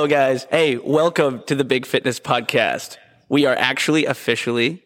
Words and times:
Hello, 0.00 0.08
guys. 0.08 0.44
Hey, 0.44 0.78
welcome 0.78 1.42
to 1.46 1.54
the 1.54 1.62
Big 1.62 1.84
Fitness 1.84 2.18
Podcast. 2.18 2.96
We 3.28 3.44
are 3.44 3.54
actually 3.54 4.06
officially 4.06 4.82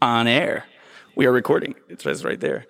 on 0.00 0.26
air. 0.26 0.64
We 1.14 1.26
are 1.26 1.32
recording. 1.32 1.74
It 1.90 2.00
says 2.00 2.24
right 2.24 2.40
there. 2.40 2.64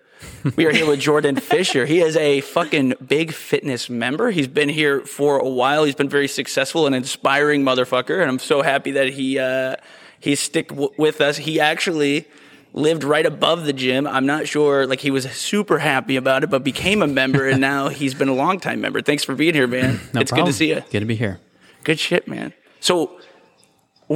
We 0.56 0.66
are 0.66 0.72
here 0.72 0.88
with 0.88 0.98
Jordan 0.98 1.36
Fischer. 1.40 1.86
He 1.86 2.00
is 2.00 2.16
a 2.16 2.40
fucking 2.40 2.94
big 3.06 3.32
fitness 3.32 3.88
member. 3.88 4.32
He's 4.32 4.48
been 4.48 4.68
here 4.70 5.02
for 5.02 5.38
a 5.38 5.48
while. 5.48 5.84
He's 5.84 5.94
been 5.94 6.08
very 6.08 6.26
successful 6.26 6.86
and 6.88 6.96
inspiring 6.96 7.62
motherfucker. 7.62 8.20
And 8.20 8.28
I'm 8.28 8.40
so 8.40 8.62
happy 8.62 8.90
that 8.90 9.10
he 9.10 9.38
uh, 9.38 9.76
he 10.18 10.34
stick 10.34 10.70
w- 10.70 10.90
with 10.98 11.20
us. 11.20 11.36
He 11.36 11.60
actually 11.60 12.26
lived 12.72 13.04
right 13.04 13.24
above 13.24 13.66
the 13.66 13.72
gym. 13.72 14.08
I'm 14.08 14.26
not 14.26 14.48
sure, 14.48 14.84
like 14.84 14.98
he 14.98 15.12
was 15.12 15.30
super 15.30 15.78
happy 15.78 16.16
about 16.16 16.42
it, 16.42 16.50
but 16.50 16.64
became 16.64 17.02
a 17.02 17.06
member, 17.06 17.48
and 17.48 17.60
now 17.70 17.86
he's 17.86 18.14
been 18.14 18.28
a 18.28 18.34
long 18.34 18.58
time 18.58 18.80
member. 18.80 19.00
Thanks 19.00 19.22
for 19.22 19.36
being 19.36 19.54
here, 19.54 19.68
man. 19.68 20.00
No 20.12 20.22
it's 20.22 20.32
problem. 20.32 20.46
good 20.46 20.50
to 20.50 20.58
see 20.58 20.70
you. 20.70 20.82
Good 20.90 20.98
to 20.98 21.06
be 21.06 21.14
here. 21.14 21.38
Good 21.84 22.00
shit, 22.00 22.26
man. 22.26 22.52
So, 22.80 23.20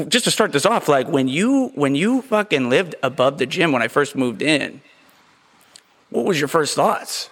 just 0.09 0.25
to 0.25 0.31
start 0.31 0.53
this 0.53 0.67
off, 0.67 0.89
like 0.89 1.09
when 1.09 1.29
you 1.29 1.71
when 1.75 1.95
you 1.95 2.23
fucking 2.23 2.69
lived 2.69 2.95
above 3.03 3.39
the 3.39 3.47
gym 3.47 3.73
when 3.73 3.83
I 3.83 3.89
first 3.89 4.17
moved 4.17 4.43
in, 4.43 4.81
what 6.11 6.25
was 6.25 6.39
your 6.39 6.49
first 6.49 6.75
thoughts? 6.75 7.31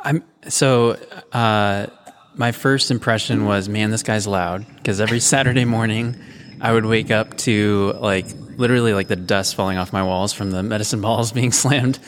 I'm 0.00 0.22
so 0.48 0.98
uh, 1.32 1.86
my 2.34 2.52
first 2.52 2.90
impression 2.90 3.44
was, 3.46 3.68
man, 3.68 3.90
this 3.90 4.02
guy's 4.02 4.26
loud. 4.26 4.66
Because 4.76 5.00
every 5.00 5.20
Saturday 5.34 5.64
morning, 5.64 6.16
I 6.60 6.72
would 6.72 6.86
wake 6.86 7.10
up 7.10 7.36
to 7.38 7.94
like 8.00 8.26
literally 8.56 8.94
like 8.94 9.08
the 9.08 9.16
dust 9.16 9.54
falling 9.54 9.78
off 9.78 9.92
my 9.92 10.02
walls 10.02 10.32
from 10.32 10.50
the 10.50 10.62
medicine 10.62 11.00
balls 11.00 11.32
being 11.40 11.52
slammed, 11.52 11.98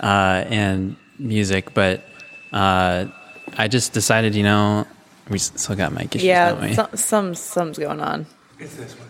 uh, 0.00 0.44
and 0.46 0.96
music. 1.18 1.74
But 1.74 2.04
uh, 2.52 3.06
I 3.56 3.68
just 3.68 3.92
decided, 3.92 4.34
you 4.34 4.42
know, 4.42 4.86
we 5.32 5.38
still 5.38 5.74
got 5.76 5.92
mic 5.92 6.14
issues, 6.14 6.22
don't 6.22 6.28
Yeah, 6.28 6.60
we? 6.68 6.74
some, 6.74 6.88
some 6.96 7.34
something's 7.34 7.78
going 7.78 8.00
on. 8.00 8.26
It's 8.60 8.76
this 8.76 8.92
one. 8.98 9.08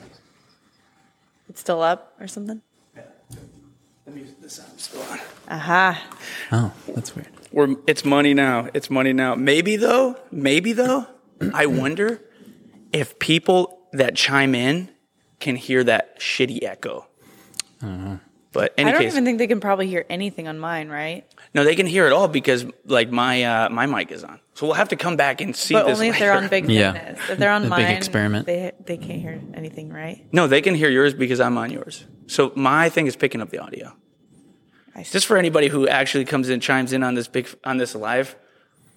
It's 1.49 1.61
still 1.61 1.83
up 1.83 2.15
or 2.21 2.27
something. 2.29 2.63
The 4.05 4.11
music, 4.11 4.41
the 4.41 4.49
sound's 4.51 4.83
still 4.83 5.03
on. 5.03 5.21
Aha. 5.49 6.03
oh, 6.53 6.73
that's 6.95 7.15
weird. 7.15 7.29
We're, 7.53 7.77
it's 7.87 8.05
money 8.05 8.33
now. 8.35 8.69
It's 8.75 8.89
money 8.91 9.13
now. 9.13 9.35
Maybe 9.35 9.77
though, 9.77 10.17
maybe 10.31 10.73
though, 10.73 11.07
I 11.55 11.67
wonder 11.67 12.21
if 12.93 13.19
people 13.19 13.79
that 13.93 14.17
chime 14.17 14.55
in 14.55 14.89
can 15.41 15.57
hear 15.57 15.85
that 15.85 16.19
shitty 16.21 16.63
echo. 16.63 17.07
But 17.81 18.75
any 18.77 18.89
I 18.91 18.93
don't 18.93 19.03
case, 19.03 19.13
even 19.13 19.25
think 19.25 19.39
they 19.39 19.47
can 19.47 19.61
probably 19.61 19.87
hear 19.89 20.05
anything 20.11 20.47
on 20.47 20.59
mine, 20.59 20.89
right? 20.89 21.25
no, 21.55 21.65
they 21.65 21.75
can 21.75 21.87
hear 21.87 22.07
it 22.07 22.13
all 22.13 22.29
because 22.29 22.65
like 22.87 23.11
my 23.11 23.43
uh, 23.45 23.69
my 23.71 23.87
mic 23.87 24.11
is 24.13 24.25
on. 24.25 24.41
So 24.55 24.67
we'll 24.67 24.75
have 24.75 24.91
to 24.91 24.97
come 24.97 25.17
back 25.17 25.41
and 25.41 25.57
see 25.57 25.73
But 25.75 25.87
this 25.87 25.95
only 25.97 26.09
if 26.09 26.19
they're 26.19 26.35
on 26.35 26.49
Big 26.49 26.69
Yeah. 26.69 27.17
If 27.31 27.39
they're 27.39 27.51
on 27.51 27.63
The 27.69 27.75
big 27.75 27.89
experiment. 27.97 28.47
they 28.47 28.73
they 28.85 28.97
can't 28.99 29.21
hear 29.21 29.41
anything, 29.55 29.91
right? 29.91 30.27
No, 30.33 30.47
they 30.47 30.61
can 30.61 30.75
hear 30.75 30.91
yours 30.91 31.15
because 31.15 31.41
I'm 31.41 31.57
on 31.57 31.71
yours. 31.71 32.05
So 32.27 32.53
my 32.55 32.89
thing 32.91 33.07
is 33.07 33.17
picking 33.17 33.41
up 33.41 33.51
the 33.51 33.59
audio. 33.59 33.97
I 34.95 35.05
see. 35.05 35.13
Just 35.13 35.27
for 35.27 35.39
anybody 35.39 35.69
who 35.69 35.89
actually 35.89 36.27
comes 36.27 36.51
in, 36.51 36.61
chimes 36.61 36.93
in 36.93 37.03
on 37.03 37.15
this 37.15 37.29
big 37.29 37.49
on 37.65 37.79
this 37.79 37.95
live 37.95 38.37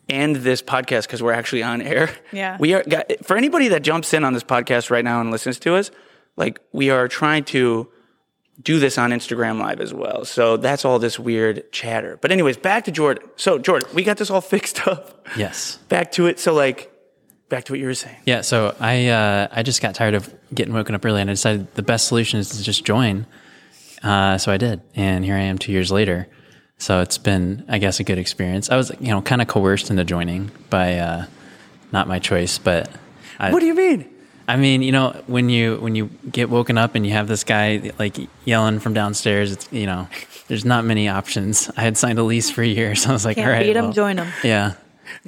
and 0.09 0.35
this 0.35 0.61
podcast 0.61 1.03
because 1.03 1.23
we're 1.23 1.31
actually 1.31 1.63
on 1.63 1.81
air. 1.81 2.09
Yeah. 2.33 2.57
we 2.59 2.73
are. 2.73 2.83
got- 2.83 3.11
For 3.25 3.37
anybody 3.37 3.69
that 3.69 3.81
jumps 3.81 4.13
in 4.13 4.23
on 4.25 4.33
this 4.33 4.43
podcast 4.43 4.89
right 4.89 5.03
now 5.05 5.21
and 5.21 5.31
listens 5.31 5.57
to 5.59 5.75
us, 5.75 5.89
like 6.35 6.59
we 6.73 6.89
are 6.89 7.07
trying 7.07 7.45
to 7.45 7.89
do 8.61 8.79
this 8.79 8.97
on 8.97 9.11
Instagram 9.11 9.59
Live 9.59 9.81
as 9.81 9.93
well. 9.93 10.25
So 10.25 10.57
that's 10.57 10.85
all 10.85 10.99
this 10.99 11.19
weird 11.19 11.71
chatter. 11.71 12.17
But 12.21 12.31
anyways, 12.31 12.57
back 12.57 12.85
to 12.85 12.91
Jordan. 12.91 13.27
So 13.35 13.57
Jordan, 13.59 13.89
we 13.93 14.03
got 14.03 14.17
this 14.17 14.29
all 14.29 14.41
fixed 14.55 14.87
up. 14.87 15.27
Yes. 15.37 15.77
Back 15.89 16.11
to 16.13 16.27
it. 16.27 16.39
So 16.39 16.53
like, 16.53 16.91
back 17.49 17.65
to 17.65 17.73
what 17.73 17.79
you 17.79 17.85
were 17.85 17.93
saying. 17.93 18.17
Yeah, 18.25 18.41
so 18.41 18.75
I 18.79 19.07
uh, 19.07 19.47
I 19.51 19.63
just 19.63 19.81
got 19.81 19.95
tired 19.95 20.13
of 20.15 20.33
getting 20.53 20.73
woken 20.73 20.95
up 20.95 21.05
early, 21.05 21.21
and 21.21 21.29
I 21.29 21.33
decided 21.33 21.73
the 21.75 21.83
best 21.83 22.07
solution 22.07 22.39
is 22.39 22.49
to 22.49 22.63
just 22.63 22.83
join. 22.85 23.25
Uh, 24.03 24.37
so 24.37 24.51
I 24.51 24.57
did, 24.57 24.81
and 24.95 25.25
here 25.25 25.35
I 25.35 25.41
am 25.41 25.57
two 25.57 25.71
years 25.71 25.91
later. 25.91 26.27
So 26.77 27.01
it's 27.01 27.17
been, 27.17 27.65
I 27.69 27.77
guess, 27.77 27.99
a 27.99 28.03
good 28.03 28.17
experience. 28.17 28.69
I 28.69 28.75
was, 28.75 28.91
you 28.99 29.07
know, 29.07 29.21
kind 29.21 29.41
of 29.41 29.47
coerced 29.47 29.89
into 29.89 30.03
joining 30.03 30.51
by 30.69 30.97
uh, 30.97 31.25
not 31.91 32.07
my 32.07 32.19
choice, 32.19 32.57
but 32.57 32.89
I, 33.39 33.51
What 33.51 33.61
do 33.61 33.65
you 33.65 33.73
mean? 33.73 34.09
I 34.47 34.57
mean, 34.57 34.81
you 34.83 34.91
know, 34.91 35.21
when 35.27 35.49
you 35.49 35.77
when 35.77 35.95
you 35.95 36.09
get 36.31 36.49
woken 36.49 36.77
up 36.77 36.95
and 36.95 37.05
you 37.05 37.11
have 37.13 37.27
this 37.27 37.43
guy 37.43 37.91
like 37.97 38.17
yelling 38.45 38.79
from 38.79 38.93
downstairs, 38.93 39.51
it's 39.51 39.67
you 39.71 39.85
know, 39.87 40.07
there's 40.47 40.65
not 40.65 40.85
many 40.85 41.09
options. 41.09 41.69
I 41.75 41.81
had 41.81 41.97
signed 41.97 42.19
a 42.19 42.23
lease 42.23 42.49
for 42.51 42.61
a 42.61 42.67
year, 42.67 42.95
so 43.01 43.09
I 43.09 43.13
was 43.13 43.25
like, 43.25 43.37
Can't 43.37 43.47
all 43.47 43.53
right, 43.53 43.65
beat 43.65 43.75
'em, 43.75 43.85
well, 43.85 43.93
join 43.93 44.19
'em. 44.19 44.31
Yeah, 44.43 44.73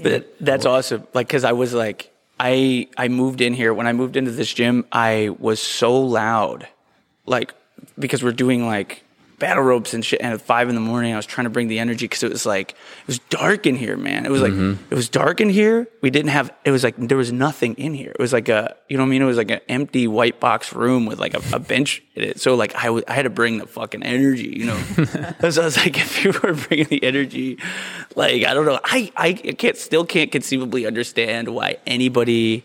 But 0.01 0.35
that's 0.39 0.65
awesome. 0.65 1.07
Like, 1.13 1.27
cause 1.29 1.43
I 1.43 1.53
was 1.53 1.73
like, 1.73 2.11
I, 2.39 2.87
I 2.97 3.07
moved 3.07 3.41
in 3.41 3.53
here. 3.55 3.73
When 3.73 3.87
I 3.87 3.93
moved 3.93 4.15
into 4.15 4.29
this 4.31 4.53
gym, 4.53 4.85
I 4.91 5.29
was 5.39 5.59
so 5.59 5.99
loud. 5.99 6.67
Like, 7.25 7.53
because 7.97 8.23
we're 8.23 8.31
doing 8.31 8.65
like 8.67 9.03
battle 9.39 9.63
ropes 9.63 9.93
and 9.93 10.03
shit. 10.03 10.19
And 10.19 10.33
at 10.33 10.41
five 10.41 10.67
in 10.67 10.75
the 10.75 10.81
morning, 10.81 11.13
I 11.13 11.15
was 11.15 11.25
trying 11.25 11.45
to 11.45 11.51
bring 11.51 11.67
the 11.67 11.77
energy 11.77 12.05
because 12.05 12.23
it 12.23 12.31
was 12.31 12.45
like, 12.45 12.71
it 12.71 13.07
was 13.07 13.19
dark 13.19 13.67
in 13.67 13.75
here, 13.75 13.95
man. 13.95 14.25
It 14.25 14.31
was 14.31 14.41
like, 14.41 14.51
mm-hmm. 14.51 14.83
it 14.89 14.95
was 14.95 15.09
dark 15.09 15.39
in 15.39 15.49
here. 15.49 15.87
We 16.01 16.09
didn't 16.09 16.31
have, 16.31 16.51
it 16.65 16.71
was 16.71 16.83
like, 16.83 16.95
there 16.97 17.17
was 17.17 17.31
nothing 17.31 17.75
in 17.75 17.93
here. 17.93 18.09
It 18.09 18.19
was 18.19 18.33
like 18.33 18.49
a, 18.49 18.75
you 18.89 18.97
know 18.97 19.03
what 19.03 19.09
I 19.09 19.11
mean? 19.11 19.21
It 19.21 19.25
was 19.25 19.37
like 19.37 19.51
an 19.51 19.59
empty 19.69 20.07
white 20.07 20.39
box 20.39 20.73
room 20.73 21.05
with 21.05 21.19
like 21.19 21.35
a, 21.35 21.55
a 21.55 21.59
bench 21.59 22.01
in 22.15 22.23
it. 22.23 22.39
So 22.39 22.55
like, 22.55 22.73
I 22.75 22.89
I 23.07 23.13
had 23.13 23.23
to 23.23 23.29
bring 23.29 23.59
the 23.59 23.67
fucking 23.67 24.01
energy, 24.01 24.49
you 24.57 24.65
know? 24.65 24.77
so 25.49 25.61
I 25.61 25.65
was 25.65 25.77
like, 25.77 25.97
if 25.97 26.25
you 26.25 26.31
were 26.31 26.53
bringing 26.53 26.87
the 26.87 27.03
energy, 27.03 27.59
like, 28.15 28.43
I 28.43 28.55
don't 28.55 28.65
know. 28.65 28.79
I, 28.83 29.11
I 29.15 29.33
can't, 29.33 29.77
still 29.77 30.05
can't 30.05 30.31
conceivably 30.31 30.87
understand 30.87 31.49
why 31.49 31.77
anybody 31.85 32.63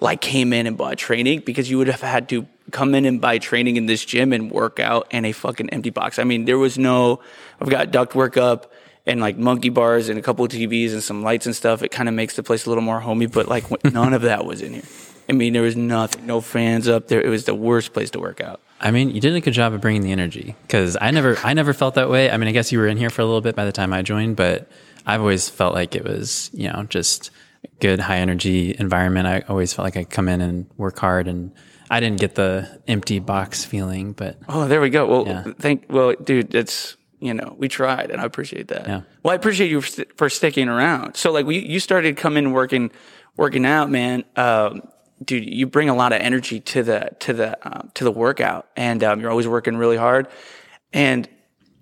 like 0.00 0.20
came 0.20 0.52
in 0.52 0.66
and 0.66 0.76
bought 0.76 0.98
training 0.98 1.40
because 1.40 1.70
you 1.70 1.78
would 1.78 1.88
have 1.88 2.02
had 2.02 2.28
to 2.28 2.46
come 2.70 2.94
in 2.94 3.04
and 3.04 3.20
buy 3.20 3.38
training 3.38 3.76
in 3.76 3.86
this 3.86 4.04
gym 4.04 4.32
and 4.32 4.50
work 4.50 4.80
out 4.80 5.06
in 5.10 5.24
a 5.24 5.32
fucking 5.32 5.70
empty 5.70 5.90
box. 5.90 6.18
I 6.18 6.24
mean, 6.24 6.44
there 6.44 6.58
was 6.58 6.78
no, 6.78 7.20
I've 7.60 7.70
got 7.70 7.90
duct 7.90 8.14
work 8.14 8.36
up 8.36 8.72
and 9.06 9.20
like 9.20 9.38
monkey 9.38 9.70
bars 9.70 10.08
and 10.08 10.18
a 10.18 10.22
couple 10.22 10.44
of 10.44 10.50
TVs 10.50 10.92
and 10.92 11.02
some 11.02 11.22
lights 11.22 11.46
and 11.46 11.56
stuff. 11.56 11.82
It 11.82 11.90
kind 11.90 12.08
of 12.08 12.14
makes 12.14 12.36
the 12.36 12.42
place 12.42 12.66
a 12.66 12.68
little 12.68 12.84
more 12.84 13.00
homey, 13.00 13.26
but 13.26 13.48
like 13.48 13.84
none 13.92 14.12
of 14.12 14.22
that 14.22 14.44
was 14.44 14.62
in 14.62 14.74
here. 14.74 14.82
I 15.28 15.32
mean, 15.32 15.52
there 15.52 15.62
was 15.62 15.76
nothing, 15.76 16.26
no 16.26 16.40
fans 16.40 16.88
up 16.88 17.08
there. 17.08 17.20
It 17.20 17.28
was 17.28 17.44
the 17.44 17.54
worst 17.54 17.92
place 17.92 18.10
to 18.12 18.20
work 18.20 18.40
out. 18.40 18.60
I 18.80 18.90
mean, 18.90 19.10
you 19.10 19.20
did 19.20 19.34
a 19.34 19.40
good 19.40 19.52
job 19.52 19.72
of 19.74 19.80
bringing 19.80 20.02
the 20.02 20.12
energy 20.12 20.54
because 20.62 20.96
I 20.98 21.10
never, 21.10 21.36
I 21.42 21.52
never 21.52 21.74
felt 21.74 21.94
that 21.96 22.08
way. 22.08 22.30
I 22.30 22.36
mean, 22.36 22.48
I 22.48 22.52
guess 22.52 22.72
you 22.72 22.78
were 22.78 22.86
in 22.86 22.96
here 22.96 23.10
for 23.10 23.22
a 23.22 23.26
little 23.26 23.40
bit 23.40 23.56
by 23.56 23.64
the 23.64 23.72
time 23.72 23.92
I 23.92 24.02
joined, 24.02 24.36
but 24.36 24.70
I've 25.04 25.20
always 25.20 25.48
felt 25.48 25.74
like 25.74 25.94
it 25.94 26.04
was, 26.04 26.50
you 26.52 26.70
know, 26.70 26.84
just 26.88 27.30
a 27.64 27.68
good 27.80 27.98
high 27.98 28.18
energy 28.18 28.76
environment. 28.78 29.26
I 29.26 29.40
always 29.48 29.72
felt 29.72 29.84
like 29.84 29.96
I 29.96 30.04
come 30.04 30.28
in 30.28 30.40
and 30.40 30.66
work 30.76 30.98
hard, 30.98 31.28
and 31.28 31.52
I 31.90 32.00
didn't 32.00 32.20
get 32.20 32.34
the 32.34 32.80
empty 32.86 33.18
box 33.18 33.64
feeling. 33.64 34.12
But 34.12 34.38
Oh, 34.48 34.68
there 34.68 34.80
we 34.80 34.90
go. 34.90 35.06
Well, 35.06 35.26
Yeah. 35.26 35.44
thank. 35.58 35.86
Well, 35.88 36.14
dude, 36.22 36.54
it's 36.54 36.96
you 37.20 37.34
know 37.34 37.54
we 37.58 37.68
tried, 37.68 38.10
and 38.10 38.20
I 38.20 38.24
appreciate 38.24 38.68
that. 38.68 38.86
Yeah. 38.86 39.00
Well, 39.22 39.32
I 39.32 39.34
appreciate 39.34 39.70
you 39.70 39.80
for, 39.80 40.04
for 40.16 40.28
sticking 40.30 40.68
around. 40.68 41.16
So, 41.16 41.32
like, 41.32 41.46
we, 41.46 41.58
you 41.58 41.80
started 41.80 42.16
coming 42.16 42.52
working, 42.52 42.90
working 43.36 43.64
out, 43.66 43.90
man. 43.90 44.24
Um, 44.36 44.82
dude, 45.24 45.44
you 45.52 45.66
bring 45.66 45.88
a 45.88 45.94
lot 45.94 46.12
of 46.12 46.20
energy 46.20 46.60
to 46.60 46.82
the 46.82 47.10
to 47.20 47.32
the 47.32 47.58
um, 47.66 47.90
to 47.94 48.04
the 48.04 48.12
workout, 48.12 48.68
and 48.76 49.02
um, 49.02 49.20
you're 49.20 49.30
always 49.30 49.48
working 49.48 49.76
really 49.76 49.96
hard. 49.96 50.28
And 50.92 51.28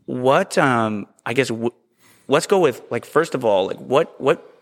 what 0.06 0.56
um, 0.58 1.06
I 1.24 1.32
guess 1.34 1.48
w- 1.48 1.70
let's 2.28 2.46
go 2.46 2.58
with 2.60 2.82
like 2.90 3.04
first 3.04 3.34
of 3.34 3.44
all, 3.44 3.66
like 3.66 3.78
what 3.78 4.18
what 4.20 4.55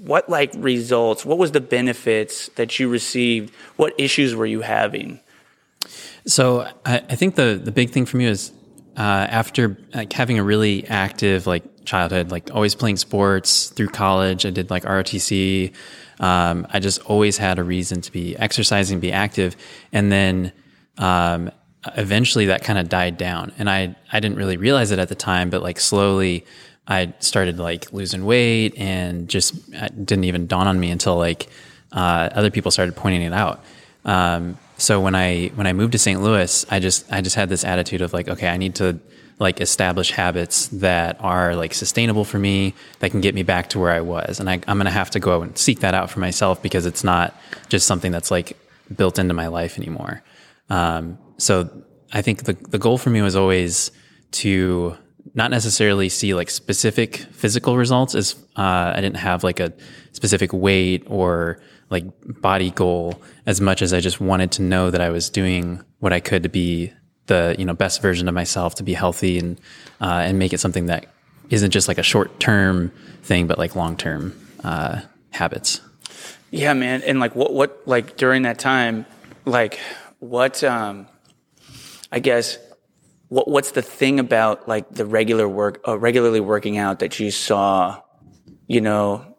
what 0.00 0.28
like 0.28 0.52
results? 0.56 1.24
What 1.24 1.38
was 1.38 1.52
the 1.52 1.60
benefits 1.60 2.48
that 2.56 2.78
you 2.78 2.88
received? 2.88 3.54
What 3.76 3.94
issues 3.98 4.34
were 4.34 4.46
you 4.46 4.60
having? 4.62 5.20
So 6.26 6.68
I, 6.84 6.96
I 6.96 7.16
think 7.16 7.36
the 7.36 7.60
the 7.62 7.72
big 7.72 7.90
thing 7.90 8.06
for 8.06 8.16
me 8.16 8.26
is 8.26 8.52
uh, 8.96 9.26
after 9.30 9.78
like 9.94 10.12
having 10.12 10.38
a 10.38 10.44
really 10.44 10.86
active 10.88 11.46
like 11.46 11.84
childhood, 11.84 12.30
like 12.30 12.50
always 12.52 12.74
playing 12.74 12.96
sports 12.96 13.68
through 13.68 13.88
college. 13.88 14.44
I 14.44 14.50
did 14.50 14.70
like 14.70 14.84
ROTC. 14.84 15.72
Um, 16.20 16.66
I 16.70 16.80
just 16.80 17.00
always 17.02 17.38
had 17.38 17.58
a 17.58 17.64
reason 17.64 18.00
to 18.02 18.12
be 18.12 18.36
exercising, 18.36 18.98
be 18.98 19.12
active, 19.12 19.56
and 19.92 20.10
then 20.10 20.52
um, 20.98 21.50
eventually 21.96 22.46
that 22.46 22.64
kind 22.64 22.78
of 22.78 22.88
died 22.88 23.16
down. 23.16 23.52
And 23.58 23.70
I 23.70 23.96
I 24.12 24.20
didn't 24.20 24.36
really 24.36 24.56
realize 24.56 24.90
it 24.90 24.98
at 24.98 25.08
the 25.08 25.14
time, 25.14 25.50
but 25.50 25.62
like 25.62 25.80
slowly. 25.80 26.44
I 26.88 27.12
started 27.20 27.58
like 27.58 27.92
losing 27.92 28.24
weight 28.24 28.76
and 28.78 29.28
just 29.28 29.54
it 29.72 30.06
didn't 30.06 30.24
even 30.24 30.46
dawn 30.46 30.66
on 30.66 30.80
me 30.80 30.90
until 30.90 31.16
like 31.16 31.48
uh, 31.92 32.30
other 32.32 32.50
people 32.50 32.70
started 32.70 32.96
pointing 32.96 33.22
it 33.22 33.32
out. 33.32 33.62
Um, 34.04 34.56
so 34.78 35.00
when 35.00 35.14
I 35.14 35.48
when 35.54 35.66
I 35.66 35.74
moved 35.74 35.92
to 35.92 35.98
St. 35.98 36.22
Louis, 36.22 36.64
I 36.70 36.78
just 36.80 37.12
I 37.12 37.20
just 37.20 37.36
had 37.36 37.50
this 37.50 37.64
attitude 37.64 38.00
of 38.00 38.12
like, 38.12 38.28
okay, 38.28 38.48
I 38.48 38.56
need 38.56 38.76
to 38.76 38.98
like 39.38 39.60
establish 39.60 40.10
habits 40.12 40.68
that 40.68 41.16
are 41.20 41.54
like 41.54 41.74
sustainable 41.74 42.24
for 42.24 42.38
me 42.38 42.74
that 43.00 43.10
can 43.10 43.20
get 43.20 43.34
me 43.34 43.42
back 43.42 43.68
to 43.70 43.78
where 43.78 43.92
I 43.92 44.00
was, 44.00 44.40
and 44.40 44.48
I, 44.48 44.54
I'm 44.66 44.78
gonna 44.78 44.90
have 44.90 45.10
to 45.10 45.20
go 45.20 45.42
and 45.42 45.56
seek 45.58 45.80
that 45.80 45.94
out 45.94 46.10
for 46.10 46.20
myself 46.20 46.62
because 46.62 46.86
it's 46.86 47.04
not 47.04 47.36
just 47.68 47.86
something 47.86 48.12
that's 48.12 48.30
like 48.30 48.56
built 48.96 49.18
into 49.18 49.34
my 49.34 49.48
life 49.48 49.78
anymore. 49.78 50.22
Um, 50.70 51.18
so 51.36 51.68
I 52.12 52.22
think 52.22 52.44
the 52.44 52.54
the 52.54 52.78
goal 52.78 52.98
for 52.98 53.10
me 53.10 53.20
was 53.20 53.36
always 53.36 53.90
to 54.30 54.96
not 55.34 55.50
necessarily 55.50 56.08
see 56.08 56.34
like 56.34 56.50
specific 56.50 57.16
physical 57.32 57.76
results 57.76 58.14
as 58.14 58.34
uh, 58.56 58.92
I 58.94 59.00
didn't 59.00 59.16
have 59.16 59.44
like 59.44 59.60
a 59.60 59.72
specific 60.12 60.52
weight 60.52 61.04
or 61.06 61.60
like 61.90 62.04
body 62.40 62.70
goal 62.70 63.20
as 63.46 63.60
much 63.60 63.82
as 63.82 63.92
I 63.92 64.00
just 64.00 64.20
wanted 64.20 64.52
to 64.52 64.62
know 64.62 64.90
that 64.90 65.00
I 65.00 65.10
was 65.10 65.30
doing 65.30 65.82
what 66.00 66.12
I 66.12 66.20
could 66.20 66.42
to 66.42 66.48
be 66.48 66.92
the 67.26 67.54
you 67.58 67.64
know 67.64 67.74
best 67.74 68.02
version 68.02 68.28
of 68.28 68.34
myself 68.34 68.74
to 68.76 68.82
be 68.82 68.94
healthy 68.94 69.38
and 69.38 69.60
uh, 70.00 70.22
and 70.24 70.38
make 70.38 70.52
it 70.52 70.58
something 70.58 70.86
that 70.86 71.06
isn't 71.50 71.70
just 71.70 71.88
like 71.88 71.98
a 71.98 72.02
short 72.02 72.40
term 72.40 72.92
thing 73.22 73.46
but 73.46 73.58
like 73.58 73.76
long 73.76 73.96
term 73.96 74.38
uh, 74.64 75.00
habits. 75.30 75.80
Yeah, 76.50 76.72
man. 76.72 77.02
And 77.02 77.20
like 77.20 77.34
what 77.34 77.52
what 77.52 77.82
like 77.86 78.16
during 78.16 78.42
that 78.42 78.58
time, 78.58 79.06
like 79.44 79.78
what 80.18 80.64
um 80.64 81.06
I 82.10 82.20
guess 82.20 82.58
what 83.28 83.48
what's 83.48 83.72
the 83.72 83.82
thing 83.82 84.18
about 84.18 84.68
like 84.68 84.88
the 84.90 85.04
regular 85.04 85.48
work 85.48 85.80
uh, 85.86 85.98
regularly 85.98 86.40
working 86.40 86.78
out 86.78 87.00
that 87.00 87.20
you 87.20 87.30
saw, 87.30 88.00
you 88.66 88.80
know, 88.80 89.36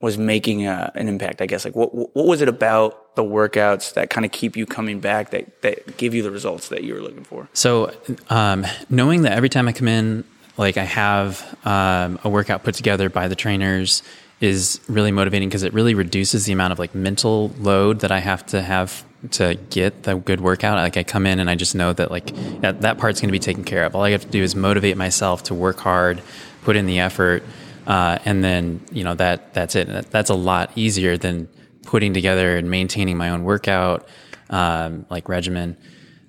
was 0.00 0.16
making 0.18 0.66
a, 0.66 0.90
an 0.94 1.08
impact, 1.08 1.40
I 1.40 1.46
guess. 1.46 1.64
Like 1.64 1.76
what 1.76 1.94
what 1.94 2.26
was 2.26 2.40
it 2.40 2.48
about 2.48 3.14
the 3.16 3.22
workouts 3.22 3.94
that 3.94 4.10
kind 4.10 4.24
of 4.24 4.32
keep 4.32 4.56
you 4.56 4.66
coming 4.66 5.00
back 5.00 5.30
that 5.30 5.62
that 5.62 5.96
give 5.96 6.14
you 6.14 6.22
the 6.22 6.30
results 6.30 6.68
that 6.68 6.84
you 6.84 6.94
were 6.94 7.00
looking 7.00 7.24
for? 7.24 7.48
So, 7.52 7.92
um, 8.28 8.66
knowing 8.88 9.22
that 9.22 9.32
every 9.32 9.48
time 9.48 9.68
I 9.68 9.72
come 9.72 9.88
in, 9.88 10.24
like 10.56 10.76
I 10.76 10.84
have 10.84 11.58
um, 11.64 12.18
a 12.24 12.28
workout 12.28 12.64
put 12.64 12.74
together 12.74 13.08
by 13.08 13.28
the 13.28 13.36
trainers 13.36 14.02
is 14.40 14.80
really 14.88 15.12
motivating 15.12 15.48
because 15.48 15.62
it 15.62 15.72
really 15.74 15.94
reduces 15.94 16.46
the 16.46 16.52
amount 16.52 16.72
of 16.72 16.78
like 16.78 16.94
mental 16.94 17.48
load 17.58 18.00
that 18.00 18.10
I 18.10 18.20
have 18.20 18.44
to 18.46 18.62
have 18.62 19.04
to 19.32 19.56
get 19.68 20.04
the 20.04 20.16
good 20.16 20.40
workout. 20.40 20.78
Like 20.78 20.96
I 20.96 21.04
come 21.04 21.26
in 21.26 21.40
and 21.40 21.50
I 21.50 21.54
just 21.54 21.74
know 21.74 21.92
that 21.92 22.10
like 22.10 22.34
that, 22.62 22.80
that 22.80 22.98
part's 22.98 23.20
going 23.20 23.28
to 23.28 23.32
be 23.32 23.38
taken 23.38 23.64
care 23.64 23.84
of. 23.84 23.94
All 23.94 24.02
I 24.02 24.10
have 24.10 24.22
to 24.22 24.28
do 24.28 24.42
is 24.42 24.56
motivate 24.56 24.96
myself 24.96 25.42
to 25.44 25.54
work 25.54 25.78
hard, 25.78 26.22
put 26.62 26.74
in 26.74 26.86
the 26.86 27.00
effort, 27.00 27.42
uh, 27.86 28.18
and 28.24 28.42
then 28.42 28.80
you 28.90 29.04
know 29.04 29.14
that 29.14 29.52
that's 29.52 29.76
it. 29.76 30.10
That's 30.10 30.30
a 30.30 30.34
lot 30.34 30.72
easier 30.74 31.18
than 31.18 31.48
putting 31.82 32.14
together 32.14 32.56
and 32.56 32.70
maintaining 32.70 33.18
my 33.18 33.30
own 33.30 33.44
workout 33.44 34.08
um, 34.48 35.04
like 35.10 35.28
regimen. 35.28 35.76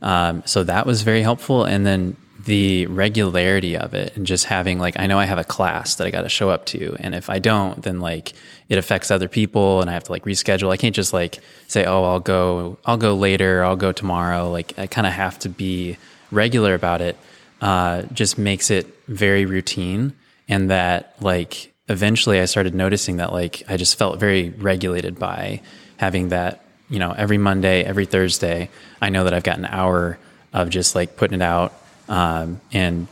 Um, 0.02 0.44
so 0.46 0.64
that 0.64 0.86
was 0.86 1.04
very 1.04 1.22
helpful. 1.22 1.64
And 1.64 1.86
then 1.86 2.18
the 2.46 2.86
regularity 2.88 3.78
of 3.78 3.94
it 3.94 4.16
and 4.16 4.26
just 4.26 4.46
having 4.46 4.80
like 4.80 5.00
I 5.00 5.08
know 5.08 5.20
I 5.20 5.26
have 5.26 5.38
a 5.38 5.44
class 5.44 5.96
that 5.96 6.08
I 6.08 6.12
got 6.12 6.22
to 6.22 6.30
show 6.30 6.50
up 6.50 6.66
to 6.68 6.96
and 7.00 7.14
if 7.14 7.30
I 7.30 7.40
don't 7.40 7.82
then 7.84 8.00
like 8.00 8.34
it 8.70 8.78
affects 8.78 9.12
other 9.12 9.28
people 9.28 9.82
and 9.82 9.90
I 9.90 9.94
have 9.94 10.06
to 10.06 10.12
like 10.12 10.24
reschedule. 10.24 10.72
I 10.72 10.78
can't 10.78 10.96
just 10.96 11.14
like 11.14 11.40
say 11.68 11.86
oh 11.86 12.04
I'll 12.04 12.20
go 12.20 12.78
I'll 12.86 12.98
go 12.98 13.16
later 13.16 13.64
I'll 13.64 13.76
go 13.76 13.92
tomorrow. 13.92 14.50
Like 14.50 14.78
I 14.80 14.88
kind 14.88 15.06
of 15.06 15.14
have 15.14 15.38
to 15.40 15.50
be 15.50 15.98
regular 16.32 16.74
about 16.74 17.02
it 17.02 17.18
uh, 17.62 18.04
just 18.14 18.38
makes 18.38 18.72
it 18.72 18.88
very 19.08 19.46
routine 19.46 20.14
and 20.48 20.72
that 20.72 21.16
like 21.22 21.74
eventually 21.90 22.40
I 22.40 22.46
started 22.46 22.74
noticing 22.74 23.18
that 23.18 23.32
like 23.32 23.64
I 23.68 23.78
just 23.78 23.98
felt 23.98 24.20
very 24.20 24.50
regulated 24.50 25.20
by 25.20 25.62
having 25.98 26.30
that 26.30 26.66
you 26.90 26.98
know 26.98 27.12
every 27.12 27.38
Monday 27.38 27.84
every 27.84 28.06
Thursday 28.06 28.70
I 29.02 29.10
know 29.10 29.26
that 29.26 29.34
I've 29.34 29.44
got 29.44 29.58
an 29.58 29.66
hour 29.66 30.18
of 30.54 30.70
just 30.70 30.96
like 30.96 31.18
putting 31.18 31.42
it 31.42 31.44
out 31.44 31.74
um, 32.10 32.62
and 32.72 33.08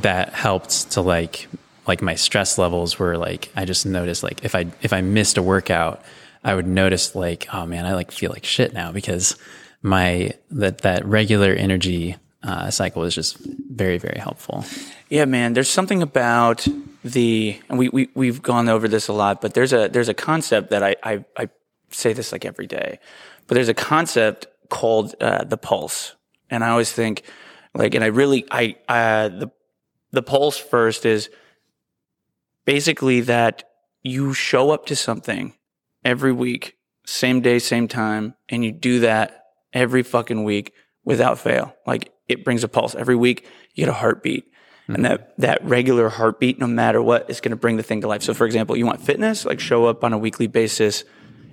that 0.00 0.32
helped 0.32 0.92
to 0.92 1.00
like 1.00 1.48
like 1.86 2.02
my 2.02 2.14
stress 2.14 2.58
levels 2.58 2.98
were 2.98 3.16
like 3.16 3.50
I 3.54 3.64
just 3.64 3.86
noticed 3.86 4.22
like 4.22 4.44
if 4.44 4.54
I 4.54 4.66
if 4.82 4.92
I 4.92 5.00
missed 5.00 5.36
a 5.36 5.42
workout, 5.42 6.02
I 6.42 6.54
would 6.54 6.66
notice 6.66 7.14
like 7.14 7.46
oh 7.52 7.66
man, 7.66 7.86
I 7.86 7.94
like 7.94 8.10
feel 8.10 8.30
like 8.30 8.44
shit 8.44 8.72
now 8.72 8.92
because 8.92 9.36
my 9.82 10.32
that 10.50 10.78
that 10.78 11.04
regular 11.04 11.52
energy 11.52 12.16
uh, 12.42 12.70
cycle 12.70 13.04
is 13.04 13.14
just 13.14 13.38
very 13.38 13.98
very 13.98 14.18
helpful. 14.18 14.64
Yeah, 15.08 15.24
man. 15.24 15.52
There's 15.52 15.70
something 15.70 16.02
about 16.02 16.66
the 17.04 17.60
and 17.68 17.78
we, 17.78 17.88
we 17.90 18.08
we've 18.14 18.42
gone 18.42 18.68
over 18.68 18.88
this 18.88 19.08
a 19.08 19.12
lot, 19.12 19.40
but 19.40 19.54
there's 19.54 19.72
a 19.72 19.88
there's 19.88 20.08
a 20.08 20.14
concept 20.14 20.70
that 20.70 20.82
I 20.82 20.96
I, 21.02 21.24
I 21.36 21.48
say 21.90 22.12
this 22.12 22.32
like 22.32 22.44
every 22.44 22.66
day, 22.66 22.98
but 23.46 23.54
there's 23.54 23.68
a 23.68 23.74
concept 23.74 24.46
called 24.70 25.14
uh, 25.20 25.44
the 25.44 25.56
pulse, 25.56 26.14
and 26.50 26.64
I 26.64 26.70
always 26.70 26.90
think 26.90 27.22
like, 27.74 27.94
and 27.94 28.04
I 28.04 28.08
really, 28.08 28.46
I, 28.50 28.76
uh, 28.88 29.28
the, 29.28 29.50
the 30.12 30.22
pulse 30.22 30.56
first 30.56 31.04
is 31.04 31.28
basically 32.64 33.22
that 33.22 33.64
you 34.02 34.32
show 34.32 34.70
up 34.70 34.86
to 34.86 34.96
something 34.96 35.54
every 36.04 36.32
week, 36.32 36.76
same 37.04 37.40
day, 37.40 37.58
same 37.58 37.88
time, 37.88 38.34
and 38.48 38.64
you 38.64 38.70
do 38.70 39.00
that 39.00 39.46
every 39.72 40.02
fucking 40.02 40.44
week 40.44 40.72
without 41.04 41.38
fail. 41.38 41.74
Like 41.86 42.12
it 42.28 42.44
brings 42.44 42.64
a 42.64 42.68
pulse 42.68 42.94
every 42.94 43.16
week. 43.16 43.46
You 43.74 43.84
get 43.84 43.90
a 43.90 43.94
heartbeat. 43.94 44.46
Mm-hmm. 44.84 44.94
And 44.94 45.04
that, 45.04 45.34
that 45.38 45.64
regular 45.64 46.08
heartbeat, 46.10 46.58
no 46.58 46.66
matter 46.66 47.02
what, 47.02 47.28
is 47.30 47.40
going 47.40 47.50
to 47.50 47.56
bring 47.56 47.76
the 47.76 47.82
thing 47.82 48.02
to 48.02 48.08
life. 48.08 48.22
So, 48.22 48.34
for 48.34 48.46
example, 48.46 48.76
you 48.76 48.86
want 48.86 49.00
fitness, 49.00 49.44
like 49.44 49.58
show 49.58 49.86
up 49.86 50.04
on 50.04 50.12
a 50.12 50.18
weekly 50.18 50.46
basis. 50.46 51.04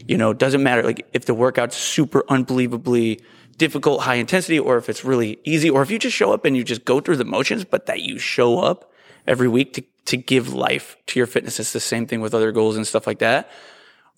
You 0.07 0.17
know, 0.17 0.33
doesn't 0.33 0.61
matter. 0.61 0.83
Like 0.83 1.07
if 1.13 1.25
the 1.25 1.33
workout's 1.33 1.77
super 1.77 2.23
unbelievably 2.27 3.21
difficult, 3.61 4.01
high 4.01 4.15
intensity, 4.15 4.57
or 4.57 4.77
if 4.77 4.89
it's 4.89 5.05
really 5.05 5.39
easy, 5.43 5.69
or 5.69 5.83
if 5.83 5.91
you 5.91 5.99
just 5.99 6.17
show 6.17 6.33
up 6.33 6.45
and 6.45 6.57
you 6.57 6.63
just 6.63 6.83
go 6.83 6.99
through 6.99 7.17
the 7.17 7.23
motions, 7.23 7.63
but 7.63 7.85
that 7.85 8.01
you 8.01 8.17
show 8.17 8.57
up 8.57 8.91
every 9.27 9.47
week 9.47 9.73
to, 9.73 9.83
to 10.05 10.17
give 10.17 10.51
life 10.51 10.97
to 11.05 11.19
your 11.19 11.27
fitness. 11.27 11.59
It's 11.59 11.71
the 11.71 11.79
same 11.79 12.07
thing 12.07 12.21
with 12.21 12.33
other 12.33 12.51
goals 12.51 12.75
and 12.75 12.87
stuff 12.87 13.05
like 13.05 13.19
that. 13.19 13.51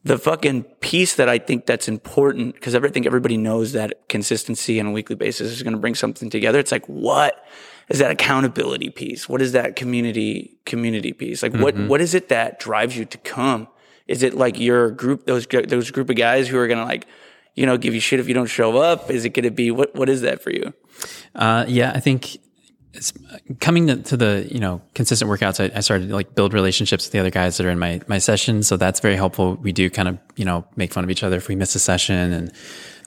The 0.05 0.17
fucking 0.17 0.63
piece 0.79 1.15
that 1.15 1.27
I 1.27 1.39
think 1.39 1.65
that's 1.65 1.89
important, 1.89 2.55
because 2.55 2.73
I 2.73 2.79
think 2.87 3.05
everybody 3.05 3.35
knows 3.35 3.73
that 3.73 4.07
consistency 4.07 4.79
on 4.79 4.85
a 4.85 4.91
weekly 4.91 5.17
basis 5.17 5.51
is 5.51 5.61
going 5.61 5.73
to 5.73 5.79
bring 5.79 5.95
something 5.95 6.29
together. 6.29 6.57
It's 6.57 6.71
like, 6.71 6.85
what 6.85 7.45
is 7.89 7.99
that 7.99 8.11
accountability 8.11 8.91
piece? 8.91 9.27
What 9.27 9.41
is 9.41 9.51
that 9.51 9.75
community, 9.75 10.57
community 10.65 11.11
piece? 11.11 11.43
Like, 11.43 11.51
mm-hmm. 11.51 11.63
what, 11.63 11.77
what 11.89 11.99
is 11.99 12.13
it 12.13 12.29
that 12.29 12.59
drives 12.59 12.95
you 12.95 13.03
to 13.03 13.17
come? 13.17 13.67
Is 14.07 14.23
it 14.23 14.35
like 14.35 14.57
your 14.57 14.89
group, 14.89 15.25
those, 15.25 15.45
those 15.47 15.91
group 15.91 16.09
of 16.09 16.15
guys 16.15 16.47
who 16.47 16.57
are 16.57 16.67
going 16.67 16.79
to 16.79 16.85
like, 16.85 17.07
you 17.55 17.65
know, 17.65 17.77
give 17.77 17.94
you 17.94 18.00
shit 18.00 18.19
if 18.19 18.27
you 18.27 18.33
don't 18.33 18.47
show 18.47 18.77
up? 18.77 19.11
Is 19.11 19.25
it 19.25 19.29
going 19.29 19.44
to 19.44 19.51
be 19.51 19.71
what? 19.71 19.95
What 19.95 20.09
is 20.09 20.21
that 20.21 20.41
for 20.41 20.51
you? 20.51 20.73
Uh, 21.35 21.65
yeah, 21.67 21.91
I 21.94 22.00
think 22.00 22.38
it's 22.94 23.11
coming 23.59 23.88
to, 23.88 23.97
to, 23.97 24.17
the 24.17 24.47
you 24.51 24.59
know 24.59 24.81
consistent 24.94 25.29
workouts. 25.29 25.59
I, 25.59 25.75
I, 25.75 25.79
started 25.81 26.09
to 26.09 26.15
like 26.15 26.35
build 26.35 26.53
relationships 26.53 27.05
with 27.05 27.11
the 27.11 27.19
other 27.19 27.31
guys 27.31 27.57
that 27.57 27.65
are 27.65 27.71
in 27.71 27.79
my 27.79 28.01
my 28.07 28.19
sessions, 28.19 28.67
so 28.67 28.77
that's 28.77 29.00
very 29.00 29.15
helpful. 29.15 29.55
We 29.55 29.71
do 29.71 29.89
kind 29.89 30.07
of 30.07 30.19
you 30.35 30.45
know 30.45 30.65
make 30.75 30.94
fun 30.94 31.03
of 31.03 31.09
each 31.09 31.23
other 31.23 31.38
if 31.38 31.47
we 31.47 31.55
miss 31.55 31.75
a 31.75 31.79
session, 31.79 32.33
and 32.33 32.51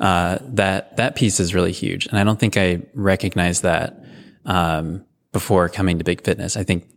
uh, 0.01 0.39
that 0.43 0.97
that 0.97 1.15
piece 1.15 1.39
is 1.39 1.55
really 1.55 1.73
huge. 1.73 2.07
And 2.07 2.19
I 2.19 2.25
don't 2.25 2.39
think 2.39 2.57
I 2.57 2.83
recognized 2.95 3.63
that 3.63 4.05
um, 4.45 5.05
before 5.33 5.69
coming 5.69 5.99
to 5.99 6.05
Big 6.05 6.23
Fitness. 6.25 6.57
I 6.57 6.65
think 6.65 6.89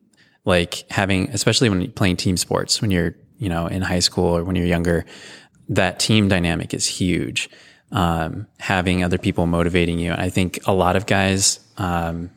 like 0.46 0.90
having, 0.90 1.30
especially 1.30 1.70
when 1.70 1.82
you're 1.82 1.92
playing 1.92 2.18
team 2.18 2.38
sports, 2.38 2.82
when 2.82 2.90
you're 2.90 3.16
you 3.38 3.50
know 3.50 3.68
in 3.68 3.84
high 3.84 4.00
school 4.00 4.36
or 4.36 4.44
when 4.44 4.56
you're 4.56 4.66
younger, 4.66 5.06
that 5.70 6.00
team 6.00 6.28
dynamic 6.28 6.74
is 6.74 6.86
huge. 6.88 7.50
Um, 7.92 8.48
having 8.60 9.04
other 9.04 9.18
people 9.18 9.48
motivating 9.48 9.98
you. 9.98 10.12
I 10.12 10.30
think 10.30 10.60
a 10.68 10.74
lot 10.74 10.96
of 10.96 11.08
guys 11.08 11.60
um, 11.78 12.30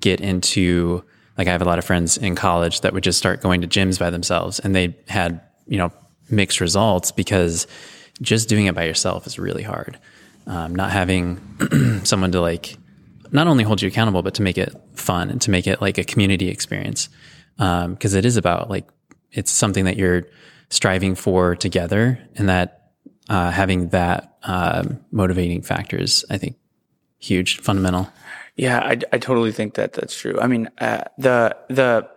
get 0.00 0.20
into 0.20 1.04
like 1.36 1.48
I 1.48 1.52
have 1.52 1.62
a 1.62 1.64
lot 1.64 1.78
of 1.78 1.84
friends 1.84 2.16
in 2.16 2.36
college 2.36 2.82
that 2.82 2.92
would 2.92 3.02
just 3.02 3.18
start 3.18 3.40
going 3.40 3.60
to 3.62 3.66
gyms 3.66 3.98
by 3.98 4.10
themselves, 4.10 4.60
and 4.60 4.74
they 4.74 4.96
had 5.08 5.40
you 5.66 5.78
know 5.78 5.90
mixed 6.30 6.60
results 6.60 7.10
because 7.10 7.66
just 8.22 8.48
doing 8.48 8.66
it 8.66 8.74
by 8.74 8.84
yourself 8.84 9.26
is 9.26 9.38
really 9.38 9.62
hard. 9.62 9.98
Um, 10.46 10.74
not 10.74 10.90
having 10.90 11.40
someone 12.04 12.30
to 12.32 12.40
like 12.40 12.76
not 13.32 13.48
only 13.48 13.64
hold 13.64 13.82
you 13.82 13.88
accountable, 13.88 14.22
but 14.22 14.34
to 14.34 14.42
make 14.42 14.58
it 14.58 14.74
fun 14.94 15.30
and 15.30 15.40
to 15.42 15.50
make 15.50 15.66
it 15.66 15.80
like 15.80 15.98
a 15.98 16.04
community 16.04 16.48
experience. 16.48 17.08
Because 17.56 18.14
um, 18.14 18.18
it 18.18 18.24
is 18.24 18.36
about 18.36 18.70
like 18.70 18.88
it's 19.32 19.50
something 19.50 19.86
that 19.86 19.96
you're 19.96 20.26
striving 20.70 21.14
for 21.14 21.54
together 21.56 22.18
and 22.36 22.48
that 22.48 22.92
uh, 23.28 23.50
having 23.50 23.88
that 23.88 24.36
um, 24.42 25.00
motivating 25.10 25.64
is, 25.92 26.24
I 26.30 26.38
think, 26.38 26.56
huge, 27.18 27.58
fundamental. 27.60 28.10
Yeah, 28.56 28.80
I, 28.80 28.98
I 29.12 29.18
totally 29.18 29.52
think 29.52 29.74
that 29.74 29.94
that's 29.94 30.16
true. 30.16 30.38
I 30.40 30.46
mean, 30.46 30.68
uh, 30.78 31.04
the 31.18 31.56
the 31.68 32.08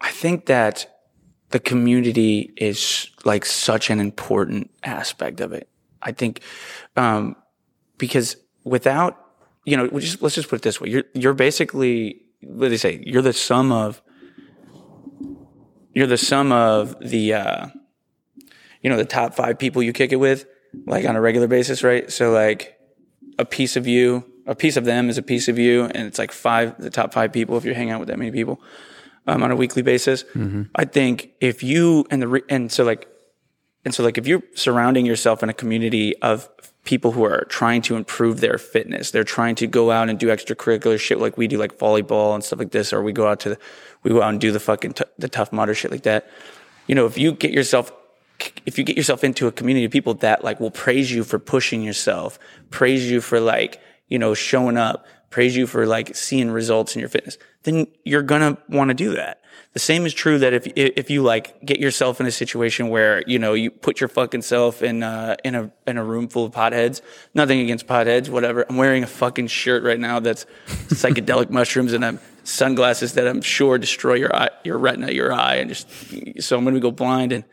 I 0.00 0.10
think 0.10 0.46
that 0.46 0.88
the 1.50 1.60
community 1.60 2.52
is 2.56 3.08
like 3.24 3.44
such 3.44 3.90
an 3.90 4.00
important 4.00 4.70
aspect 4.82 5.40
of 5.40 5.52
it. 5.52 5.68
I 6.00 6.12
think 6.12 6.40
um, 6.96 7.36
because 7.98 8.36
without 8.64 9.18
you 9.64 9.76
know, 9.76 9.88
just, 10.00 10.22
let's 10.22 10.34
just 10.34 10.48
put 10.48 10.56
it 10.56 10.62
this 10.62 10.80
way: 10.80 10.88
you're 10.88 11.04
you're 11.14 11.34
basically 11.34 12.22
what 12.42 12.66
do 12.66 12.70
they 12.70 12.76
say? 12.76 13.02
You're 13.06 13.22
the 13.22 13.32
sum 13.32 13.70
of 13.70 14.02
you're 15.94 16.06
the 16.06 16.18
sum 16.18 16.52
of 16.52 16.98
the, 17.00 17.34
uh, 17.34 17.66
you 18.80 18.90
know, 18.90 18.96
the 18.96 19.04
top 19.04 19.34
five 19.34 19.58
people 19.58 19.82
you 19.82 19.92
kick 19.92 20.12
it 20.12 20.16
with, 20.16 20.46
like 20.86 21.04
on 21.04 21.16
a 21.16 21.20
regular 21.20 21.46
basis, 21.46 21.82
right? 21.82 22.10
So 22.10 22.30
like 22.30 22.78
a 23.38 23.44
piece 23.44 23.76
of 23.76 23.86
you, 23.86 24.24
a 24.46 24.54
piece 24.54 24.76
of 24.76 24.84
them 24.84 25.08
is 25.08 25.18
a 25.18 25.22
piece 25.22 25.48
of 25.48 25.58
you, 25.58 25.84
and 25.84 26.06
it's 26.06 26.18
like 26.18 26.32
five, 26.32 26.76
the 26.78 26.90
top 26.90 27.12
five 27.12 27.32
people 27.32 27.56
if 27.56 27.64
you're 27.64 27.74
hanging 27.74 27.92
out 27.92 28.00
with 28.00 28.08
that 28.08 28.18
many 28.18 28.30
people 28.30 28.60
um, 29.26 29.42
on 29.42 29.50
a 29.50 29.56
weekly 29.56 29.82
basis. 29.82 30.24
Mm-hmm. 30.34 30.62
I 30.74 30.84
think 30.84 31.32
if 31.40 31.62
you 31.62 32.06
and 32.10 32.22
the 32.22 32.28
re- 32.28 32.42
and 32.48 32.70
so 32.70 32.84
like 32.84 33.08
and 33.84 33.94
so 33.94 34.02
like 34.02 34.18
if 34.18 34.26
you're 34.26 34.42
surrounding 34.54 35.06
yourself 35.06 35.42
in 35.42 35.48
a 35.48 35.54
community 35.54 36.16
of 36.22 36.48
people 36.84 37.12
who 37.12 37.22
are 37.24 37.44
trying 37.48 37.80
to 37.82 37.96
improve 37.96 38.40
their 38.40 38.58
fitness, 38.58 39.10
they're 39.10 39.24
trying 39.24 39.54
to 39.54 39.66
go 39.66 39.90
out 39.90 40.08
and 40.08 40.18
do 40.18 40.28
extracurricular 40.28 40.98
shit 40.98 41.18
like 41.18 41.36
we 41.36 41.46
do, 41.46 41.58
like 41.58 41.78
volleyball 41.78 42.34
and 42.34 42.42
stuff 42.42 42.58
like 42.58 42.72
this, 42.72 42.92
or 42.92 43.02
we 43.02 43.12
go 43.12 43.28
out 43.28 43.40
to 43.40 43.56
we 44.02 44.10
go 44.10 44.22
out 44.22 44.30
and 44.30 44.40
do 44.40 44.50
the 44.50 44.60
fucking 44.60 44.94
t- 44.94 45.04
the 45.18 45.28
Tough 45.28 45.52
Mudder 45.52 45.74
shit 45.74 45.90
like 45.90 46.02
that. 46.02 46.28
You 46.86 46.94
know, 46.94 47.06
if 47.06 47.16
you 47.16 47.32
get 47.32 47.52
yourself 47.52 47.92
if 48.66 48.78
you 48.78 48.84
get 48.84 48.96
yourself 48.96 49.22
into 49.22 49.46
a 49.46 49.52
community 49.52 49.84
of 49.84 49.92
people 49.92 50.14
that 50.14 50.42
like 50.42 50.60
will 50.60 50.70
praise 50.70 51.12
you 51.12 51.24
for 51.24 51.38
pushing 51.38 51.82
yourself, 51.82 52.38
praise 52.70 53.10
you 53.10 53.20
for 53.20 53.40
like, 53.40 53.80
you 54.08 54.18
know, 54.18 54.34
showing 54.34 54.76
up, 54.76 55.06
praise 55.30 55.56
you 55.56 55.66
for 55.66 55.86
like 55.86 56.16
seeing 56.16 56.50
results 56.50 56.94
in 56.94 57.00
your 57.00 57.08
fitness, 57.08 57.38
then 57.62 57.86
you're 58.04 58.22
going 58.22 58.40
to 58.40 58.60
want 58.68 58.88
to 58.88 58.94
do 58.94 59.14
that. 59.14 59.41
The 59.72 59.78
same 59.78 60.04
is 60.04 60.12
true 60.12 60.38
that 60.38 60.52
if, 60.52 60.66
if 60.76 61.08
you 61.10 61.22
like 61.22 61.64
get 61.64 61.78
yourself 61.78 62.20
in 62.20 62.26
a 62.26 62.30
situation 62.30 62.88
where, 62.88 63.22
you 63.26 63.38
know, 63.38 63.54
you 63.54 63.70
put 63.70 64.00
your 64.00 64.08
fucking 64.08 64.42
self 64.42 64.82
in, 64.82 65.02
uh, 65.02 65.36
in 65.44 65.54
a, 65.54 65.70
in 65.86 65.96
a 65.96 66.04
room 66.04 66.28
full 66.28 66.44
of 66.44 66.52
potheads, 66.52 67.00
nothing 67.32 67.60
against 67.60 67.86
potheads, 67.86 68.28
whatever. 68.28 68.66
I'm 68.68 68.76
wearing 68.76 69.02
a 69.02 69.06
fucking 69.06 69.46
shirt 69.46 69.82
right 69.82 69.98
now 69.98 70.20
that's 70.20 70.44
psychedelic 70.88 71.48
mushrooms 71.50 71.94
and 71.94 72.04
I'm 72.04 72.20
sunglasses 72.44 73.14
that 73.14 73.26
I'm 73.26 73.40
sure 73.40 73.78
destroy 73.78 74.14
your 74.14 74.34
eye, 74.34 74.50
your 74.64 74.76
retina, 74.78 75.10
your 75.10 75.32
eye, 75.32 75.56
and 75.56 75.70
just, 75.70 75.88
so 76.42 76.58
I'm 76.58 76.64
to 76.66 76.80
go 76.80 76.90
blind. 76.90 77.32
And, 77.32 77.44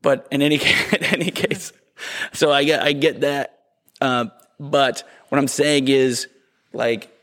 but 0.00 0.26
in 0.30 0.42
any, 0.42 0.56
in 0.92 1.04
any 1.04 1.30
case, 1.30 1.72
so 2.32 2.52
I 2.52 2.64
get, 2.64 2.82
I 2.82 2.92
get 2.92 3.20
that. 3.22 3.58
Um, 4.00 4.32
but 4.60 5.02
what 5.28 5.38
I'm 5.38 5.48
saying 5.48 5.88
is 5.88 6.28
like, 6.72 7.14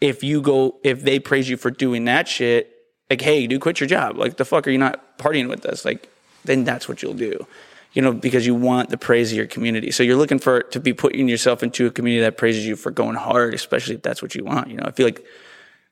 if 0.00 0.22
you 0.22 0.40
go, 0.40 0.78
if 0.84 1.02
they 1.02 1.18
praise 1.18 1.48
you 1.48 1.56
for 1.56 1.70
doing 1.70 2.04
that 2.04 2.28
shit, 2.28 2.77
like, 3.10 3.20
hey, 3.20 3.46
dude, 3.46 3.60
quit 3.60 3.80
your 3.80 3.88
job. 3.88 4.16
Like, 4.16 4.36
the 4.36 4.44
fuck 4.44 4.66
are 4.66 4.70
you 4.70 4.78
not 4.78 5.18
partying 5.18 5.48
with 5.48 5.64
us? 5.66 5.84
Like, 5.84 6.10
then 6.44 6.64
that's 6.64 6.88
what 6.88 7.02
you'll 7.02 7.14
do, 7.14 7.46
you 7.92 8.02
know, 8.02 8.12
because 8.12 8.46
you 8.46 8.54
want 8.54 8.90
the 8.90 8.98
praise 8.98 9.30
of 9.30 9.36
your 9.36 9.46
community. 9.46 9.90
So 9.90 10.02
you're 10.02 10.16
looking 10.16 10.38
for 10.38 10.62
to 10.62 10.80
be 10.80 10.92
putting 10.92 11.28
yourself 11.28 11.62
into 11.62 11.86
a 11.86 11.90
community 11.90 12.22
that 12.22 12.36
praises 12.36 12.66
you 12.66 12.76
for 12.76 12.90
going 12.90 13.16
hard, 13.16 13.54
especially 13.54 13.96
if 13.96 14.02
that's 14.02 14.22
what 14.22 14.34
you 14.34 14.44
want. 14.44 14.68
You 14.68 14.76
know, 14.76 14.84
I 14.86 14.90
feel 14.90 15.06
like 15.06 15.24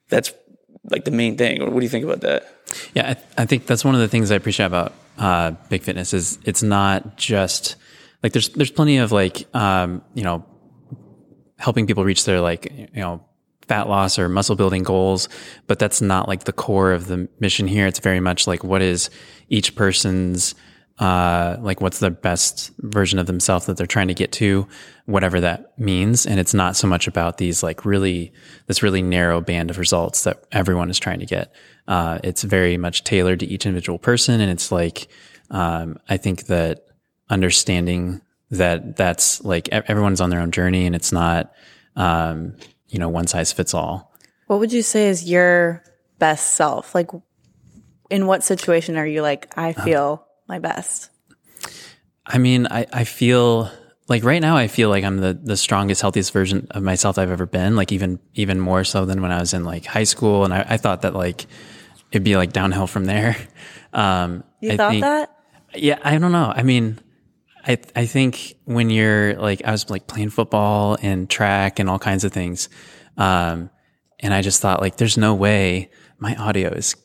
that's 0.09 0.33
like 0.89 1.05
the 1.05 1.11
main 1.11 1.37
thing. 1.37 1.61
What 1.61 1.79
do 1.79 1.83
you 1.83 1.89
think 1.89 2.05
about 2.05 2.21
that? 2.21 2.47
Yeah, 2.93 3.15
I, 3.37 3.41
I 3.41 3.45
think 3.45 3.65
that's 3.65 3.83
one 3.83 3.95
of 3.95 4.01
the 4.01 4.07
things 4.07 4.31
I 4.31 4.35
appreciate 4.35 4.67
about 4.67 4.93
uh, 5.17 5.51
Big 5.69 5.83
Fitness 5.83 6.13
is 6.13 6.39
it's 6.43 6.63
not 6.63 7.17
just 7.17 7.75
like 8.23 8.33
there's 8.33 8.49
there's 8.49 8.71
plenty 8.71 8.97
of 8.97 9.11
like 9.11 9.53
um, 9.55 10.01
you 10.13 10.23
know 10.23 10.45
helping 11.57 11.87
people 11.87 12.03
reach 12.03 12.25
their 12.25 12.39
like 12.39 12.71
you 12.71 13.01
know 13.01 13.23
fat 13.67 13.89
loss 13.89 14.17
or 14.17 14.29
muscle 14.29 14.55
building 14.55 14.83
goals, 14.83 15.29
but 15.67 15.79
that's 15.79 16.01
not 16.01 16.27
like 16.27 16.45
the 16.45 16.53
core 16.53 16.91
of 16.91 17.07
the 17.07 17.27
mission 17.39 17.67
here. 17.67 17.87
It's 17.87 17.99
very 17.99 18.19
much 18.19 18.47
like 18.47 18.63
what 18.63 18.81
is 18.81 19.09
each 19.49 19.75
person's 19.75 20.55
uh, 20.99 21.57
like 21.61 21.79
what's 21.79 21.99
the 21.99 22.09
best 22.09 22.71
version 22.79 23.19
of 23.19 23.27
themselves 23.27 23.67
that 23.67 23.77
they're 23.77 23.85
trying 23.85 24.07
to 24.07 24.15
get 24.15 24.31
to, 24.31 24.67
whatever 25.05 25.39
that 25.39 25.77
means. 25.77 26.25
And 26.25 26.39
it's 26.39 26.55
not 26.55 26.75
so 26.75 26.87
much 26.87 27.07
about 27.07 27.37
these 27.37 27.61
like 27.61 27.85
really, 27.85 28.33
this 28.65 28.81
really 28.81 29.03
narrow 29.03 29.39
band 29.39 29.69
of 29.69 29.77
results 29.77 30.23
that 30.23 30.43
everyone 30.51 30.89
is 30.89 30.97
trying 30.97 31.19
to 31.19 31.27
get. 31.27 31.53
Uh, 31.87 32.17
it's 32.23 32.41
very 32.41 32.77
much 32.77 33.03
tailored 33.03 33.39
to 33.41 33.45
each 33.45 33.65
individual 33.67 33.99
person. 33.99 34.41
And 34.41 34.49
it's 34.49 34.71
like, 34.71 35.07
um, 35.51 35.99
I 36.09 36.17
think 36.17 36.47
that 36.47 36.87
understanding 37.29 38.21
that 38.49 38.95
that's 38.95 39.43
like 39.43 39.69
everyone's 39.69 40.21
on 40.21 40.31
their 40.31 40.39
own 40.39 40.51
journey 40.51 40.87
and 40.87 40.95
it's 40.95 41.11
not, 41.11 41.53
um, 41.95 42.55
you 42.89 42.99
know, 42.99 43.09
one 43.09 43.27
size 43.27 43.51
fits 43.51 43.73
all. 43.73 44.13
What 44.47 44.59
would 44.59 44.71
you 44.71 44.81
say 44.81 45.09
is 45.09 45.29
your 45.29 45.83
best 46.19 46.51
self? 46.51 46.95
Like, 46.95 47.09
in 48.09 48.27
what 48.27 48.43
situation 48.43 48.97
are 48.97 49.05
you 49.05 49.21
like, 49.21 49.57
I 49.57 49.73
feel 49.73 50.23
uh, 50.23 50.27
my 50.47 50.59
best? 50.59 51.09
I 52.25 52.37
mean, 52.37 52.67
I, 52.67 52.85
I 52.91 53.03
feel 53.03 53.69
like 54.07 54.23
right 54.23 54.41
now 54.41 54.55
I 54.55 54.67
feel 54.67 54.89
like 54.89 55.03
I'm 55.03 55.17
the, 55.17 55.33
the 55.33 55.57
strongest, 55.57 56.01
healthiest 56.01 56.31
version 56.31 56.67
of 56.71 56.83
myself 56.83 57.17
I've 57.17 57.31
ever 57.31 57.45
been. 57.45 57.75
Like 57.75 57.91
even, 57.91 58.19
even 58.35 58.59
more 58.59 58.83
so 58.83 59.05
than 59.05 59.21
when 59.21 59.31
I 59.31 59.39
was 59.39 59.53
in 59.53 59.65
like 59.65 59.85
high 59.85 60.05
school. 60.05 60.45
And 60.45 60.53
I, 60.53 60.65
I 60.69 60.77
thought 60.77 61.01
that 61.01 61.13
like 61.13 61.45
it'd 62.11 62.23
be 62.23 62.37
like 62.37 62.53
downhill 62.53 62.87
from 62.87 63.05
there. 63.05 63.35
Um, 63.93 64.43
you 64.59 64.73
I 64.73 64.77
thought 64.77 64.91
think, 64.91 65.01
that? 65.01 65.37
Yeah. 65.73 65.97
I 66.03 66.17
don't 66.19 66.33
know. 66.33 66.53
I 66.55 66.61
mean, 66.61 66.99
I, 67.67 67.77
I 67.95 68.05
think 68.05 68.55
when 68.65 68.89
you're 68.89 69.35
like, 69.35 69.61
I 69.65 69.71
was 69.71 69.89
like 69.89 70.07
playing 70.07 70.29
football 70.29 70.97
and 71.01 71.29
track 71.29 71.79
and 71.79 71.89
all 71.89 71.99
kinds 71.99 72.23
of 72.23 72.31
things. 72.31 72.69
Um, 73.17 73.69
and 74.19 74.33
I 74.33 74.41
just 74.41 74.61
thought 74.61 74.81
like, 74.81 74.97
there's 74.97 75.17
no 75.17 75.35
way 75.35 75.89
my 76.17 76.35
audio 76.35 76.69
is, 76.69 76.95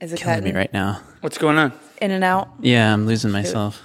is 0.00 0.12
it 0.12 0.18
killing 0.18 0.40
cutting? 0.40 0.54
me 0.54 0.58
right 0.58 0.72
now. 0.72 1.00
What's 1.20 1.38
going 1.38 1.56
on? 1.56 1.72
In 2.00 2.10
and 2.10 2.24
out. 2.24 2.48
Yeah, 2.60 2.92
I'm 2.92 3.06
losing 3.06 3.30
myself. 3.30 3.80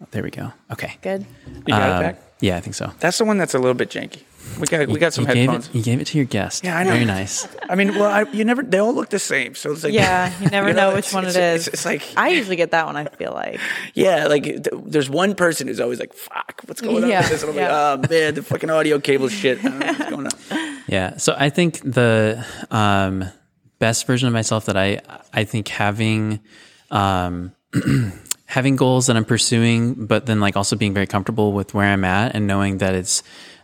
Oh, 0.00 0.06
there 0.12 0.22
we 0.22 0.30
go. 0.30 0.52
Okay. 0.70 0.96
Good. 1.02 1.26
You 1.46 1.62
got 1.62 1.82
um, 1.82 1.96
it 1.96 2.06
back? 2.06 2.22
Yeah, 2.40 2.56
I 2.56 2.60
think 2.60 2.74
so. 2.74 2.92
That's 3.00 3.18
the 3.18 3.24
one 3.24 3.38
that's 3.38 3.54
a 3.54 3.58
little 3.58 3.74
bit 3.74 3.90
janky. 3.90 4.22
We 4.58 4.66
got 4.66 4.88
we 4.88 4.98
got 4.98 5.12
some 5.12 5.22
you 5.22 5.34
headphones. 5.34 5.68
Gave 5.68 5.74
it, 5.74 5.78
you 5.78 5.84
gave 5.84 6.00
it 6.00 6.06
to 6.08 6.18
your 6.18 6.24
guest. 6.24 6.64
Yeah, 6.64 6.76
I 6.76 6.84
know. 6.84 6.92
Very 6.92 7.04
nice. 7.04 7.48
I 7.68 7.74
mean, 7.74 7.94
well, 7.94 8.10
I, 8.10 8.30
you 8.30 8.44
never. 8.44 8.62
They 8.62 8.78
all 8.78 8.94
look 8.94 9.08
the 9.08 9.18
same, 9.18 9.54
so 9.54 9.72
it's 9.72 9.84
like 9.84 9.92
yeah, 9.92 10.32
you 10.40 10.48
never 10.50 10.68
you 10.68 10.74
know, 10.74 10.90
know, 10.90 10.96
which 10.96 11.12
one 11.12 11.24
it's, 11.24 11.36
it 11.36 11.42
is. 11.42 11.66
It's, 11.68 11.74
it's, 11.74 11.84
like 11.84 12.02
I 12.16 12.28
usually 12.28 12.56
get 12.56 12.72
that 12.72 12.86
one. 12.86 12.96
I 12.96 13.04
feel 13.06 13.32
like 13.32 13.60
yeah, 13.94 14.26
like 14.26 14.44
th- 14.44 14.66
there's 14.84 15.08
one 15.08 15.34
person 15.34 15.68
who's 15.68 15.80
always 15.80 16.00
like, 16.00 16.12
"Fuck, 16.12 16.62
what's 16.66 16.80
going 16.80 17.08
yeah, 17.08 17.18
on?" 17.18 17.22
With 17.22 17.30
this? 17.30 17.42
And 17.42 17.50
I'm 17.50 17.56
yeah. 17.56 17.94
like, 17.94 18.08
"Oh 18.10 18.14
man, 18.14 18.34
the 18.34 18.42
fucking 18.42 18.70
audio 18.70 18.98
cable 18.98 19.28
shit. 19.28 19.58
I 19.58 19.62
don't 19.62 19.78
know 19.78 19.86
what's 19.86 20.10
going 20.10 20.26
on." 20.26 20.78
Yeah, 20.88 21.16
so 21.16 21.34
I 21.38 21.48
think 21.48 21.80
the 21.80 22.44
um, 22.70 23.24
best 23.78 24.06
version 24.06 24.26
of 24.26 24.34
myself 24.34 24.66
that 24.66 24.76
I 24.76 25.00
I 25.32 25.44
think 25.44 25.68
having 25.68 26.40
um, 26.90 27.52
having 28.46 28.76
goals 28.76 29.06
that 29.06 29.16
I'm 29.16 29.24
pursuing, 29.24 30.06
but 30.06 30.26
then 30.26 30.38
like 30.38 30.56
also 30.56 30.76
being 30.76 30.92
very 30.92 31.06
comfortable 31.06 31.52
with 31.52 31.72
where 31.72 31.86
I'm 31.86 32.04
at 32.04 32.34
and 32.34 32.46
knowing 32.46 32.78
that 32.78 32.94
it's 32.94 33.22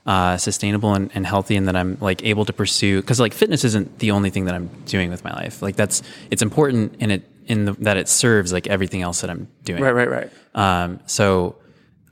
uh, 0.08 0.38
sustainable 0.38 0.94
and, 0.94 1.10
and, 1.14 1.26
healthy 1.26 1.54
and 1.54 1.68
that 1.68 1.76
I'm 1.76 1.98
like 2.00 2.24
able 2.24 2.46
to 2.46 2.52
pursue 2.54 3.02
because 3.02 3.20
like 3.20 3.34
fitness 3.34 3.62
isn't 3.62 3.98
the 3.98 4.12
only 4.12 4.30
thing 4.30 4.46
that 4.46 4.54
I'm 4.54 4.68
doing 4.86 5.10
with 5.10 5.22
my 5.22 5.32
life. 5.32 5.60
Like 5.60 5.76
that's 5.76 6.02
it's 6.30 6.40
important 6.40 6.96
in 6.98 7.10
it 7.10 7.28
in 7.44 7.66
the, 7.66 7.72
that 7.80 7.98
it 7.98 8.08
serves 8.08 8.50
like 8.50 8.66
everything 8.68 9.02
else 9.02 9.20
that 9.20 9.28
I'm 9.28 9.48
doing. 9.64 9.82
Right, 9.82 9.94
right, 9.94 10.08
right. 10.08 10.30
Um, 10.54 11.00
so 11.04 11.56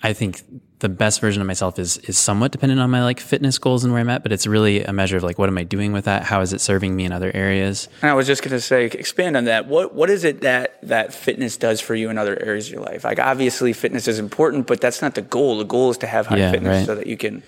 I 0.03 0.13
think 0.13 0.43
the 0.81 0.91
best 0.91 1.23
version 1.23 1.41
of 1.41 1.47
myself 1.47 1.79
is 1.79 1.97
is 1.97 2.19
somewhat 2.19 2.53
dependent 2.53 2.83
on 2.83 2.91
my 2.91 3.03
like 3.03 3.19
fitness 3.19 3.57
goals 3.57 3.83
and 3.83 3.95
where 3.95 4.03
I'm 4.03 4.11
at, 4.11 4.23
but 4.23 4.31
it's 4.31 4.47
really 4.47 4.85
a 4.85 4.93
measure 4.93 5.17
of 5.17 5.23
like 5.23 5.39
what 5.39 5.49
am 5.49 5.57
I 5.57 5.65
doing 5.65 5.95
with 5.95 6.05
that? 6.05 6.23
How 6.23 6.43
is 6.43 6.53
it 6.53 6.61
serving 6.61 6.95
me 6.95 7.07
in 7.07 7.13
other 7.13 7.31
areas? 7.35 7.89
And 8.03 8.11
I 8.11 8.15
was 8.15 8.27
just 8.27 8.43
gonna 8.43 8.61
say, 8.61 8.85
expand 8.85 9.39
on 9.39 9.47
that. 9.47 9.69
What 9.69 9.95
what 9.95 10.11
is 10.11 10.23
it 10.25 10.43
that 10.43 10.87
that 10.87 11.15
fitness 11.15 11.57
does 11.57 11.81
for 11.81 11.95
you 11.95 12.11
in 12.11 12.19
other 12.19 12.39
areas 12.43 12.67
of 12.67 12.75
your 12.75 12.83
life? 12.83 13.05
Like 13.05 13.19
obviously 13.19 13.73
fitness 13.73 14.07
is 14.07 14.19
important, 14.19 14.67
but 14.67 14.83
that's 14.83 15.01
not 15.01 15.15
the 15.15 15.23
goal. 15.23 15.57
The 15.57 15.65
goal 15.65 15.93
is 15.93 15.97
to 15.99 16.07
have 16.07 16.27
high 16.27 16.37
yeah, 16.37 16.51
fitness 16.51 16.81
right. 16.81 16.87
so 16.87 16.95
that 16.95 17.07
you 17.07 17.17
can 17.17 17.43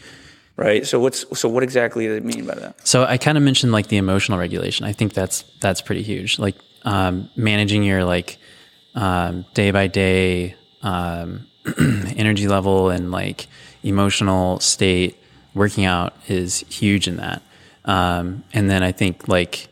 right? 0.59 0.87
So 0.87 1.01
what's 1.01 1.25
so 1.39 1.49
what 1.49 1.63
exactly 1.63 2.07
does 2.07 2.19
it 2.19 2.25
mean 2.25 2.45
by 2.45 2.57
that? 2.57 2.87
So 2.87 3.05
i 3.05 3.17
kind 3.17 3.39
of 3.39 3.45
mentioned 3.45 3.73
like 3.73 3.87
the 3.87 3.97
emotional 3.97 4.39
regulation. 4.39 4.85
I 4.85 4.93
think 4.93 5.15
that's 5.15 5.45
that's 5.61 5.81
pretty 5.81 6.03
huge. 6.03 6.39
Like 6.39 6.57
um, 6.83 7.31
managing 7.37 7.83
your 7.85 8.05
like 8.05 8.37
um, 8.95 9.47
day 9.55 9.71
by 9.71 9.87
day 9.87 10.57
um, 10.83 11.47
energy 12.17 12.49
level 12.49 12.91
and 12.91 13.11
like 13.11 13.47
emotional 13.83 14.59
state 14.61 15.17
working 15.55 15.85
out 15.85 16.15
is 16.29 16.61
huge 16.69 17.09
in 17.09 17.17
that. 17.17 17.43
Um, 17.85 18.45
and 18.53 18.69
then 18.69 18.83
i 18.83 18.93
think 18.93 19.29
like 19.29 19.69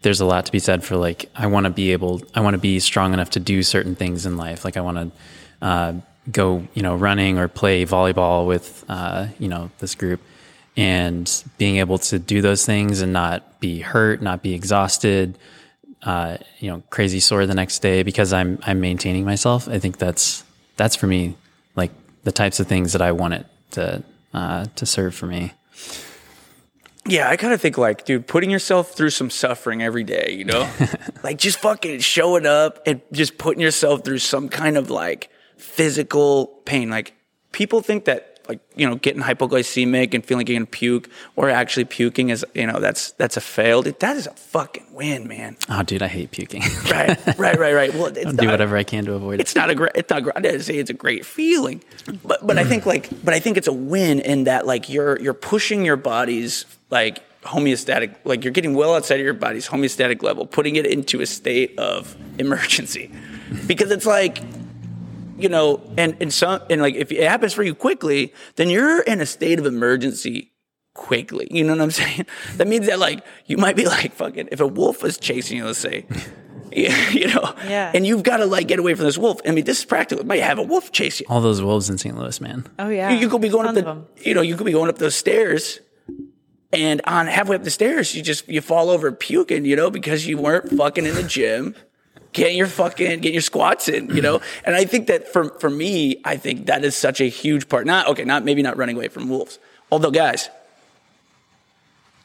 there's 0.00 0.20
a 0.20 0.24
lot 0.24 0.46
to 0.46 0.52
be 0.52 0.58
said 0.58 0.82
for 0.82 0.96
like 0.96 1.28
i 1.34 1.46
want 1.46 1.64
to 1.64 1.70
be 1.70 1.92
able 1.92 2.22
i 2.34 2.40
want 2.40 2.54
to 2.54 2.58
be 2.58 2.80
strong 2.80 3.12
enough 3.12 3.30
to 3.30 3.40
do 3.40 3.62
certain 3.62 3.94
things 3.94 4.24
in 4.24 4.36
life. 4.38 4.64
Like 4.64 4.76
i 4.78 4.80
want 4.80 4.96
to 4.96 5.66
uh, 5.66 5.92
go, 6.30 6.66
you 6.74 6.82
know, 6.82 6.94
running 6.94 7.38
or 7.38 7.48
play 7.48 7.84
volleyball 7.84 8.46
with, 8.46 8.84
uh, 8.88 9.28
you 9.38 9.48
know, 9.48 9.70
this 9.78 9.94
group 9.94 10.20
and 10.76 11.44
being 11.58 11.76
able 11.76 11.98
to 11.98 12.18
do 12.18 12.40
those 12.40 12.64
things 12.64 13.00
and 13.00 13.12
not 13.12 13.60
be 13.60 13.80
hurt, 13.80 14.22
not 14.22 14.42
be 14.42 14.54
exhausted, 14.54 15.36
uh, 16.02 16.36
you 16.58 16.70
know, 16.70 16.82
crazy 16.90 17.20
sore 17.20 17.46
the 17.46 17.54
next 17.54 17.80
day 17.80 18.02
because 18.02 18.32
I'm, 18.32 18.58
I'm 18.62 18.80
maintaining 18.80 19.24
myself. 19.24 19.68
I 19.68 19.78
think 19.78 19.98
that's, 19.98 20.44
that's 20.76 20.94
for 20.94 21.06
me, 21.06 21.36
like 21.74 21.90
the 22.22 22.32
types 22.32 22.60
of 22.60 22.68
things 22.68 22.92
that 22.92 23.02
I 23.02 23.12
want 23.12 23.34
it 23.34 23.46
to, 23.72 24.02
uh, 24.32 24.66
to 24.76 24.86
serve 24.86 25.14
for 25.14 25.26
me. 25.26 25.52
Yeah, 27.06 27.30
I 27.30 27.36
kind 27.36 27.54
of 27.54 27.60
think 27.60 27.78
like, 27.78 28.04
dude, 28.04 28.26
putting 28.26 28.50
yourself 28.50 28.92
through 28.92 29.10
some 29.10 29.30
suffering 29.30 29.82
every 29.82 30.04
day, 30.04 30.34
you 30.38 30.44
know, 30.44 30.70
like 31.24 31.38
just 31.38 31.58
fucking 31.58 32.00
showing 32.00 32.46
up 32.46 32.80
and 32.86 33.00
just 33.12 33.38
putting 33.38 33.62
yourself 33.62 34.04
through 34.04 34.18
some 34.18 34.48
kind 34.48 34.76
of 34.76 34.90
like 34.90 35.30
physical 35.58 36.46
pain. 36.64 36.90
Like 36.90 37.14
people 37.52 37.80
think 37.80 38.04
that 38.06 38.24
like 38.48 38.60
you 38.76 38.88
know 38.88 38.96
getting 38.96 39.20
hypoglycemic 39.22 40.14
and 40.14 40.24
feeling 40.24 40.40
like 40.40 40.48
you're 40.48 40.58
gonna 40.58 40.66
puke 40.66 41.10
or 41.36 41.50
actually 41.50 41.84
puking 41.84 42.30
is 42.30 42.46
you 42.54 42.66
know 42.66 42.80
that's 42.80 43.12
that's 43.12 43.36
a 43.36 43.40
failed. 43.40 43.84
That 43.84 44.16
is 44.16 44.26
a 44.26 44.32
fucking 44.32 44.86
win 44.92 45.28
man. 45.28 45.56
Oh 45.68 45.82
dude 45.82 46.02
i 46.02 46.08
hate 46.08 46.30
puking. 46.30 46.62
Right 46.90 47.38
right 47.38 47.58
right 47.58 47.74
right. 47.74 47.94
Well 47.94 48.06
it's 48.06 48.24
I'll 48.24 48.32
do 48.32 48.46
not, 48.46 48.52
whatever 48.52 48.76
i 48.76 48.84
can 48.84 49.04
to 49.04 49.12
avoid 49.12 49.34
it. 49.34 49.40
it's 49.40 49.54
not 49.54 49.68
a 49.68 49.74
great 49.74 49.92
it's 49.94 50.08
not 50.08 50.22
i 50.34 50.40
didn't 50.40 50.62
say 50.62 50.76
it's 50.76 50.88
a 50.90 50.94
great 50.94 51.26
feeling 51.26 51.82
but 52.24 52.46
but 52.46 52.58
i 52.58 52.64
think 52.64 52.86
like 52.86 53.10
but 53.22 53.34
i 53.34 53.40
think 53.40 53.58
it's 53.58 53.68
a 53.68 53.72
win 53.72 54.20
in 54.20 54.44
that 54.44 54.66
like 54.66 54.88
you're 54.88 55.20
you're 55.20 55.34
pushing 55.34 55.84
your 55.84 55.96
body's 55.96 56.64
like 56.90 57.22
homeostatic 57.42 58.16
like 58.24 58.44
you're 58.44 58.52
getting 58.52 58.74
well 58.74 58.94
outside 58.94 59.20
of 59.20 59.24
your 59.24 59.34
body's 59.34 59.68
homeostatic 59.68 60.22
level 60.22 60.46
putting 60.46 60.76
it 60.76 60.86
into 60.86 61.20
a 61.20 61.26
state 61.26 61.78
of 61.78 62.16
emergency. 62.38 63.10
Because 63.66 63.90
it's 63.90 64.06
like 64.06 64.42
you 65.38 65.48
know, 65.48 65.80
and 65.96 66.16
and 66.20 66.32
some 66.32 66.60
and 66.70 66.80
like 66.82 66.94
if 66.94 67.10
it 67.12 67.22
happens 67.28 67.52
for 67.54 67.62
you 67.62 67.74
quickly, 67.74 68.32
then 68.56 68.68
you're 68.70 69.00
in 69.02 69.20
a 69.20 69.26
state 69.26 69.58
of 69.58 69.66
emergency 69.66 70.52
quickly. 70.94 71.46
You 71.50 71.64
know 71.64 71.72
what 71.72 71.80
I'm 71.82 71.90
saying? 72.02 72.26
That 72.56 72.66
means 72.68 72.86
that 72.86 72.98
like 72.98 73.24
you 73.46 73.56
might 73.56 73.76
be 73.76 73.84
like 73.86 74.12
fucking 74.14 74.48
if 74.52 74.60
a 74.60 74.66
wolf 74.66 75.02
was 75.02 75.16
chasing 75.18 75.56
you, 75.58 75.66
let's 75.66 75.78
say, 75.78 76.06
you 76.72 77.28
know, 77.28 77.54
Yeah. 77.66 77.92
and 77.94 78.06
you've 78.06 78.22
got 78.22 78.38
to 78.38 78.46
like 78.46 78.66
get 78.68 78.78
away 78.78 78.94
from 78.94 79.04
this 79.06 79.16
wolf. 79.18 79.40
I 79.46 79.52
mean, 79.52 79.64
this 79.64 79.78
is 79.78 79.84
practical. 79.84 80.22
It 80.22 80.26
might 80.26 80.42
have 80.42 80.58
a 80.58 80.62
wolf 80.62 80.90
chase 80.92 81.20
you. 81.20 81.26
All 81.28 81.40
those 81.40 81.62
wolves 81.62 81.88
in 81.88 81.98
St. 81.98 82.16
Louis, 82.18 82.40
man. 82.40 82.66
Oh 82.78 82.88
yeah. 82.88 83.10
You, 83.10 83.18
you 83.18 83.28
could 83.28 83.40
be 83.40 83.48
going 83.48 83.66
Tons 83.66 83.78
up 83.78 83.84
the, 84.16 84.28
you 84.28 84.34
know, 84.34 84.42
you 84.42 84.56
could 84.56 84.66
be 84.66 84.72
going 84.72 84.88
up 84.90 84.98
those 84.98 85.14
stairs, 85.14 85.80
and 86.72 87.00
on 87.06 87.26
halfway 87.28 87.56
up 87.56 87.64
the 87.64 87.70
stairs, 87.70 88.14
you 88.14 88.22
just 88.22 88.46
you 88.48 88.60
fall 88.60 88.90
over 88.90 89.10
puking, 89.12 89.64
you 89.64 89.74
know, 89.76 89.90
because 89.90 90.26
you 90.26 90.36
weren't 90.36 90.68
fucking 90.76 91.06
in 91.06 91.14
the 91.14 91.22
gym, 91.22 91.74
getting 92.32 92.56
your 92.56 92.66
fucking 92.66 93.20
get 93.20 93.32
your 93.32 93.42
squats 93.42 93.88
in, 93.88 94.14
you 94.14 94.22
know. 94.22 94.40
And 94.64 94.74
I 94.74 94.84
think 94.84 95.06
that 95.08 95.32
for 95.32 95.50
for 95.60 95.70
me, 95.70 96.20
I 96.24 96.36
think 96.36 96.66
that 96.66 96.84
is 96.84 96.96
such 96.96 97.20
a 97.20 97.28
huge 97.28 97.68
part. 97.68 97.86
Not 97.86 98.08
okay, 98.08 98.24
not 98.24 98.44
maybe 98.44 98.62
not 98.62 98.76
running 98.76 98.96
away 98.96 99.08
from 99.08 99.28
wolves. 99.28 99.58
Although, 99.90 100.10
guys, 100.10 100.50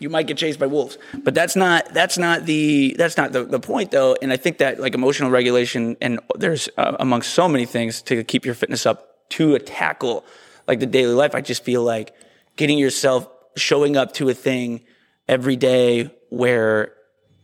you 0.04 0.10
might 0.10 0.28
get 0.28 0.38
chased 0.38 0.60
by 0.60 0.68
wolves 0.68 0.98
but 1.24 1.34
that's 1.34 1.56
not 1.56 1.92
that's 1.94 2.18
not 2.18 2.46
the 2.46 2.94
that's 2.98 3.16
not 3.16 3.32
the, 3.32 3.46
the 3.46 3.60
point 3.60 3.90
though 3.92 4.16
and 4.22 4.32
i 4.32 4.38
think 4.38 4.58
that 4.58 4.80
like 4.80 4.94
emotional 4.94 5.32
regulation 5.32 5.96
and 6.02 6.20
there's 6.36 6.70
uh, 6.78 6.96
amongst 7.00 7.34
so 7.34 7.48
many 7.48 7.66
things 7.66 8.02
to 8.02 8.24
keep 8.24 8.46
your 8.46 8.54
fitness 8.54 8.86
up 8.86 9.30
to 9.30 9.56
a 9.56 9.60
tackle 9.60 10.26
like 10.68 10.80
the 10.80 10.86
daily 10.86 11.14
life 11.14 11.34
i 11.34 11.42
just 11.42 11.64
feel 11.64 11.84
like 11.84 12.14
getting 12.58 12.78
yourself 12.78 13.28
showing 13.56 13.96
up 13.96 14.14
to 14.14 14.30
a 14.30 14.34
thing 14.34 14.82
every 15.28 15.56
day 15.56 16.12
where 16.30 16.94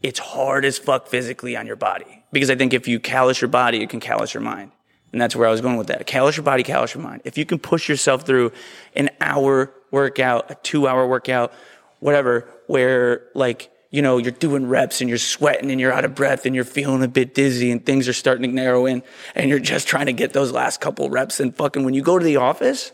it's 0.03 0.19
hard 0.19 0.65
as 0.65 0.77
fuck 0.77 1.07
physically 1.07 1.55
on 1.55 1.65
your 1.65 1.77
body 1.77 2.18
because 2.31 2.49
i 2.49 2.55
think 2.55 2.73
if 2.73 2.87
you 2.87 2.99
callous 2.99 3.41
your 3.41 3.49
body 3.49 3.81
it 3.81 3.89
can 3.89 3.99
callous 3.99 4.33
your 4.33 4.41
mind 4.41 4.71
and 5.11 5.19
that's 5.19 5.35
where 5.35 5.47
I 5.47 5.51
was 5.51 5.61
going 5.61 5.77
with 5.77 5.87
that. 5.87 6.05
Callous 6.05 6.37
your 6.37 6.43
body, 6.43 6.63
callous 6.63 6.93
your 6.93 7.03
mind. 7.03 7.21
If 7.25 7.37
you 7.37 7.45
can 7.45 7.59
push 7.59 7.89
yourself 7.89 8.23
through 8.23 8.51
an 8.95 9.09
hour 9.19 9.73
workout, 9.91 10.51
a 10.51 10.55
two 10.55 10.87
hour 10.87 11.07
workout, 11.07 11.51
whatever, 11.99 12.47
where 12.67 13.23
like, 13.33 13.71
you 13.89 14.03
know, 14.03 14.17
you're 14.17 14.31
doing 14.31 14.67
reps 14.67 15.01
and 15.01 15.09
you're 15.09 15.17
sweating 15.17 15.71
and 15.71 15.81
you're 15.81 15.91
out 15.91 16.05
of 16.05 16.13
breath 16.13 16.45
and 16.45 16.53
you're 16.53 16.63
feeling 16.63 17.03
a 17.03 17.07
bit 17.07 17.33
dizzy 17.33 17.71
and 17.71 17.83
things 17.83 18.07
are 18.07 18.13
starting 18.13 18.43
to 18.43 18.55
narrow 18.55 18.85
in 18.85 19.01
and 19.33 19.49
you're 19.49 19.57
just 19.57 19.87
trying 19.87 20.05
to 20.05 20.13
get 20.13 20.31
those 20.31 20.51
last 20.51 20.79
couple 20.79 21.09
reps 21.09 21.39
and 21.39 21.55
fucking 21.55 21.83
when 21.83 21.95
you 21.95 22.03
go 22.03 22.19
to 22.19 22.25
the 22.25 22.35
office, 22.35 22.91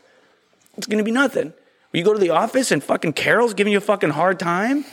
it's 0.77 0.87
gonna 0.87 1.03
be 1.03 1.11
nothing. 1.11 1.53
When 1.91 1.99
you 1.99 2.03
go 2.03 2.13
to 2.13 2.19
the 2.19 2.29
office 2.29 2.71
and 2.71 2.81
fucking 2.81 3.13
Carol's 3.13 3.53
giving 3.53 3.73
you 3.73 3.79
a 3.79 3.81
fucking 3.81 4.11
hard 4.11 4.39
time, 4.39 4.85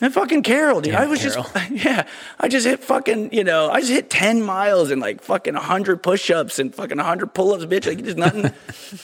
and 0.00 0.12
fucking 0.14 0.42
Carol, 0.42 0.80
dude. 0.80 0.92
Damn 0.92 1.02
I 1.02 1.06
was 1.06 1.20
Carol. 1.20 1.44
just, 1.44 1.70
yeah, 1.84 2.06
I 2.38 2.48
just 2.48 2.66
hit 2.66 2.82
fucking, 2.84 3.32
you 3.32 3.44
know, 3.44 3.70
I 3.70 3.80
just 3.80 3.92
hit 3.92 4.10
10 4.10 4.42
miles 4.42 4.90
and 4.90 5.00
like 5.00 5.22
fucking 5.22 5.54
100 5.54 6.02
push 6.02 6.30
ups 6.30 6.58
and 6.58 6.74
fucking 6.74 6.96
100 6.96 7.34
pull 7.34 7.52
ups, 7.52 7.64
bitch. 7.66 7.86
Like, 7.86 7.98
there's 8.02 8.16
nothing. 8.16 8.42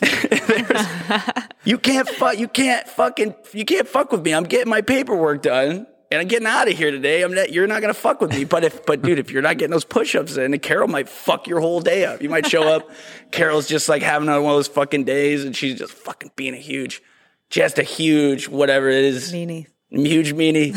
There's- 0.00 1.42
you 1.64 1.78
can't 1.78 2.08
fuck, 2.08 2.38
you 2.38 2.48
can't 2.48 2.88
fucking, 2.88 3.34
you 3.52 3.64
can't 3.64 3.88
fuck 3.88 4.12
with 4.12 4.22
me. 4.24 4.34
I'm 4.34 4.44
getting 4.44 4.70
my 4.70 4.80
paperwork 4.82 5.42
done. 5.42 5.86
And 6.08 6.20
I'm 6.20 6.28
getting 6.28 6.46
out 6.46 6.68
of 6.68 6.78
here 6.78 6.92
today. 6.92 7.22
I'm 7.22 7.34
not, 7.34 7.52
you're 7.52 7.66
not 7.66 7.80
gonna 7.80 7.92
fuck 7.92 8.20
with 8.20 8.30
me. 8.30 8.44
But 8.44 8.62
if, 8.62 8.86
but 8.86 9.02
dude, 9.02 9.18
if 9.18 9.32
you're 9.32 9.42
not 9.42 9.58
getting 9.58 9.72
those 9.72 9.84
push-ups 9.84 10.36
in, 10.36 10.56
Carol 10.60 10.86
might 10.86 11.08
fuck 11.08 11.48
your 11.48 11.58
whole 11.58 11.80
day 11.80 12.04
up. 12.04 12.22
You 12.22 12.28
might 12.30 12.46
show 12.46 12.62
up, 12.62 12.88
Carol's 13.32 13.66
just 13.66 13.88
like 13.88 14.02
having 14.02 14.28
one 14.28 14.36
of 14.38 14.44
those 14.44 14.68
fucking 14.68 15.02
days, 15.02 15.44
and 15.44 15.56
she's 15.56 15.76
just 15.76 15.92
fucking 15.92 16.30
being 16.36 16.54
a 16.54 16.58
huge, 16.58 17.02
just 17.50 17.80
a 17.80 17.82
huge 17.82 18.46
whatever 18.46 18.88
it 18.88 19.02
is, 19.02 19.32
Meanie. 19.32 19.66
Huge 19.96 20.34
meanie. 20.34 20.74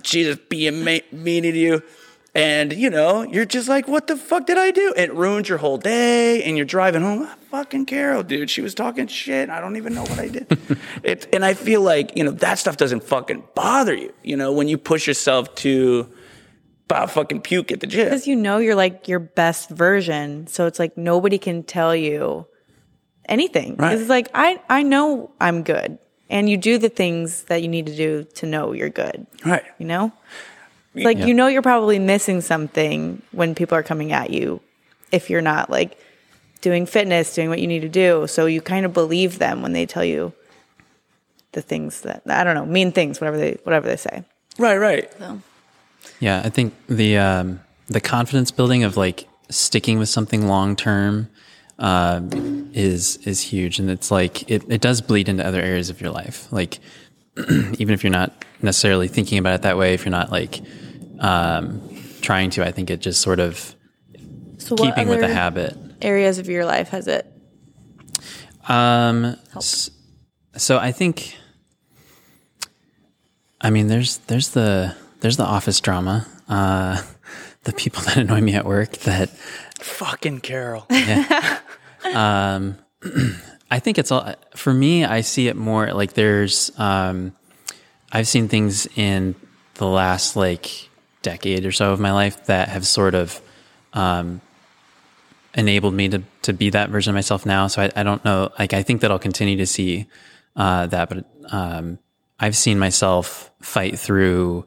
she 0.04 0.24
just 0.24 0.48
being 0.48 0.84
ma- 0.84 1.06
meanie 1.12 1.52
to 1.52 1.58
you. 1.58 1.82
And, 2.34 2.72
you 2.72 2.90
know, 2.90 3.22
you're 3.22 3.46
just 3.46 3.68
like, 3.68 3.88
what 3.88 4.06
the 4.06 4.16
fuck 4.16 4.46
did 4.46 4.58
I 4.58 4.70
do? 4.70 4.92
It 4.96 5.12
ruins 5.14 5.48
your 5.48 5.58
whole 5.58 5.78
day. 5.78 6.42
And 6.44 6.56
you're 6.56 6.66
driving 6.66 7.02
home. 7.02 7.26
"Ah, 7.26 7.36
fucking 7.50 7.86
Carol, 7.86 8.22
dude. 8.22 8.50
She 8.50 8.60
was 8.60 8.74
talking 8.74 9.06
shit. 9.06 9.50
I 9.50 9.60
don't 9.60 9.76
even 9.76 9.94
know 9.94 10.02
what 10.02 10.18
I 10.18 10.28
did. 10.28 10.46
it, 11.02 11.26
and 11.32 11.44
I 11.44 11.54
feel 11.54 11.80
like, 11.80 12.16
you 12.16 12.22
know, 12.22 12.30
that 12.32 12.58
stuff 12.58 12.76
doesn't 12.76 13.02
fucking 13.02 13.44
bother 13.54 13.94
you. 13.94 14.12
You 14.22 14.36
know, 14.36 14.52
when 14.52 14.68
you 14.68 14.78
push 14.78 15.06
yourself 15.06 15.52
to 15.56 16.12
about 16.88 17.10
fucking 17.10 17.42
puke 17.42 17.70
at 17.70 17.80
the 17.80 17.86
gym. 17.86 18.06
Because 18.06 18.26
you 18.26 18.34
know 18.34 18.56
you're 18.58 18.74
like 18.74 19.08
your 19.08 19.18
best 19.18 19.68
version. 19.68 20.46
So 20.46 20.66
it's 20.66 20.78
like 20.78 20.96
nobody 20.96 21.36
can 21.36 21.62
tell 21.62 21.94
you 21.94 22.46
anything. 23.26 23.76
Right. 23.76 23.98
It's 23.98 24.08
like 24.08 24.28
I 24.32 24.58
I 24.70 24.82
know 24.84 25.30
I'm 25.38 25.64
good. 25.64 25.98
And 26.30 26.48
you 26.48 26.56
do 26.56 26.78
the 26.78 26.88
things 26.88 27.44
that 27.44 27.62
you 27.62 27.68
need 27.68 27.86
to 27.86 27.96
do 27.96 28.24
to 28.34 28.46
know 28.46 28.72
you're 28.72 28.90
good. 28.90 29.26
Right. 29.44 29.64
You 29.78 29.86
know? 29.86 30.12
It's 30.94 31.04
like 31.04 31.18
you 31.18 31.34
know 31.34 31.46
you're 31.46 31.62
probably 31.62 31.98
missing 31.98 32.40
something 32.40 33.22
when 33.30 33.54
people 33.54 33.76
are 33.76 33.82
coming 33.82 34.12
at 34.12 34.30
you 34.30 34.60
if 35.12 35.30
you're 35.30 35.42
not 35.42 35.70
like 35.70 35.98
doing 36.60 36.86
fitness, 36.86 37.34
doing 37.34 37.48
what 37.48 37.60
you 37.60 37.66
need 37.66 37.80
to 37.80 37.88
do. 37.88 38.26
So 38.26 38.46
you 38.46 38.60
kind 38.60 38.84
of 38.84 38.92
believe 38.92 39.38
them 39.38 39.62
when 39.62 39.72
they 39.72 39.86
tell 39.86 40.04
you 40.04 40.32
the 41.52 41.62
things 41.62 42.02
that 42.02 42.22
I 42.26 42.44
don't 42.44 42.54
know, 42.54 42.66
mean 42.66 42.92
things, 42.92 43.20
whatever 43.20 43.36
they 43.36 43.58
whatever 43.64 43.88
they 43.88 43.96
say. 43.96 44.24
Right, 44.58 44.76
right. 44.76 45.12
Yeah, 46.20 46.42
I 46.44 46.50
think 46.50 46.74
the 46.88 47.18
um, 47.18 47.60
the 47.86 48.00
confidence 48.00 48.50
building 48.50 48.82
of 48.82 48.96
like 48.96 49.28
sticking 49.50 49.98
with 49.98 50.08
something 50.08 50.46
long 50.46 50.76
term 50.76 51.28
um, 51.78 52.70
is 52.74 53.16
is 53.26 53.40
huge, 53.40 53.78
and 53.78 53.90
it's 53.90 54.10
like 54.10 54.50
it, 54.50 54.62
it 54.68 54.80
does 54.80 55.00
bleed 55.00 55.28
into 55.28 55.46
other 55.46 55.60
areas 55.60 55.90
of 55.90 56.00
your 56.00 56.10
life. 56.10 56.50
Like 56.52 56.78
even 57.78 57.90
if 57.90 58.02
you're 58.02 58.10
not 58.12 58.44
necessarily 58.62 59.08
thinking 59.08 59.38
about 59.38 59.54
it 59.54 59.62
that 59.62 59.76
way, 59.78 59.94
if 59.94 60.04
you're 60.04 60.10
not 60.10 60.30
like 60.32 60.60
um, 61.20 61.80
trying 62.20 62.50
to, 62.50 62.64
I 62.66 62.72
think 62.72 62.90
it 62.90 63.00
just 63.00 63.20
sort 63.20 63.38
of 63.40 63.74
So 64.58 64.74
keeping 64.76 65.08
with 65.08 65.20
the 65.20 65.28
habit. 65.28 65.76
areas 66.02 66.38
of 66.38 66.48
your 66.48 66.64
life 66.64 66.88
has 66.90 67.06
it 67.08 67.26
Um, 68.68 69.36
s- 69.56 69.90
so 70.56 70.78
I 70.78 70.90
think, 70.92 71.36
I 73.60 73.70
mean, 73.70 73.86
there's 73.88 74.18
there's 74.26 74.50
the 74.50 74.94
there's 75.20 75.36
the 75.36 75.44
office 75.44 75.80
drama, 75.80 76.26
uh, 76.48 77.02
the 77.64 77.72
people 77.72 78.02
that 78.04 78.16
annoy 78.16 78.40
me 78.40 78.54
at 78.54 78.64
work. 78.64 78.92
That 78.98 79.30
Fucking 79.78 80.40
Carol. 80.40 80.86
I 83.70 83.80
think 83.80 83.98
it's 83.98 84.10
all 84.10 84.34
for 84.54 84.72
me. 84.72 85.04
I 85.04 85.20
see 85.20 85.48
it 85.48 85.56
more 85.56 85.92
like 85.92 86.14
there's. 86.14 86.70
Um, 86.78 87.32
I've 88.10 88.26
seen 88.28 88.48
things 88.48 88.86
in 88.96 89.34
the 89.74 89.86
last 89.86 90.36
like 90.36 90.88
decade 91.22 91.66
or 91.66 91.72
so 91.72 91.92
of 91.92 92.00
my 92.00 92.12
life 92.12 92.46
that 92.46 92.68
have 92.68 92.86
sort 92.86 93.14
of 93.14 93.40
um, 93.92 94.40
enabled 95.54 95.94
me 95.94 96.08
to 96.08 96.22
to 96.42 96.52
be 96.52 96.70
that 96.70 96.90
version 96.90 97.10
of 97.10 97.14
myself 97.14 97.44
now. 97.44 97.66
So 97.66 97.82
I, 97.82 97.90
I 97.94 98.02
don't 98.02 98.24
know. 98.24 98.50
Like 98.58 98.72
I 98.72 98.82
think 98.82 99.02
that 99.02 99.10
I'll 99.10 99.18
continue 99.18 99.58
to 99.58 99.66
see 99.66 100.06
uh, 100.56 100.86
that, 100.86 101.08
but 101.08 101.24
um, 101.52 101.98
I've 102.40 102.56
seen 102.56 102.78
myself 102.78 103.50
fight 103.60 103.98
through, 103.98 104.66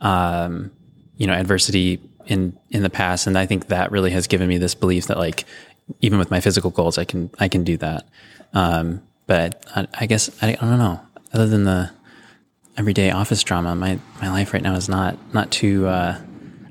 um, 0.00 0.70
you 1.16 1.26
know, 1.26 1.32
adversity 1.32 2.00
in 2.26 2.56
in 2.70 2.82
the 2.82 2.90
past, 2.90 3.26
and 3.26 3.36
I 3.38 3.46
think 3.46 3.68
that 3.68 3.90
really 3.92 4.10
has 4.10 4.26
given 4.26 4.48
me 4.48 4.58
this 4.58 4.74
belief 4.74 5.06
that 5.06 5.18
like 5.18 5.44
even 6.00 6.18
with 6.18 6.30
my 6.30 6.40
physical 6.40 6.70
goals, 6.70 6.98
I 6.98 7.04
can 7.04 7.30
I 7.38 7.48
can 7.48 7.64
do 7.64 7.76
that. 7.78 8.06
Um, 8.54 9.02
but 9.26 9.64
I, 9.74 9.86
I 10.00 10.06
guess 10.06 10.30
I, 10.42 10.50
I 10.50 10.54
don't 10.54 10.78
know. 10.78 11.00
Other 11.32 11.46
than 11.46 11.64
the 11.64 11.90
everyday 12.76 13.10
office 13.10 13.42
drama, 13.42 13.74
my 13.74 13.98
my 14.20 14.30
life 14.30 14.52
right 14.52 14.62
now 14.62 14.74
is 14.74 14.88
not 14.88 15.16
not 15.34 15.50
too. 15.50 15.86
Uh, 15.86 16.20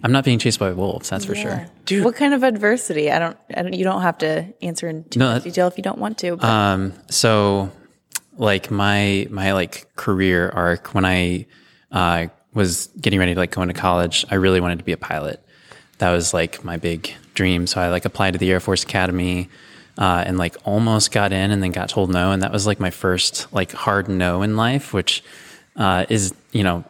I'm 0.04 0.12
not 0.12 0.24
being 0.26 0.40
chased 0.40 0.60
by 0.60 0.72
wolves. 0.72 1.10
That's 1.10 1.26
for 1.26 1.36
sure. 1.36 1.68
Dude. 1.86 2.04
What 2.04 2.16
kind 2.16 2.34
of 2.34 2.42
adversity? 2.44 3.12
I 3.12 3.20
don't, 3.20 3.38
I 3.56 3.62
don't. 3.62 3.74
You 3.74 3.84
don't 3.84 4.02
have 4.02 4.18
to 4.20 4.52
answer 4.62 4.88
in 4.90 5.04
too 5.06 5.20
No, 5.20 5.28
much 5.34 5.44
that- 5.44 5.50
detail 5.50 5.68
if 5.68 5.78
you 5.78 5.84
don't 5.84 6.00
want 6.00 6.18
to. 6.20 6.38
But 6.38 6.48
Um, 6.50 6.94
so 7.10 7.72
like 8.38 8.72
my 8.72 9.28
my 9.30 9.54
like 9.54 9.94
career 9.96 10.50
arc 10.50 10.94
when 10.96 11.06
I 11.06 11.46
uh, 11.92 12.28
was 12.54 12.90
getting 13.00 13.20
ready 13.20 13.34
to 13.34 13.40
like 13.40 13.52
go 13.52 13.62
into 13.62 13.74
college, 13.74 14.26
I 14.30 14.36
really 14.36 14.60
wanted 14.60 14.80
to 14.80 14.86
be 14.86 14.92
a 14.92 14.98
pilot. 14.98 15.44
That 16.00 16.12
was 16.12 16.34
like 16.34 16.64
my 16.64 16.78
big 16.78 17.14
dream. 17.34 17.68
So 17.68 17.80
I 17.80 17.90
like 17.90 18.06
applied 18.06 18.32
to 18.32 18.40
the 18.40 18.52
Air 18.52 18.60
Force 18.60 18.84
Academy 18.84 19.50
uh, 19.98 20.24
and 20.26 20.38
like 20.38 20.56
almost 20.64 21.12
got 21.12 21.32
in, 21.32 21.52
and 21.52 21.62
then 21.62 21.72
got 21.72 21.90
told 21.90 22.10
no. 22.10 22.32
And 22.32 22.42
that 22.44 22.52
was 22.52 22.66
like 22.66 22.80
my 22.80 22.90
first 22.90 23.52
like 23.54 23.72
hard 23.72 24.10
no 24.10 24.42
in 24.42 24.58
life, 24.58 24.94
which 24.94 25.24
uh, 25.76 26.06
is 26.10 26.34
you 26.52 26.64
know 26.64 26.84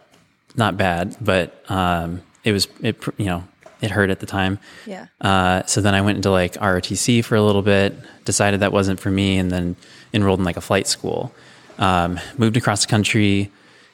not 0.56 0.78
bad, 0.78 1.16
but 1.22 1.64
um, 1.70 2.22
it 2.44 2.52
was 2.52 2.68
it 2.82 3.04
you 3.18 3.26
know 3.26 3.44
it 3.82 3.92
hurt 3.92 4.10
at 4.10 4.20
the 4.20 4.26
time. 4.26 4.60
Yeah. 4.86 5.08
Uh, 5.20 5.64
so 5.66 5.82
then 5.82 5.96
I 5.96 6.02
went 6.02 6.18
into 6.18 6.32
like 6.32 6.54
ROTC 6.54 7.26
for 7.26 7.36
a 7.36 7.42
little 7.42 7.64
bit, 7.64 7.96
decided 8.26 8.60
that 8.60 8.72
wasn't 8.72 9.00
for 9.00 9.12
me, 9.12 9.38
and 9.38 9.52
then 9.52 9.76
enrolled 10.14 10.40
in 10.40 10.46
like 10.46 10.58
a 10.58 10.62
flight 10.62 10.88
school. 10.88 11.34
Um, 11.80 12.20
moved 12.38 12.58
across 12.58 12.86
the 12.86 12.90
country 12.90 13.52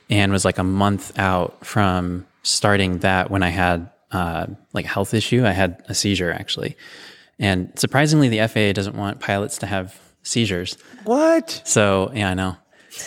and 0.10 0.32
was 0.32 0.46
like 0.46 0.58
a 0.58 0.64
month 0.64 1.18
out 1.20 1.66
from 1.66 2.26
starting 2.44 3.00
that 3.00 3.30
when 3.30 3.44
I 3.44 3.50
had 3.50 3.90
uh, 4.12 4.48
like 4.74 4.86
a 4.86 4.90
health 4.90 5.14
issue. 5.14 5.46
I 5.46 5.52
had 5.52 5.84
a 5.90 5.94
seizure 5.94 6.32
actually, 6.32 6.78
and 7.40 7.72
surprisingly, 7.78 8.30
the 8.30 8.48
FAA 8.48 8.72
doesn't 8.74 8.96
want 8.96 9.20
pilots 9.20 9.58
to 9.60 9.66
have 9.66 10.00
seizures. 10.24 10.78
What? 11.04 11.62
So 11.66 12.12
yeah, 12.14 12.32
I 12.32 12.34
know. 12.34 12.58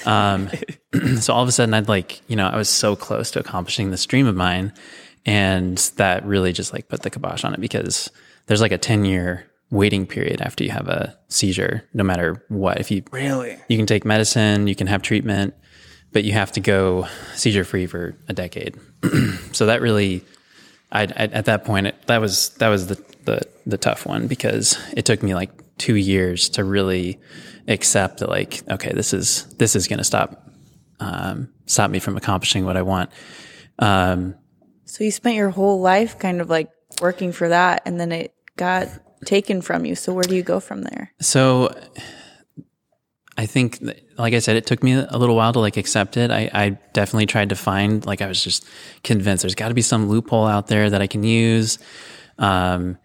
Um, 0.05 0.51
so 1.21 1.33
all 1.33 1.43
of 1.43 1.49
a 1.49 1.53
sudden, 1.53 1.75
I'd 1.75 1.89
like, 1.89 2.21
you 2.29 2.37
know, 2.37 2.47
I 2.47 2.57
was 2.57 2.69
so 2.69 2.95
close 2.97 3.31
to 3.33 3.41
accomplishing 3.41 3.91
this 3.91 4.07
dream 4.07 4.27
of 4.27 4.37
mine, 4.37 4.73
and 5.27 5.79
that 5.97 6.25
really 6.25 6.53
just 6.53 6.73
like 6.73 6.89
put 6.89 7.03
the 7.03 7.11
kibosh 7.11 7.45
on 7.45 7.55
it 7.55 7.61
because 7.61 8.11
there's 8.47 8.61
like 8.61 8.73
a 8.73 8.79
ten 8.79 9.05
year 9.05 9.47
waiting 9.71 10.05
period 10.07 10.41
after 10.43 10.65
you 10.65 10.71
have 10.71 10.89
a 10.89 11.17
seizure, 11.29 11.85
no 11.95 12.03
matter 12.05 12.45
what. 12.49 12.79
If 12.81 12.91
you 12.91 13.03
Really? 13.13 13.57
you 13.69 13.77
can 13.77 13.87
take 13.87 14.05
medicine, 14.05 14.67
you 14.67 14.75
can 14.75 14.87
have 14.89 15.01
treatment, 15.03 15.55
but 16.12 16.25
you 16.25 16.33
have 16.33 16.53
to 16.53 16.61
go 16.61 17.07
seizure 17.35 17.64
free 17.64 17.87
for 17.87 18.16
a 18.29 18.33
decade. 18.33 18.77
so 19.53 19.66
that 19.66 19.81
really 19.81 20.25
I, 20.92 21.03
I 21.03 21.07
at 21.07 21.44
that 21.46 21.64
point 21.64 21.88
it, 21.88 22.07
that 22.07 22.20
was 22.20 22.51
that 22.59 22.68
was 22.68 22.88
the, 22.88 22.96
the 23.25 23.40
the 23.66 23.79
tough 23.79 24.07
one 24.07 24.27
because 24.27 24.79
it 24.96 25.05
took 25.05 25.23
me 25.23 25.35
like 25.35 25.51
two 25.79 25.94
years 25.94 26.49
to 26.51 26.64
really 26.64 27.18
accept 27.68 28.18
that 28.18 28.29
like 28.29 28.62
okay 28.68 28.92
this 28.92 29.12
is 29.14 29.44
this 29.55 29.77
is 29.77 29.87
going 29.87 29.99
to 29.99 30.05
stop 30.05 30.49
um, 31.01 31.49
stop 31.66 31.90
me 31.90 31.99
from 31.99 32.16
accomplishing 32.16 32.64
what 32.64 32.77
I 32.77 32.83
want. 32.83 33.11
Um, 33.79 34.35
So 34.85 35.05
you 35.05 35.11
spent 35.11 35.37
your 35.37 35.51
whole 35.51 35.81
life 35.81 36.18
kind 36.18 36.40
of 36.40 36.51
like 36.51 36.70
working 37.01 37.33
for 37.33 37.49
that 37.49 37.83
and 37.87 37.99
then 37.99 38.12
it 38.12 38.35
got 38.57 38.88
taken 39.25 39.62
from 39.62 39.87
you. 39.87 39.94
So 39.94 40.12
where 40.12 40.25
do 40.25 40.35
you 40.35 40.42
go 40.42 40.61
from 40.61 40.83
there? 40.83 41.12
So 41.20 41.75
I 43.40 43.46
think, 43.46 43.79
like 44.18 44.35
I 44.35 44.38
said, 44.38 44.57
it 44.57 44.66
took 44.66 44.83
me 44.83 44.92
a 44.92 45.16
little 45.16 45.35
while 45.35 45.50
to 45.55 45.61
like 45.61 45.79
accept 45.79 46.18
it. 46.18 46.31
I, 46.31 46.50
I 46.53 46.68
definitely 46.92 47.24
tried 47.24 47.48
to 47.48 47.57
find, 47.57 48.05
like, 48.05 48.20
I 48.20 48.26
was 48.26 48.44
just 48.44 48.66
convinced 49.03 49.42
there's 49.44 49.55
got 49.55 49.68
to 49.68 49.74
be 49.74 49.81
some 49.81 50.11
loophole 50.11 50.46
out 50.46 50.66
there 50.66 50.90
that 50.90 51.00
I 51.00 51.07
can 51.07 51.24
use. 51.24 51.79
Um, 52.37 52.98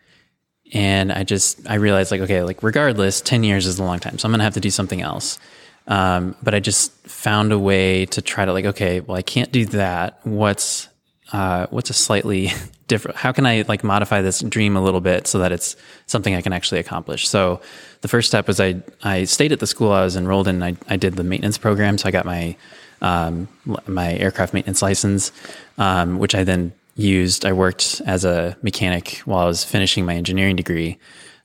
and 0.73 1.13
I 1.13 1.23
just, 1.23 1.69
I 1.69 1.75
realized 1.75 2.11
like, 2.11 2.19
okay, 2.19 2.43
like 2.43 2.63
regardless, 2.63 3.21
10 3.21 3.45
years 3.45 3.65
is 3.65 3.79
a 3.79 3.83
long 3.85 3.99
time. 3.99 4.17
So 4.17 4.27
I'm 4.27 4.33
going 4.33 4.39
to 4.39 4.43
have 4.43 4.55
to 4.55 4.59
do 4.59 4.69
something 4.69 4.99
else. 4.99 5.39
Um, 5.87 6.35
but 6.43 6.53
I 6.53 6.59
just 6.59 6.91
found 7.07 7.53
a 7.53 7.59
way 7.59 8.05
to 8.07 8.21
try 8.21 8.43
to 8.43 8.51
like, 8.51 8.65
okay, 8.65 8.99
well, 8.99 9.15
I 9.15 9.21
can't 9.21 9.53
do 9.53 9.63
that. 9.67 10.19
What's, 10.23 10.89
uh, 11.31 11.67
what's 11.69 11.89
a 11.89 11.93
slightly 11.93 12.51
different, 12.87 13.17
how 13.17 13.31
can 13.31 13.45
I 13.45 13.63
like 13.67 13.83
modify 13.83 14.21
this 14.21 14.41
dream 14.41 14.75
a 14.75 14.81
little 14.81 15.01
bit 15.01 15.27
so 15.27 15.39
that 15.39 15.51
it's 15.51 15.75
something 16.05 16.35
I 16.35 16.41
can 16.41 16.53
actually 16.53 16.79
accomplish? 16.79 17.27
So 17.27 17.61
the 18.01 18.07
first 18.07 18.27
step 18.27 18.47
was 18.47 18.59
I, 18.59 18.81
I 19.03 19.25
stayed 19.25 19.51
at 19.51 19.59
the 19.59 19.67
school 19.67 19.91
I 19.91 20.03
was 20.03 20.15
enrolled 20.15 20.47
in. 20.47 20.61
I, 20.63 20.75
I 20.87 20.97
did 20.97 21.15
the 21.15 21.23
maintenance 21.23 21.57
program. 21.57 21.97
So 21.97 22.07
I 22.07 22.11
got 22.11 22.25
my, 22.25 22.55
um, 23.01 23.47
my 23.87 24.13
aircraft 24.13 24.53
maintenance 24.53 24.81
license, 24.81 25.31
um, 25.77 26.19
which 26.19 26.35
I 26.35 26.43
then 26.43 26.73
used. 26.95 27.45
I 27.45 27.53
worked 27.53 28.01
as 28.05 28.25
a 28.25 28.57
mechanic 28.61 29.17
while 29.25 29.39
I 29.39 29.45
was 29.45 29.63
finishing 29.63 30.05
my 30.05 30.15
engineering 30.15 30.55
degree. 30.55 30.97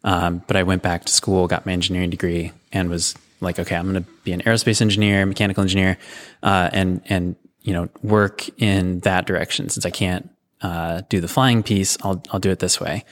Um, 0.04 0.42
but 0.46 0.56
I 0.56 0.62
went 0.62 0.82
back 0.82 1.04
to 1.04 1.12
school, 1.12 1.46
got 1.46 1.66
my 1.66 1.72
engineering 1.72 2.10
degree, 2.10 2.52
and 2.72 2.88
was 2.88 3.14
like, 3.40 3.58
okay, 3.58 3.76
I'm 3.76 3.90
going 3.90 4.02
to 4.02 4.10
be 4.24 4.32
an 4.32 4.40
aerospace 4.42 4.80
engineer, 4.80 5.26
mechanical 5.26 5.62
engineer, 5.62 5.98
uh, 6.42 6.70
and 6.72 7.02
and 7.06 7.36
you 7.62 7.74
know 7.74 7.88
work 8.02 8.48
in 8.58 9.00
that 9.00 9.26
direction. 9.26 9.68
Since 9.68 9.84
I 9.84 9.90
can't 9.90 10.30
uh, 10.62 11.02
do 11.08 11.20
the 11.20 11.28
flying 11.28 11.62
piece, 11.62 11.96
I'll 12.02 12.22
I'll 12.30 12.40
do 12.40 12.50
it 12.50 12.58
this 12.58 12.80
way. 12.80 13.04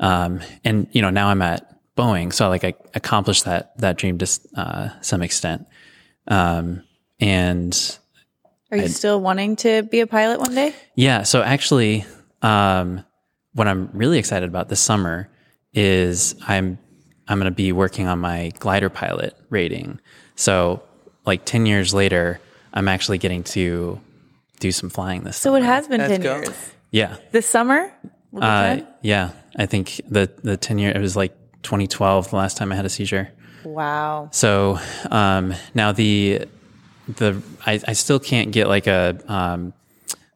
Um, 0.00 0.40
and 0.64 0.88
you 0.92 1.02
know 1.02 1.10
now 1.10 1.28
I'm 1.28 1.42
at 1.42 1.68
Boeing, 1.96 2.32
so 2.32 2.48
like 2.48 2.64
I 2.64 2.74
accomplished 2.94 3.44
that 3.44 3.76
that 3.78 3.96
dream 3.98 4.18
to 4.18 4.26
uh, 4.56 4.88
some 5.00 5.22
extent. 5.22 5.66
Um, 6.28 6.82
and 7.20 7.98
Are 8.70 8.78
you 8.78 8.88
still 8.88 9.20
wanting 9.20 9.56
to 9.56 9.82
be 9.84 10.00
a 10.00 10.06
pilot 10.06 10.40
one 10.40 10.54
day? 10.54 10.74
yeah. 10.94 11.22
So 11.22 11.42
actually, 11.42 12.04
um, 12.42 13.04
what 13.54 13.68
I'm 13.68 13.90
really 13.92 14.18
excited 14.18 14.48
about 14.48 14.68
this 14.68 14.80
summer 14.80 15.28
is 15.72 16.34
I'm 16.46 16.78
I'm 17.28 17.38
going 17.38 17.50
to 17.50 17.54
be 17.56 17.72
working 17.72 18.08
on 18.08 18.18
my 18.18 18.50
glider 18.58 18.90
pilot 18.90 19.36
rating. 19.50 20.00
So 20.34 20.82
like 21.24 21.44
ten 21.44 21.66
years 21.66 21.94
later, 21.94 22.40
I'm 22.74 22.88
actually 22.88 23.18
getting 23.18 23.44
to 23.44 24.00
do 24.60 24.72
some 24.72 24.90
flying 24.90 25.22
this. 25.24 25.36
Summer 25.36 25.58
so 25.58 25.62
it 25.62 25.66
has 25.66 25.88
been 25.88 25.98
Let's 26.00 26.12
10 26.12 26.20
go. 26.22 26.36
years. 26.36 26.72
Yeah. 26.92 27.16
This 27.32 27.46
summer? 27.46 27.92
Uh, 28.40 28.80
yeah. 29.00 29.30
I 29.56 29.66
think 29.66 30.00
the 30.08 30.30
the 30.42 30.56
ten 30.56 30.78
year 30.78 30.92
it 30.92 31.00
was 31.00 31.16
like 31.16 31.34
2012 31.62 32.30
the 32.30 32.36
last 32.36 32.56
time 32.56 32.70
I 32.70 32.76
had 32.76 32.84
a 32.84 32.88
seizure. 32.88 33.30
Wow. 33.64 34.28
So 34.32 34.78
um, 35.10 35.54
now 35.74 35.92
the 35.92 36.46
the 37.08 37.42
I, 37.66 37.80
I 37.86 37.92
still 37.94 38.20
can't 38.20 38.52
get 38.52 38.68
like 38.68 38.86
a 38.86 39.18
um, 39.26 39.72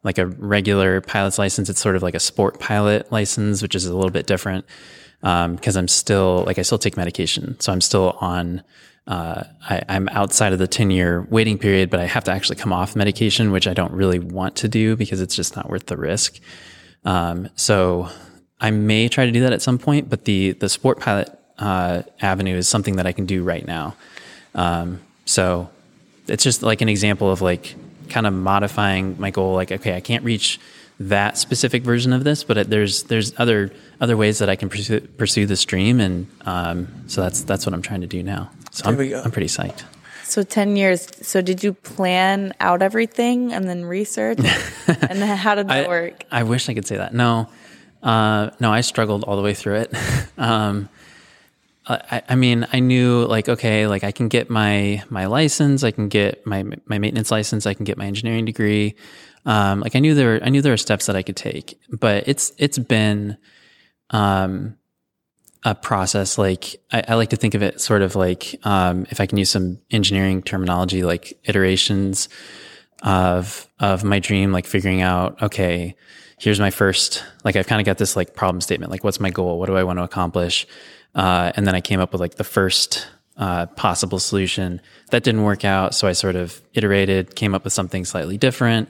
like 0.03 0.19
a 0.19 0.27
regular 0.27 1.01
pilot's 1.01 1.38
license. 1.38 1.69
It's 1.69 1.81
sort 1.81 1.97
of 1.97 2.03
like 2.03 2.14
a 2.14 2.21
sport 2.21 2.59
pilot 2.59 3.12
license, 3.12 3.62
which 3.62 3.75
is 3.75 3.87
a 3.87 3.95
little 3.95 4.11
bit 4.11 4.27
different 4.27 4.64
because 5.21 5.77
I'm 5.77 5.88
still 5.88 6.45
like 6.45 6.59
I 6.59 6.62
still 6.62 6.79
take 6.79 6.97
medication, 6.97 7.59
so 7.61 7.73
I'm 7.73 7.81
still 7.81 8.16
on. 8.21 8.62
Uh, 9.07 9.45
I, 9.69 9.83
I'm 9.88 10.09
outside 10.09 10.53
of 10.53 10.59
the 10.59 10.66
10 10.66 10.90
year 10.90 11.27
waiting 11.31 11.59
period, 11.59 11.90
but 11.90 12.01
I 12.01 12.07
have 12.07 12.25
to 12.25 12.33
actually 12.33 12.57
come 12.57 12.73
off 12.73 12.97
medication, 12.97 13.53
which 13.53 13.69
I 13.69 13.75
don't 13.75 13.92
really 13.92 14.19
want 14.19 14.57
to 14.57 14.69
do 14.69 14.97
because 14.97 15.21
it's 15.21 15.37
just 15.37 15.55
not 15.55 15.71
worth 15.71 15.87
the 15.87 15.97
risk. 15.97 16.40
Um, 17.05 17.49
so 17.55 18.09
I 18.61 18.71
may 18.71 19.09
try 19.09 19.27
to 19.27 19.33
do 19.33 19.40
that 19.42 19.53
at 19.53 19.62
some 19.62 19.79
point, 19.79 20.09
but 20.09 20.25
the 20.25 20.53
the 20.53 20.69
sport 20.69 20.99
pilot 20.99 21.31
uh, 21.59 22.03
avenue 22.21 22.57
is 22.57 22.69
something 22.69 22.97
that 22.97 23.07
I 23.07 23.12
can 23.12 23.27
do 23.27 23.45
right 23.45 23.66
now. 23.66 23.95
Um, 24.55 25.01
so 25.25 25.71
it's 26.27 26.42
just 26.42 26.62
like 26.62 26.81
an 26.81 26.88
example 26.88 27.31
of 27.31 27.40
like 27.40 27.77
kind 28.09 28.27
of 28.27 28.33
modifying 28.33 29.16
my 29.21 29.31
goal. 29.31 29.55
Like, 29.55 29.71
okay, 29.71 29.95
I 29.95 30.01
can't 30.01 30.25
reach 30.25 30.59
that 30.99 31.37
specific 31.37 31.83
version 31.83 32.12
of 32.12 32.25
this, 32.25 32.42
but 32.42 32.71
there's 32.71 33.05
there's 33.05 33.38
other 33.38 33.71
other 34.01 34.16
ways 34.16 34.38
that 34.38 34.49
I 34.49 34.57
can 34.57 34.69
pursue, 34.69 35.01
pursue 35.01 35.47
this 35.47 35.64
dream, 35.64 36.01
and 36.01 36.27
um, 36.42 36.88
so 37.07 37.23
that's 37.23 37.42
that's 37.42 37.66
what 37.66 37.75
I'm 37.75 37.83
trying 37.83 38.01
to 38.01 38.07
do 38.07 38.23
now. 38.23 38.51
So 38.77 38.91
I'm, 38.91 38.97
we 38.97 39.09
go. 39.09 39.23
I'm 39.23 39.31
pretty 39.31 39.49
psyched. 39.49 39.85
So 40.25 40.43
10 40.43 40.77
years. 40.77 41.09
So 41.27 41.41
did 41.41 41.65
you 41.65 41.73
plan 41.73 42.53
out 42.61 42.83
everything 42.83 43.55
and 43.55 43.67
then 43.67 43.87
research? 43.87 44.39
and 44.87 45.23
then 45.23 45.37
how 45.37 45.55
did 45.55 45.69
that 45.69 45.87
I, 45.87 45.89
work? 45.89 46.25
I 46.31 46.43
wish 46.43 46.69
I 46.69 46.75
could 46.75 46.87
say 46.87 46.99
that. 46.99 47.15
No, 47.15 47.49
uh, 48.03 48.51
no, 48.61 48.71
I 48.71 48.83
struggled 48.83 49.25
all 49.25 49.37
the 49.37 49.43
way 49.43 49.55
through 49.55 49.77
it. 49.77 49.95
um, 50.39 50.91
I, 51.89 52.23
I 52.29 52.35
mean, 52.35 52.67
I 52.71 52.81
knew 52.81 53.25
like, 53.25 53.49
okay, 53.49 53.87
like 53.87 54.05
I 54.05 54.12
can 54.12 54.29
get 54.29 54.51
my, 54.51 55.03
my 55.09 55.25
license, 55.25 55.83
I 55.83 55.91
can 55.91 56.09
get 56.09 56.45
my, 56.45 56.65
my 56.85 56.99
maintenance 56.99 57.31
license, 57.31 57.65
I 57.65 57.73
can 57.73 57.85
get 57.85 57.97
my 57.97 58.07
engineering 58.07 58.45
degree. 58.45 58.97
Um, 59.47 59.81
like 59.81 59.97
I 59.97 60.01
knew 60.01 60.15
there, 60.15 60.43
I 60.45 60.51
knew 60.51 60.61
there 60.61 60.73
were 60.73 60.77
steps 60.77 61.07
that 61.07 61.17
I 61.17 61.23
could 61.23 61.37
take, 61.37 61.81
but 61.89 62.29
it's, 62.29 62.53
it's 62.59 62.79
been, 62.79 63.39
um, 64.11 64.77
a 65.67 65.75
process. 65.75 66.39
Like 66.39 66.77
I, 66.93 67.03
I 67.09 67.15
like 67.15 67.31
to 67.31 67.37
think 67.37 67.55
of 67.55 67.63
it 67.63 67.81
sort 67.81 68.03
of 68.03 68.15
like, 68.15 68.55
um, 68.65 69.05
if 69.11 69.21
I 69.21 69.27
can 69.27 69.37
use 69.37 69.51
some 69.51 69.81
engineering 69.91 70.41
terminology, 70.41 71.03
like 71.03 71.37
iterations 71.45 72.29
of 73.03 73.67
of 73.81 74.05
my 74.05 74.21
dream, 74.21 74.53
like 74.53 74.65
figuring 74.65 75.03
out, 75.03 75.43
okay, 75.43 75.97
here's 76.39 76.61
my 76.61 76.71
first, 76.71 77.25
like 77.45 77.57
I've 77.57 77.67
kind 77.67 77.81
of 77.81 77.85
got 77.85 77.99
this 77.99 78.15
like 78.15 78.35
problem 78.35 78.61
statement, 78.61 78.93
like 78.93 79.03
what's 79.03 79.19
my 79.19 79.31
goal, 79.31 79.59
what 79.59 79.67
do 79.67 79.77
I 79.77 79.83
want 79.83 79.99
to 79.99 80.05
accomplish, 80.05 80.69
uh, 81.17 81.51
and 81.57 81.67
then 81.67 81.75
I 81.75 81.81
came 81.81 81.99
up 81.99 82.13
with 82.13 82.21
like 82.21 82.37
the 82.37 82.45
first 82.45 83.09
uh, 83.37 83.67
possible 83.67 84.21
solution 84.21 84.81
that 85.11 85.25
didn't 85.25 85.43
work 85.43 85.65
out, 85.65 85.97
so 85.97 86.07
I 86.07 86.13
sort 86.13 86.37
of 86.37 86.63
iterated, 86.75 87.35
came 87.35 87.57
up 87.57 87.65
with 87.65 87.73
something 87.73 88.05
slightly 88.05 88.39
different 88.39 88.89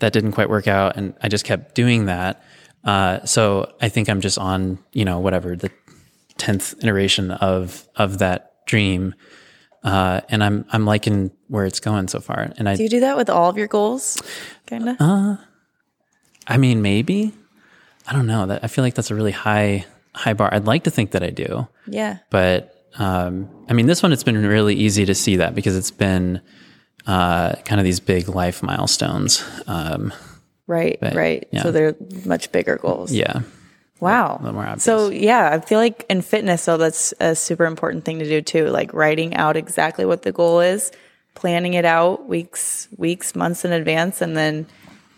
that 0.00 0.12
didn't 0.12 0.32
quite 0.32 0.50
work 0.50 0.68
out, 0.68 0.96
and 0.96 1.14
I 1.22 1.28
just 1.28 1.46
kept 1.46 1.74
doing 1.74 2.04
that. 2.04 2.44
Uh, 2.84 3.24
so 3.24 3.72
I 3.80 3.88
think 3.88 4.08
I'm 4.08 4.20
just 4.20 4.38
on, 4.38 4.78
you 4.92 5.04
know, 5.04 5.20
whatever 5.20 5.56
the 5.56 5.70
tenth 6.38 6.74
iteration 6.82 7.30
of 7.30 7.86
of 7.96 8.18
that 8.18 8.64
dream. 8.66 9.14
Uh, 9.84 10.20
and 10.28 10.42
I'm 10.42 10.64
I'm 10.72 10.84
liking 10.84 11.30
where 11.48 11.64
it's 11.66 11.80
going 11.80 12.08
so 12.08 12.20
far. 12.20 12.52
And 12.56 12.68
I 12.68 12.76
Do 12.76 12.82
you 12.82 12.88
do 12.88 13.00
that 13.00 13.16
with 13.16 13.30
all 13.30 13.48
of 13.50 13.56
your 13.56 13.68
goals? 13.68 14.20
Kind 14.66 14.88
of? 14.88 14.96
I 16.46 16.56
mean, 16.56 16.82
maybe. 16.82 17.32
I 18.06 18.12
don't 18.12 18.26
know. 18.26 18.46
That 18.46 18.64
I 18.64 18.68
feel 18.68 18.82
like 18.84 18.94
that's 18.94 19.10
a 19.10 19.14
really 19.14 19.32
high 19.32 19.84
high 20.14 20.34
bar. 20.34 20.52
I'd 20.52 20.66
like 20.66 20.84
to 20.84 20.90
think 20.90 21.12
that 21.12 21.22
I 21.22 21.30
do, 21.30 21.68
yeah. 21.86 22.18
but 22.30 22.74
um, 22.98 23.48
I 23.68 23.74
mean, 23.74 23.86
this 23.86 24.02
one 24.02 24.12
it's 24.12 24.24
been 24.24 24.44
really 24.46 24.74
easy 24.74 25.04
to 25.04 25.14
see 25.14 25.36
that 25.36 25.54
because 25.54 25.76
it's 25.76 25.90
been 25.90 26.40
uh, 27.06 27.54
kind 27.64 27.80
of 27.80 27.84
these 27.84 28.00
big 28.00 28.28
life 28.28 28.62
milestones. 28.62 29.44
Um, 29.66 30.12
Right, 30.66 30.98
right. 31.00 31.48
yeah. 31.50 31.62
So 31.62 31.72
they're 31.72 31.96
much 32.26 32.52
bigger 32.52 32.76
goals. 32.76 33.10
yeah, 33.10 33.40
Wow. 34.00 34.38
little 34.40 34.54
more 34.54 34.64
obvious. 34.64 34.84
So 34.84 35.10
yeah, 35.10 35.50
I 35.52 35.60
feel 35.60 35.78
like 35.78 36.06
in 36.08 36.22
fitness, 36.22 36.62
so 36.62 36.76
that's 36.76 37.12
a 37.20 37.34
super 37.34 37.64
important 37.64 38.04
thing 38.04 38.18
to 38.20 38.24
do 38.24 38.40
too. 38.40 38.68
Like 38.68 38.92
writing 38.94 39.34
out 39.34 39.56
exactly 39.56 40.04
what 40.04 40.22
the 40.22 40.32
goal 40.32 40.60
is, 40.60 40.92
planning 41.34 41.74
it 41.74 41.84
out 41.84 42.28
weeks, 42.28 42.88
weeks, 42.96 43.34
months 43.34 43.64
in 43.64 43.72
advance, 43.72 44.20
and 44.20 44.36
then 44.36 44.66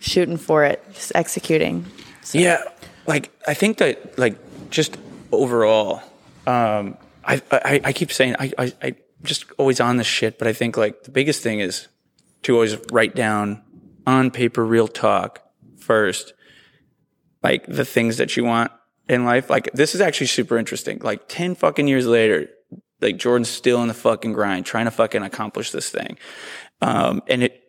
shooting 0.01 0.37
for 0.37 0.65
it, 0.65 0.83
just 0.93 1.13
executing. 1.15 1.85
Yeah, 2.33 2.63
like 3.07 3.31
I 3.47 3.55
think 3.55 3.79
that 3.79 4.19
like 4.19 4.39
just 4.71 4.97
overall, 5.33 6.03
um, 6.47 6.97
I, 7.25 7.43
I 7.53 7.81
I 7.85 7.93
keep 7.93 8.13
saying 8.13 8.37
I, 8.39 8.53
I 8.59 8.73
I 8.83 8.95
just 9.23 9.45
always 9.59 9.81
on 9.81 9.97
this 9.97 10.07
shit, 10.07 10.39
but 10.39 10.49
I 10.49 10.53
think 10.53 10.77
like 10.77 11.05
the 11.05 11.11
biggest 11.11 11.43
thing 11.43 11.61
is 11.61 11.89
to 12.43 12.55
always 12.55 12.77
write 12.91 13.15
down 13.15 13.63
on 14.07 14.31
paper, 14.31 14.65
real 14.65 14.89
talk 14.89 15.43
first, 15.79 16.33
like 17.43 17.67
the 17.67 17.85
things 17.85 18.17
that 18.19 18.37
you 18.37 18.45
want 18.45 18.71
in 19.09 19.25
life. 19.25 19.51
Like 19.51 19.71
this 19.73 19.95
is 19.95 20.01
actually 20.01 20.29
super 20.29 20.59
interesting. 20.59 20.99
Like 21.03 21.29
ten 21.29 21.55
fucking 21.55 21.89
years 21.89 22.07
later, 22.07 22.49
like 23.01 23.17
Jordan's 23.17 23.49
still 23.49 23.83
in 23.83 23.89
the 23.89 23.95
fucking 23.95 24.33
grind, 24.33 24.67
trying 24.67 24.87
to 24.87 24.91
fucking 24.91 25.23
accomplish 25.23 25.71
this 25.71 25.91
thing, 25.91 26.19
um, 26.81 27.23
and 27.27 27.43
it 27.45 27.61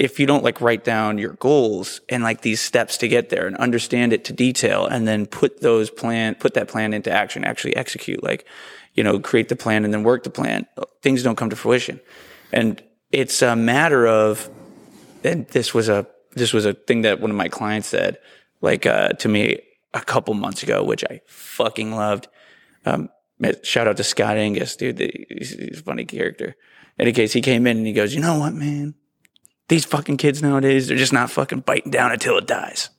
if 0.00 0.18
you 0.18 0.24
don't 0.24 0.42
like 0.42 0.62
write 0.62 0.82
down 0.82 1.18
your 1.18 1.34
goals 1.34 2.00
and 2.08 2.22
like 2.22 2.40
these 2.40 2.58
steps 2.58 2.96
to 2.96 3.06
get 3.06 3.28
there 3.28 3.46
and 3.46 3.54
understand 3.58 4.14
it 4.14 4.24
to 4.24 4.32
detail 4.32 4.86
and 4.86 5.06
then 5.06 5.26
put 5.26 5.60
those 5.60 5.90
plan, 5.90 6.34
put 6.36 6.54
that 6.54 6.68
plan 6.68 6.94
into 6.94 7.12
action, 7.12 7.44
actually 7.44 7.76
execute, 7.76 8.22
like, 8.22 8.46
you 8.94 9.04
know, 9.04 9.20
create 9.20 9.50
the 9.50 9.56
plan 9.56 9.84
and 9.84 9.92
then 9.92 10.02
work 10.02 10.22
the 10.24 10.30
plan, 10.30 10.66
things 11.02 11.22
don't 11.22 11.36
come 11.36 11.50
to 11.50 11.56
fruition. 11.56 12.00
And 12.50 12.82
it's 13.12 13.42
a 13.42 13.54
matter 13.54 14.06
of, 14.06 14.48
and 15.22 15.46
this 15.48 15.74
was 15.74 15.90
a, 15.90 16.06
this 16.32 16.54
was 16.54 16.64
a 16.64 16.72
thing 16.72 17.02
that 17.02 17.20
one 17.20 17.30
of 17.30 17.36
my 17.36 17.48
clients 17.48 17.88
said, 17.88 18.16
like 18.60 18.86
uh, 18.86 19.10
to 19.10 19.28
me 19.28 19.58
a 19.94 20.00
couple 20.00 20.34
months 20.34 20.62
ago, 20.62 20.84
which 20.84 21.04
I 21.04 21.20
fucking 21.26 21.92
loved. 21.92 22.28
Um, 22.84 23.08
shout 23.62 23.88
out 23.88 23.96
to 23.96 24.04
Scott 24.04 24.36
Angus, 24.36 24.76
dude. 24.76 24.98
He's, 24.98 25.50
he's 25.50 25.80
a 25.80 25.82
funny 25.82 26.04
character. 26.04 26.56
In 26.98 27.06
any 27.06 27.12
case, 27.12 27.32
he 27.32 27.40
came 27.40 27.66
in 27.66 27.78
and 27.78 27.86
he 27.86 27.92
goes, 27.92 28.14
"You 28.14 28.20
know 28.20 28.38
what, 28.38 28.54
man? 28.54 28.94
These 29.68 29.84
fucking 29.84 30.16
kids 30.16 30.42
nowadays, 30.42 30.88
they're 30.88 30.96
just 30.96 31.12
not 31.12 31.30
fucking 31.30 31.60
biting 31.60 31.90
down 31.90 32.12
until 32.12 32.38
it 32.38 32.46
dies." 32.46 32.90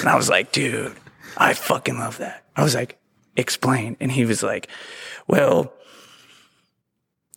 And 0.00 0.08
I 0.08 0.16
was 0.16 0.28
like, 0.28 0.52
dude, 0.52 0.94
I 1.36 1.54
fucking 1.54 1.98
love 1.98 2.18
that. 2.18 2.44
I 2.56 2.62
was 2.62 2.74
like, 2.74 2.98
explain. 3.36 3.96
And 4.00 4.10
he 4.10 4.24
was 4.24 4.42
like, 4.42 4.68
well, 5.26 5.72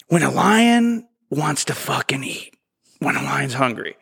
when 0.08 0.24
a 0.24 0.32
lion 0.32 1.08
wants 1.30 1.66
to 1.66 1.74
fucking 1.74 2.24
eat, 2.24 2.56
when 3.00 3.16
a 3.16 3.24
lion's 3.24 3.54
hungry, 3.54 3.98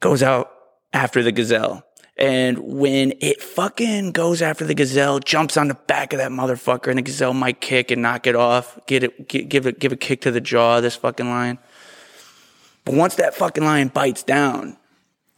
goes 0.00 0.22
out 0.22 0.50
after 0.92 1.22
the 1.22 1.32
gazelle. 1.32 1.84
And 2.16 2.58
when 2.58 3.14
it 3.20 3.40
fucking 3.42 4.12
goes 4.12 4.42
after 4.42 4.64
the 4.64 4.74
gazelle, 4.74 5.18
jumps 5.18 5.56
on 5.56 5.68
the 5.68 5.74
back 5.74 6.12
of 6.12 6.18
that 6.18 6.30
motherfucker, 6.30 6.88
and 6.88 6.98
the 6.98 7.02
gazelle 7.02 7.32
might 7.32 7.60
kick 7.60 7.90
and 7.90 8.02
knock 8.02 8.26
it 8.26 8.36
off, 8.36 8.78
get 8.86 9.02
it, 9.02 9.28
get, 9.28 9.48
give 9.48 9.66
it, 9.66 9.78
give 9.78 9.92
a 9.92 9.96
kick 9.96 10.20
to 10.22 10.30
the 10.30 10.40
jaw 10.40 10.76
of 10.76 10.82
this 10.82 10.94
fucking 10.94 11.28
lion. 11.28 11.58
But 12.84 12.94
once 12.94 13.14
that 13.16 13.34
fucking 13.34 13.64
lion 13.64 13.88
bites 13.88 14.22
down, 14.22 14.76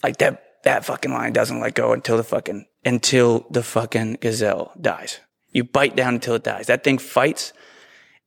like 0.03 0.19
that, 0.19 0.63
that 0.65 0.85
fucking 0.85 1.13
lion 1.13 1.33
doesn't 1.33 1.61
let 1.61 1.75
go 1.75 1.93
until 1.93 2.17
the 2.17 2.25
fucking, 2.25 2.67
until 2.85 3.47
the 3.51 3.63
fucking 3.63 4.19
gazelle 4.21 4.73
dies. 4.81 5.21
You 5.53 5.63
bite 5.63 5.95
down 5.95 6.15
until 6.15 6.35
it 6.35 6.43
dies. 6.43 6.67
That 6.67 6.83
thing 6.83 6.99
fights 6.99 7.53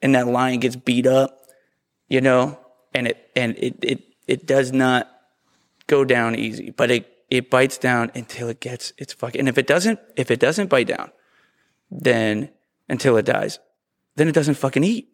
and 0.01 0.15
that 0.15 0.27
lion 0.27 0.61
gets 0.61 0.75
beat 0.75 1.05
up, 1.05 1.47
you 2.07 2.21
know, 2.21 2.57
and 2.93 3.07
it, 3.07 3.29
and 3.35 3.57
it, 3.57 3.75
it, 3.81 4.03
it 4.27 4.45
does 4.45 4.71
not 4.71 5.11
go 5.87 6.05
down 6.05 6.35
easy, 6.35 6.71
but 6.71 6.91
it, 6.91 7.16
it 7.29 7.49
bites 7.49 7.77
down 7.77 8.11
until 8.15 8.47
it 8.47 8.59
gets 8.59 8.93
its 8.97 9.13
fucking, 9.13 9.39
and 9.39 9.49
if 9.49 9.57
it 9.57 9.67
doesn't, 9.67 9.99
if 10.15 10.31
it 10.31 10.39
doesn't 10.39 10.69
bite 10.69 10.87
down, 10.87 11.11
then 11.91 12.49
until 12.89 13.17
it 13.17 13.25
dies, 13.25 13.59
then 14.15 14.27
it 14.27 14.33
doesn't 14.33 14.55
fucking 14.55 14.83
eat. 14.83 15.09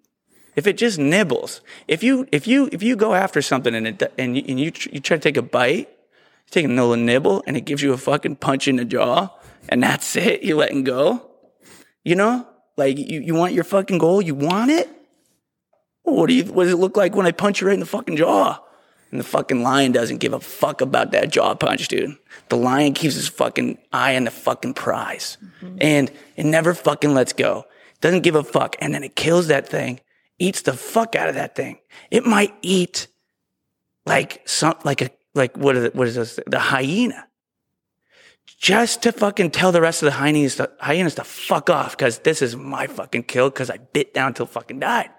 If 0.56 0.67
it 0.67 0.78
just 0.78 0.99
nibbles, 0.99 1.62
if 1.88 2.04
you, 2.04 2.28
if 2.32 2.45
you, 2.45 2.69
if 2.71 2.84
you 2.84 2.95
go 2.95 3.15
after 3.15 3.41
something 3.41 3.73
and 3.73 3.88
it, 3.88 4.13
and 4.17 4.38
you, 4.38 4.43
and 4.47 4.60
you, 4.60 4.71
you 4.91 4.99
try 4.99 5.17
to 5.17 5.23
take 5.23 5.38
a 5.38 5.41
bite, 5.41 5.89
you 5.89 6.52
take 6.52 6.65
a 6.65 6.69
little 6.69 6.95
nibble 6.95 7.43
and 7.47 7.58
it 7.58 7.62
gives 7.62 7.82
you 7.82 7.91
a 7.93 7.97
fucking 7.97 8.36
punch 8.36 8.67
in 8.67 8.76
the 8.76 8.86
jaw 8.86 9.30
and 9.69 9.82
that's 9.82 10.15
it, 10.15 10.43
you're 10.43 10.58
letting 10.58 10.84
go. 10.84 11.30
You 12.04 12.15
know, 12.15 12.47
like 12.78 12.97
you, 12.97 13.21
you 13.21 13.34
want 13.34 13.54
your 13.54 13.63
fucking 13.63 13.97
goal, 13.97 14.21
you 14.21 14.36
want 14.36 14.69
it. 14.69 14.89
What 16.04 16.28
do 16.28 16.34
you, 16.34 16.43
what 16.45 16.65
does 16.65 16.73
it 16.73 16.78
look 16.78 16.97
like 16.97 17.15
when 17.15 17.26
I 17.26 17.32
punch 17.32 17.62
you 17.62 17.67
right 17.67 17.73
in 17.73 17.80
the 17.80 17.86
fucking 17.86 18.17
jaw? 18.17 18.60
And 19.13 19.19
the 19.19 19.26
fucking 19.26 19.62
lion 19.62 19.91
doesn't 19.91 20.17
give 20.17 20.34
a 20.34 20.39
fuck 20.39 20.82
about 20.82 21.12
that 21.12 21.30
jaw 21.30 21.54
punch, 21.54 21.88
dude. 21.88 22.17
The 22.49 22.58
lion 22.58 22.95
keeps 22.95 23.13
his 23.13 23.28
fucking 23.28 23.78
eye 23.91 24.15
on 24.15 24.23
the 24.23 24.32
fucking 24.32 24.73
prize. 24.73 25.38
Mm-hmm. 25.62 25.78
And 25.82 26.12
it 26.36 26.47
never 26.47 26.73
fucking 26.73 27.13
lets 27.13 27.32
go. 27.32 27.65
Doesn't 28.02 28.23
give 28.23 28.34
a 28.34 28.43
fuck. 28.43 28.76
And 28.82 28.91
then 28.91 29.04
it 29.04 29.15
kills 29.15 29.49
that 29.49 29.69
thing, 29.69 29.99
eats 30.39 30.63
the 30.63 30.73
fuck 30.73 31.15
out 31.15 31.30
of 31.30 31.36
that 31.36 31.56
thing. 31.56 31.78
It 32.10 32.26
might 32.26 32.56
eat 32.63 33.06
like 34.08 34.41
some, 34.47 34.80
like 34.84 35.04
a, 35.04 35.12
like 35.36 35.56
what 35.58 35.78
is 35.78 35.84
it, 35.84 35.95
what 35.95 36.08
is 36.08 36.15
this? 36.15 36.39
The 36.47 36.58
hyena. 36.58 37.28
Just 38.58 39.04
to 39.04 39.12
fucking 39.12 39.52
tell 39.52 39.71
the 39.71 39.80
rest 39.80 40.02
of 40.02 40.08
the 40.08 40.13
hyenas 40.13 40.56
to, 40.56 40.71
hyenas 40.80 41.13
to 41.15 41.23
fuck 41.23 41.69
off 41.69 41.95
because 41.95 42.17
this 42.17 42.41
is 42.41 42.56
my 42.56 42.88
fucking 42.88 43.26
kill 43.26 43.52
because 43.52 43.69
I 43.69 43.78
bit 43.78 44.15
down 44.15 44.34
till 44.34 44.47
fucking 44.47 44.80
died. 44.80 45.12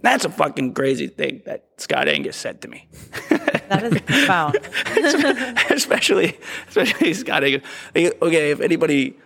That's 0.00 0.24
a 0.24 0.30
fucking 0.30 0.74
crazy 0.74 1.08
thing 1.08 1.42
that 1.44 1.64
Scott 1.78 2.06
Angus 2.08 2.36
said 2.36 2.60
to 2.62 2.68
me. 2.68 2.88
That 3.68 3.82
is 3.84 4.00
profound. 4.02 4.56
especially, 5.70 6.38
especially 6.68 7.14
Scott 7.14 7.44
Angus. 7.44 7.62
Okay, 7.96 8.50
if 8.52 8.60
anybody 8.60 9.16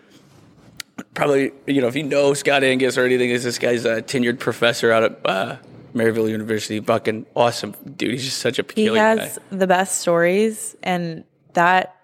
probably, 1.14 1.52
you 1.66 1.80
know, 1.80 1.88
if 1.88 1.96
you 1.96 2.02
know 2.02 2.34
Scott 2.34 2.64
Angus 2.64 2.96
or 2.98 3.04
anything, 3.04 3.30
is 3.30 3.44
this 3.44 3.58
guy's 3.58 3.84
a 3.84 4.02
tenured 4.02 4.38
professor 4.38 4.90
out 4.92 5.02
at 5.04 5.20
uh, 5.24 5.56
Maryville 5.94 6.28
University. 6.30 6.80
Fucking 6.80 7.26
awesome 7.34 7.74
dude. 7.96 8.12
He's 8.12 8.24
just 8.24 8.38
such 8.38 8.58
a 8.58 8.64
peculiar 8.64 8.92
He 9.14 9.20
has 9.20 9.38
guy. 9.38 9.56
the 9.56 9.66
best 9.66 10.00
stories, 10.00 10.74
and 10.82 11.24
that 11.52 11.94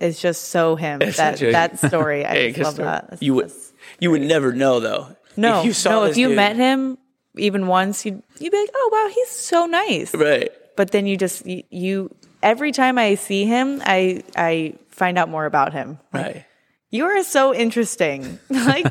is 0.00 0.20
just 0.20 0.46
so 0.48 0.76
him. 0.76 1.00
It's 1.02 1.16
that 1.16 1.40
a- 1.40 1.52
that 1.52 1.78
story, 1.78 2.24
I 2.26 2.28
Hey, 2.34 2.48
just 2.52 2.62
love 2.64 2.74
story. 2.74 2.86
that. 2.86 3.02
That's- 3.04 3.22
You 3.22 3.34
would, 3.34 3.52
you 4.00 4.10
would 4.10 4.22
never 4.22 4.52
know 4.52 4.80
though. 4.80 5.16
no, 5.36 5.60
if 5.60 5.66
you 5.66 5.72
saw 5.72 5.90
no. 5.90 6.04
If 6.04 6.16
you 6.16 6.28
dude- 6.28 6.36
met 6.36 6.56
him 6.56 6.98
even 7.36 7.66
once, 7.66 8.04
you'd 8.04 8.22
you'd 8.38 8.52
be 8.52 8.58
like, 8.58 8.70
oh 8.74 8.90
wow, 8.92 9.12
he's 9.14 9.30
so 9.30 9.66
nice. 9.66 10.14
right? 10.14 10.50
But 10.76 10.90
then 10.90 11.06
you 11.06 11.16
just 11.16 11.46
you, 11.46 11.62
you 11.70 12.14
every 12.42 12.72
time 12.72 12.98
I 12.98 13.14
see 13.14 13.44
him, 13.44 13.82
I 13.84 14.22
I 14.36 14.74
find 14.90 15.18
out 15.18 15.28
more 15.28 15.46
about 15.46 15.72
him. 15.72 15.98
Right. 16.12 16.44
You 16.90 17.04
are 17.06 17.22
so 17.24 17.54
interesting. 17.54 18.38
like 18.50 18.86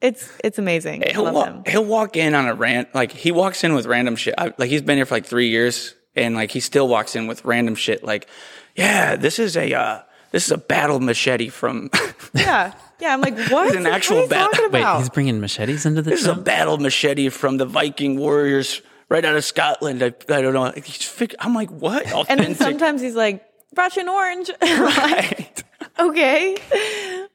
it's 0.00 0.30
it's 0.44 0.58
amazing. 0.58 1.02
He'll 1.10 1.24
love 1.24 1.34
walk, 1.34 1.46
him. 1.46 1.62
he'll 1.66 1.84
walk 1.84 2.16
in 2.16 2.34
on 2.34 2.46
a 2.46 2.54
rant, 2.54 2.94
like 2.94 3.12
he 3.12 3.32
walks 3.32 3.64
in 3.64 3.74
with 3.74 3.86
random 3.86 4.16
shit. 4.16 4.34
I, 4.38 4.52
like 4.58 4.70
he's 4.70 4.82
been 4.82 4.96
here 4.96 5.06
for 5.06 5.14
like 5.14 5.26
three 5.26 5.48
years, 5.48 5.94
and 6.14 6.34
like 6.34 6.50
he 6.50 6.60
still 6.60 6.88
walks 6.88 7.16
in 7.16 7.26
with 7.26 7.44
random 7.44 7.74
shit. 7.74 8.04
Like, 8.04 8.28
yeah, 8.76 9.16
this 9.16 9.38
is 9.38 9.56
a 9.56 9.74
uh, 9.74 10.02
this 10.30 10.46
is 10.46 10.52
a 10.52 10.58
battle 10.58 11.00
machete 11.00 11.48
from. 11.48 11.90
Yeah, 12.34 12.74
yeah. 13.00 13.12
I'm 13.12 13.20
like, 13.20 13.36
what? 13.50 13.66
He's 13.68 13.76
an 13.76 13.86
actual 13.86 14.16
what 14.16 14.20
are 14.20 14.24
you 14.24 14.28
bat- 14.30 14.52
talking 14.52 14.72
Wait, 14.72 14.98
he's 14.98 15.10
bringing 15.10 15.40
machetes 15.40 15.86
into 15.86 16.02
the 16.02 16.10
this 16.10 16.20
is 16.22 16.26
a 16.26 16.34
battle 16.34 16.78
machete 16.78 17.28
from 17.28 17.56
the 17.58 17.66
Viking 17.66 18.18
warriors 18.18 18.82
right 19.08 19.24
out 19.24 19.36
of 19.36 19.44
Scotland. 19.44 20.02
I, 20.02 20.06
I 20.28 20.42
don't 20.42 20.52
know. 20.54 20.72
He's 20.74 21.02
fig- 21.04 21.34
I'm 21.40 21.54
like, 21.54 21.70
what? 21.70 22.06
and 22.30 22.40
then 22.40 22.54
sometimes 22.54 23.00
he's 23.00 23.14
like, 23.14 23.44
Russian 23.76 24.08
orange. 24.08 24.50
Right. 24.62 25.62
okay. 25.98 26.56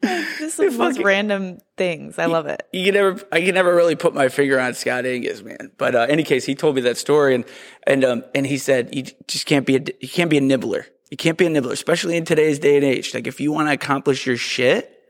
Like, 0.01 0.25
just 0.37 0.57
the 0.57 0.65
most 0.65 0.77
fucking- 0.77 1.03
random 1.03 1.57
things. 1.77 2.19
I 2.19 2.25
love 2.25 2.45
it. 2.47 2.67
you 2.73 2.85
can 2.85 2.93
never 2.93 3.25
I 3.31 3.41
can 3.41 3.53
never 3.55 3.73
really 3.75 3.95
put 3.95 4.13
my 4.13 4.27
finger 4.29 4.59
on 4.59 4.73
Scott 4.73 5.05
Angus, 5.05 5.41
man. 5.43 5.71
But 5.77 5.95
uh, 5.95 6.05
any 6.09 6.23
case, 6.23 6.45
he 6.45 6.55
told 6.55 6.75
me 6.75 6.81
that 6.81 6.97
story, 6.97 7.35
and 7.35 7.45
and 7.87 8.03
um, 8.03 8.23
and 8.35 8.45
he 8.45 8.57
said 8.57 8.93
you 8.93 9.03
just 9.27 9.45
can't 9.45 9.65
be 9.65 9.75
a 9.77 9.79
you 10.01 10.09
can't 10.09 10.29
be 10.29 10.37
a 10.37 10.41
nibbler. 10.41 10.85
You 11.09 11.17
can't 11.17 11.37
be 11.37 11.45
a 11.45 11.49
nibbler, 11.49 11.71
especially 11.73 12.17
in 12.17 12.25
today's 12.25 12.59
day 12.59 12.75
and 12.75 12.83
age. 12.85 13.13
Like 13.13 13.27
if 13.27 13.39
you 13.39 13.51
want 13.51 13.69
to 13.69 13.73
accomplish 13.73 14.25
your 14.25 14.37
shit, 14.37 15.02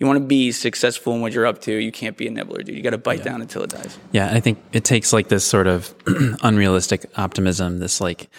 you 0.00 0.06
want 0.06 0.18
to 0.18 0.24
be 0.24 0.50
successful 0.50 1.14
in 1.14 1.20
what 1.20 1.32
you're 1.32 1.46
up 1.46 1.60
to. 1.62 1.72
You 1.72 1.92
can't 1.92 2.16
be 2.16 2.26
a 2.26 2.30
nibbler, 2.30 2.62
dude. 2.62 2.74
You 2.74 2.82
got 2.82 2.90
to 2.90 2.98
bite 2.98 3.22
down 3.22 3.42
until 3.42 3.62
it 3.62 3.70
dies. 3.70 3.98
Yeah, 4.12 4.32
I 4.32 4.40
think 4.40 4.58
it 4.72 4.82
takes 4.82 5.12
like 5.12 5.28
this 5.28 5.44
sort 5.44 5.66
of 5.66 5.94
unrealistic 6.42 7.04
optimism, 7.16 7.78
this 7.78 8.00
like 8.00 8.30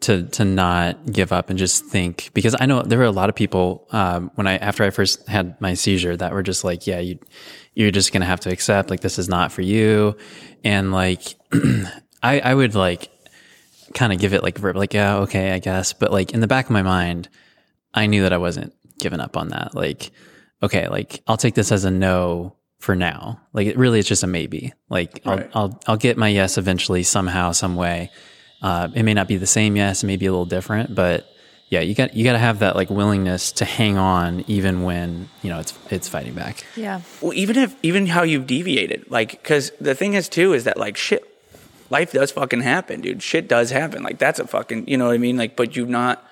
to 0.00 0.24
to 0.24 0.44
not 0.44 1.10
give 1.10 1.32
up 1.32 1.48
and 1.48 1.58
just 1.58 1.86
think 1.86 2.30
because 2.34 2.54
I 2.60 2.66
know 2.66 2.82
there 2.82 2.98
were 2.98 3.04
a 3.04 3.10
lot 3.10 3.30
of 3.30 3.34
people 3.34 3.88
um, 3.92 4.30
when 4.34 4.46
I 4.46 4.58
after 4.58 4.84
I 4.84 4.90
first 4.90 5.26
had 5.26 5.58
my 5.58 5.72
seizure 5.72 6.16
that 6.18 6.32
were 6.32 6.42
just 6.42 6.64
like, 6.64 6.86
yeah, 6.86 6.98
you 6.98 7.18
you're 7.74 7.90
just 7.90 8.12
gonna 8.12 8.26
have 8.26 8.40
to 8.40 8.52
accept 8.52 8.90
like 8.90 9.00
this 9.00 9.18
is 9.18 9.28
not 9.28 9.52
for 9.52 9.62
you, 9.62 10.18
and 10.62 10.92
like 10.92 11.34
I 12.22 12.40
I 12.40 12.54
would 12.54 12.74
like 12.74 13.10
kind 13.94 14.12
of 14.12 14.20
give 14.20 14.34
it 14.34 14.42
like 14.42 14.58
verb 14.58 14.76
like 14.76 14.92
yeah 14.92 15.16
okay 15.20 15.52
I 15.52 15.60
guess, 15.60 15.94
but 15.94 16.12
like 16.12 16.32
in 16.32 16.40
the 16.40 16.46
back 16.46 16.66
of 16.66 16.70
my 16.72 16.82
mind, 16.82 17.30
I 17.94 18.06
knew 18.06 18.22
that 18.22 18.34
I 18.34 18.38
wasn't 18.38 18.74
giving 18.98 19.20
up 19.20 19.38
on 19.38 19.48
that. 19.48 19.74
Like 19.74 20.10
okay, 20.62 20.88
like 20.88 21.22
I'll 21.26 21.36
take 21.36 21.54
this 21.54 21.72
as 21.72 21.84
a 21.84 21.90
no 21.90 22.54
for 22.78 22.96
now. 22.96 23.40
Like 23.52 23.66
it 23.66 23.76
really, 23.76 23.98
it's 23.98 24.08
just 24.08 24.22
a 24.22 24.26
maybe. 24.26 24.72
Like 24.88 25.20
I'll, 25.26 25.36
Right. 25.36 25.50
I'll, 25.54 25.80
I'll 25.86 25.96
get 25.96 26.16
my 26.16 26.28
yes 26.28 26.58
eventually 26.58 27.02
somehow, 27.02 27.52
some 27.52 27.76
way. 27.76 28.10
Uh, 28.62 28.88
it 28.94 29.02
may 29.02 29.14
not 29.14 29.28
be 29.28 29.36
the 29.36 29.46
same 29.46 29.76
yes, 29.76 30.02
it 30.02 30.06
may 30.06 30.16
be 30.16 30.26
a 30.26 30.30
little 30.30 30.46
different, 30.46 30.94
but 30.94 31.26
yeah, 31.68 31.80
you 31.80 31.94
got, 31.94 32.14
you 32.14 32.24
got 32.24 32.32
to 32.32 32.38
have 32.38 32.58
that 32.58 32.74
like 32.74 32.90
willingness 32.90 33.52
to 33.52 33.64
hang 33.64 33.96
on 33.96 34.44
even 34.48 34.82
when, 34.82 35.28
you 35.40 35.50
know, 35.50 35.60
it's, 35.60 35.78
it's 35.88 36.08
fighting 36.08 36.34
back. 36.34 36.66
Yeah. 36.74 37.02
Well, 37.20 37.32
even 37.34 37.56
if 37.56 37.76
even 37.84 38.06
how 38.06 38.22
you've 38.24 38.46
deviated, 38.46 39.08
like, 39.08 39.30
because 39.30 39.70
the 39.80 39.94
thing 39.94 40.14
is 40.14 40.28
too 40.28 40.52
is 40.52 40.64
that 40.64 40.76
like 40.76 40.96
shit, 40.96 41.22
life 41.88 42.12
does 42.12 42.32
fucking 42.32 42.62
happen, 42.62 43.02
dude. 43.02 43.22
Shit 43.22 43.46
does 43.46 43.70
happen. 43.70 44.02
Like 44.02 44.18
that's 44.18 44.40
a 44.40 44.46
fucking, 44.46 44.88
you 44.88 44.96
know 44.96 45.06
what 45.06 45.14
I 45.14 45.18
mean? 45.18 45.36
Like, 45.36 45.54
but 45.54 45.76
you've 45.76 45.88
not, 45.88 46.24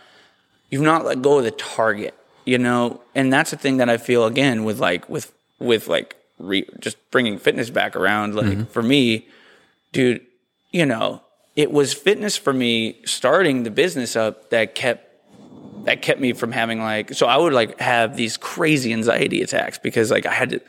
you've 0.71 0.83
not 0.83 1.05
let 1.05 1.23
go 1.23 1.39
of 1.39 1.45
the 1.45 1.53
target, 1.53 2.18
you 2.49 2.59
know. 2.59 3.03
And 3.15 3.33
that's 3.33 3.51
the 3.51 3.57
thing 3.57 3.77
that 3.77 3.89
I 3.89 3.99
feel 3.99 4.25
again 4.25 4.65
with 4.65 4.81
like 4.81 5.09
with 5.09 5.33
with 5.59 5.89
like 5.89 6.17
re, 6.39 6.67
just 6.81 6.97
bringing 7.11 7.39
fitness 7.39 7.71
back 7.71 7.95
around. 7.95 8.35
Like 8.35 8.47
mm-hmm. 8.47 8.65
for 8.65 8.83
me, 8.83 9.29
dude, 9.93 10.25
you 10.71 10.87
know, 10.87 11.23
it 11.57 11.71
was 11.71 11.93
fitness 11.93 12.37
for 12.37 12.53
me 12.53 13.01
starting 13.05 13.65
the 13.65 13.71
business 13.71 14.17
up 14.17 14.51
that 14.51 14.75
kept 14.75 15.05
that 15.85 16.03
kept 16.03 16.21
me 16.21 16.33
from 16.33 16.53
having 16.53 16.81
like 16.81 17.15
so 17.15 17.27
I 17.27 17.37
would 17.37 17.53
like 17.53 17.79
have 17.81 18.17
these 18.17 18.37
crazy 18.37 18.93
anxiety 18.93 19.43
attacks 19.43 19.79
because 19.79 20.11
like 20.11 20.27
I 20.27 20.33
had 20.33 20.51
to 20.51 20.61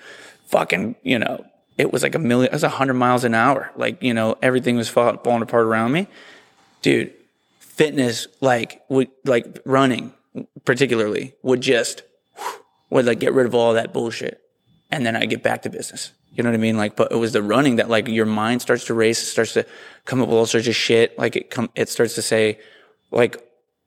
fucking 0.46 0.96
you 1.04 1.20
know 1.20 1.46
it 1.78 1.92
was 1.92 2.04
like 2.04 2.16
a 2.16 2.20
million 2.20 2.52
it 2.52 2.54
was 2.54 2.64
a 2.64 2.70
hundred 2.70 2.94
miles 2.94 3.24
an 3.24 3.34
hour 3.34 3.72
like 3.76 4.02
you 4.02 4.14
know 4.14 4.38
everything 4.42 4.78
was 4.78 4.88
falling 4.88 5.42
apart 5.42 5.66
around 5.66 5.92
me 5.92 6.08
dude 6.82 7.14
fitness 7.60 8.28
like 8.40 8.82
would 8.90 9.10
like 9.26 9.60
running 9.66 10.14
particularly 10.66 11.34
would 11.42 11.62
just 11.62 12.04
would 12.90 13.06
like 13.06 13.20
get 13.20 13.34
rid 13.34 13.46
of 13.46 13.56
all 13.56 13.74
that 13.74 13.94
bullshit 13.94 14.42
and 14.92 15.06
then 15.06 15.16
I 15.16 15.26
get 15.26 15.44
back 15.44 15.64
to 15.64 15.70
business. 15.70 16.12
You 16.32 16.44
know 16.44 16.50
what 16.50 16.56
I 16.56 16.60
mean? 16.60 16.78
Like, 16.78 16.96
but 16.96 17.12
it 17.12 17.16
was 17.16 17.34
the 17.34 17.42
running 17.42 17.78
that 17.78 17.90
like 17.90 18.08
your 18.08 18.26
mind 18.26 18.62
starts 18.62 18.86
to 18.86 18.94
race, 18.94 19.20
starts 19.20 19.54
to 19.54 19.66
come 20.06 20.22
up 20.22 20.30
with 20.30 20.38
all 20.38 20.46
sorts 20.46 20.68
of 20.68 20.76
shit. 20.76 21.18
Like 21.18 21.36
it 21.36 21.50
come, 21.50 21.70
it 21.76 21.90
starts 21.90 22.16
to 22.16 22.22
say, 22.22 22.60
like, 23.12 23.44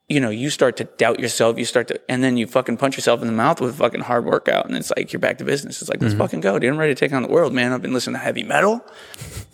you 0.08 0.20
know, 0.20 0.30
you 0.30 0.50
start 0.50 0.76
to 0.78 0.84
doubt 0.84 1.20
yourself. 1.20 1.56
You 1.56 1.64
start 1.64 1.88
to, 1.88 2.00
and 2.10 2.22
then 2.22 2.36
you 2.36 2.46
fucking 2.46 2.76
punch 2.76 2.96
yourself 2.96 3.20
in 3.20 3.28
the 3.28 3.32
mouth 3.32 3.60
with 3.60 3.70
a 3.70 3.76
fucking 3.76 4.00
hard 4.00 4.24
workout. 4.24 4.66
And 4.66 4.76
it's 4.76 4.92
like, 4.94 5.12
you're 5.12 5.20
back 5.20 5.38
to 5.38 5.44
business. 5.44 5.80
It's 5.80 5.88
like, 5.88 6.02
let's 6.02 6.14
mm-hmm. 6.14 6.22
fucking 6.22 6.40
go, 6.40 6.58
dude. 6.58 6.70
I'm 6.70 6.78
ready 6.78 6.94
to 6.94 6.98
take 6.98 7.12
on 7.12 7.22
the 7.22 7.28
world, 7.28 7.52
man. 7.52 7.72
I've 7.72 7.80
been 7.80 7.94
listening 7.94 8.14
to 8.14 8.24
heavy 8.24 8.42
metal. 8.42 8.84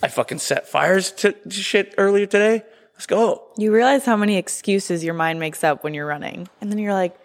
I 0.03 0.09
fucking 0.09 0.39
set 0.39 0.67
fires 0.67 1.13
to, 1.13 1.33
to 1.33 1.51
shit 1.51 1.95
earlier 1.99 2.27
today. 2.27 2.65
Let's 2.99 3.07
go. 3.07 3.45
You 3.57 3.73
realize 3.73 4.05
how 4.05 4.17
many 4.17 4.37
excuses 4.37 5.05
your 5.05 5.15
mind 5.15 5.39
makes 5.39 5.63
up 5.63 5.85
when 5.85 5.95
you're 5.95 6.05
running. 6.05 6.49
And 6.61 6.69
then 6.69 6.81
you're 6.81 6.93
like, 6.93 7.17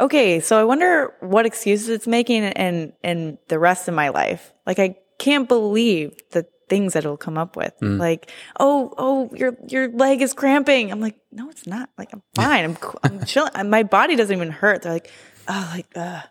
okay, 0.00 0.40
so 0.40 0.60
I 0.60 0.64
wonder 0.64 1.14
what 1.20 1.46
excuses 1.46 1.88
it's 1.90 2.08
making 2.08 2.42
and 2.42 2.92
and 3.04 3.38
the 3.46 3.60
rest 3.60 3.86
of 3.86 3.94
my 3.94 4.08
life. 4.08 4.52
Like 4.66 4.80
I 4.80 4.96
can't 5.18 5.48
believe 5.48 6.16
the 6.32 6.44
things 6.68 6.94
that 6.94 7.04
it'll 7.04 7.16
come 7.16 7.38
up 7.38 7.54
with. 7.54 7.72
Like, 7.80 8.32
oh, 8.58 8.92
oh, 8.98 9.30
your 9.32 9.56
your 9.68 9.88
leg 9.90 10.22
is 10.22 10.34
cramping. 10.34 10.90
I'm 10.90 11.00
like, 11.00 11.16
no, 11.30 11.48
it's 11.50 11.68
not. 11.68 11.88
Like 11.96 12.12
I'm 12.12 12.22
fine. 12.34 12.64
I'm. 12.64 12.76
I'm 13.04 13.24
chilling. 13.24 13.70
My 13.70 13.84
body 13.84 14.16
doesn't 14.16 14.34
even 14.34 14.50
hurt. 14.50 14.82
They're 14.82 14.92
like, 14.92 15.08
oh, 15.46 15.70
like, 15.72 15.86
uh. 15.94 16.22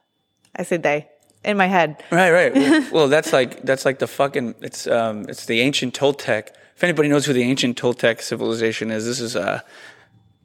I 0.54 0.64
said 0.64 0.84
they 0.84 1.08
in 1.46 1.56
my 1.56 1.68
head. 1.68 2.04
Right, 2.12 2.32
right. 2.32 2.54
Well, 2.54 2.88
well, 2.92 3.08
that's 3.08 3.32
like 3.32 3.62
that's 3.62 3.86
like 3.86 4.00
the 4.00 4.08
fucking 4.08 4.56
it's 4.62 4.86
um 4.86 5.26
it's 5.30 5.46
the 5.46 5.62
ancient 5.62 5.98
Toltec. 5.98 6.50
If 6.82 6.86
anybody 6.86 7.10
knows 7.10 7.28
who 7.28 7.34
the 7.34 7.44
ancient 7.44 7.80
Toltec 7.80 8.24
civilization 8.24 8.90
is, 8.90 9.06
this 9.06 9.20
is 9.20 9.36
uh 9.36 9.62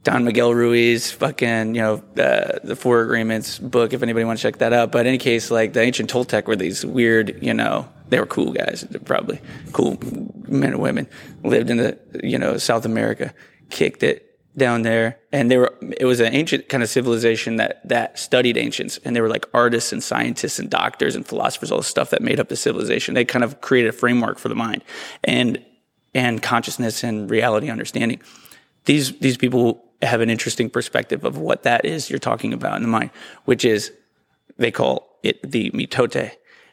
Don 0.03 0.23
Miguel 0.23 0.53
Ruiz, 0.53 1.11
fucking 1.11 1.73
you 1.73 1.81
know 1.81 2.03
the 2.13 2.61
the 2.63 2.75
Four 2.75 3.01
Agreements 3.01 3.57
book. 3.57 3.91
If 3.91 4.03
anybody 4.03 4.23
wants 4.23 4.43
to 4.43 4.47
check 4.47 4.59
that 4.59 4.71
out, 4.71 4.91
but 4.91 4.99
in 4.99 5.07
any 5.07 5.17
case, 5.17 5.49
like 5.49 5.73
the 5.73 5.81
ancient 5.81 6.11
Toltec 6.13 6.45
were 6.45 6.55
these 6.55 6.85
weird, 6.85 7.41
you 7.41 7.55
know, 7.55 7.89
they 8.09 8.19
were 8.19 8.27
cool 8.27 8.51
guys, 8.51 8.85
probably. 9.03 9.41
Cool 9.73 9.97
men 10.47 10.73
and 10.73 10.79
women, 10.79 11.07
lived 11.43 11.71
in 11.71 11.77
the 11.77 11.97
you 12.23 12.37
know 12.37 12.57
South 12.57 12.85
America, 12.85 13.33
kicked 13.71 14.03
it 14.03 14.39
down 14.55 14.83
there. 14.83 15.17
And 15.31 15.49
they 15.49 15.57
were 15.57 15.73
it 15.97 16.05
was 16.05 16.19
an 16.19 16.35
ancient 16.35 16.69
kind 16.69 16.83
of 16.83 16.89
civilization 16.89 17.55
that 17.55 17.81
that 17.89 18.19
studied 18.19 18.57
ancients. 18.57 18.99
And 19.03 19.15
they 19.15 19.21
were 19.21 19.29
like 19.29 19.47
artists 19.55 19.91
and 19.91 20.03
scientists 20.03 20.59
and 20.59 20.69
doctors 20.69 21.15
and 21.15 21.25
philosophers 21.25 21.71
all 21.71 21.79
the 21.79 21.83
stuff 21.83 22.11
that 22.11 22.21
made 22.21 22.39
up 22.39 22.49
the 22.49 22.55
civilization. 22.55 23.15
They 23.15 23.25
kind 23.25 23.43
of 23.43 23.59
created 23.59 23.89
a 23.89 23.93
framework 23.93 24.37
for 24.37 24.49
the 24.49 24.55
mind. 24.55 24.83
And 25.23 25.65
and 26.17 26.41
consciousness 26.41 27.03
and 27.03 27.29
reality 27.29 27.69
understanding 27.69 28.19
these 28.85 29.05
these 29.19 29.37
people 29.37 29.65
have 30.01 30.21
an 30.21 30.29
interesting 30.29 30.69
perspective 30.69 31.23
of 31.23 31.37
what 31.37 31.63
that 31.63 31.85
is 31.85 32.09
you're 32.09 32.19
talking 32.31 32.51
about 32.53 32.75
in 32.77 32.81
the 32.81 32.87
mind 32.99 33.09
which 33.45 33.63
is 33.63 33.91
they 34.57 34.71
call 34.71 34.93
it 35.23 35.35
the 35.51 35.69
mitote 35.71 36.31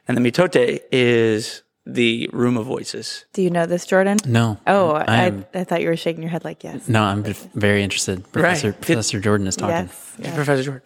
and 0.09 0.17
the 0.17 0.23
mitote 0.31 0.81
is 0.93 1.63
the 1.87 2.31
room 2.33 2.57
of 2.57 2.65
voices 2.65 3.27
Do 3.35 3.43
you 3.43 3.51
know 3.51 3.67
this, 3.67 3.85
Jordan? 3.85 4.17
No. 4.27 4.59
Oh, 4.67 4.93
I, 4.93 5.05
I, 5.07 5.25
am- 5.27 5.45
thought 5.67 5.83
you 5.83 5.89
were 5.89 5.97
shaking 5.99 6.23
your 6.23 6.31
head 6.31 6.43
like 6.43 6.65
yes. 6.65 6.89
No, 6.89 7.03
I'm 7.03 7.23
very 7.55 7.83
interested. 7.83 8.17
Professor, 8.33 8.69
Right. 8.71 8.81
Professor 8.81 9.21
Jordan 9.21 9.47
is 9.47 9.57
talking. 9.57 9.89
Yes. 9.89 10.17
yes. 10.19 10.35
Professor 10.35 10.63
Jordan. 10.63 10.83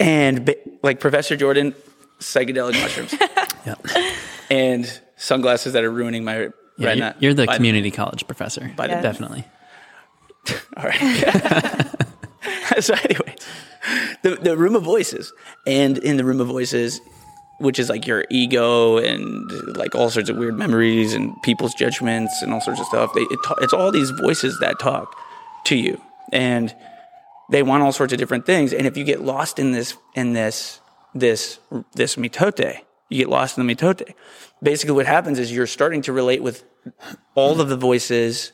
And 0.00 0.54
like 0.82 0.98
Professor 0.98 1.36
Jordan, 1.36 1.72
psychedelic 2.18 2.74
mushrooms. 2.82 3.14
Yeah. 3.66 3.74
And 4.50 5.00
sunglasses 5.16 5.72
that 5.74 5.84
are 5.84 5.90
ruining 5.90 6.24
my 6.24 6.48
Yeah, 6.78 6.88
retina. 6.88 7.14
you're, 7.18 7.30
you're 7.30 7.34
the 7.34 7.46
By- 7.46 7.56
community 7.56 7.90
college 7.90 8.26
professor. 8.26 8.72
By 8.76 8.86
the- 8.86 8.94
Yes. 8.94 9.02
Definitely. 9.02 9.44
All 10.76 10.84
right. 10.84 11.86
so, 12.80 12.94
anyways, 12.94 13.36
the, 14.22 14.36
the 14.40 14.56
room 14.56 14.74
of 14.76 14.82
voices. 14.82 15.32
And 15.66 15.98
in 15.98 16.16
the 16.16 16.24
room 16.24 16.40
of 16.40 16.46
voices, 16.46 17.00
which 17.58 17.78
is 17.78 17.88
like 17.88 18.06
your 18.06 18.24
ego 18.30 18.98
and 18.98 19.50
like 19.76 19.94
all 19.94 20.08
sorts 20.10 20.30
of 20.30 20.36
weird 20.36 20.56
memories 20.56 21.12
and 21.14 21.34
people's 21.42 21.74
judgments 21.74 22.40
and 22.40 22.52
all 22.52 22.60
sorts 22.60 22.80
of 22.80 22.86
stuff, 22.86 23.12
they, 23.14 23.22
it 23.22 23.38
ta- 23.44 23.56
it's 23.60 23.72
all 23.72 23.90
these 23.90 24.10
voices 24.10 24.58
that 24.60 24.78
talk 24.78 25.14
to 25.64 25.76
you. 25.76 26.00
And 26.32 26.74
they 27.50 27.62
want 27.62 27.82
all 27.82 27.92
sorts 27.92 28.12
of 28.12 28.18
different 28.18 28.46
things. 28.46 28.72
And 28.72 28.86
if 28.86 28.96
you 28.96 29.04
get 29.04 29.22
lost 29.22 29.58
in 29.58 29.72
this, 29.72 29.96
in 30.14 30.32
this, 30.34 30.80
this, 31.14 31.58
this 31.94 32.16
mitote, 32.16 32.78
you 33.08 33.18
get 33.18 33.28
lost 33.28 33.58
in 33.58 33.66
the 33.66 33.74
mitote. 33.74 34.14
Basically, 34.62 34.94
what 34.94 35.06
happens 35.06 35.38
is 35.38 35.52
you're 35.52 35.66
starting 35.66 36.02
to 36.02 36.12
relate 36.12 36.42
with 36.42 36.64
all 37.34 37.60
of 37.60 37.68
the 37.68 37.76
voices 37.76 38.52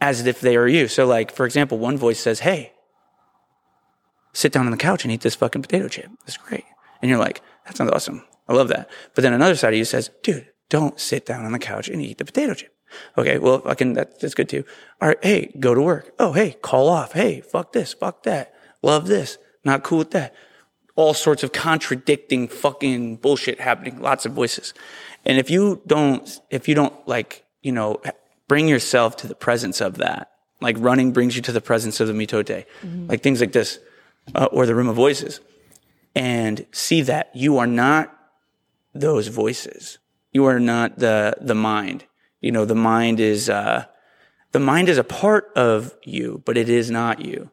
as 0.00 0.26
if 0.26 0.40
they 0.40 0.56
are 0.56 0.68
you. 0.68 0.88
So, 0.88 1.06
like, 1.06 1.32
for 1.32 1.46
example, 1.46 1.78
one 1.78 1.96
voice 1.96 2.20
says, 2.20 2.40
Hey, 2.40 2.72
sit 4.32 4.52
down 4.52 4.66
on 4.66 4.72
the 4.72 4.78
couch 4.78 5.04
and 5.04 5.12
eat 5.12 5.20
this 5.20 5.34
fucking 5.34 5.62
potato 5.62 5.88
chip. 5.88 6.10
That's 6.24 6.36
great. 6.36 6.64
And 7.00 7.08
you're 7.08 7.18
like, 7.18 7.40
That 7.66 7.76
sounds 7.76 7.90
awesome. 7.90 8.24
I 8.48 8.54
love 8.54 8.68
that. 8.68 8.90
But 9.14 9.22
then 9.22 9.32
another 9.32 9.54
side 9.54 9.72
of 9.72 9.78
you 9.78 9.84
says, 9.84 10.10
Dude, 10.22 10.48
don't 10.68 10.98
sit 10.98 11.26
down 11.26 11.44
on 11.44 11.52
the 11.52 11.58
couch 11.58 11.88
and 11.88 12.00
eat 12.02 12.18
the 12.18 12.24
potato 12.24 12.54
chip. 12.54 12.74
Okay, 13.16 13.38
well, 13.38 13.60
fucking, 13.60 13.94
that, 13.94 14.20
that's 14.20 14.34
good 14.34 14.48
too. 14.48 14.64
All 15.00 15.08
right, 15.08 15.24
hey, 15.24 15.52
go 15.58 15.74
to 15.74 15.80
work. 15.80 16.12
Oh, 16.18 16.32
hey, 16.32 16.56
call 16.60 16.88
off. 16.88 17.12
Hey, 17.12 17.40
fuck 17.40 17.72
this, 17.72 17.94
fuck 17.94 18.22
that. 18.24 18.54
Love 18.82 19.06
this. 19.06 19.38
Not 19.64 19.82
cool 19.82 19.98
with 19.98 20.10
that. 20.10 20.34
All 20.94 21.14
sorts 21.14 21.42
of 21.42 21.52
contradicting 21.52 22.48
fucking 22.48 23.16
bullshit 23.16 23.60
happening. 23.60 24.00
Lots 24.00 24.26
of 24.26 24.32
voices. 24.32 24.74
And 25.24 25.38
if 25.38 25.50
you 25.50 25.80
don't, 25.86 26.40
if 26.50 26.68
you 26.68 26.74
don't 26.74 26.94
like, 27.08 27.44
you 27.62 27.72
know, 27.72 28.00
bring 28.48 28.68
yourself 28.68 29.16
to 29.18 29.26
the 29.26 29.34
presence 29.34 29.80
of 29.80 29.98
that, 29.98 30.30
like 30.60 30.76
running 30.78 31.12
brings 31.12 31.36
you 31.36 31.42
to 31.42 31.52
the 31.52 31.60
presence 31.60 32.00
of 32.00 32.08
the 32.08 32.12
mitote, 32.12 32.66
like 33.08 33.22
things 33.22 33.40
like 33.40 33.52
this, 33.52 33.78
uh, 34.34 34.46
or 34.52 34.66
the 34.66 34.74
room 34.74 34.88
of 34.88 34.96
voices, 34.96 35.40
and 36.14 36.66
see 36.72 37.02
that 37.02 37.30
you 37.34 37.58
are 37.58 37.66
not 37.66 38.14
those 38.94 39.28
voices. 39.28 39.98
You 40.32 40.44
are 40.46 40.60
not 40.60 40.98
the 40.98 41.36
the 41.40 41.54
mind. 41.54 42.04
You 42.40 42.52
know, 42.52 42.64
the 42.64 42.74
mind 42.74 43.20
is 43.20 43.48
uh, 43.48 43.86
the 44.52 44.60
mind 44.60 44.88
is 44.88 44.98
a 44.98 45.04
part 45.04 45.50
of 45.56 45.94
you, 46.02 46.42
but 46.44 46.56
it 46.56 46.68
is 46.68 46.90
not 46.90 47.24
you. 47.24 47.50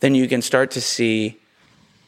Then 0.00 0.14
you 0.14 0.28
can 0.28 0.42
start 0.42 0.70
to 0.72 0.80
see 0.80 1.38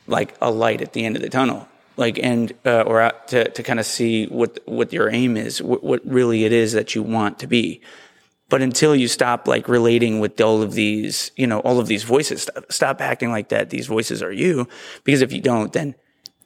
like 0.07 0.37
a 0.41 0.51
light 0.51 0.81
at 0.81 0.93
the 0.93 1.05
end 1.05 1.17
of 1.17 1.23
the 1.23 1.29
tunnel, 1.29 1.69
like 1.97 2.19
and 2.19 2.53
uh, 2.65 2.83
or 2.83 3.01
out 3.01 3.29
to 3.29 3.49
to 3.51 3.63
kind 3.63 3.81
of 3.81 3.87
see 3.87 4.27
what 4.27 4.59
what 4.67 4.93
your 4.93 5.11
aim 5.11 5.37
is, 5.37 5.63
what, 5.63 5.83
what 5.83 6.01
really 6.05 6.45
it 6.45 6.53
is 6.53 6.73
that 6.73 6.95
you 6.95 7.03
want 7.03 7.39
to 7.41 7.47
be. 7.47 7.81
But 8.49 8.61
until 8.61 8.95
you 8.95 9.09
stop 9.09 9.49
like 9.49 9.67
relating 9.67 10.21
with 10.21 10.39
all 10.39 10.61
of 10.61 10.75
these, 10.75 11.31
you 11.37 11.47
know, 11.47 11.61
all 11.61 11.81
of 11.81 11.87
these 11.87 12.03
voices, 12.03 12.43
stop, 12.43 12.71
stop 12.71 13.01
acting 13.01 13.31
like 13.31 13.49
that. 13.49 13.71
These 13.71 13.87
voices 13.87 14.23
are 14.23 14.33
you, 14.33 14.69
because 15.05 15.23
if 15.23 15.33
you 15.33 15.41
don't, 15.41 15.73
then 15.73 15.95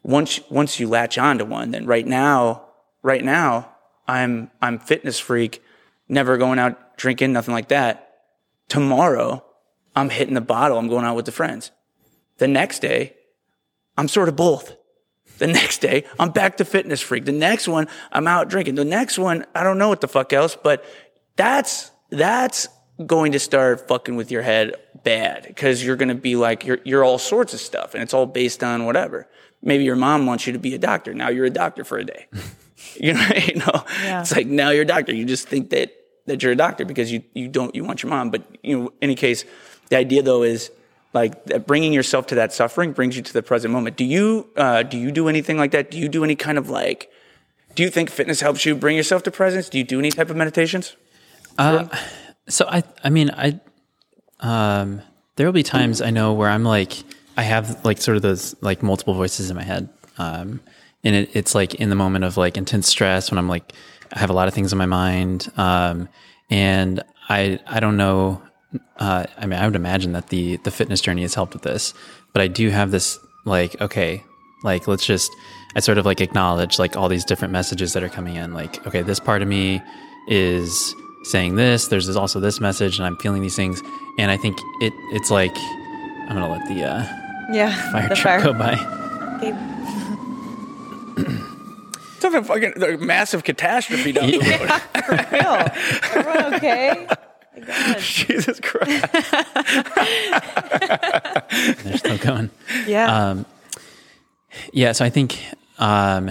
once 0.05 0.39
once 0.49 0.79
you 0.79 0.89
latch 0.89 1.19
onto 1.19 1.45
one, 1.45 1.73
then 1.73 1.85
right 1.85 2.07
now, 2.07 2.67
right 3.03 3.25
now, 3.25 3.73
I'm 4.07 4.53
I'm 4.63 4.79
fitness 4.79 5.19
freak, 5.19 5.63
never 6.09 6.37
going 6.37 6.61
out 6.61 6.97
drinking, 6.97 7.33
nothing 7.33 7.55
like 7.55 7.69
that. 7.69 8.03
Tomorrow, 8.69 9.45
I'm 9.97 10.11
hitting 10.11 10.35
the 10.35 10.41
bottle. 10.41 10.79
I'm 10.79 10.89
going 10.89 11.05
out 11.05 11.17
with 11.17 11.27
the 11.27 11.33
friends. 11.33 11.73
The 12.39 12.47
next 12.47 12.81
day, 12.81 13.15
I'm 13.97 14.09
sort 14.09 14.29
of 14.29 14.37
both. 14.37 14.77
The 15.39 15.47
next 15.47 15.83
day, 15.83 16.05
I'm 16.19 16.31
back 16.31 16.57
to 16.59 16.65
fitness 16.65 17.03
freak. 17.03 17.27
The 17.27 17.33
next 17.33 17.69
one, 17.69 17.89
I'm 18.11 18.27
out 18.27 18.49
drinking. 18.49 18.77
The 18.77 18.87
next 18.87 19.19
one, 19.19 19.45
I 19.55 19.65
don't 19.65 19.77
know 19.77 19.91
what 19.91 20.01
the 20.01 20.09
fuck 20.09 20.33
else, 20.33 20.57
but 20.57 20.83
that's 21.37 21.91
that's 22.11 22.69
going 23.05 23.33
to 23.33 23.39
start 23.39 23.87
fucking 23.89 24.17
with 24.17 24.31
your 24.31 24.41
head 24.41 24.75
bad 25.05 25.45
because 25.47 25.85
you're 25.85 25.97
going 25.97 26.09
to 26.09 26.15
be 26.15 26.37
like 26.37 26.65
you're 26.65 26.79
you're 26.85 27.05
all 27.05 27.19
sorts 27.19 27.53
of 27.53 27.61
stuff 27.61 27.93
and 27.93 28.03
it's 28.03 28.15
all 28.15 28.27
based 28.27 28.65
on 28.65 28.87
whatever. 28.87 29.29
Maybe 29.63 29.85
your 29.85 29.97
mom 29.97 30.27
wants 30.27 30.47
you 30.47 30.55
to 30.55 30.59
be 30.59 30.75
a 30.75 30.79
doctor. 30.79 31.13
Now 31.13 31.29
you're 31.29 31.45
a 31.45 31.51
doctor 31.51 31.85
for 31.85 31.99
a 31.99 32.05
day. 32.05 32.27
you 32.95 33.13
know, 33.13 33.29
you 33.47 33.55
know. 33.57 33.85
Yeah. 34.03 34.21
It's 34.21 34.35
like 34.35 34.47
now 34.47 34.71
you're 34.71 34.83
a 34.83 34.87
doctor. 34.87 35.15
You 35.15 35.27
just 35.27 35.49
think 35.49 35.71
that 35.71 35.93
that 36.27 36.43
you're 36.43 36.53
a 36.53 36.57
doctor 36.57 36.85
because 36.85 37.13
you 37.13 37.23
you 37.35 37.49
don't 37.49 37.75
you 37.75 37.85
want 37.85 38.03
your 38.03 38.11
mom. 38.11 38.31
But 38.31 38.45
you 38.63 38.79
know, 38.79 38.87
in 38.89 38.93
any 39.03 39.15
case, 39.15 39.45
the 39.91 39.97
idea 39.97 40.23
though 40.23 40.43
is 40.43 40.71
like 41.17 41.67
bringing 41.67 41.95
yourself 41.95 42.27
to 42.27 42.35
that 42.35 42.53
suffering 42.53 42.93
brings 42.93 43.17
you 43.17 43.23
to 43.23 43.33
the 43.33 43.43
present 43.43 43.73
moment. 43.73 43.97
Do 43.97 44.05
you 44.05 44.51
uh, 44.55 44.83
do 44.83 44.99
you 44.99 45.11
do 45.11 45.29
anything 45.29 45.57
like 45.57 45.71
that? 45.71 45.91
Do 45.91 45.99
you 45.99 46.09
do 46.09 46.23
any 46.23 46.37
kind 46.37 46.59
of 46.59 46.69
like? 46.69 47.11
Do 47.75 47.83
you 47.83 47.91
think 47.91 48.11
fitness 48.11 48.41
helps 48.41 48.67
you 48.67 48.75
bring 48.75 48.97
yourself 48.97 49.23
to 49.23 49.31
presence? 49.31 49.71
Do 49.71 49.79
you 49.79 49.85
do 49.85 49.99
any 49.99 50.11
type 50.11 50.29
of 50.29 50.37
meditations? 50.37 50.95
So 52.49 52.67
I, 52.69 52.83
I 53.03 53.11
mean, 53.11 53.31
I, 53.31 53.61
um, 54.41 55.03
there 55.37 55.47
will 55.47 55.53
be 55.53 55.63
times 55.63 56.01
I 56.01 56.11
know 56.11 56.33
where 56.35 56.49
I'm 56.49 56.65
like, 56.65 56.93
I 57.37 57.43
have 57.43 57.85
like 57.85 57.99
sort 57.99 58.17
of 58.17 58.23
those 58.23 58.55
like 58.61 58.83
multiple 58.83 59.15
voices 59.15 59.51
in 59.51 59.57
my 59.57 59.63
head. 59.63 59.89
Um, 60.19 60.61
and 61.03 61.15
it, 61.17 61.31
it's 61.35 61.55
like 61.55 61.75
in 61.75 61.91
the 61.91 61.97
moment 61.97 62.25
of 62.25 62.37
like 62.37 62.57
intense 62.57 62.89
stress 62.89 63.31
when 63.31 63.39
I'm 63.39 63.49
like, 63.49 63.73
I 64.13 64.19
have 64.19 64.31
a 64.31 64.35
lot 64.35 64.49
of 64.49 64.55
things 64.55 64.73
in 64.73 64.79
my 64.79 64.87
mind. 64.87 65.51
Um, 65.57 66.09
and 66.51 67.03
I, 67.29 67.59
I 67.67 67.81
don't 67.81 67.97
know. 67.97 68.43
Uh, 68.99 69.27
I 69.39 69.47
mean, 69.47 69.59
I 69.59 69.67
would 69.67 69.77
imagine 69.77 70.13
that 70.13 70.29
the, 70.29 70.57
the 70.59 70.71
fitness 70.71 71.01
journey 71.01 71.23
has 71.23 71.35
helped 71.35 71.53
with 71.53 71.63
this, 71.63 71.95
but 72.33 72.43
I 72.43 72.49
do 72.49 72.71
have 72.71 72.91
this 72.91 73.19
like, 73.45 73.81
okay, 73.81 74.23
like, 74.65 74.89
let's 74.89 75.05
just, 75.07 75.31
I 75.77 75.81
sort 75.81 75.99
of 75.99 76.07
like 76.07 76.21
acknowledge 76.21 76.79
like 76.79 76.97
all 76.97 77.09
these 77.09 77.25
different 77.25 77.53
messages 77.53 77.93
that 77.93 78.03
are 78.03 78.09
coming 78.09 78.37
in. 78.37 78.55
Like, 78.55 78.85
okay, 78.87 79.03
this 79.03 79.21
part 79.21 79.43
of 79.43 79.49
me 79.49 79.81
is 80.29 80.95
saying 81.25 81.57
this. 81.57 81.89
There's 81.89 82.15
also 82.17 82.41
this 82.41 82.61
message, 82.61 82.99
and 82.99 83.07
I'm 83.07 83.17
feeling 83.19 83.43
these 83.43 83.57
things. 83.57 83.83
And 84.19 84.31
I 84.31 84.37
think 84.37 84.59
it 84.81 84.93
it's 85.13 85.31
like 85.31 85.55
I'm 85.57 86.29
gonna 86.37 86.49
let 86.51 86.67
the 86.69 86.83
uh, 86.85 87.05
Yeah. 87.53 87.91
fire 87.93 88.09
the 88.09 88.15
truck 88.17 88.43
go 88.43 88.53
by. 88.53 88.75
Okay. 89.37 89.53
It's 92.17 92.25
a 92.25 92.43
fucking 92.43 92.83
a 92.83 92.97
massive 92.97 93.45
catastrophe 93.45 94.13
down 94.13 94.31
the 94.31 94.39
road. 94.39 95.33
Real. 95.33 95.69
Everyone 96.15 96.55
okay? 96.55 97.07
Jesus 97.99 98.61
Christ. 98.61 99.07
They're 101.85 101.99
still 101.99 102.19
going. 102.19 102.51
Yeah. 102.87 103.31
Um, 103.31 103.47
yeah. 104.73 104.93
So 104.93 105.05
I 105.05 105.11
think 105.11 105.39
um, 105.79 106.31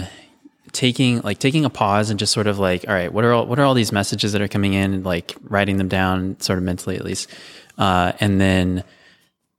taking 0.72 1.20
like 1.22 1.38
taking 1.38 1.64
a 1.64 1.70
pause 1.70 2.10
and 2.10 2.18
just 2.18 2.32
sort 2.32 2.46
of 2.46 2.58
like, 2.58 2.84
all 2.86 2.94
right, 2.94 3.12
what 3.12 3.24
are 3.24 3.32
all, 3.32 3.46
what 3.46 3.58
are 3.58 3.64
all 3.64 3.74
these 3.74 3.92
messages 3.92 4.32
that 4.32 4.42
are 4.42 4.48
coming 4.48 4.74
in, 4.74 4.94
and 4.94 5.04
like 5.04 5.36
writing 5.42 5.78
them 5.78 5.88
down, 5.88 6.38
sort 6.40 6.58
of 6.58 6.64
mentally 6.64 6.96
at 6.96 7.04
least, 7.04 7.30
uh, 7.78 8.12
and 8.20 8.40
then 8.40 8.84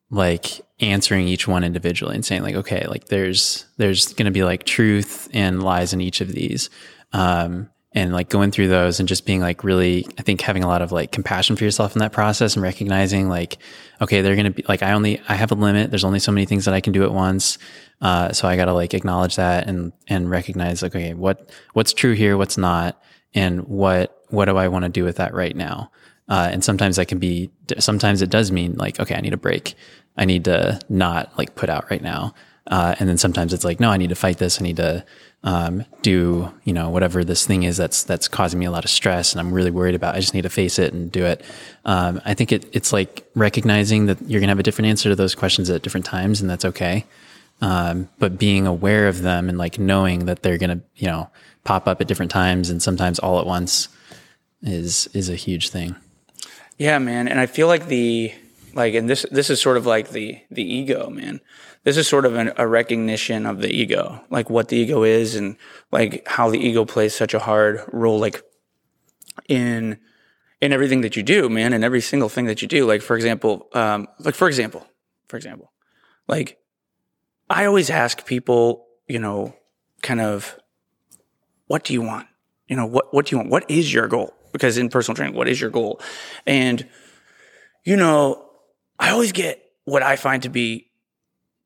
like 0.09 0.61
answering 0.79 1.27
each 1.27 1.47
one 1.47 1.63
individually 1.63 2.15
and 2.15 2.25
saying 2.25 2.43
like, 2.43 2.55
okay, 2.55 2.85
like 2.87 3.05
there's 3.05 3.65
there's 3.77 4.13
going 4.13 4.25
to 4.25 4.31
be 4.31 4.43
like 4.43 4.63
truth 4.63 5.29
and 5.33 5.63
lies 5.63 5.93
in 5.93 6.01
each 6.01 6.21
of 6.21 6.31
these. 6.31 6.69
Um, 7.13 7.69
and 7.97 8.13
like 8.13 8.29
going 8.29 8.51
through 8.51 8.67
those 8.67 8.99
and 8.99 9.09
just 9.09 9.25
being 9.25 9.41
like 9.41 9.63
really 9.63 10.05
i 10.19 10.21
think 10.21 10.39
having 10.41 10.63
a 10.63 10.67
lot 10.67 10.83
of 10.83 10.91
like 10.91 11.11
compassion 11.11 11.55
for 11.55 11.63
yourself 11.63 11.95
in 11.95 11.99
that 11.99 12.11
process 12.11 12.55
and 12.55 12.61
recognizing 12.61 13.27
like 13.27 13.57
okay 14.01 14.21
they're 14.21 14.35
gonna 14.35 14.51
be 14.51 14.63
like 14.69 14.83
i 14.83 14.91
only 14.91 15.19
i 15.27 15.33
have 15.33 15.51
a 15.51 15.55
limit. 15.55 15.89
There's 15.89 16.03
only 16.03 16.19
so 16.19 16.31
many 16.31 16.45
things 16.45 16.65
that 16.65 16.75
i 16.75 16.79
can 16.79 16.93
do 16.93 17.03
at 17.03 17.11
once. 17.11 17.57
Uh, 17.99 18.31
so 18.31 18.47
i 18.47 18.55
gotta 18.55 18.73
like 18.73 18.93
acknowledge 18.93 19.35
that 19.37 19.67
and 19.67 19.91
and 20.07 20.29
recognize 20.29 20.83
like 20.83 20.95
okay 20.95 21.15
what 21.15 21.49
what's 21.73 21.91
true 21.91 22.13
here 22.13 22.37
what's 22.37 22.57
not 22.57 23.01
and 23.33 23.67
what 23.67 24.21
what 24.29 24.45
do 24.45 24.57
i 24.57 24.67
want 24.67 24.83
to 24.83 24.89
do 24.89 25.03
with 25.03 25.17
that 25.17 25.33
right 25.33 25.55
now? 25.55 25.91
Uh, 26.29 26.49
and 26.51 26.63
sometimes 26.63 26.97
that 26.97 27.07
can 27.07 27.19
be 27.19 27.49
sometimes 27.79 28.21
it 28.21 28.29
does 28.29 28.51
mean 28.51 28.73
like 28.73 28.99
okay 28.99 29.15
i 29.15 29.21
need 29.21 29.33
a 29.33 29.37
break. 29.37 29.73
I 30.15 30.25
need 30.25 30.45
to 30.45 30.79
not 30.87 31.35
like 31.37 31.55
put 31.55 31.69
out 31.69 31.89
right 31.89 32.01
now. 32.01 32.33
Uh, 32.67 32.95
and 32.99 33.07
then 33.07 33.17
sometimes 33.17 33.53
it's 33.53 33.63
like 33.63 33.79
no 33.79 33.89
i 33.89 33.97
need 33.97 34.09
to 34.09 34.15
fight 34.15 34.37
this. 34.37 34.61
I 34.61 34.63
need 34.63 34.77
to 34.77 35.03
um, 35.43 35.85
do 36.01 36.51
you 36.63 36.73
know 36.73 36.89
whatever 36.89 37.23
this 37.23 37.45
thing 37.45 37.63
is 37.63 37.77
that's 37.77 38.03
that's 38.03 38.27
causing 38.27 38.59
me 38.59 38.65
a 38.65 38.71
lot 38.71 38.83
of 38.83 38.89
stress 38.89 39.33
and 39.33 39.39
I'm 39.39 39.53
really 39.53 39.71
worried 39.71 39.95
about. 39.95 40.15
I 40.15 40.19
just 40.19 40.33
need 40.33 40.41
to 40.41 40.49
face 40.49 40.79
it 40.79 40.93
and 40.93 41.11
do 41.11 41.25
it. 41.25 41.43
Um, 41.85 42.21
I 42.25 42.33
think 42.33 42.51
it, 42.51 42.65
it's 42.73 42.91
like 42.91 43.25
recognizing 43.35 44.07
that 44.07 44.21
you're 44.23 44.41
gonna 44.41 44.51
have 44.51 44.59
a 44.59 44.63
different 44.63 44.89
answer 44.89 45.09
to 45.09 45.15
those 45.15 45.35
questions 45.35 45.69
at 45.69 45.81
different 45.83 46.05
times, 46.05 46.41
and 46.41 46.49
that's 46.49 46.65
okay. 46.65 47.05
Um, 47.61 48.09
but 48.19 48.37
being 48.37 48.67
aware 48.67 49.07
of 49.07 49.21
them 49.21 49.49
and 49.49 49.57
like 49.57 49.79
knowing 49.79 50.25
that 50.25 50.43
they're 50.43 50.57
gonna 50.57 50.81
you 50.95 51.07
know 51.07 51.29
pop 51.63 51.87
up 51.87 52.01
at 52.01 52.07
different 52.07 52.31
times 52.31 52.69
and 52.69 52.81
sometimes 52.81 53.19
all 53.19 53.39
at 53.39 53.45
once 53.45 53.89
is 54.63 55.07
is 55.13 55.29
a 55.29 55.35
huge 55.35 55.69
thing. 55.69 55.95
Yeah, 56.77 56.97
man, 56.99 57.27
and 57.27 57.39
I 57.39 57.45
feel 57.45 57.67
like 57.67 57.87
the 57.87 58.33
like, 58.73 58.95
and 58.95 59.09
this 59.09 59.25
this 59.31 59.49
is 59.51 59.61
sort 59.61 59.77
of 59.77 59.85
like 59.85 60.09
the 60.09 60.41
the 60.49 60.63
ego, 60.63 61.09
man 61.09 61.41
this 61.87 61.95
is 61.95 62.05
sort 62.05 62.25
of 62.25 62.35
an, 62.35 62.51
a 62.57 62.67
recognition 62.67 63.45
of 63.45 63.61
the 63.61 63.69
ego, 63.69 64.21
like 64.29 64.49
what 64.49 64.67
the 64.67 64.75
ego 64.75 65.03
is 65.03 65.35
and 65.35 65.55
like 65.89 66.27
how 66.27 66.49
the 66.49 66.59
ego 66.59 66.83
plays 66.83 67.15
such 67.15 67.33
a 67.33 67.39
hard 67.39 67.81
role, 67.93 68.19
like 68.19 68.43
in, 69.47 69.97
in 70.59 70.73
everything 70.73 70.99
that 70.99 71.15
you 71.15 71.23
do, 71.23 71.47
man, 71.47 71.71
and 71.71 71.85
every 71.85 72.01
single 72.01 72.27
thing 72.27 72.45
that 72.47 72.61
you 72.61 72.67
do. 72.67 72.85
Like, 72.85 73.01
for 73.01 73.15
example, 73.15 73.69
um, 73.71 74.05
like, 74.19 74.35
for 74.35 74.49
example, 74.49 74.85
for 75.29 75.37
example, 75.37 75.71
like 76.27 76.59
I 77.49 77.63
always 77.63 77.89
ask 77.89 78.25
people, 78.25 78.85
you 79.07 79.19
know, 79.19 79.55
kind 80.01 80.19
of, 80.19 80.59
what 81.67 81.85
do 81.85 81.93
you 81.93 82.01
want? 82.01 82.27
You 82.67 82.75
know, 82.75 82.85
what, 82.85 83.13
what 83.13 83.27
do 83.27 83.33
you 83.33 83.37
want? 83.37 83.49
What 83.49 83.71
is 83.71 83.93
your 83.93 84.09
goal? 84.09 84.33
Because 84.51 84.77
in 84.77 84.89
personal 84.89 85.15
training, 85.15 85.35
what 85.35 85.47
is 85.47 85.61
your 85.61 85.69
goal? 85.69 86.01
And, 86.45 86.85
you 87.85 87.95
know, 87.95 88.45
I 88.99 89.11
always 89.11 89.31
get 89.31 89.63
what 89.85 90.03
I 90.03 90.17
find 90.17 90.43
to 90.43 90.49
be 90.49 90.86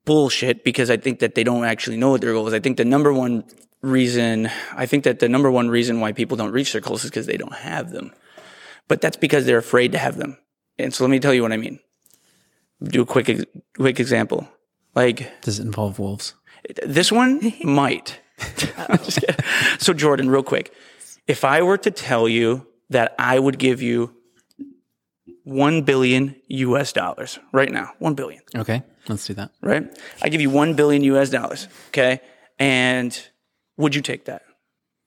bullshit 0.06 0.64
because 0.64 0.90
I 0.90 0.98
think 0.98 1.20
that 1.20 1.36
they 1.36 1.44
don't 1.44 1.66
actually 1.66 1.98
know 1.98 2.10
what 2.12 2.22
their 2.22 2.34
goal 2.34 2.48
is. 2.48 2.54
I 2.54 2.60
think 2.60 2.78
the 2.78 2.86
number 2.86 3.14
one 3.14 3.44
reason, 3.82 4.50
I 4.74 4.86
think 4.86 5.04
that 5.04 5.20
the 5.20 5.30
number 5.30 5.52
one 5.52 5.70
reason 5.70 6.00
why 6.00 6.12
people 6.12 6.38
don't 6.38 6.52
reach 6.52 6.74
their 6.74 6.82
goals 6.82 7.04
is 7.04 7.10
because 7.10 7.26
they 7.26 7.38
don't 7.38 7.54
have 7.54 7.92
them. 7.92 8.14
But 8.88 9.02
that's 9.02 9.18
because 9.18 9.46
they're 9.46 9.58
afraid 9.58 9.92
to 9.94 9.98
have 9.98 10.18
them. 10.18 10.38
And 10.78 10.94
so 10.94 11.04
let 11.04 11.10
me 11.12 11.20
tell 11.20 11.34
you 11.34 11.42
what 11.42 11.52
I 11.52 11.58
mean. 11.58 11.80
Do 12.84 13.02
a 13.02 13.06
quick, 13.06 13.30
quick 13.76 14.00
example. 14.00 14.48
Like, 14.96 15.42
does 15.42 15.60
it 15.60 15.66
involve 15.66 16.00
wolves? 16.00 16.34
This 16.84 17.12
one 17.12 17.54
might. 17.64 18.20
so 19.80 19.94
Jordan, 19.94 20.30
real 20.30 20.44
quick, 20.44 20.74
if 21.28 21.46
I 21.46 21.62
were 21.62 21.78
to 21.78 21.92
tell 21.92 22.28
you 22.28 22.68
that 22.90 23.16
I 23.18 23.40
would 23.40 23.58
give 23.58 23.82
you 23.82 24.16
1 25.44 25.84
billion 25.84 26.36
US 26.48 26.92
dollars 26.92 27.40
right 27.52 27.72
now, 27.72 27.92
1 28.00 28.16
billion. 28.16 28.42
Okay. 28.56 28.84
Let's 29.12 29.28
do 29.28 29.34
that. 29.34 29.52
Right? 29.62 29.86
I 30.22 30.30
give 30.30 30.42
you 30.42 30.50
1 30.50 30.74
billion 30.76 31.04
US 31.04 31.30
dollars. 31.30 31.68
Okay. 31.90 32.22
And 32.58 33.18
would 33.78 33.94
you 33.94 34.02
take 34.02 34.26
that? 34.26 34.44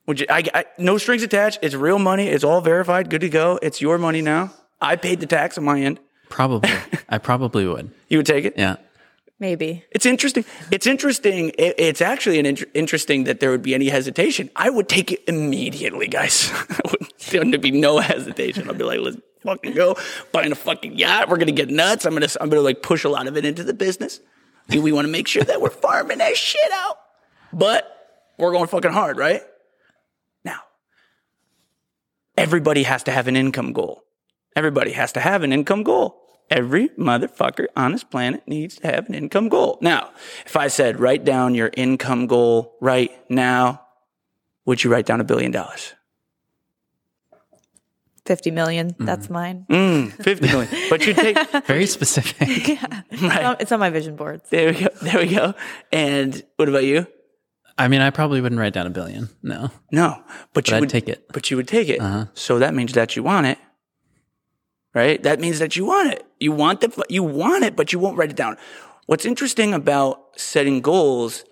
Would 0.05 0.19
you, 0.19 0.27
I, 0.29 0.43
I, 0.53 0.65
no 0.77 0.97
strings 0.97 1.23
attached. 1.23 1.59
It's 1.63 1.73
real 1.73 1.97
money. 1.97 2.27
It's 2.27 2.43
all 2.43 2.61
verified. 2.61 3.09
Good 3.09 3.21
to 3.21 3.29
go. 3.29 3.59
It's 3.61 3.81
your 3.81 3.97
money 3.97 4.21
now. 4.21 4.53
I 4.79 4.95
paid 4.95 5.19
the 5.19 5.25
tax 5.25 5.57
on 5.57 5.63
my 5.63 5.81
end. 5.81 5.99
Probably. 6.29 6.69
I 7.09 7.17
probably 7.17 7.67
would. 7.67 7.91
You 8.07 8.19
would 8.19 8.25
take 8.27 8.45
it? 8.45 8.53
Yeah. 8.57 8.75
Maybe. 9.39 9.83
It's 9.91 10.05
interesting. 10.05 10.45
It's 10.71 10.85
interesting. 10.85 11.49
It, 11.57 11.75
it's 11.77 12.01
actually 12.01 12.39
an 12.39 12.45
inter- 12.45 12.67
interesting 12.73 13.23
that 13.25 13.39
there 13.39 13.49
would 13.49 13.63
be 13.63 13.73
any 13.73 13.89
hesitation. 13.89 14.49
I 14.55 14.69
would 14.69 14.87
take 14.87 15.11
it 15.11 15.23
immediately, 15.27 16.07
guys. 16.07 16.51
there 17.31 17.43
would 17.43 17.61
be 17.61 17.71
no 17.71 17.99
hesitation. 17.99 18.69
I'd 18.69 18.77
be 18.77 18.83
like, 18.83 18.99
let's 18.99 19.17
fucking 19.45 19.73
go 19.73 19.95
buying 20.31 20.51
a 20.51 20.55
fucking 20.55 20.97
yacht. 20.97 21.29
We're 21.29 21.37
gonna 21.37 21.51
get 21.51 21.69
nuts. 21.69 22.05
I'm 22.05 22.13
gonna 22.13 22.27
I'm 22.41 22.49
gonna 22.49 22.61
like 22.61 22.81
push 22.81 23.03
a 23.03 23.09
lot 23.09 23.27
of 23.27 23.37
it 23.37 23.45
into 23.45 23.63
the 23.63 23.73
business. 23.73 24.19
We 24.69 24.91
want 24.91 25.05
to 25.05 25.11
make 25.11 25.27
sure 25.27 25.43
that 25.43 25.61
we're 25.61 25.69
farming 25.69 26.17
that 26.17 26.35
shit 26.35 26.71
out. 26.73 26.97
But 27.53 27.91
we're 28.37 28.51
going 28.51 28.67
fucking 28.67 28.91
hard, 28.91 29.17
right? 29.17 29.41
Now, 30.43 30.61
everybody 32.37 32.83
has 32.83 33.03
to 33.03 33.11
have 33.11 33.27
an 33.27 33.35
income 33.35 33.73
goal. 33.73 34.01
Everybody 34.55 34.91
has 34.93 35.11
to 35.13 35.19
have 35.19 35.43
an 35.43 35.53
income 35.53 35.83
goal. 35.83 36.21
Every 36.49 36.89
motherfucker 36.89 37.65
on 37.75 37.91
this 37.91 38.03
planet 38.03 38.47
needs 38.47 38.75
to 38.77 38.87
have 38.87 39.07
an 39.09 39.15
income 39.15 39.49
goal. 39.49 39.79
Now, 39.81 40.11
if 40.45 40.55
I 40.55 40.67
said, 40.67 40.99
write 40.99 41.25
down 41.25 41.55
your 41.55 41.71
income 41.75 42.27
goal 42.27 42.75
right 42.81 43.11
now, 43.29 43.81
would 44.65 44.83
you 44.83 44.91
write 44.91 45.05
down 45.05 45.21
a 45.21 45.23
billion 45.23 45.51
dollars? 45.51 45.93
50 48.25 48.51
million. 48.51 48.93
Mm. 48.93 49.05
That's 49.05 49.29
mine. 49.29 49.65
Mm, 49.69 50.11
50 50.11 50.47
million. 50.47 50.69
But 50.89 51.05
you 51.05 51.13
take 51.13 51.37
very 51.65 51.85
specific. 51.85 52.67
yeah. 52.67 53.01
Right. 53.21 53.57
It's 53.59 53.71
on 53.71 53.79
my 53.79 53.89
vision 53.89 54.15
boards. 54.15 54.49
There 54.49 54.71
we 54.73 54.79
go. 54.79 54.87
There 55.01 55.19
we 55.19 55.27
go. 55.27 55.53
And 55.91 56.43
what 56.57 56.67
about 56.67 56.83
you? 56.83 57.07
I 57.77 57.87
mean, 57.87 58.01
I 58.01 58.09
probably 58.09 58.41
wouldn't 58.41 58.59
write 58.59 58.73
down 58.73 58.87
a 58.87 58.89
billion. 58.89 59.29
No. 59.43 59.69
No. 59.91 60.15
But, 60.25 60.53
but 60.53 60.69
you 60.69 60.77
I'd 60.77 60.79
would 60.81 60.89
take 60.89 61.09
it. 61.09 61.27
But 61.33 61.51
you 61.51 61.57
would 61.57 61.67
take 61.67 61.89
it. 61.89 61.99
Uh-huh. 61.99 62.25
So 62.33 62.59
that 62.59 62.73
means 62.73 62.93
that 62.93 63.15
you 63.15 63.23
want 63.23 63.47
it. 63.47 63.57
Right? 64.93 65.21
That 65.21 65.39
means 65.39 65.59
that 65.59 65.75
you 65.75 65.85
want 65.85 66.13
it. 66.13 66.25
You 66.39 66.53
want 66.53 66.79
the 66.79 67.03
you 67.09 67.21
want 67.21 67.65
it, 67.65 67.75
but 67.75 67.91
you 67.91 67.99
won't 67.99 68.17
write 68.17 68.29
it 68.29 68.37
down. 68.37 68.55
What's 69.07 69.25
interesting 69.25 69.73
about 69.73 70.21
setting 70.37 70.79
goals 70.79 71.43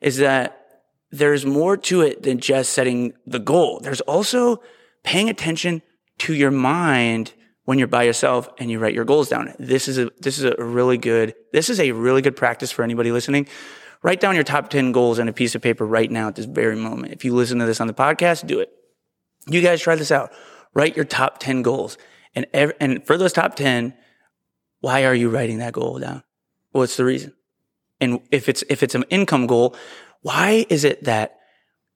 is 0.00 0.16
that 0.16 0.82
there's 1.12 1.46
more 1.46 1.76
to 1.76 2.02
it 2.02 2.24
than 2.24 2.40
just 2.40 2.72
setting 2.72 3.12
the 3.26 3.38
goal. 3.38 3.78
There's 3.80 4.00
also 4.02 4.60
paying 5.04 5.28
attention 5.30 5.82
to 6.20 6.34
your 6.34 6.50
mind 6.50 7.32
when 7.64 7.78
you're 7.78 7.88
by 7.88 8.02
yourself 8.02 8.48
and 8.58 8.70
you 8.70 8.78
write 8.78 8.94
your 8.94 9.04
goals 9.04 9.28
down. 9.28 9.54
This 9.58 9.88
is 9.88 9.98
a, 9.98 10.10
this 10.18 10.38
is 10.38 10.44
a 10.44 10.54
really 10.62 10.98
good, 10.98 11.34
this 11.52 11.70
is 11.70 11.78
a 11.80 11.92
really 11.92 12.22
good 12.22 12.36
practice 12.36 12.70
for 12.70 12.82
anybody 12.82 13.12
listening. 13.12 13.46
Write 14.02 14.20
down 14.20 14.34
your 14.34 14.44
top 14.44 14.70
10 14.70 14.92
goals 14.92 15.18
on 15.18 15.28
a 15.28 15.32
piece 15.32 15.54
of 15.54 15.62
paper 15.62 15.86
right 15.86 16.10
now 16.10 16.28
at 16.28 16.36
this 16.36 16.46
very 16.46 16.76
moment. 16.76 17.12
If 17.12 17.24
you 17.24 17.34
listen 17.34 17.58
to 17.58 17.66
this 17.66 17.80
on 17.80 17.86
the 17.86 17.94
podcast, 17.94 18.46
do 18.46 18.60
it. 18.60 18.72
You 19.46 19.60
guys 19.60 19.80
try 19.80 19.94
this 19.94 20.10
out. 20.10 20.32
Write 20.74 20.96
your 20.96 21.04
top 21.04 21.38
10 21.38 21.62
goals. 21.62 21.98
And, 22.34 22.46
and 22.54 23.06
for 23.06 23.18
those 23.18 23.32
top 23.32 23.56
10, 23.56 23.94
why 24.80 25.04
are 25.04 25.14
you 25.14 25.28
writing 25.28 25.58
that 25.58 25.74
goal 25.74 25.98
down? 25.98 26.22
What's 26.72 26.96
the 26.96 27.04
reason? 27.04 27.34
And 28.00 28.20
if 28.30 28.48
it's, 28.48 28.64
if 28.70 28.82
it's 28.82 28.94
an 28.94 29.04
income 29.10 29.46
goal, 29.46 29.76
why 30.22 30.64
is 30.68 30.84
it 30.84 31.04
that 31.04 31.38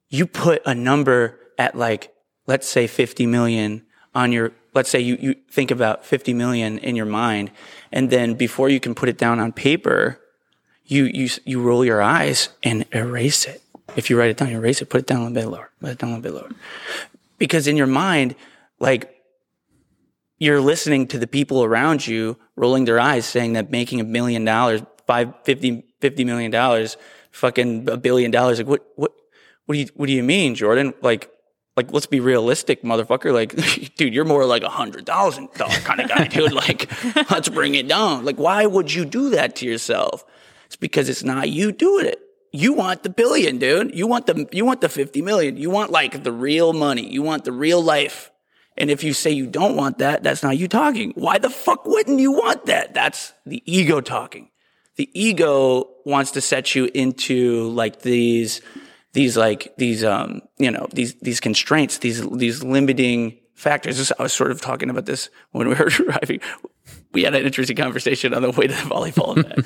you 0.09 0.27
put 0.27 0.61
a 0.65 0.75
number 0.75 1.39
at 1.57 1.75
like, 1.75 2.13
let's 2.45 2.67
say 2.67 2.85
50 2.85 3.25
million 3.25 3.84
on 4.15 4.31
your, 4.31 4.53
let's 4.73 4.89
say 4.89 4.99
you, 4.99 5.17
you 5.19 5.35
think 5.51 5.69
about 5.69 6.05
50 6.05 6.33
million 6.33 6.79
in 6.79 6.95
your 6.95 7.05
mind, 7.05 7.51
and 7.91 8.09
then 8.09 8.33
before 8.33 8.69
you 8.69 8.79
can 8.79 8.95
put 8.95 9.09
it 9.09 9.17
down 9.17 9.39
on 9.39 9.51
paper, 9.51 10.19
you, 10.85 11.03
you, 11.05 11.29
you 11.43 11.61
roll 11.61 11.83
your 11.83 12.01
eyes 12.01 12.49
and 12.63 12.85
erase 12.93 13.45
it. 13.45 13.61
If 13.95 14.09
you 14.09 14.17
write 14.17 14.29
it 14.29 14.37
down, 14.37 14.49
you 14.49 14.57
erase 14.57 14.81
it, 14.81 14.89
put 14.89 15.01
it 15.01 15.07
down 15.07 15.19
a 15.19 15.25
little 15.25 15.35
bit 15.35 15.47
lower, 15.47 15.69
put 15.79 15.89
it 15.91 15.97
down 15.97 16.11
a 16.11 16.15
little 16.15 16.31
bit 16.31 16.41
lower. 16.41 16.51
Because 17.37 17.67
in 17.67 17.75
your 17.77 17.87
mind, 17.87 18.35
like, 18.79 19.11
you're 20.37 20.61
listening 20.61 21.07
to 21.07 21.17
the 21.17 21.27
people 21.27 21.63
around 21.63 22.07
you 22.07 22.37
rolling 22.55 22.85
their 22.85 22.99
eyes 22.99 23.25
saying 23.25 23.53
that 23.53 23.71
making 23.71 23.99
a 23.99 24.03
million 24.03 24.45
dollars, 24.45 24.81
five, 25.07 25.33
50, 25.43 25.83
50 26.01 26.23
million 26.23 26.51
dollars, 26.51 26.97
fucking 27.31 27.89
a 27.89 27.97
billion 27.97 28.31
dollars. 28.31 28.59
Like, 28.59 28.67
what, 28.67 28.85
what, 28.95 29.13
what 29.65 29.75
do 29.75 29.79
you, 29.79 29.87
what 29.95 30.07
do 30.07 30.13
you 30.13 30.23
mean, 30.23 30.55
Jordan? 30.55 30.93
Like, 31.01 31.29
like 31.75 31.91
let's 31.91 32.05
be 32.05 32.19
realistic, 32.19 32.83
motherfucker. 32.83 33.33
Like, 33.33 33.95
dude, 33.95 34.13
you're 34.13 34.25
more 34.25 34.45
like 34.45 34.63
a 34.63 34.69
hundred 34.69 35.05
thousand 35.05 35.51
dollar 35.53 35.73
kind 35.79 35.99
of 35.99 36.09
guy, 36.09 36.27
dude. 36.27 36.53
Like, 36.53 36.89
let's 37.29 37.49
bring 37.49 37.75
it 37.75 37.87
down. 37.87 38.25
Like, 38.25 38.37
why 38.37 38.65
would 38.65 38.93
you 38.93 39.05
do 39.05 39.31
that 39.31 39.55
to 39.57 39.65
yourself? 39.65 40.25
It's 40.65 40.75
because 40.75 41.09
it's 41.09 41.23
not 41.23 41.49
you 41.49 41.71
doing 41.71 42.05
it. 42.05 42.21
You 42.51 42.73
want 42.73 43.03
the 43.03 43.09
billion, 43.09 43.57
dude. 43.57 43.93
You 43.93 44.07
want 44.07 44.27
the 44.27 44.47
you 44.51 44.65
want 44.65 44.81
the 44.81 44.89
fifty 44.89 45.21
million. 45.21 45.57
You 45.57 45.69
want 45.69 45.91
like 45.91 46.23
the 46.23 46.31
real 46.31 46.73
money. 46.73 47.11
You 47.11 47.21
want 47.21 47.43
the 47.43 47.51
real 47.51 47.81
life. 47.81 48.31
And 48.77 48.89
if 48.89 49.03
you 49.03 49.13
say 49.13 49.31
you 49.31 49.47
don't 49.47 49.75
want 49.75 49.99
that, 49.99 50.23
that's 50.23 50.43
not 50.43 50.57
you 50.57 50.67
talking. 50.67 51.11
Why 51.15 51.37
the 51.37 51.49
fuck 51.49 51.85
wouldn't 51.85 52.19
you 52.19 52.33
want 52.33 52.65
that? 52.65 52.93
That's 52.93 53.33
the 53.45 53.63
ego 53.65 54.01
talking. 54.01 54.49
The 54.97 55.09
ego 55.13 55.89
wants 56.05 56.31
to 56.31 56.41
set 56.41 56.75
you 56.75 56.89
into 56.93 57.69
like 57.69 58.01
these, 58.01 58.61
these 59.15 59.35
like, 59.35 59.73
these, 59.77 60.03
um, 60.03 60.41
you 60.57 60.69
know, 60.69 60.87
these, 60.93 61.15
these 61.15 61.39
constraints, 61.39 61.97
these, 61.97 62.27
these 62.29 62.63
limiting 62.63 63.39
factors. 63.55 63.97
This, 63.97 64.11
I 64.19 64.23
was 64.23 64.33
sort 64.33 64.51
of 64.51 64.61
talking 64.61 64.89
about 64.89 65.05
this 65.05 65.29
when 65.51 65.67
we 65.67 65.73
were 65.73 65.89
driving. 65.89 66.39
We 67.13 67.23
had 67.23 67.33
an 67.33 67.45
interesting 67.45 67.77
conversation 67.77 68.33
on 68.33 68.41
the 68.41 68.51
way 68.51 68.67
to 68.67 68.73
the 68.73 68.79
volleyball 68.81 69.37
event. 69.37 69.65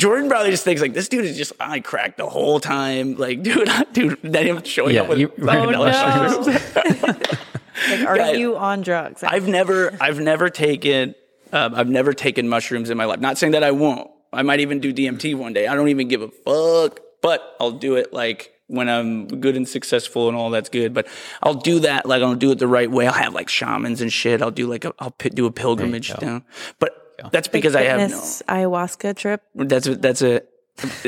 Jordan 0.00 0.28
probably 0.30 0.50
just 0.52 0.62
thinks 0.64 0.80
like 0.80 0.94
this 0.94 1.08
dude 1.08 1.24
is 1.24 1.36
just 1.36 1.52
I 1.60 1.80
cracked 1.80 2.16
the 2.18 2.28
whole 2.28 2.60
time. 2.60 3.16
Like, 3.16 3.42
dude, 3.42 3.68
dude, 3.92 4.18
then 4.22 4.46
him 4.46 4.62
showing 4.64 4.94
Yeah, 4.94 5.02
up 5.02 5.08
with 5.08 5.18
you- 5.18 5.28
fucking 5.28 5.48
Oh, 5.48 5.70
no. 5.70 5.80
like, 5.80 6.96
are 8.06 8.16
Yeah. 8.16 8.30
you 8.32 8.56
on 8.56 8.82
drugs? 8.82 9.22
I've 9.22 9.48
never, 9.48 9.96
I've 10.00 10.20
never 10.20 10.48
taken, 10.48 11.14
um, 11.52 11.74
I've 11.74 11.88
never 11.88 12.12
taken 12.12 12.48
mushrooms 12.48 12.90
in 12.90 12.96
my 12.96 13.04
life. 13.04 13.20
Not 13.20 13.38
saying 13.38 13.52
that 13.52 13.64
I 13.64 13.70
won't. 13.72 14.10
I 14.32 14.42
might 14.42 14.60
even 14.60 14.80
do 14.80 14.92
DMT 14.92 15.36
one 15.36 15.52
day. 15.52 15.66
I 15.66 15.74
don't 15.74 15.88
even 15.88 16.08
give 16.08 16.22
a 16.22 16.28
fuck, 16.28 17.00
but 17.22 17.56
I'll 17.60 17.72
do 17.72 17.96
it 17.96 18.12
like 18.12 18.52
when 18.68 18.88
I'm 18.88 19.26
good 19.28 19.56
and 19.56 19.68
successful 19.68 20.28
and 20.28 20.36
all 20.36 20.50
that's 20.50 20.68
good. 20.68 20.92
But 20.94 21.06
I'll 21.42 21.54
do 21.54 21.80
that 21.80 22.06
like 22.06 22.22
I'll 22.22 22.34
do 22.34 22.50
it 22.50 22.58
the 22.58 22.66
right 22.68 22.90
way. 22.90 23.06
I'll 23.06 23.12
have 23.12 23.34
like 23.34 23.48
shamans 23.48 24.00
and 24.00 24.12
shit. 24.12 24.42
I'll 24.42 24.50
do 24.50 24.66
like 24.66 24.84
a, 24.84 24.92
I'll 24.98 25.10
pi- 25.12 25.28
do 25.30 25.46
a 25.46 25.52
pilgrimage 25.52 26.12
go. 26.12 26.16
down. 26.20 26.44
But 26.78 26.90
that's 27.32 27.48
Big 27.48 27.62
because 27.62 27.74
I 27.76 27.82
have 27.84 28.10
no. 28.10 28.16
ayahuasca 28.16 29.16
trip. 29.16 29.42
That's 29.54 29.86
a, 29.86 29.96
that's 29.96 30.22
a 30.22 30.42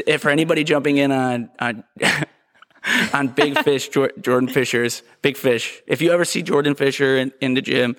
if 0.07 0.23
for 0.23 0.31
anybody 0.31 0.65
jumping 0.65 0.97
in 0.97 1.13
on 1.13 1.51
on 1.59 1.85
on 3.13 3.29
Big 3.29 3.59
Fish 3.59 3.89
Jordan 3.89 4.49
Fischer's 4.49 5.03
Big 5.23 5.37
Fish. 5.37 5.83
If 5.87 6.01
you 6.01 6.11
ever 6.13 6.25
see 6.25 6.43
Jordan 6.43 6.75
Fischer 6.75 7.17
in, 7.19 7.33
in 7.41 7.55
the 7.55 7.61
gym, 7.61 7.97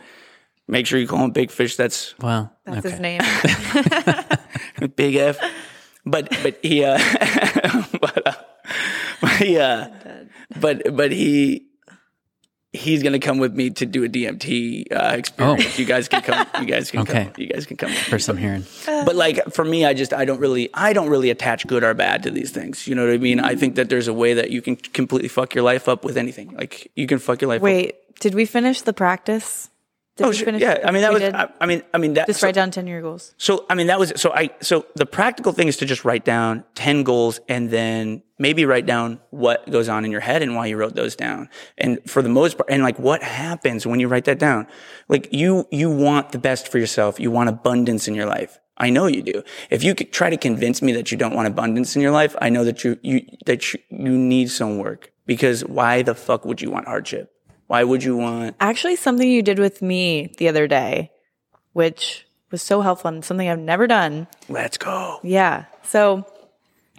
make 0.68 0.88
sure 0.88 0.98
you 1.00 1.08
call 1.08 1.24
him 1.26 1.32
Big 1.32 1.52
Fish. 1.52 1.76
That's 1.76 2.18
Wow. 2.20 2.50
That's 2.66 2.80
okay. 2.86 2.90
his 2.92 3.00
name. 3.00 3.22
Big 4.96 5.16
F. 5.16 5.38
But 6.06 6.30
but 6.42 6.58
he 6.64 6.84
uh, 6.84 6.98
but, 8.02 8.26
uh, 8.28 8.34
but 9.22 9.32
he 9.32 9.58
uh, 9.58 9.88
but 10.60 10.96
but 10.96 11.12
he. 11.12 11.66
He's 12.72 13.02
gonna 13.02 13.18
come 13.18 13.40
with 13.40 13.56
me 13.56 13.72
to 13.72 13.86
do 13.88 14.04
a 14.04 14.08
DMT 14.08 14.94
uh, 14.94 15.16
experience. 15.18 15.80
You 15.80 15.86
guys 15.86 16.08
can 16.08 16.22
come. 16.22 16.46
You 16.60 16.68
guys 16.68 16.92
can 16.92 17.00
Oh. 17.00 17.02
Okay. 17.02 17.24
come. 17.26 17.34
You 17.36 17.48
guys 17.48 17.66
can 17.66 17.78
come. 17.78 17.90
with 17.90 17.98
me. 17.98 18.04
First 18.04 18.30
I'm 18.30 18.38
hearing. 18.38 18.64
But 18.86 19.16
like 19.16 19.40
for 19.52 19.66
me, 19.66 19.86
I 19.86 19.96
just 19.96 20.14
I 20.14 20.24
don't 20.24 20.40
really 20.40 20.70
I 20.76 20.94
don't 20.94 21.10
really 21.10 21.32
attach 21.32 21.66
good 21.66 21.84
or 21.84 21.96
bad 21.96 22.22
to 22.24 22.30
these 22.30 22.52
things. 22.52 22.86
You 22.88 22.94
know 22.94 23.04
what 23.08 23.12
I 23.16 23.18
mean? 23.18 23.40
I 23.40 23.56
think 23.56 23.74
that 23.74 23.90
there's 23.90 24.08
a 24.08 24.14
way 24.14 24.36
that 24.36 24.52
you 24.52 24.62
can 24.62 24.76
completely 24.76 25.30
fuck 25.30 25.56
your 25.56 25.64
life 25.64 25.90
up 25.90 26.04
with 26.06 26.16
anything. 26.16 26.52
Like 26.56 26.92
you 26.96 27.08
can 27.08 27.18
fuck 27.18 27.42
your 27.42 27.50
life 27.50 27.58
up. 27.58 27.64
Wait, 27.64 27.96
did 28.20 28.36
we 28.36 28.46
finish 28.46 28.84
the 28.84 28.94
practice? 28.94 29.72
Did 30.20 30.28
Oh 30.28 30.34
finish 30.34 30.62
yeah. 30.62 30.80
I 30.84 30.92
mean 30.92 31.02
that 31.04 31.14
was 31.14 31.22
did? 31.22 31.34
I, 31.34 31.66
mean 31.66 31.82
I 31.94 31.98
mean 31.98 32.14
that 32.16 32.28
just 32.28 32.42
so, 32.42 32.48
write 32.48 32.56
down 32.56 32.72
ten 32.72 32.88
year 32.88 33.02
goals. 33.02 33.34
so 33.38 33.66
I 33.70 33.76
mean 33.76 33.88
that 33.88 33.98
was 33.98 34.12
so 34.18 34.34
I 34.34 34.50
so 34.60 34.86
the 34.96 35.06
practical 35.06 35.54
thing 35.54 35.70
is 35.70 35.78
to 35.78 35.86
just 35.86 36.04
write 36.04 36.26
down 36.26 36.66
10 36.76 37.04
goals 37.04 37.40
and 37.48 37.70
then 37.70 38.22
maybe 38.38 38.66
write 38.66 38.86
down 38.86 39.22
what 39.30 39.70
goes 39.72 39.88
on 39.88 40.04
in 40.04 40.12
your 40.12 40.20
head 40.20 40.42
and 40.42 40.56
why 40.56 40.66
you 40.66 40.76
wrote 40.76 40.96
those 40.96 41.16
down. 41.16 41.50
And 41.78 42.00
for 42.06 42.22
the 42.22 42.28
most 42.28 42.58
part 42.58 42.70
and 42.70 42.84
like 42.84 43.00
what 43.00 43.24
happens 43.24 43.88
when 43.88 44.02
you 44.02 44.10
write 44.10 44.26
that 44.26 44.40
down? 44.40 44.68
Like 45.08 45.30
you 45.32 45.66
you 45.72 45.90
want 45.90 46.34
the 46.34 46.40
best 46.40 46.68
for 46.68 46.80
yourself. 46.80 47.18
You 47.18 47.32
want 47.32 47.48
abundance 47.48 48.10
in 48.10 48.14
your 48.14 48.26
life. 48.26 48.60
I 48.78 48.90
know 48.90 49.08
you 49.08 49.22
do. 49.22 49.44
If 49.70 49.84
you 49.84 49.96
could 49.96 50.12
try 50.12 50.30
to 50.30 50.38
convince 50.38 50.82
me 50.82 50.92
that 50.94 51.12
you 51.12 51.18
don't 51.18 51.34
want 51.34 51.48
abundance 51.48 51.96
in 51.96 52.02
your 52.02 52.12
life, 52.12 52.36
I 52.42 52.50
know 52.50 52.66
that 52.66 52.84
you 52.84 53.00
you 53.02 53.26
that 53.46 53.74
you, 53.74 53.80
you 53.90 54.18
need 54.18 54.52
some 54.52 54.80
work 54.80 55.12
because 55.26 55.64
why 55.64 56.02
the 56.02 56.16
fuck 56.16 56.44
would 56.44 56.62
you 56.62 56.72
want 56.72 56.88
hardship? 56.88 57.32
Why 57.70 57.84
would 57.84 58.04
you 58.04 58.18
want 58.18 58.56
Actually, 58.60 58.96
something 58.96 59.30
you 59.30 59.44
did 59.44 59.60
with 59.60 59.82
me 59.82 60.34
the 60.40 60.50
other 60.50 60.68
day, 60.68 61.12
which 61.74 62.26
was 62.50 62.64
so 62.64 62.82
helpful 62.82 63.10
and 63.10 63.24
something 63.24 63.48
I've 63.48 63.60
never 63.60 63.86
done. 63.86 64.26
let's 64.50 64.78
go. 64.80 65.20
Yeah. 65.22 65.66
So 65.84 66.26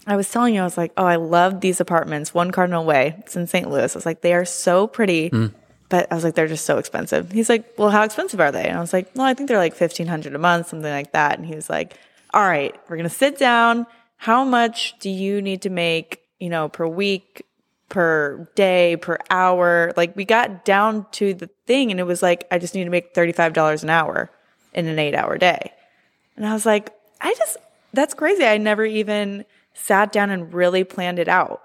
I 0.06 0.14
was 0.14 0.30
telling 0.30 0.54
you, 0.54 0.60
I 0.60 0.64
was 0.64 0.78
like, 0.78 0.92
oh, 0.96 1.04
I 1.04 1.16
love 1.16 1.60
these 1.60 1.80
apartments, 1.80 2.32
One 2.32 2.52
Cardinal 2.52 2.84
Way. 2.84 3.16
It's 3.18 3.34
in 3.34 3.48
St. 3.48 3.68
Louis. 3.68 3.94
I 3.94 3.98
was 3.98 4.06
like, 4.06 4.20
they 4.20 4.32
are 4.32 4.44
so 4.44 4.86
pretty. 4.86 5.28
Hmm. 5.30 5.46
But 5.88 6.06
I 6.12 6.14
was 6.14 6.22
like, 6.22 6.36
they're 6.36 6.46
just 6.46 6.66
so 6.66 6.78
expensive. 6.78 7.32
He's 7.32 7.48
like, 7.48 7.74
well, 7.76 7.90
how 7.90 8.04
expensive 8.04 8.38
are 8.38 8.52
they? 8.52 8.68
And 8.68 8.78
I 8.78 8.80
was 8.80 8.92
like, 8.92 9.10
well, 9.16 9.26
I 9.26 9.34
think 9.34 9.48
they're 9.48 9.58
like 9.58 9.72
1500 9.78 10.32
a 10.36 10.38
month, 10.38 10.68
something 10.68 10.88
like 10.88 11.10
that. 11.14 11.36
And 11.36 11.44
he 11.44 11.56
was 11.56 11.68
like, 11.68 11.94
all 12.32 12.46
right, 12.46 12.72
we're 12.88 12.96
going 12.96 13.08
to 13.08 13.14
sit 13.14 13.38
down. 13.38 13.86
How 14.16 14.44
much 14.44 14.96
do 15.00 15.10
you 15.10 15.42
need 15.42 15.62
to 15.62 15.70
make, 15.70 16.20
you 16.38 16.48
know, 16.48 16.68
per 16.68 16.86
week, 16.86 17.44
per 17.90 18.48
day, 18.54 18.96
per 18.96 19.18
hour? 19.28 19.92
Like 19.98 20.16
we 20.16 20.24
got 20.24 20.64
down 20.64 21.06
to 21.12 21.34
the 21.34 21.50
thing 21.66 21.90
and 21.90 22.00
it 22.00 22.04
was 22.04 22.22
like, 22.22 22.46
I 22.50 22.58
just 22.58 22.74
need 22.74 22.84
to 22.84 22.90
make 22.90 23.12
$35 23.12 23.82
an 23.82 23.90
hour 23.90 24.30
in 24.72 24.86
an 24.86 24.98
eight 24.98 25.14
hour 25.14 25.36
day. 25.36 25.72
And 26.36 26.46
I 26.46 26.54
was 26.54 26.64
like, 26.64 26.94
I 27.20 27.34
just, 27.34 27.58
that's 27.92 28.14
crazy. 28.14 28.46
I 28.46 28.56
never 28.56 28.86
even 28.86 29.44
sat 29.74 30.12
down 30.12 30.30
and 30.30 30.54
really 30.54 30.84
planned 30.84 31.18
it 31.18 31.28
out. 31.28 31.62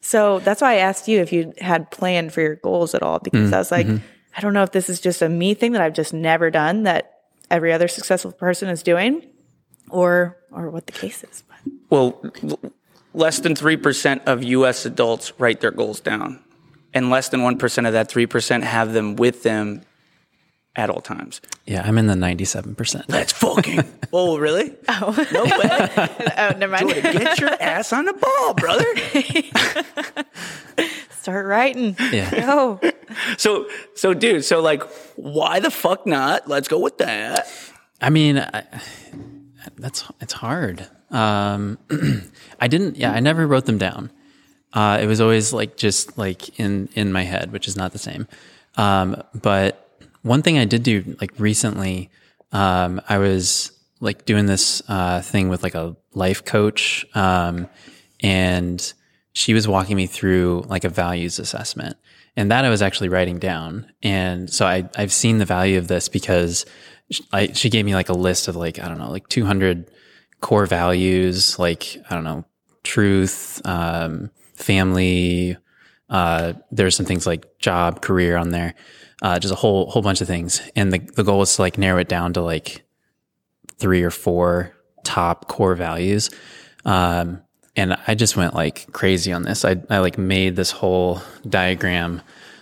So 0.00 0.38
that's 0.40 0.60
why 0.60 0.74
I 0.74 0.76
asked 0.76 1.08
you 1.08 1.20
if 1.20 1.32
you 1.32 1.52
had 1.58 1.90
planned 1.90 2.32
for 2.32 2.40
your 2.40 2.56
goals 2.56 2.94
at 2.94 3.02
all, 3.02 3.18
because 3.18 3.50
mm, 3.50 3.54
I 3.54 3.58
was 3.58 3.70
like, 3.70 3.86
mm-hmm. 3.86 4.04
I 4.36 4.40
don't 4.40 4.52
know 4.52 4.62
if 4.62 4.72
this 4.72 4.88
is 4.88 5.00
just 5.00 5.22
a 5.22 5.28
me 5.28 5.54
thing 5.54 5.72
that 5.72 5.82
I've 5.82 5.94
just 5.94 6.12
never 6.12 6.50
done 6.50 6.84
that 6.84 7.20
every 7.50 7.72
other 7.72 7.88
successful 7.88 8.32
person 8.32 8.68
is 8.68 8.82
doing 8.82 9.26
or, 9.90 10.38
or 10.50 10.70
what 10.70 10.86
the 10.86 10.92
case 10.92 11.22
is. 11.22 11.44
But 11.48 11.72
Well, 11.90 12.20
less 13.14 13.40
than 13.40 13.54
3% 13.54 14.24
of 14.26 14.42
US 14.42 14.86
adults 14.86 15.32
write 15.38 15.60
their 15.60 15.70
goals 15.70 16.00
down. 16.00 16.42
And 16.94 17.10
less 17.10 17.30
than 17.30 17.40
1% 17.40 17.86
of 17.86 17.92
that 17.92 18.10
3% 18.10 18.62
have 18.62 18.92
them 18.92 19.16
with 19.16 19.42
them 19.42 19.82
at 20.74 20.90
all 20.90 21.00
times. 21.00 21.40
Yeah, 21.66 21.82
I'm 21.84 21.98
in 21.98 22.06
the 22.06 22.14
97%. 22.14 23.04
Let's 23.08 23.32
fucking. 23.32 23.80
oh, 24.12 24.38
really? 24.38 24.74
Oh. 24.88 25.28
No 25.32 25.44
way. 25.44 25.90
oh, 26.38 26.54
never 26.58 26.68
mind. 26.68 26.90
Jordan, 26.90 27.12
get 27.12 27.40
your 27.40 27.50
ass 27.62 27.92
on 27.92 28.06
the 28.06 28.12
ball, 28.14 28.54
brother. 28.54 28.86
Start 31.10 31.46
writing. 31.46 31.96
Yeah. 32.10 32.30
Go. 32.46 32.80
So, 33.36 33.68
so, 33.94 34.12
dude, 34.14 34.44
so 34.44 34.60
like, 34.60 34.82
why 35.16 35.60
the 35.60 35.70
fuck 35.70 36.06
not? 36.06 36.48
Let's 36.48 36.68
go 36.68 36.78
with 36.78 36.98
that. 36.98 37.46
I 38.00 38.10
mean, 38.10 38.38
I, 38.38 38.64
that's 39.76 40.04
it's 40.20 40.32
hard. 40.32 40.88
Um, 41.12 41.78
I 42.60 42.68
didn't. 42.68 42.96
Yeah, 42.96 43.12
I 43.12 43.20
never 43.20 43.46
wrote 43.46 43.66
them 43.66 43.78
down. 43.78 44.10
Uh, 44.72 44.98
it 45.00 45.06
was 45.06 45.20
always 45.20 45.52
like 45.52 45.76
just 45.76 46.18
like 46.18 46.58
in 46.58 46.88
in 46.94 47.12
my 47.12 47.22
head, 47.22 47.52
which 47.52 47.68
is 47.68 47.76
not 47.76 47.92
the 47.92 47.98
same. 47.98 48.26
Um, 48.76 49.22
but 49.34 49.98
one 50.22 50.42
thing 50.42 50.58
I 50.58 50.64
did 50.64 50.82
do 50.82 51.16
like 51.20 51.32
recently, 51.38 52.10
um, 52.52 53.00
I 53.08 53.18
was 53.18 53.72
like 54.00 54.24
doing 54.24 54.46
this 54.46 54.82
uh, 54.88 55.20
thing 55.20 55.48
with 55.48 55.62
like 55.62 55.74
a 55.74 55.94
life 56.14 56.44
coach, 56.44 57.04
um, 57.14 57.68
and 58.20 58.92
she 59.32 59.54
was 59.54 59.68
walking 59.68 59.96
me 59.96 60.06
through 60.06 60.64
like 60.68 60.84
a 60.84 60.88
values 60.88 61.38
assessment. 61.38 61.96
And 62.36 62.50
that 62.50 62.64
I 62.64 62.70
was 62.70 62.80
actually 62.80 63.10
writing 63.10 63.38
down. 63.38 63.92
And 64.02 64.50
so 64.50 64.66
I, 64.66 64.88
I've 64.96 65.12
seen 65.12 65.38
the 65.38 65.44
value 65.44 65.76
of 65.76 65.88
this 65.88 66.08
because 66.08 66.64
I, 67.30 67.48
she 67.52 67.68
gave 67.68 67.84
me 67.84 67.94
like 67.94 68.08
a 68.08 68.14
list 68.14 68.48
of 68.48 68.56
like, 68.56 68.78
I 68.78 68.88
don't 68.88 68.98
know, 68.98 69.10
like 69.10 69.28
200 69.28 69.90
core 70.42 70.66
values, 70.66 71.58
like, 71.58 71.96
I 72.10 72.14
don't 72.14 72.24
know, 72.24 72.44
truth, 72.82 73.62
um, 73.64 74.30
family. 74.54 75.56
Uh, 76.10 76.52
there's 76.70 76.94
some 76.94 77.06
things 77.06 77.26
like 77.26 77.58
job, 77.58 78.02
career 78.02 78.36
on 78.36 78.50
there, 78.50 78.74
uh, 79.22 79.38
just 79.38 79.52
a 79.52 79.56
whole, 79.56 79.90
whole 79.90 80.02
bunch 80.02 80.20
of 80.20 80.26
things. 80.26 80.60
And 80.76 80.92
the, 80.92 80.98
the 80.98 81.24
goal 81.24 81.38
was 81.38 81.56
to 81.56 81.62
like 81.62 81.78
narrow 81.78 82.00
it 82.00 82.08
down 82.08 82.34
to 82.34 82.42
like 82.42 82.84
three 83.78 84.02
or 84.02 84.10
four 84.10 84.76
top 85.04 85.48
core 85.48 85.74
values. 85.74 86.28
Um, 86.84 87.40
and 87.74 87.96
I 88.06 88.14
just 88.14 88.36
went 88.36 88.54
like 88.54 88.92
crazy 88.92 89.32
on 89.32 89.44
this. 89.44 89.64
I, 89.64 89.76
I 89.88 89.98
like 90.00 90.18
made 90.18 90.56
this 90.56 90.70
whole 90.70 91.22
diagram 91.48 92.20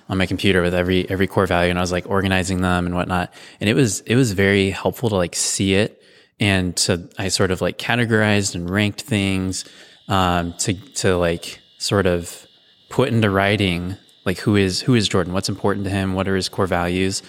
on 0.09 0.18
my 0.18 0.26
computer 0.26 0.61
with 0.61 0.74
every 0.74 1.09
every 1.09 1.26
core 1.28 1.47
value, 1.47 1.70
and 1.70 1.78
I 1.78 1.83
was 1.83 1.93
like 1.93 2.09
organizing 2.09 2.61
them 2.61 2.87
and 2.87 2.95
whatnot. 2.95 3.33
And 3.61 3.70
it 3.70 3.74
was 3.74 4.01
it 4.01 4.16
was 4.16 4.33
very 4.33 4.70
helpful 4.70 5.09
to 5.09 5.16
like 5.16 5.35
see 5.35 5.74
it, 5.74 5.99
and 6.41 6.78
so 6.78 7.07
I 7.18 7.28
sort 7.28 7.51
of 7.51 7.61
like 7.61 7.78
categorized 7.78 8.55
and 8.55 8.68
ranked 8.68 9.03
things 9.03 9.64
um, 10.09 10.55
to 10.59 10.74
to 10.74 11.16
like 11.16 11.61
sort 11.78 12.07
of 12.07 12.47
put 12.88 13.09
into 13.09 13.30
writing 13.30 13.97
like 14.24 14.38
who 14.38 14.57
is 14.57 14.80
who 14.80 14.95
is 14.95 15.09
Jordan, 15.09 15.32
what's 15.32 15.49
important 15.49 15.84
to 15.84 15.91
him, 15.91 16.14
what 16.14 16.28
are 16.28 16.36
his 16.36 16.49
core 16.49 16.66
values. 16.66 17.22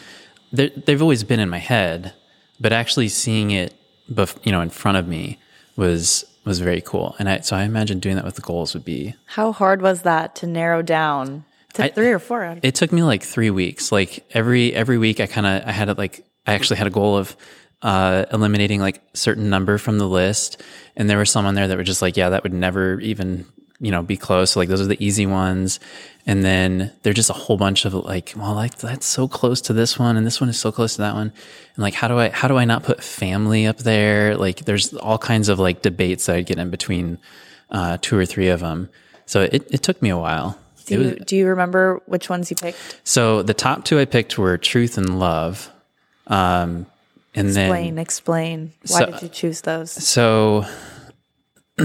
They're, 0.51 0.69
they've 0.69 1.01
always 1.01 1.23
been 1.23 1.39
in 1.39 1.49
my 1.49 1.59
head, 1.59 2.13
but 2.59 2.73
actually 2.73 3.07
seeing 3.07 3.51
it, 3.51 3.73
bef- 4.11 4.37
you 4.43 4.51
know, 4.51 4.61
in 4.61 4.69
front 4.69 4.97
of 4.97 5.07
me 5.07 5.39
was 5.75 6.25
was 6.43 6.59
very 6.59 6.81
cool. 6.81 7.15
And 7.19 7.29
I, 7.29 7.39
so 7.41 7.55
I 7.55 7.63
imagine 7.63 7.99
doing 7.99 8.15
that 8.15 8.25
with 8.25 8.35
the 8.35 8.41
goals 8.41 8.73
would 8.73 8.83
be. 8.83 9.15
How 9.25 9.51
hard 9.51 9.81
was 9.81 10.01
that 10.01 10.35
to 10.37 10.47
narrow 10.47 10.81
down 10.81 11.45
to 11.73 11.85
I- 11.85 11.89
three 11.89 12.09
or 12.09 12.19
four? 12.19 12.57
It 12.61 12.75
took 12.75 12.91
me 12.91 13.03
like 13.03 13.23
three 13.23 13.49
weeks. 13.49 13.91
Like 13.91 14.25
every 14.31 14.73
every 14.73 14.97
week, 14.97 15.19
I 15.19 15.27
kind 15.27 15.47
of 15.47 15.67
I 15.67 15.71
had 15.71 15.89
it 15.89 15.97
like 15.97 16.25
I 16.45 16.53
actually 16.53 16.77
had 16.77 16.87
a 16.87 16.91
goal 16.91 17.17
of 17.17 17.35
uh, 17.81 18.25
eliminating 18.31 18.79
like 18.79 19.01
certain 19.13 19.49
number 19.49 19.77
from 19.77 19.97
the 19.97 20.07
list, 20.07 20.61
and 20.95 21.09
there 21.09 21.17
were 21.17 21.25
some 21.25 21.45
on 21.45 21.55
there 21.55 21.67
that 21.67 21.77
were 21.77 21.83
just 21.83 22.01
like, 22.01 22.17
yeah, 22.17 22.29
that 22.29 22.43
would 22.43 22.53
never 22.53 22.99
even 22.99 23.45
you 23.81 23.89
know, 23.89 24.03
be 24.03 24.15
close. 24.15 24.51
So 24.51 24.59
like 24.59 24.69
those 24.69 24.79
are 24.79 24.85
the 24.85 25.03
easy 25.03 25.25
ones. 25.25 25.79
And 26.27 26.43
then 26.43 26.93
there's 27.01 27.15
just 27.15 27.31
a 27.31 27.33
whole 27.33 27.57
bunch 27.57 27.83
of 27.85 27.95
like, 27.95 28.31
well, 28.37 28.53
like 28.53 28.77
that's 28.77 29.07
so 29.07 29.27
close 29.27 29.59
to 29.61 29.73
this 29.73 29.97
one 29.97 30.17
and 30.17 30.25
this 30.25 30.39
one 30.39 30.51
is 30.51 30.59
so 30.59 30.71
close 30.71 30.93
to 30.95 31.01
that 31.01 31.15
one. 31.15 31.33
And 31.75 31.83
like, 31.83 31.95
how 31.95 32.07
do 32.07 32.19
I, 32.19 32.29
how 32.29 32.47
do 32.47 32.57
I 32.57 32.65
not 32.65 32.83
put 32.83 33.03
family 33.03 33.65
up 33.65 33.79
there? 33.79 34.37
Like 34.37 34.59
there's 34.65 34.93
all 34.93 35.17
kinds 35.17 35.49
of 35.49 35.57
like 35.57 35.81
debates 35.81 36.27
that 36.27 36.35
I 36.35 36.41
get 36.43 36.59
in 36.59 36.69
between, 36.69 37.17
uh, 37.71 37.97
two 37.99 38.15
or 38.15 38.25
three 38.25 38.49
of 38.49 38.59
them. 38.59 38.87
So 39.25 39.41
it, 39.41 39.67
it 39.71 39.81
took 39.81 39.99
me 39.99 40.09
a 40.09 40.17
while. 40.17 40.59
Do 40.85 41.01
you, 41.01 41.15
do 41.15 41.35
you 41.35 41.47
remember 41.47 42.01
which 42.05 42.29
ones 42.29 42.51
you 42.51 42.57
picked? 42.57 42.99
So 43.03 43.41
the 43.41 43.53
top 43.55 43.83
two 43.83 43.97
I 43.97 44.05
picked 44.05 44.37
were 44.37 44.57
truth 44.59 44.99
and 44.99 45.19
love. 45.19 45.71
Um, 46.27 46.85
and 47.33 47.47
Explain, 47.47 47.95
then 47.95 47.97
explain. 48.01 48.73
Why 48.87 48.99
So- 48.99 49.05
did 49.07 49.21
you 49.21 49.29
choose 49.29 49.61
those? 49.61 49.91
so 49.91 50.65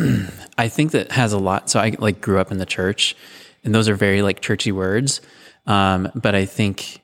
I 0.59 0.69
think 0.69 0.93
that 0.93 1.13
has 1.13 1.33
a 1.33 1.39
lot. 1.39 1.71
So 1.71 1.81
I 1.81 1.95
like 1.99 2.21
grew 2.21 2.39
up 2.39 2.51
in 2.51 2.59
the 2.59 2.67
church, 2.67 3.17
and 3.65 3.75
those 3.75 3.89
are 3.89 3.95
very 3.95 4.23
like 4.23 4.41
churchy 4.41 4.73
words. 4.73 5.21
Um, 5.67 6.11
but 6.15 6.35
I 6.35 6.45
think 6.45 7.01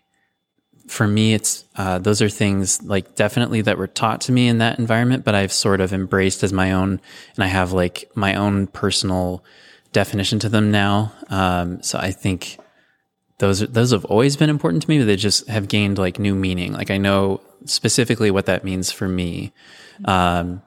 for 0.89 1.07
me, 1.07 1.35
it's 1.35 1.65
uh, 1.77 1.99
those 1.99 2.21
are 2.21 2.29
things 2.29 2.83
like 2.83 3.15
definitely 3.15 3.63
that 3.63 3.79
were 3.79 3.87
taught 3.87 4.21
to 4.23 4.33
me 4.33 4.49
in 4.49 4.59
that 4.59 4.79
environment, 4.79 5.25
but 5.25 5.35
I've 5.35 5.53
sort 5.53 5.81
of 5.81 5.93
embraced 5.93 6.43
as 6.43 6.53
my 6.53 6.73
own, 6.73 7.01
and 7.37 7.45
I 7.45 7.47
have 7.47 7.73
like 7.73 8.11
my 8.15 8.35
own 8.35 8.67
personal 8.67 9.45
definition 9.93 10.39
to 10.41 10.49
them 10.49 10.71
now. 10.71 11.13
Um, 11.29 11.83
so 11.83 11.99
I 11.99 12.11
think 12.11 12.59
those 13.39 13.61
those 13.61 13.93
have 13.93 14.05
always 14.07 14.37
been 14.37 14.51
important 14.51 14.83
to 14.83 14.91
me, 14.91 14.99
but 14.99 15.07
they 15.07 15.17
just 15.17 15.49
have 15.49 15.69
gained 15.69 15.99
like 15.99 16.19
new 16.19 16.35
meaning. 16.35 16.73
Like 16.73 16.91
I 16.91 16.99
know 16.99 17.41
specifically 17.67 18.31
what 18.31 18.47
that 18.47 18.65
means 18.65 18.91
for 18.93 19.09
me. 19.09 19.53
Um, 20.05 20.63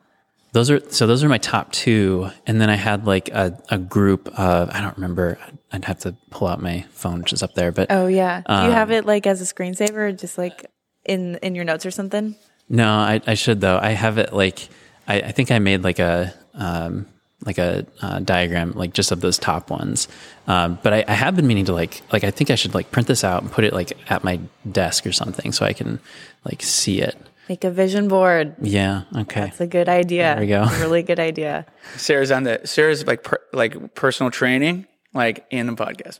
those 0.54 0.70
are 0.72 0.80
so 0.89 1.06
those 1.06 1.24
are 1.24 1.28
my 1.30 1.38
top 1.38 1.72
two, 1.74 2.30
and 2.48 2.62
then 2.62 2.70
I 2.70 2.76
had 2.76 3.06
like 3.06 3.28
a, 3.30 3.62
a 3.70 3.78
group 3.78 4.28
of 4.39 4.70
I 4.70 4.80
don't 4.82 4.96
remember. 4.96 5.38
I'd 5.72 5.84
have 5.86 6.00
to 6.00 6.16
pull 6.30 6.48
out 6.48 6.62
my 6.62 6.86
phone, 6.91 7.20
which 7.20 7.34
is 7.34 7.43
up 7.43 7.54
there. 7.56 7.72
But 7.74 7.88
Oh 7.89 8.08
yeah. 8.08 8.41
Do 8.48 8.54
you 8.54 8.60
Um, 8.60 8.72
have 8.72 8.91
it 8.91 9.06
like 9.06 9.28
as 9.28 9.41
a 9.41 9.54
screensaver, 9.54 9.96
or 9.98 10.12
just 10.14 10.38
like 10.38 10.66
in 11.04 11.36
in 11.41 11.56
your 11.56 11.66
notes 11.66 11.86
or 11.86 11.91
something? 11.91 12.36
no, 12.70 12.88
I, 12.88 13.22
I 13.28 13.34
should 13.34 13.60
though. 13.62 13.78
I 13.82 13.89
have 13.91 14.18
it 14.18 14.32
like 14.34 14.70
I, 15.08 15.20
I 15.22 15.32
think 15.34 15.52
I 15.52 15.60
made 15.60 15.84
like 15.84 16.00
a 16.00 16.34
um, 16.54 17.06
like 17.46 17.58
a 17.58 17.86
uh, 18.02 18.20
diagram 18.20 18.72
like 18.72 18.93
just 18.93 19.12
of 19.12 19.22
those 19.22 19.38
top 19.38 19.70
ones. 19.70 20.08
Um, 20.48 20.80
but 20.84 20.93
I, 20.93 21.06
I 21.08 21.14
have 21.14 21.36
been 21.36 21.48
meaning 21.48 21.66
to 21.66 21.74
like 21.74 22.02
like 22.12 22.24
I 22.24 22.32
think 22.32 22.50
I 22.50 22.56
should 22.56 22.74
like 22.74 22.91
print 22.91 23.08
this 23.08 23.24
out 23.24 23.43
and 23.43 23.52
put 23.52 23.64
it 23.64 23.74
like 23.74 23.93
at 24.12 24.24
my 24.24 24.39
desk 24.70 25.06
or 25.06 25.12
something 25.12 25.52
so 25.52 25.66
I 25.66 25.74
can 25.74 26.00
like 26.43 26.62
see 26.62 27.02
it. 27.02 27.16
Make 27.48 27.64
a 27.64 27.70
vision 27.70 28.08
board. 28.08 28.56
Yeah. 28.60 29.04
Okay. 29.16 29.41
That's 29.41 29.62
a 29.62 29.68
good 29.68 29.88
idea. 29.88 30.34
There 30.36 30.41
we 30.41 30.48
go. 30.48 30.66
Really 30.80 31.04
good 31.04 31.20
idea. 31.20 31.68
Sarah's 31.96 32.32
on 32.32 32.43
the 32.43 32.62
Sarah's 32.66 33.06
like 33.06 33.24
per, 33.24 33.38
like 33.54 33.93
personal 33.93 34.32
training, 34.32 34.88
like 35.14 35.46
in 35.52 35.68
the 35.68 35.74
podcast. 35.74 36.20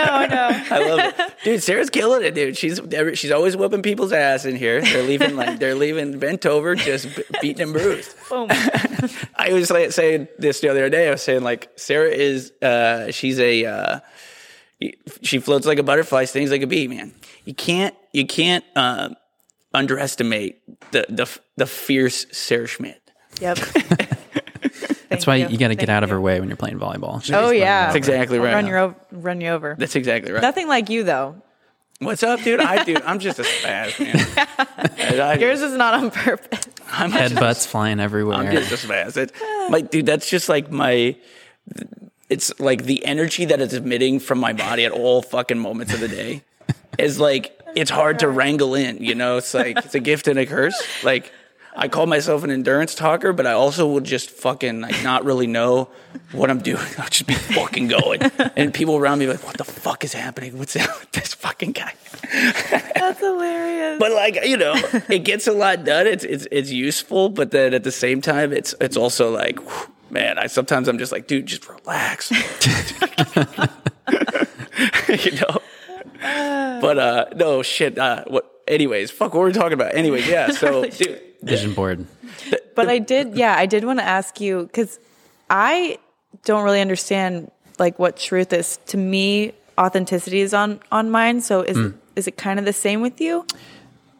No, 0.00 0.26
no. 0.26 0.48
I 0.70 0.78
love 0.88 0.98
it, 1.18 1.32
dude. 1.44 1.62
Sarah's 1.62 1.90
killing 1.90 2.24
it, 2.24 2.34
dude. 2.34 2.56
She's 2.56 2.80
every- 2.92 3.16
she's 3.16 3.30
always 3.30 3.56
whooping 3.56 3.82
people's 3.82 4.12
ass 4.12 4.44
in 4.44 4.56
here. 4.56 4.80
They're 4.80 5.02
leaving 5.02 5.36
like 5.36 5.58
they're 5.58 5.74
leaving 5.74 6.18
bent 6.18 6.46
over, 6.46 6.74
just 6.74 7.08
beaten 7.40 7.62
and 7.62 7.72
bruised. 7.72 8.14
Boom. 8.28 8.48
I 9.34 9.52
was 9.52 9.70
like 9.70 9.92
saying 9.92 10.28
this 10.38 10.60
the 10.60 10.68
other 10.68 10.88
day. 10.88 11.08
I 11.08 11.10
was 11.12 11.22
saying 11.22 11.42
like 11.42 11.70
Sarah 11.76 12.08
is 12.10 12.52
uh 12.62 13.10
she's 13.10 13.38
a 13.38 13.64
uh 13.66 14.00
she 15.22 15.38
floats 15.40 15.66
like 15.66 15.78
a 15.78 15.82
butterfly, 15.82 16.24
stings 16.24 16.50
like 16.50 16.62
a 16.62 16.66
bee, 16.66 16.88
man. 16.88 17.12
You 17.44 17.54
can't 17.54 17.94
you 18.12 18.26
can't 18.26 18.64
uh, 18.74 19.10
underestimate 19.74 20.60
the 20.92 21.04
the 21.08 21.28
the 21.56 21.66
fierce 21.66 22.26
Sarah 22.32 22.66
Schmidt. 22.66 23.00
Yep. 23.40 23.58
That's 25.10 25.26
why 25.26 25.36
you, 25.36 25.58
got 25.58 25.68
to 25.68 25.74
get 25.74 25.88
out 25.88 26.04
of 26.04 26.10
her 26.10 26.20
way 26.20 26.38
when 26.38 26.48
you're 26.48 26.56
playing 26.56 26.78
volleyball. 26.78 27.22
She's 27.22 27.34
Oh 27.34 27.50
yeah. 27.50 27.86
That's 27.86 27.96
exactly 27.96 28.38
I'll 28.38 28.44
right. 28.44 28.54
Run 28.54 28.66
you 28.68 28.76
over. 28.76 28.96
Run 29.10 29.40
you 29.40 29.48
over. 29.48 29.74
That's 29.76 29.96
exactly 29.96 30.30
right. 30.32 30.40
Nothing 30.40 30.68
like 30.68 30.88
you 30.88 31.02
though. 31.02 31.42
What's 31.98 32.22
up, 32.22 32.40
dude? 32.42 32.60
I 32.60 32.84
do. 32.84 32.96
I'm 33.04 33.18
just 33.18 33.38
a 33.40 33.42
spaz, 33.42 34.00
man. 34.00 35.20
I, 35.20 35.34
Yours 35.34 35.60
is 35.60 35.74
not 35.74 35.92
on 35.94 36.10
purpose. 36.10 36.60
I'm 36.90 37.10
just, 37.10 37.34
headbutts 37.34 37.66
flying 37.66 38.00
everywhere. 38.00 38.36
I'm 38.36 38.50
just 38.50 38.72
a 38.72 38.86
spaz. 38.86 39.18
It, 39.18 39.32
like, 39.70 39.90
dude, 39.90 40.06
that's 40.06 40.30
just 40.30 40.48
like 40.48 40.70
my. 40.70 41.16
It's 42.30 42.58
like 42.58 42.84
the 42.84 43.04
energy 43.04 43.44
that 43.46 43.60
it's 43.60 43.74
emitting 43.74 44.20
from 44.20 44.38
my 44.38 44.54
body 44.54 44.86
at 44.86 44.92
all 44.92 45.20
fucking 45.20 45.58
moments 45.58 45.92
of 45.92 46.00
the 46.00 46.08
day 46.08 46.42
is 46.98 47.20
like 47.20 47.60
it's 47.74 47.90
hard 47.90 48.20
to 48.20 48.28
wrangle 48.28 48.74
in. 48.74 49.04
You 49.04 49.14
know, 49.14 49.36
it's 49.36 49.52
like 49.52 49.76
it's 49.76 49.94
a 49.94 50.00
gift 50.00 50.28
and 50.28 50.38
a 50.38 50.46
curse. 50.46 50.80
Like. 51.02 51.32
I 51.74 51.88
call 51.88 52.06
myself 52.06 52.42
an 52.42 52.50
endurance 52.50 52.94
talker, 52.94 53.32
but 53.32 53.46
I 53.46 53.52
also 53.52 53.86
will 53.86 54.00
just 54.00 54.30
fucking 54.30 54.80
like 54.80 55.02
not 55.04 55.24
really 55.24 55.46
know 55.46 55.88
what 56.32 56.50
I'm 56.50 56.58
doing. 56.58 56.82
I'll 56.98 57.08
just 57.08 57.26
be 57.26 57.34
fucking 57.34 57.88
going, 57.88 58.22
and 58.56 58.74
people 58.74 58.96
around 58.96 59.20
me 59.20 59.26
are 59.26 59.32
like, 59.32 59.46
"What 59.46 59.56
the 59.56 59.64
fuck 59.64 60.04
is 60.04 60.12
happening? 60.12 60.58
What's 60.58 60.74
with 61.00 61.12
this 61.12 61.34
fucking 61.34 61.72
guy?" 61.72 61.94
That's 62.94 63.20
hilarious. 63.20 63.98
but 64.00 64.12
like 64.12 64.44
you 64.44 64.56
know, 64.56 64.74
it 65.08 65.24
gets 65.24 65.46
a 65.46 65.52
lot 65.52 65.84
done. 65.84 66.06
It's 66.06 66.24
it's 66.24 66.46
it's 66.50 66.70
useful, 66.70 67.28
but 67.28 67.52
then 67.52 67.72
at 67.72 67.84
the 67.84 67.92
same 67.92 68.20
time, 68.20 68.52
it's 68.52 68.74
it's 68.80 68.96
also 68.96 69.30
like, 69.30 69.60
whew, 69.60 69.92
man. 70.10 70.38
I 70.38 70.48
sometimes 70.48 70.88
I'm 70.88 70.98
just 70.98 71.12
like, 71.12 71.26
dude, 71.28 71.46
just 71.46 71.68
relax. 71.68 72.30
you 75.08 75.32
know. 75.32 75.58
But 76.20 76.98
uh, 76.98 77.26
no 77.36 77.62
shit. 77.62 77.96
Uh, 77.96 78.24
what? 78.26 78.50
Anyways, 78.66 79.10
fuck. 79.10 79.34
What 79.34 79.40
were 79.40 79.46
we 79.46 79.52
talking 79.52 79.72
about? 79.72 79.94
Anyways, 79.94 80.28
yeah. 80.28 80.50
So, 80.50 80.84
dude, 80.84 81.20
Vision 81.42 81.74
board. 81.74 82.06
But 82.74 82.88
I 82.88 82.98
did, 82.98 83.36
yeah, 83.36 83.56
I 83.56 83.66
did 83.66 83.84
want 83.84 83.98
to 83.98 84.04
ask 84.04 84.40
you 84.40 84.62
because 84.62 84.98
I 85.48 85.98
don't 86.44 86.64
really 86.64 86.80
understand 86.80 87.50
like 87.78 87.98
what 87.98 88.16
truth 88.16 88.52
is. 88.52 88.78
To 88.86 88.96
me, 88.96 89.52
authenticity 89.78 90.40
is 90.40 90.54
on 90.54 90.80
on 90.92 91.10
mine. 91.10 91.40
So 91.40 91.62
is 91.62 91.76
it, 91.76 91.94
is 92.16 92.28
it 92.28 92.36
kind 92.36 92.58
of 92.58 92.64
the 92.64 92.72
same 92.72 93.00
with 93.00 93.20
you? 93.20 93.46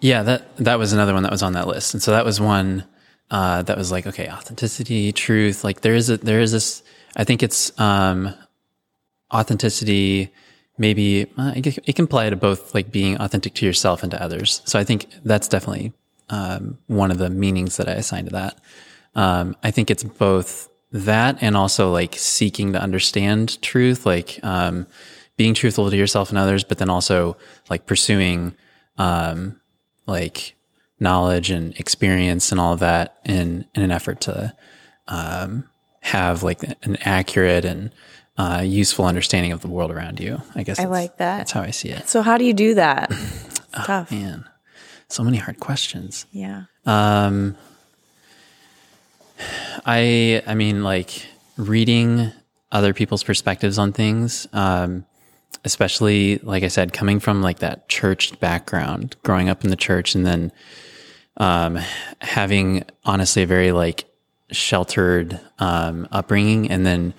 Yeah, 0.00 0.22
that 0.22 0.56
that 0.56 0.78
was 0.78 0.92
another 0.92 1.12
one 1.12 1.22
that 1.22 1.32
was 1.32 1.42
on 1.42 1.52
that 1.52 1.66
list, 1.66 1.94
and 1.94 2.02
so 2.02 2.10
that 2.10 2.24
was 2.24 2.40
one 2.40 2.84
uh, 3.30 3.62
that 3.62 3.76
was 3.76 3.92
like, 3.92 4.06
okay, 4.06 4.28
authenticity, 4.30 5.12
truth. 5.12 5.62
Like 5.62 5.82
there 5.82 5.94
is 5.94 6.10
a 6.10 6.16
there 6.16 6.40
is 6.40 6.52
this. 6.52 6.82
I 7.16 7.24
think 7.24 7.42
it's 7.42 7.78
um, 7.78 8.34
authenticity. 9.32 10.32
Maybe 10.78 11.30
uh, 11.36 11.52
it 11.54 11.94
can 11.94 12.04
apply 12.06 12.30
to 12.30 12.36
both, 12.36 12.74
like 12.74 12.90
being 12.90 13.18
authentic 13.18 13.52
to 13.56 13.66
yourself 13.66 14.02
and 14.02 14.10
to 14.12 14.22
others. 14.22 14.62
So 14.64 14.78
I 14.78 14.84
think 14.84 15.06
that's 15.24 15.46
definitely 15.46 15.92
um, 16.30 16.78
one 16.86 17.10
of 17.10 17.18
the 17.18 17.30
meanings 17.30 17.76
that 17.76 17.88
I 17.88 17.92
assign 17.92 18.24
to 18.24 18.30
that. 18.30 18.58
Um, 19.14 19.56
I 19.62 19.70
think 19.70 19.90
it's 19.90 20.04
both 20.04 20.68
that 20.92 21.38
and 21.40 21.56
also 21.56 21.92
like 21.92 22.14
seeking 22.16 22.72
to 22.72 22.80
understand 22.80 23.60
truth, 23.62 24.06
like 24.06 24.38
um, 24.42 24.86
being 25.36 25.54
truthful 25.54 25.90
to 25.90 25.96
yourself 25.96 26.30
and 26.30 26.38
others, 26.38 26.64
but 26.64 26.78
then 26.78 26.90
also 26.90 27.36
like 27.68 27.86
pursuing 27.86 28.54
um, 28.98 29.60
like 30.06 30.54
knowledge 30.98 31.50
and 31.50 31.74
experience 31.78 32.52
and 32.52 32.60
all 32.60 32.74
of 32.74 32.80
that 32.80 33.18
in 33.24 33.64
in 33.74 33.82
an 33.82 33.90
effort 33.90 34.20
to 34.22 34.54
um, 35.08 35.64
have 36.00 36.42
like 36.42 36.62
an 36.82 36.96
accurate 37.02 37.64
and 37.64 37.90
uh, 38.36 38.62
useful 38.64 39.04
understanding 39.04 39.52
of 39.52 39.60
the 39.60 39.68
world 39.68 39.90
around 39.90 40.20
you. 40.20 40.40
I 40.54 40.62
guess 40.62 40.78
I 40.78 40.84
like 40.84 41.18
that. 41.18 41.38
That's 41.38 41.52
how 41.52 41.62
I 41.62 41.70
see 41.70 41.90
it. 41.90 42.08
So 42.08 42.22
how 42.22 42.38
do 42.38 42.44
you 42.44 42.54
do 42.54 42.74
that? 42.74 43.10
It's 43.10 43.60
tough. 43.84 44.10
Man, 44.10 44.48
so 45.12 45.24
many 45.24 45.36
hard 45.36 45.60
questions. 45.60 46.26
Yeah. 46.32 46.64
Um, 46.86 47.56
I 49.86 50.42
I 50.46 50.54
mean, 50.54 50.82
like 50.82 51.26
reading 51.56 52.32
other 52.72 52.94
people's 52.94 53.22
perspectives 53.22 53.78
on 53.78 53.92
things, 53.92 54.46
um, 54.52 55.04
especially 55.64 56.38
like 56.38 56.62
I 56.62 56.68
said, 56.68 56.92
coming 56.92 57.20
from 57.20 57.42
like 57.42 57.58
that 57.60 57.88
church 57.88 58.38
background, 58.40 59.16
growing 59.22 59.48
up 59.48 59.64
in 59.64 59.70
the 59.70 59.76
church, 59.76 60.14
and 60.14 60.26
then 60.26 60.52
um, 61.36 61.78
having 62.20 62.84
honestly 63.04 63.42
a 63.42 63.46
very 63.46 63.72
like 63.72 64.04
sheltered 64.52 65.40
um, 65.58 66.08
upbringing, 66.12 66.70
and 66.70 66.86
then 66.86 67.14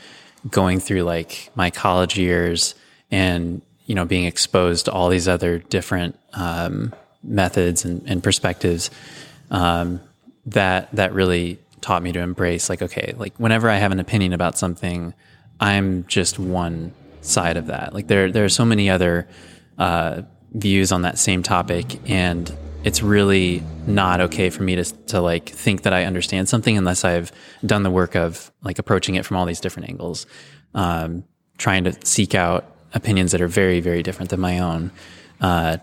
going 0.49 0.79
through 0.79 1.03
like 1.03 1.49
my 1.55 1.69
college 1.69 2.17
years 2.17 2.75
and 3.11 3.61
you 3.85 3.95
know 3.95 4.05
being 4.05 4.25
exposed 4.25 4.85
to 4.85 4.91
all 4.91 5.09
these 5.09 5.27
other 5.27 5.59
different 5.59 6.17
um, 6.33 6.93
methods 7.23 7.85
and, 7.85 8.03
and 8.07 8.23
perspectives 8.23 8.89
um, 9.51 9.99
that 10.45 10.93
that 10.95 11.13
really 11.13 11.59
taught 11.81 12.03
me 12.03 12.11
to 12.11 12.19
embrace 12.19 12.69
like 12.69 12.81
okay 12.81 13.13
like 13.17 13.33
whenever 13.37 13.69
i 13.69 13.77
have 13.77 13.91
an 13.91 13.99
opinion 13.99 14.33
about 14.33 14.57
something 14.57 15.13
i'm 15.59 16.05
just 16.05 16.37
one 16.37 16.93
side 17.21 17.57
of 17.57 17.67
that. 17.67 17.93
Like 17.93 18.07
there 18.07 18.31
there 18.31 18.43
are 18.43 18.49
so 18.49 18.65
many 18.65 18.89
other 18.89 19.27
uh, 19.77 20.23
views 20.53 20.91
on 20.91 21.03
that 21.03 21.17
same 21.17 21.43
topic 21.43 21.99
and 22.09 22.51
it's 22.83 23.01
really 23.01 23.63
not 23.85 24.19
okay 24.19 24.49
for 24.49 24.63
me 24.63 24.75
to 24.75 24.83
to 24.83 25.21
like 25.21 25.47
think 25.47 25.83
that 25.83 25.93
i 25.93 26.03
understand 26.03 26.49
something 26.49 26.77
unless 26.77 27.05
i've 27.05 27.31
done 27.65 27.83
the 27.83 27.89
work 27.89 28.15
of 28.15 28.51
like 28.61 28.77
approaching 28.77 29.15
it 29.15 29.25
from 29.25 29.37
all 29.37 29.45
these 29.45 29.61
different 29.61 29.87
angles 29.87 30.25
um, 30.73 31.23
trying 31.57 31.85
to 31.85 31.93
seek 32.05 32.35
out 32.35 32.65
opinions 32.93 33.31
that 33.31 33.39
are 33.39 33.47
very 33.47 33.79
very 33.79 34.03
different 34.03 34.29
than 34.29 34.41
my 34.41 34.59
own 34.59 34.91
uh, 35.39 35.77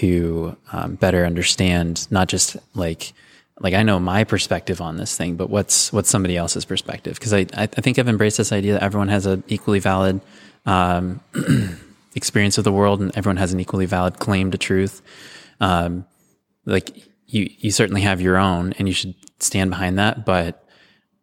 to 0.00 0.56
um, 0.72 0.94
better 0.96 1.24
understand 1.26 2.06
not 2.10 2.28
just 2.28 2.56
like 2.74 3.12
like 3.60 3.74
I 3.74 3.82
know 3.82 4.00
my 4.00 4.24
perspective 4.24 4.80
on 4.80 4.96
this 4.96 5.16
thing, 5.16 5.36
but 5.36 5.48
what's 5.50 5.92
what's 5.92 6.08
somebody 6.10 6.36
else's 6.36 6.64
perspective? 6.64 7.14
Because 7.14 7.32
I 7.32 7.46
I 7.56 7.66
think 7.66 7.98
I've 7.98 8.08
embraced 8.08 8.38
this 8.38 8.52
idea 8.52 8.72
that 8.74 8.82
everyone 8.82 9.08
has 9.08 9.26
an 9.26 9.44
equally 9.48 9.78
valid 9.78 10.20
um, 10.66 11.20
experience 12.14 12.58
of 12.58 12.64
the 12.64 12.72
world, 12.72 13.00
and 13.00 13.16
everyone 13.16 13.36
has 13.36 13.52
an 13.52 13.60
equally 13.60 13.86
valid 13.86 14.18
claim 14.18 14.50
to 14.50 14.58
truth. 14.58 15.02
Um, 15.60 16.06
like 16.66 16.90
you 17.26 17.50
you 17.58 17.70
certainly 17.70 18.00
have 18.02 18.20
your 18.20 18.36
own, 18.36 18.72
and 18.78 18.88
you 18.88 18.94
should 18.94 19.14
stand 19.38 19.70
behind 19.70 19.98
that, 19.98 20.24
but 20.24 20.64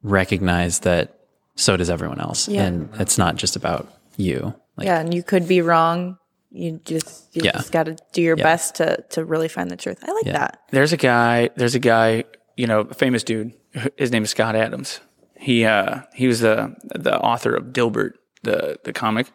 recognize 0.03 0.79
that 0.81 1.19
so 1.55 1.75
does 1.75 1.89
everyone 1.89 2.21
else, 2.21 2.47
Yeah. 2.47 2.63
and 2.65 2.89
it's 2.99 3.17
not 3.17 3.35
just 3.35 3.55
about 3.55 3.91
you. 4.17 4.53
Like, 4.77 4.85
yeah, 4.85 4.99
and 4.99 5.13
you 5.13 5.23
could 5.23 5.45
be 5.47 5.61
wrong. 5.61 6.17
You 6.51 6.79
just 6.83 7.35
you 7.35 7.43
Yeah. 7.45 7.51
just 7.53 7.71
got 7.71 7.83
to 7.85 7.95
do 8.11 8.21
your 8.21 8.35
best 8.35 8.75
to 8.75 9.03
to 9.11 9.23
really 9.23 9.47
find 9.47 9.69
the 9.69 9.75
truth. 9.75 9.99
I 10.07 10.11
like 10.13 10.25
Yeah. 10.25 10.33
that. 10.33 10.61
There's 10.71 10.93
a 10.93 10.97
guy. 10.97 11.49
There's 11.55 11.75
a 11.75 11.79
guy. 11.79 12.23
You 12.57 12.67
know, 12.67 12.81
a 12.81 12.93
famous 12.93 13.23
dude. 13.23 13.53
His 13.97 14.11
name 14.11 14.23
is 14.23 14.31
Scott 14.31 14.55
Adams. 14.55 14.99
He 15.37 15.63
uh 15.65 16.01
he 16.13 16.27
was 16.27 16.39
the 16.41 16.75
the 16.95 17.17
author 17.19 17.55
of 17.55 17.67
Dilbert, 17.67 18.13
the 18.43 18.77
the 18.83 18.91
comic, 18.93 19.31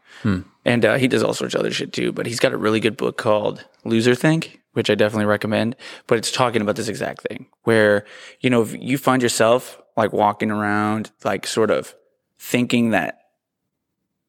and 0.65 0.85
uh, 0.85 0.97
he 0.97 1.09
does 1.09 1.23
all 1.23 1.33
sorts 1.35 1.55
of 1.55 1.61
other 1.61 1.71
shit 1.71 1.93
too. 1.93 2.13
But 2.13 2.27
he's 2.27 2.41
got 2.41 2.53
a 2.53 2.59
really 2.59 2.81
good 2.81 2.97
book 2.97 3.17
called 3.17 3.65
Loser 3.85 4.15
Think, 4.15 4.61
which 4.73 4.91
I 4.91 4.95
definitely 4.95 5.25
recommend. 5.27 5.77
But 6.07 6.19
it's 6.19 6.31
talking 6.31 6.61
about 6.61 6.77
this 6.77 6.89
exact 6.89 7.23
thing, 7.29 7.47
where 7.63 8.05
you 8.41 8.51
know 8.51 8.61
if 8.61 8.75
you 8.79 8.99
find 8.99 9.23
yourself 9.23 9.81
like 9.97 10.13
walking 10.13 10.51
around, 10.51 11.11
like 11.25 11.47
sort 11.47 11.71
of 11.71 11.95
thinking 12.39 12.91
that 12.91 13.21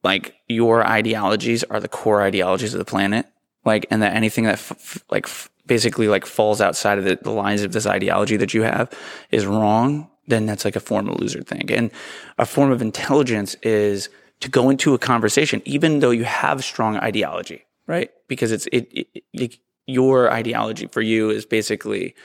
like 0.06 0.36
your 0.48 0.86
ideologies 0.86 1.64
are 1.66 1.82
the 1.82 1.90
core 1.90 2.22
ideologies 2.22 2.74
of 2.74 2.80
the 2.80 2.86
planet. 2.86 3.26
Like 3.66 3.88
and 3.90 4.02
that 4.02 4.14
anything 4.14 4.46
that 4.46 4.54
f- 4.54 4.72
f- 4.72 5.04
like 5.10 5.26
f- 5.26 5.50
basically 5.66 6.08
like 6.08 6.26
falls 6.26 6.62
outside 6.62 6.98
of 7.00 7.04
the, 7.04 7.18
the 7.22 7.32
lines 7.32 7.64
of 7.64 7.74
this 7.74 7.88
ideology 7.88 8.38
that 8.38 8.54
you 8.54 8.62
have 8.62 8.94
is 9.32 9.46
wrong 9.46 10.10
then 10.28 10.48
that's 10.48 10.66
like 10.66 10.76
a 10.76 10.80
form 10.80 11.08
of 11.08 11.20
loser 11.20 11.44
think. 11.44 11.70
And 11.70 11.92
a 12.40 12.48
form 12.48 12.72
of 12.72 12.82
intelligence 12.82 13.56
is 13.62 14.10
to 14.40 14.50
go 14.50 14.72
into 14.72 14.96
a 14.96 14.98
conversation 14.98 15.62
even 15.66 16.00
though 16.00 16.10
you 16.10 16.24
have 16.24 16.64
strong 16.64 16.98
ideology 16.98 17.66
right? 17.88 18.12
Because 18.28 18.52
it's 18.52 18.68
it, 18.68 18.88
it, 18.92 19.08
it 19.14 19.24
like, 19.34 19.60
your 19.88 20.32
ideology 20.32 20.88
for 20.88 21.02
you 21.02 21.30
is 21.30 21.46
basically 21.46 22.16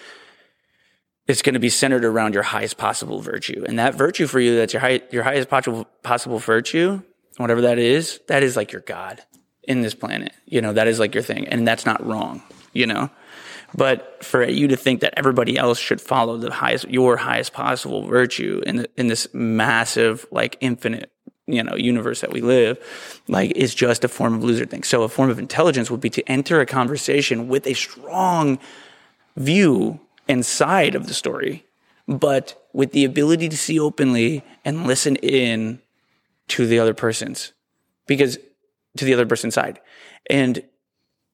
it's 1.26 1.42
going 1.42 1.54
to 1.54 1.60
be 1.60 1.68
centered 1.68 2.04
around 2.04 2.34
your 2.34 2.42
highest 2.42 2.78
possible 2.78 3.20
virtue. 3.20 3.64
And 3.68 3.78
that 3.78 3.94
virtue 3.94 4.26
for 4.26 4.40
you, 4.40 4.56
that's 4.56 4.72
your 4.72 4.80
high, 4.80 5.02
your 5.10 5.22
highest 5.22 5.48
possible, 5.48 5.86
possible 6.02 6.38
virtue, 6.38 7.02
whatever 7.40 7.62
that 7.62 7.78
is, 7.78 8.20
that 8.28 8.42
is 8.42 8.56
like 8.56 8.72
your 8.72 8.82
God 8.82 9.22
in 9.64 9.82
this 9.82 9.94
planet. 9.94 10.32
You 10.46 10.60
know, 10.60 10.72
that 10.72 10.86
is 10.86 10.98
like 10.98 11.14
your 11.14 11.22
thing. 11.22 11.46
And 11.48 11.66
that's 11.66 11.86
not 11.86 12.04
wrong, 12.04 12.42
you 12.72 12.86
know? 12.86 13.10
But 13.74 14.24
for 14.24 14.44
you 14.44 14.68
to 14.68 14.76
think 14.76 15.00
that 15.00 15.14
everybody 15.16 15.56
else 15.56 15.78
should 15.78 16.00
follow 16.00 16.36
the 16.36 16.52
highest, 16.52 16.88
your 16.88 17.16
highest 17.16 17.52
possible 17.52 18.02
virtue 18.02 18.62
in, 18.66 18.76
the, 18.76 18.90
in 18.96 19.06
this 19.06 19.28
massive, 19.32 20.26
like 20.30 20.56
infinite, 20.60 21.12
you 21.46 21.62
know, 21.62 21.76
universe 21.76 22.20
that 22.20 22.32
we 22.32 22.40
live, 22.40 22.78
like 23.28 23.52
is 23.52 23.74
just 23.74 24.04
a 24.04 24.08
form 24.08 24.34
of 24.34 24.42
loser 24.42 24.66
think. 24.66 24.84
So 24.84 25.02
a 25.02 25.08
form 25.08 25.30
of 25.30 25.38
intelligence 25.38 25.90
would 25.90 26.00
be 26.00 26.10
to 26.10 26.28
enter 26.28 26.60
a 26.60 26.66
conversation 26.66 27.48
with 27.48 27.66
a 27.66 27.74
strong 27.74 28.58
view 29.36 30.00
and 30.28 30.44
side 30.44 30.94
of 30.94 31.06
the 31.06 31.14
story, 31.14 31.64
but 32.06 32.60
with 32.72 32.92
the 32.92 33.04
ability 33.04 33.48
to 33.48 33.56
see 33.56 33.78
openly 33.78 34.42
and 34.64 34.86
listen 34.86 35.16
in 35.16 35.80
to 36.50 36.66
the 36.66 36.78
other 36.78 36.94
person's 36.94 37.52
because 38.06 38.38
to 38.96 39.04
the 39.04 39.14
other 39.14 39.26
person's 39.26 39.54
side. 39.54 39.80
And 40.28 40.62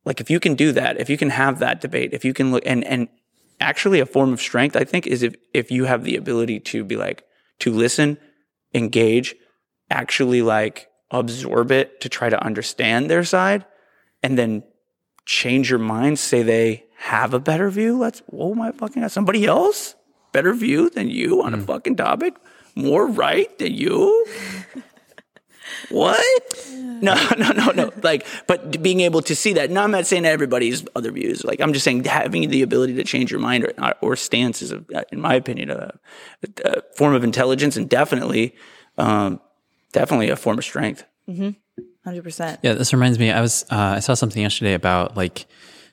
like 0.05 0.21
if 0.21 0.31
you 0.31 0.41
can 0.41 0.55
do 0.55 0.73
that, 0.73 1.01
if 1.01 1.11
you 1.11 1.17
can 1.17 1.31
have 1.31 1.59
that 1.59 1.81
debate, 1.81 2.13
if 2.13 2.25
you 2.25 2.33
can 2.33 2.53
look 2.53 2.63
and 2.67 2.85
and 2.85 3.09
actually 3.61 4.01
a 4.01 4.07
form 4.07 4.33
of 4.33 4.41
strength, 4.41 4.77
I 4.77 4.85
think, 4.85 5.07
is 5.07 5.23
if 5.23 5.35
if 5.53 5.71
you 5.71 5.85
have 5.85 6.05
the 6.05 6.17
ability 6.17 6.61
to 6.61 6.85
be 6.85 6.97
like 6.97 7.25
to 7.61 7.73
listen, 7.73 8.19
engage, 8.75 9.35
actually 9.91 10.43
like 10.43 10.89
absorb 11.11 11.71
it 11.71 12.01
to 12.01 12.09
try 12.09 12.29
to 12.29 12.43
understand 12.45 13.11
their 13.11 13.25
side, 13.25 13.65
and 14.23 14.39
then 14.39 14.63
change 15.25 15.71
your 15.71 15.79
mind, 15.79 16.19
say 16.19 16.43
they 16.43 16.85
have 16.99 17.35
a 17.35 17.41
better 17.41 17.71
view. 17.71 17.99
Let's, 17.99 18.23
oh 18.33 18.55
my 18.55 18.73
fucking 18.73 19.03
God, 19.03 19.11
somebody 19.11 19.45
else 19.45 19.95
better 20.33 20.55
view 20.55 20.91
than 20.91 21.09
you 21.09 21.43
on 21.43 21.55
a 21.55 21.59
mm. 21.59 21.67
fucking 21.67 21.97
topic, 21.97 22.35
more 22.75 23.07
right 23.07 23.57
than 23.59 23.75
you. 23.75 24.27
What? 25.91 26.67
No, 26.75 27.15
no, 27.39 27.51
no, 27.51 27.71
no. 27.71 27.93
Like, 28.03 28.27
but 28.47 28.83
being 28.83 29.01
able 29.01 29.23
to 29.23 29.35
see 29.35 29.53
that. 29.55 29.71
No, 29.71 29.83
I'm 29.83 29.91
not 29.91 30.07
saying 30.07 30.25
everybody's 30.25 30.85
other 30.95 31.11
views. 31.13 31.45
Like, 31.45 31.61
I'm 31.61 31.73
just 31.73 31.85
saying 31.85 32.05
having 32.05 32.49
the 32.51 32.63
ability 32.63 32.95
to 32.95 33.05
change 33.05 33.31
your 33.31 33.41
mind 33.41 33.65
or, 33.65 33.95
or 34.01 34.17
stance 34.17 34.63
is, 34.63 34.73
a, 34.73 34.83
in 35.13 35.21
my 35.21 35.35
opinion, 35.35 35.71
a, 35.71 35.99
a 36.65 36.83
form 36.95 37.15
of 37.15 37.25
intelligence 37.25 37.77
and 37.77 37.89
definitely, 37.89 38.55
um, 38.99 39.41
definitely 39.93 40.31
a 40.31 40.37
form 40.37 40.59
of 40.59 40.65
strength. 40.65 41.05
Hundred 42.05 42.23
percent. 42.23 42.61
Yeah, 42.63 42.75
this 42.75 42.93
reminds 42.93 43.19
me. 43.19 43.33
I 43.33 43.41
was 43.41 43.65
uh, 43.65 43.95
I 43.97 43.99
saw 43.99 44.15
something 44.15 44.41
yesterday 44.41 44.75
about 44.75 45.17
like 45.17 45.47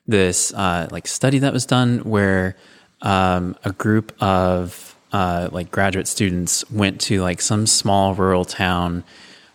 this 0.08 0.54
uh, 0.54 0.88
like 0.92 1.08
study 1.08 1.40
that 1.40 1.52
was 1.52 1.66
done 1.66 2.00
where 2.00 2.56
um, 3.02 3.56
a 3.64 3.72
group 3.72 4.14
of 4.22 4.96
uh, 5.12 5.50
like 5.52 5.72
graduate 5.72 6.08
students 6.08 6.70
went 6.70 7.02
to 7.02 7.22
like 7.22 7.42
some 7.42 7.66
small 7.66 8.14
rural 8.14 8.46
town 8.46 9.04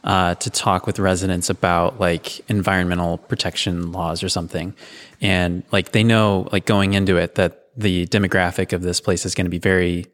uh, 0.04 0.34
to 0.36 0.50
talk 0.50 0.86
with 0.86 0.98
residents 0.98 1.50
about 1.50 2.00
like 2.00 2.40
environmental 2.50 3.18
protection 3.18 3.92
laws 3.92 4.22
or 4.22 4.28
something, 4.28 4.74
and 5.20 5.62
like 5.72 5.92
they 5.92 6.04
know 6.04 6.48
like 6.52 6.66
going 6.66 6.94
into 6.94 7.16
it 7.16 7.34
that 7.36 7.66
the 7.76 8.06
demographic 8.06 8.72
of 8.72 8.82
this 8.82 9.00
place 9.00 9.24
is 9.24 9.34
going 9.34 9.46
to 9.46 9.50
be 9.50 9.58
very 9.58 10.06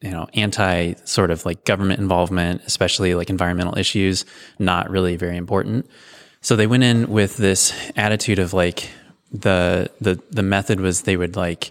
you 0.00 0.10
know, 0.10 0.26
anti 0.34 0.94
sort 1.04 1.30
of 1.30 1.44
like 1.44 1.64
government 1.64 2.00
involvement, 2.00 2.62
especially 2.64 3.14
like 3.14 3.28
environmental 3.28 3.76
issues, 3.76 4.24
not 4.58 4.90
really 4.90 5.16
very 5.16 5.36
important. 5.36 5.86
So 6.40 6.56
they 6.56 6.66
went 6.66 6.84
in 6.84 7.10
with 7.10 7.36
this 7.36 7.74
attitude 7.96 8.38
of 8.38 8.54
like 8.54 8.88
the 9.30 9.90
the 10.00 10.20
the 10.30 10.42
method 10.42 10.80
was 10.80 11.02
they 11.02 11.16
would 11.16 11.36
like 11.36 11.70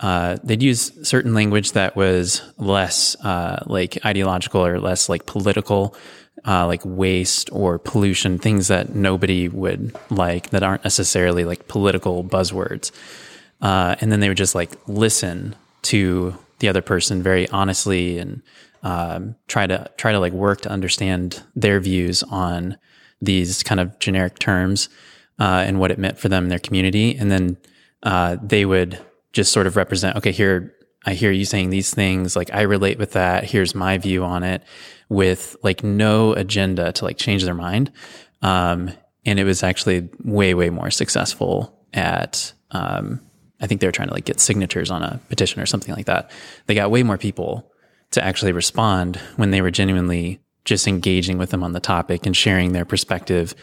uh, 0.00 0.36
they'd 0.42 0.62
use 0.62 0.92
certain 1.08 1.34
language 1.34 1.72
that 1.72 1.96
was 1.96 2.42
less 2.58 3.16
uh, 3.24 3.62
like 3.66 4.04
ideological 4.04 4.66
or 4.66 4.78
less 4.78 5.08
like 5.08 5.24
political, 5.24 5.96
uh, 6.46 6.66
like 6.66 6.82
waste 6.84 7.48
or 7.52 7.78
pollution, 7.78 8.38
things 8.38 8.68
that 8.68 8.94
nobody 8.94 9.48
would 9.48 9.96
like 10.10 10.50
that 10.50 10.62
aren't 10.62 10.84
necessarily 10.84 11.44
like 11.44 11.68
political 11.68 12.22
buzzwords. 12.24 12.90
Uh, 13.60 13.96
and 14.00 14.12
then 14.12 14.20
they 14.20 14.28
would 14.28 14.36
just 14.36 14.54
like 14.54 14.76
listen 14.86 15.54
to 15.82 16.36
the 16.58 16.68
other 16.68 16.82
person 16.82 17.22
very 17.22 17.48
honestly 17.50 18.18
and 18.18 18.42
um, 18.82 19.34
try 19.48 19.66
to 19.66 19.90
try 19.96 20.12
to 20.12 20.20
like 20.20 20.32
work 20.32 20.60
to 20.60 20.70
understand 20.70 21.42
their 21.54 21.80
views 21.80 22.22
on 22.24 22.76
these 23.20 23.62
kind 23.62 23.80
of 23.80 23.98
generic 23.98 24.38
terms 24.38 24.88
uh, 25.38 25.64
and 25.66 25.80
what 25.80 25.90
it 25.90 25.98
meant 25.98 26.18
for 26.18 26.28
them 26.28 26.44
in 26.44 26.48
their 26.48 26.58
community, 26.58 27.16
and 27.16 27.30
then 27.30 27.56
uh, 28.02 28.36
they 28.42 28.64
would 28.64 28.98
just 29.32 29.52
sort 29.52 29.66
of 29.66 29.76
represent. 29.76 30.16
Okay, 30.16 30.32
here 30.32 30.74
I 31.04 31.14
hear 31.14 31.30
you 31.30 31.44
saying 31.44 31.70
these 31.70 31.92
things. 31.92 32.36
Like 32.36 32.52
I 32.52 32.62
relate 32.62 32.98
with 32.98 33.12
that. 33.12 33.44
Here's 33.44 33.74
my 33.74 33.98
view 33.98 34.24
on 34.24 34.42
it, 34.42 34.62
with 35.08 35.56
like 35.62 35.84
no 35.84 36.32
agenda 36.32 36.92
to 36.92 37.04
like 37.04 37.16
change 37.18 37.44
their 37.44 37.54
mind. 37.54 37.92
Um, 38.42 38.90
and 39.24 39.38
it 39.38 39.44
was 39.44 39.62
actually 39.62 40.08
way 40.24 40.54
way 40.54 40.70
more 40.70 40.90
successful 40.90 41.76
at 41.92 42.52
um, 42.70 43.20
I 43.60 43.66
think 43.66 43.80
they 43.80 43.86
were 43.86 43.92
trying 43.92 44.08
to 44.08 44.14
like 44.14 44.24
get 44.24 44.40
signatures 44.40 44.90
on 44.90 45.02
a 45.02 45.20
petition 45.28 45.62
or 45.62 45.66
something 45.66 45.94
like 45.94 46.06
that. 46.06 46.30
They 46.66 46.74
got 46.74 46.90
way 46.90 47.02
more 47.02 47.18
people 47.18 47.70
to 48.12 48.24
actually 48.24 48.52
respond 48.52 49.16
when 49.36 49.50
they 49.50 49.62
were 49.62 49.70
genuinely 49.70 50.40
just 50.64 50.86
engaging 50.86 51.38
with 51.38 51.50
them 51.50 51.62
on 51.62 51.72
the 51.72 51.80
topic 51.80 52.26
and 52.26 52.36
sharing 52.36 52.72
their 52.72 52.84
perspective 52.84 53.54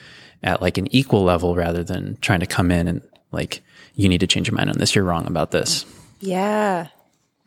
at 0.42 0.62
like 0.62 0.78
an 0.78 0.94
equal 0.94 1.24
level 1.24 1.56
rather 1.56 1.84
than 1.84 2.18
trying 2.22 2.40
to 2.40 2.46
come 2.46 2.72
in 2.72 2.88
and 2.88 3.02
like, 3.32 3.62
you 3.96 4.10
need 4.10 4.20
to 4.20 4.28
change 4.28 4.48
your 4.48 4.56
mind 4.56 4.70
on 4.70 4.78
this. 4.78 4.96
You're 4.96 5.04
wrong 5.04 5.28
about 5.28 5.52
this. 5.52 5.86
Yeah. 6.20 6.88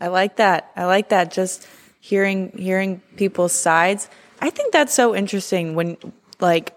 I 0.01 0.09
like 0.09 0.37
that. 0.37 0.71
I 0.77 0.85
like 0.85 1.09
that. 1.09 1.33
Just 1.33 1.67
hearing 2.07 2.53
hearing 2.57 3.01
people's 3.17 3.53
sides. 3.53 4.09
I 4.41 4.51
think 4.51 4.73
that's 4.73 4.95
so 4.95 5.15
interesting 5.15 5.75
when 5.75 5.97
like 6.39 6.73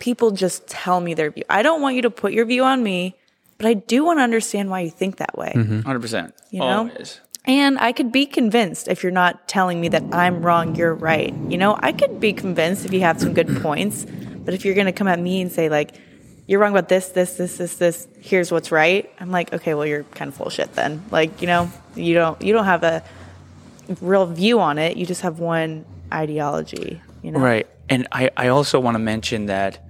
people 0.00 0.32
just 0.32 0.66
tell 0.66 1.00
me 1.00 1.14
their 1.14 1.30
view. 1.30 1.44
I 1.48 1.62
don't 1.62 1.80
want 1.80 1.94
you 1.94 2.02
to 2.02 2.10
put 2.10 2.32
your 2.32 2.44
view 2.44 2.64
on 2.64 2.82
me, 2.82 3.14
but 3.58 3.66
I 3.68 3.74
do 3.74 4.04
want 4.04 4.18
to 4.18 4.24
understand 4.24 4.70
why 4.70 4.80
you 4.80 4.90
think 4.90 5.18
that 5.18 5.38
way. 5.38 5.52
Mm-hmm. 5.54 5.88
100%. 5.88 6.32
You 6.50 6.60
know? 6.60 6.66
Always. 6.66 7.20
And 7.44 7.78
I 7.78 7.92
could 7.92 8.10
be 8.10 8.26
convinced 8.26 8.88
if 8.88 9.04
you're 9.04 9.12
not 9.12 9.46
telling 9.46 9.80
me 9.80 9.88
that 9.88 10.02
I'm 10.12 10.42
wrong, 10.42 10.74
you're 10.74 10.94
right. 10.94 11.32
You 11.48 11.58
know, 11.58 11.78
I 11.78 11.92
could 11.92 12.18
be 12.18 12.32
convinced 12.32 12.84
if 12.86 12.92
you 12.92 13.00
have 13.02 13.20
some 13.20 13.34
good 13.34 13.62
points, 13.62 14.04
but 14.44 14.54
if 14.54 14.64
you're 14.64 14.74
going 14.74 14.86
to 14.86 14.92
come 14.92 15.08
at 15.08 15.20
me 15.20 15.42
and 15.42 15.52
say 15.52 15.68
like 15.68 15.94
you're 16.46 16.58
wrong 16.58 16.72
about 16.72 16.88
this, 16.88 17.10
this, 17.10 17.34
this, 17.34 17.58
this, 17.58 17.76
this, 17.76 18.08
here's 18.20 18.50
what's 18.50 18.72
right. 18.72 19.10
I'm 19.20 19.30
like, 19.30 19.52
okay, 19.52 19.74
well 19.74 19.86
you're 19.86 20.04
kind 20.04 20.28
of 20.28 20.34
full 20.34 20.46
of 20.46 20.54
shit 20.54 20.72
then. 20.72 21.04
Like, 21.10 21.40
you 21.40 21.46
know, 21.46 21.70
you 21.94 22.14
don't 22.14 22.40
you 22.42 22.52
don't 22.52 22.64
have 22.64 22.82
a 22.82 23.04
real 24.00 24.26
view 24.26 24.60
on 24.60 24.78
it. 24.78 24.96
You 24.96 25.06
just 25.06 25.22
have 25.22 25.38
one 25.38 25.84
ideology, 26.12 27.00
you 27.22 27.32
know. 27.32 27.40
Right. 27.40 27.66
And 27.88 28.08
I, 28.12 28.30
I 28.36 28.48
also 28.48 28.80
want 28.80 28.94
to 28.94 28.98
mention 28.98 29.46
that 29.46 29.84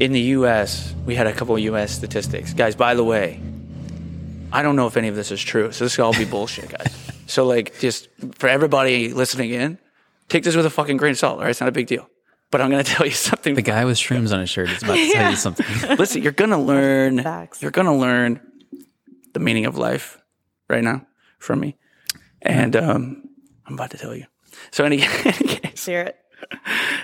in 0.00 0.12
the 0.12 0.20
US, 0.20 0.94
we 1.06 1.14
had 1.14 1.26
a 1.26 1.32
couple 1.32 1.54
of 1.54 1.60
US 1.60 1.92
statistics. 1.92 2.52
Guys, 2.52 2.74
by 2.76 2.94
the 2.94 3.04
way, 3.04 3.40
I 4.52 4.62
don't 4.62 4.76
know 4.76 4.86
if 4.86 4.96
any 4.96 5.08
of 5.08 5.16
this 5.16 5.30
is 5.30 5.42
true. 5.42 5.72
So 5.72 5.84
this 5.84 5.96
could 5.96 6.02
all 6.02 6.14
be 6.14 6.24
bullshit, 6.24 6.70
guys. 6.70 6.94
So 7.28 7.44
like, 7.44 7.78
just 7.78 8.08
for 8.36 8.48
everybody 8.48 9.12
listening 9.12 9.50
in, 9.50 9.76
take 10.30 10.44
this 10.44 10.56
with 10.56 10.64
a 10.64 10.70
fucking 10.70 10.96
grain 10.96 11.10
of 11.10 11.18
salt. 11.18 11.34
All 11.34 11.42
right, 11.42 11.50
it's 11.50 11.60
not 11.60 11.68
a 11.68 11.72
big 11.72 11.86
deal. 11.86 12.08
But 12.50 12.62
I'm 12.62 12.70
going 12.70 12.82
to 12.82 12.90
tell 12.90 13.04
you 13.04 13.12
something. 13.12 13.54
The 13.54 13.60
guy 13.60 13.84
with 13.84 13.98
shrooms 13.98 14.32
on 14.32 14.40
his 14.40 14.48
shirt 14.48 14.70
is 14.70 14.82
about 14.82 14.94
to 14.94 15.10
tell 15.12 15.30
you 15.30 15.36
something. 15.46 15.66
Listen, 15.98 16.22
you're 16.22 16.32
going 16.32 16.52
to 16.52 16.56
learn. 16.56 17.22
Facts. 17.22 17.60
You're 17.60 17.70
going 17.70 17.86
to 17.86 17.92
learn 17.92 18.40
the 19.34 19.40
meaning 19.40 19.66
of 19.66 19.76
life 19.76 20.16
right 20.70 20.82
now 20.82 21.06
from 21.38 21.60
me, 21.60 21.76
and 22.40 22.74
um, 22.76 23.27
I'm 23.68 23.74
about 23.74 23.90
to 23.90 23.98
tell 23.98 24.14
you. 24.14 24.24
So 24.70 24.84
any, 24.84 25.02
any 25.24 25.32
case, 25.32 25.86
Hear 25.86 26.00
it. 26.02 26.16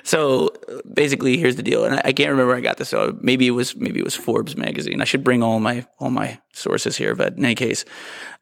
so 0.03 0.51
basically, 0.93 1.37
here's 1.37 1.57
the 1.57 1.63
deal, 1.63 1.85
and 1.85 1.97
I, 1.97 2.03
I 2.07 2.13
can't 2.13 2.31
remember 2.31 2.49
where 2.49 2.57
I 2.57 2.61
got 2.61 2.79
this. 2.79 2.89
So 2.89 3.17
maybe 3.21 3.47
it 3.47 3.51
was 3.51 3.77
maybe 3.77 3.99
it 4.01 4.05
was 4.05 4.15
Forbes 4.15 4.57
magazine. 4.57 5.01
I 5.01 5.05
should 5.05 5.25
bring 5.25 5.43
all 5.43 5.61
my 5.61 5.87
all 5.99 6.11
my 6.11 6.41
sources 6.53 6.97
here, 6.97 7.15
but 7.15 7.35
in 7.37 7.45
any 7.45 7.55
case, 7.55 7.85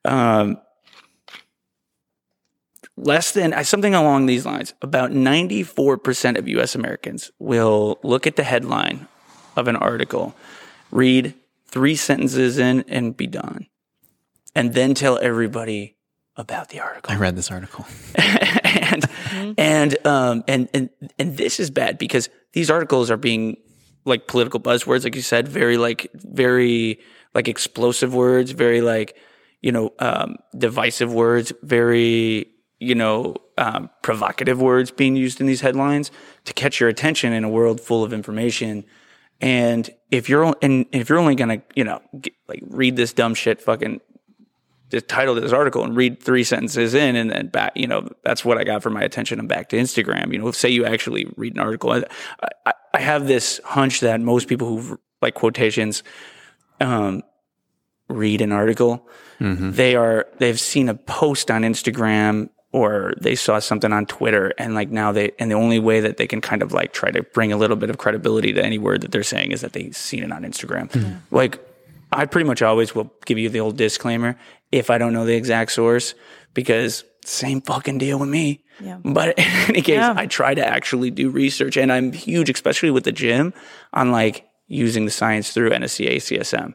um, 0.05 0.59
less 2.97 3.33
than 3.33 3.65
something 3.65 3.95
along 3.95 4.27
these 4.27 4.47
lines. 4.47 4.75
About 4.83 5.13
94 5.13 5.99
percent 5.99 6.37
of 6.37 6.47
U.S. 6.49 6.75
Americans 6.75 7.31
will 7.39 7.99
look 8.03 8.27
at 8.27 8.37
the 8.37 8.45
headline 8.45 9.09
of 9.57 9.69
an 9.69 9.77
article, 9.77 10.35
read 10.91 11.35
three 11.67 11.97
sentences 11.97 12.59
in, 12.59 12.85
and 12.87 13.17
be 13.17 13.27
done, 13.27 13.67
and 14.55 14.75
then 14.75 14.95
tell 14.95 15.19
everybody 15.19 15.97
about 16.37 16.71
the 16.71 16.81
article 16.81 17.13
I 17.13 17.17
read 17.17 17.37
this 17.37 17.51
article. 17.51 17.87
and 18.15 19.05
and 19.59 20.07
um 20.07 20.45
and 20.49 20.69
and 20.73 20.91
and 21.19 21.37
this 21.37 21.61
is 21.61 21.71
bad 21.71 21.99
because 21.99 22.29
these 22.53 22.71
articles 22.71 23.11
are 23.11 23.17
being 23.17 23.57
like 24.05 24.27
political 24.27 24.61
buzzwords, 24.61 25.05
like 25.05 25.15
you 25.15 25.23
said, 25.23 25.49
very 25.49 25.77
like 25.77 26.11
very 26.15 26.99
like 27.35 27.49
explosive 27.49 28.15
words, 28.15 28.51
very 28.51 28.81
like 28.81 29.17
you 29.61 29.73
know 29.73 29.93
um, 29.99 30.37
divisive 30.57 31.13
words, 31.13 31.53
very 31.63 32.47
you 32.79 32.95
know 32.95 33.37
um, 33.59 33.91
provocative 34.03 34.61
words 34.61 34.91
being 34.91 35.17
used 35.17 35.41
in 35.41 35.47
these 35.47 35.61
headlines 35.61 36.11
to 36.45 36.53
catch 36.53 36.81
your 36.81 36.89
attention 36.89 37.33
in 37.33 37.45
a 37.45 37.49
world 37.49 37.81
full 37.81 38.05
of 38.05 38.13
information. 38.13 38.85
And 39.41 39.89
if 40.11 40.29
you're 40.29 40.55
and 40.63 40.87
if 40.93 41.09
you're 41.09 41.19
only 41.19 41.35
gonna 41.35 41.63
you 41.75 41.85
know 41.85 42.01
get, 42.21 42.35
like 42.49 42.63
read 42.69 42.97
this 42.97 43.13
dumb 43.13 43.35
shit 43.35 43.61
fucking 43.61 44.01
the 44.93 45.01
title 45.01 45.37
of 45.37 45.43
this 45.43 45.53
article 45.53 45.83
and 45.85 45.97
read 45.97 46.23
three 46.23 46.45
sentences 46.45 46.93
in 46.93 47.17
and 47.17 47.31
then 47.31 47.49
back, 47.49 47.73
you 47.75 47.87
know, 47.87 48.09
that's 48.25 48.45
what 48.45 48.59
I 48.59 48.65
got 48.65 48.83
for 48.83 48.91
my 48.91 49.03
attention 49.03 49.39
and 49.39 49.49
back 49.49 49.71
to 49.71 49.77
Instagram. 49.77 50.33
You 50.33 50.39
know, 50.39 50.51
say 50.53 50.69
you 50.69 50.85
actually 50.85 51.27
read 51.37 51.55
an 51.55 51.61
article. 51.61 51.93
I, 51.93 52.05
I, 52.67 52.73
I 52.93 53.01
have 53.01 53.27
this 53.27 53.59
hunch 53.65 54.01
that 54.01 54.21
most 54.21 54.49
people 54.49 54.69
who 54.69 55.01
like 55.23 55.35
quotations, 55.35 56.03
um, 56.81 57.23
read 58.09 58.43
an 58.43 58.53
article, 58.53 59.09
they 59.73 59.97
are, 59.97 60.29
they've 60.39 60.61
seen 60.61 60.89
a 60.91 60.95
post 60.95 61.51
on 61.51 61.63
Instagram 61.63 62.51
or 62.71 63.15
they 63.19 63.35
saw 63.35 63.59
something 63.59 63.93
on 63.93 64.05
Twitter 64.07 64.53
and 64.59 64.75
like 64.75 64.91
now 64.91 65.11
they, 65.11 65.33
and 65.39 65.51
the 65.51 65.55
only 65.55 65.79
way 65.79 66.01
that 66.01 66.19
they 66.19 66.27
can 66.27 66.43
kind 66.43 66.63
of 66.63 66.73
like 66.73 66.93
try 66.93 67.11
to 67.11 67.23
bring 67.23 67.51
a 67.51 67.57
little 67.57 67.77
bit 67.77 67.89
of 67.89 67.97
credibility 67.97 68.53
to 68.53 68.63
any 68.63 68.77
word 68.79 69.01
that 69.01 69.11
they're 69.11 69.23
saying 69.23 69.53
is 69.53 69.63
that 69.63 69.73
they've 69.73 69.97
seen 69.97 70.23
it 70.23 70.31
on 70.33 70.43
Instagram. 70.43 70.91
Like, 71.31 71.59
I 72.15 72.27
pretty 72.27 72.47
much 72.47 72.61
always 72.61 72.95
will 72.95 73.11
give 73.25 73.39
you 73.39 73.49
the 73.49 73.61
old 73.61 73.79
disclaimer 73.79 74.37
if 74.73 74.91
I 74.91 74.99
don't 74.99 75.13
know 75.13 75.25
the 75.27 75.35
exact 75.35 75.73
source 75.73 76.15
because 76.55 77.05
same 77.25 77.61
fucking 77.61 77.99
deal 77.99 78.19
with 78.19 78.29
me. 78.29 78.65
Yeah. 78.81 78.99
But 79.05 79.39
in 79.39 79.45
any 79.69 79.83
case, 79.83 79.97
Yeah. 79.97 80.15
I 80.17 80.27
try 80.27 80.55
to 80.55 80.67
actually 80.67 81.11
do 81.11 81.31
research 81.31 81.77
and 81.77 81.93
I'm 81.93 82.13
huge, 82.13 82.51
especially 82.51 82.91
with 82.91 83.05
the 83.05 83.13
gym 83.13 83.55
on 83.93 84.11
like 84.11 84.49
using 84.67 85.05
the 85.05 85.11
science 85.11 85.53
through 85.53 85.71
NSCA 85.71 86.17
CSM. 86.17 86.75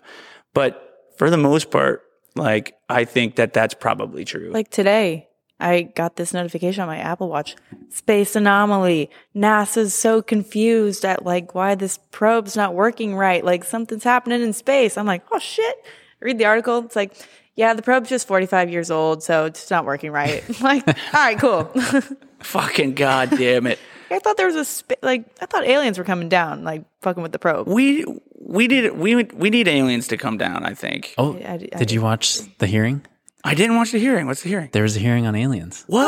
But 0.54 1.04
for 1.18 1.30
the 1.30 1.38
most 1.38 1.72
part, 1.72 2.04
like 2.36 2.76
I 2.88 3.04
think 3.04 3.36
that 3.36 3.52
that's 3.54 3.74
probably 3.74 4.24
true. 4.24 4.52
Like 4.54 4.70
today, 4.70 5.28
I 5.60 5.82
got 5.96 6.16
this 6.18 6.34
notification 6.34 6.82
on 6.84 6.88
my 6.88 7.00
Apple 7.00 7.30
Watch. 7.30 7.56
Space 7.90 8.36
anomaly. 8.36 9.10
NASA's 9.36 9.96
so 9.96 10.22
confused 10.22 11.04
at 11.04 11.26
like 11.26 11.56
why 11.56 11.74
this 11.74 11.98
probe's 12.12 12.56
not 12.56 12.76
working 12.76 13.16
right. 13.16 13.44
Like 13.44 13.64
something's 13.64 14.04
happening 14.04 14.42
in 14.44 14.54
space. 14.54 14.98
I'm 14.98 15.08
like, 15.08 15.24
oh 15.32 15.40
shit. 15.40 15.76
Read 16.20 16.38
the 16.38 16.46
article. 16.46 16.80
It's 16.86 16.96
like, 16.96 17.14
yeah, 17.58 17.74
the 17.74 17.82
probe's 17.82 18.08
just 18.10 18.28
45 18.28 18.70
years 18.70 18.90
old, 18.90 19.22
so 19.24 19.44
it's 19.46 19.70
not 19.70 19.84
working 19.84 20.12
right. 20.12 20.44
Like, 20.62 20.88
all 20.88 20.94
right, 21.14 21.38
cool. 21.38 21.66
fucking 22.40 22.94
goddamn 22.94 23.68
it. 23.68 23.80
I 24.10 24.20
thought 24.20 24.38
there 24.38 24.46
was 24.48 24.56
a 24.56 24.64
spa- 24.64 24.96
like 25.02 25.26
I 25.42 25.46
thought 25.48 25.66
aliens 25.66 25.98
were 25.98 26.06
coming 26.06 26.30
down, 26.30 26.64
like 26.64 26.86
fucking 27.02 27.22
with 27.22 27.34
the 27.34 27.40
probe. 27.40 27.68
We 27.68 28.06
we 28.40 28.68
need 28.68 28.92
we 28.94 29.16
we 29.24 29.50
need 29.50 29.68
aliens 29.68 30.08
to 30.10 30.18
come 30.18 30.38
down, 30.38 30.64
I 30.64 30.74
think. 30.76 31.14
Oh, 31.18 31.36
I- 31.36 31.68
I- 31.74 31.78
did 31.78 31.92
you 31.92 32.02
watch 32.02 32.40
the 32.60 32.68
hearing? 32.68 33.06
I 33.44 33.54
didn't 33.54 33.76
watch 33.76 33.92
the 33.92 34.00
hearing. 34.00 34.28
What's 34.28 34.44
the 34.44 34.50
hearing? 34.50 34.70
There 34.72 34.84
was 34.84 34.96
a 34.96 35.00
hearing 35.00 35.26
on 35.26 35.36
aliens. 35.36 35.84
What? 35.88 36.06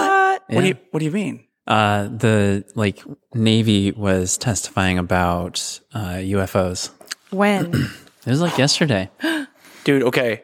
What? 0.47 0.56
What 0.56 0.62
do 0.62 0.68
you 0.68 0.78
what 0.91 1.00
do 1.00 1.06
you 1.06 1.12
mean? 1.12 1.43
Uh, 1.68 2.04
the 2.08 2.64
like 2.76 3.04
Navy 3.34 3.91
was 3.91 4.38
testifying 4.38 4.97
about 4.97 5.80
uh, 5.93 6.16
UFOs. 6.22 6.91
When? 7.32 7.74
It 8.26 8.32
was 8.32 8.41
like 8.41 8.58
yesterday. 8.58 9.10
dude. 9.86 10.04
Okay, 10.04 10.43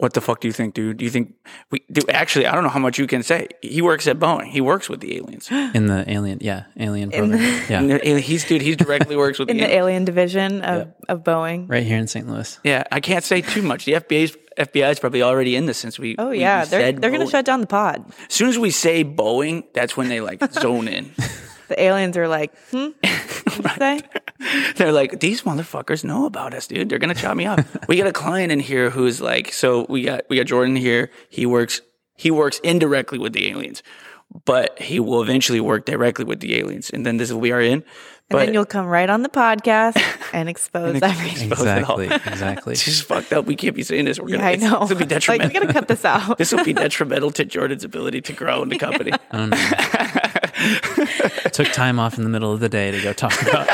what 0.00 0.14
the 0.14 0.20
fuck 0.20 0.40
do 0.40 0.48
you 0.48 0.52
think, 0.52 0.74
dude? 0.74 0.96
Do 0.96 1.04
you 1.04 1.10
think 1.10 1.34
we? 1.70 1.84
Do 1.92 2.00
actually, 2.08 2.46
I 2.46 2.54
don't 2.54 2.64
know 2.64 2.70
how 2.70 2.80
much 2.80 2.98
you 2.98 3.06
can 3.06 3.22
say. 3.22 3.48
He 3.62 3.80
works 3.82 4.06
at 4.06 4.18
Boeing. 4.18 4.46
He 4.48 4.60
works 4.60 4.88
with 4.88 5.00
the 5.00 5.16
aliens. 5.16 5.48
in 5.74 5.86
the 5.86 6.04
alien 6.10 6.38
yeah 6.40 6.64
alien 6.78 7.10
program 7.10 7.40
yeah 7.68 7.80
And 7.80 7.90
the- 7.90 8.20
he's 8.20 8.44
dude. 8.44 8.62
He's 8.62 8.76
directly 8.76 9.16
works 9.16 9.38
with 9.38 9.48
in 9.50 9.58
the. 9.58 9.64
the 9.64 9.74
alien 9.74 10.04
division 10.04 10.62
of, 10.62 10.88
of 11.08 11.22
Boeing. 11.22 11.68
right 11.70 11.84
here 11.84 11.98
in 11.98 12.06
st 12.06 12.26
louis 12.28 12.58
yeah, 12.64 12.82
I 12.90 13.00
can't 13.00 13.24
say 13.24 13.40
too 13.40 13.62
much. 13.62 13.84
The 13.84 13.92
FBI's 13.92 14.36
FBI 14.58 14.90
is 14.90 14.98
probably 14.98 15.22
already 15.22 15.54
in 15.56 15.66
this 15.66 15.78
since 15.78 15.98
we. 15.98 16.16
Oh 16.18 16.30
yeah, 16.32 16.64
we 16.64 16.68
they're 16.70 16.80
said 16.80 17.00
they're 17.00 17.10
gonna 17.10 17.28
shut 17.28 17.44
down 17.44 17.60
the 17.60 17.66
pod. 17.66 18.04
As 18.28 18.34
soon 18.34 18.48
as 18.48 18.58
we 18.58 18.70
say 18.70 19.04
Boeing, 19.04 19.64
that's 19.74 19.96
when 19.96 20.08
they 20.08 20.20
like 20.20 20.40
zone 20.52 20.88
in. 20.88 21.12
The 21.70 21.80
aliens 21.80 22.16
are 22.16 22.26
like, 22.26 22.50
hmm? 22.72 22.88
What'd 23.04 23.64
you 23.64 23.70
say? 23.78 24.00
They're 24.76 24.92
like, 24.92 25.20
these 25.20 25.42
motherfuckers 25.42 26.04
know 26.04 26.24
about 26.26 26.54
us, 26.54 26.66
dude. 26.66 26.88
They're 26.88 26.98
gonna 26.98 27.14
chop 27.14 27.36
me 27.36 27.46
up. 27.46 27.60
we 27.88 27.96
got 27.96 28.06
a 28.06 28.12
client 28.12 28.52
in 28.52 28.60
here 28.60 28.90
who's 28.90 29.20
like, 29.20 29.52
so 29.52 29.86
we 29.88 30.02
got 30.02 30.22
we 30.28 30.36
got 30.36 30.46
Jordan 30.46 30.76
here. 30.76 31.10
He 31.28 31.46
works 31.46 31.80
he 32.16 32.30
works 32.30 32.58
indirectly 32.60 33.18
with 33.18 33.32
the 33.32 33.48
aliens, 33.50 33.82
but 34.44 34.80
he 34.80 35.00
will 35.00 35.22
eventually 35.22 35.60
work 35.60 35.84
directly 35.86 36.24
with 36.24 36.40
the 36.40 36.56
aliens, 36.58 36.90
and 36.90 37.04
then 37.04 37.16
this 37.16 37.32
will 37.32 37.40
be 37.40 37.52
our 37.52 37.60
in. 37.60 37.72
And 38.30 38.36
But 38.38 38.44
then 38.46 38.54
you'll 38.54 38.64
come 38.64 38.86
right 38.86 39.10
on 39.10 39.22
the 39.22 39.28
podcast 39.28 40.00
and 40.32 40.48
expose 40.48 41.02
everything. 41.02 41.50
expose 41.50 41.66
exactly 41.66 42.06
exactly 42.06 42.72
it's 42.74 42.84
just 42.84 43.02
fucked 43.02 43.32
up. 43.32 43.44
We 43.44 43.56
can't 43.56 43.74
be 43.74 43.82
saying 43.82 44.04
this. 44.04 44.20
We're 44.20 44.28
gonna. 44.28 44.44
I 44.44 44.54
know. 44.56 44.86
This 44.86 44.90
will 44.90 44.96
be 44.98 45.04
like 45.04 45.08
detrimental. 45.08 45.48
we 45.48 45.52
gotta 45.54 45.72
cut 45.72 45.88
this 45.88 46.04
out. 46.04 46.38
this 46.38 46.52
will 46.52 46.64
be 46.64 46.72
detrimental 46.72 47.32
to 47.32 47.44
Jordan's 47.44 47.82
ability 47.84 48.20
to 48.22 48.32
grow 48.32 48.62
in 48.62 48.68
the 48.68 48.78
company. 48.78 49.12
Oh, 49.32 49.48
took 51.52 51.68
time 51.72 51.98
off 51.98 52.18
in 52.18 52.24
the 52.24 52.30
middle 52.30 52.52
of 52.52 52.60
the 52.60 52.68
day 52.68 52.90
to 52.90 53.00
go 53.00 53.12
talk 53.12 53.40
about 53.42 53.68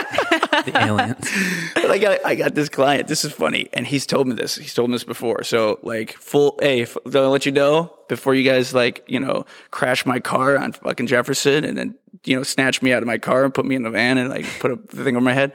the 0.67 0.77
aliens 0.79 1.17
But 1.75 1.91
I 1.91 1.99
got 1.99 2.25
I 2.27 2.35
got 2.35 2.55
this 2.55 2.69
client. 2.69 3.09
This 3.09 3.25
is 3.25 3.33
funny, 3.33 3.69
and 3.73 3.87
he's 3.87 4.05
told 4.07 4.27
me 4.29 4.35
this. 4.35 4.57
He's 4.57 4.75
told 4.75 4.91
me 4.91 4.95
this 4.95 5.05
before. 5.05 5.43
So 5.45 5.79
like 5.83 6.13
full. 6.15 6.59
Hey, 6.61 6.83
f- 6.83 6.97
I'll 7.15 7.31
let 7.31 7.47
you 7.47 7.53
know 7.53 7.93
before 8.09 8.35
you 8.35 8.43
guys 8.43 8.75
like 8.75 9.05
you 9.07 9.19
know 9.21 9.45
crash 9.71 10.05
my 10.07 10.21
car 10.21 10.59
on 10.59 10.73
fucking 10.73 11.07
Jefferson, 11.07 11.65
and 11.65 11.77
then 11.79 11.95
you 12.25 12.37
know 12.37 12.43
snatch 12.43 12.83
me 12.83 12.93
out 12.93 13.03
of 13.03 13.07
my 13.07 13.19
car 13.19 13.45
and 13.45 13.55
put 13.55 13.65
me 13.65 13.75
in 13.77 13.83
the 13.83 13.91
van 13.91 14.19
and 14.19 14.29
like 14.31 14.45
put 14.61 14.71
a 14.71 14.77
thing 14.77 15.17
over 15.17 15.25
my 15.25 15.33
head. 15.35 15.53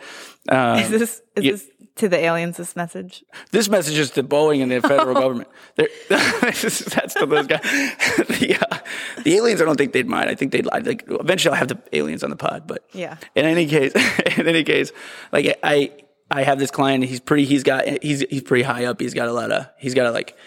Um, 0.50 0.80
Is 0.80 0.90
this 0.90 1.22
is 1.36 1.44
Yeah. 1.44 1.52
this 1.52 1.68
to 1.96 2.10
the 2.10 2.18
aliens? 2.18 2.58
This 2.58 2.76
message? 2.76 3.24
this 3.52 3.70
message 3.70 3.98
is 3.98 4.12
to 4.12 4.24
Boeing 4.24 4.62
and 4.62 4.72
the 4.72 4.82
federal 4.82 5.14
government. 5.14 5.50
That's 5.76 7.14
to 7.16 7.26
those 7.26 7.48
guys. 7.48 7.62
the, 7.64 8.58
uh, 8.60 8.78
the 9.24 9.36
aliens, 9.36 9.62
I 9.62 9.66
don't 9.66 9.78
think 9.78 9.94
they'd 9.94 10.08
mind. 10.08 10.30
I 10.30 10.36
think 10.36 10.52
they'd 10.52 10.66
like. 10.66 11.04
eventually, 11.08 11.54
I'll 11.54 11.60
have 11.60 11.68
the 11.68 11.80
aliens 11.94 12.24
on 12.24 12.30
the 12.30 12.36
pod. 12.36 12.68
But 12.68 12.86
Yeah. 12.94 13.18
In 13.36 13.46
any 13.46 13.68
case, 13.68 13.94
in 14.38 14.48
any 14.48 14.64
case, 14.64 14.92
like 15.32 15.58
I, 15.64 15.92
I 16.30 16.44
have 16.44 16.60
this 16.60 16.72
client. 16.72 17.04
He's 17.06 17.20
pretty. 17.20 17.46
He's 17.46 17.64
got. 17.64 17.86
He's 18.02 18.22
he's 18.30 18.44
pretty 18.44 18.64
high 18.64 18.86
up. 18.86 19.00
He's 19.00 19.14
got 19.14 19.28
a 19.28 19.34
lot 19.34 19.52
of. 19.52 19.68
He's 19.78 19.94
got 19.94 20.06
a 20.06 20.12
like. 20.12 20.38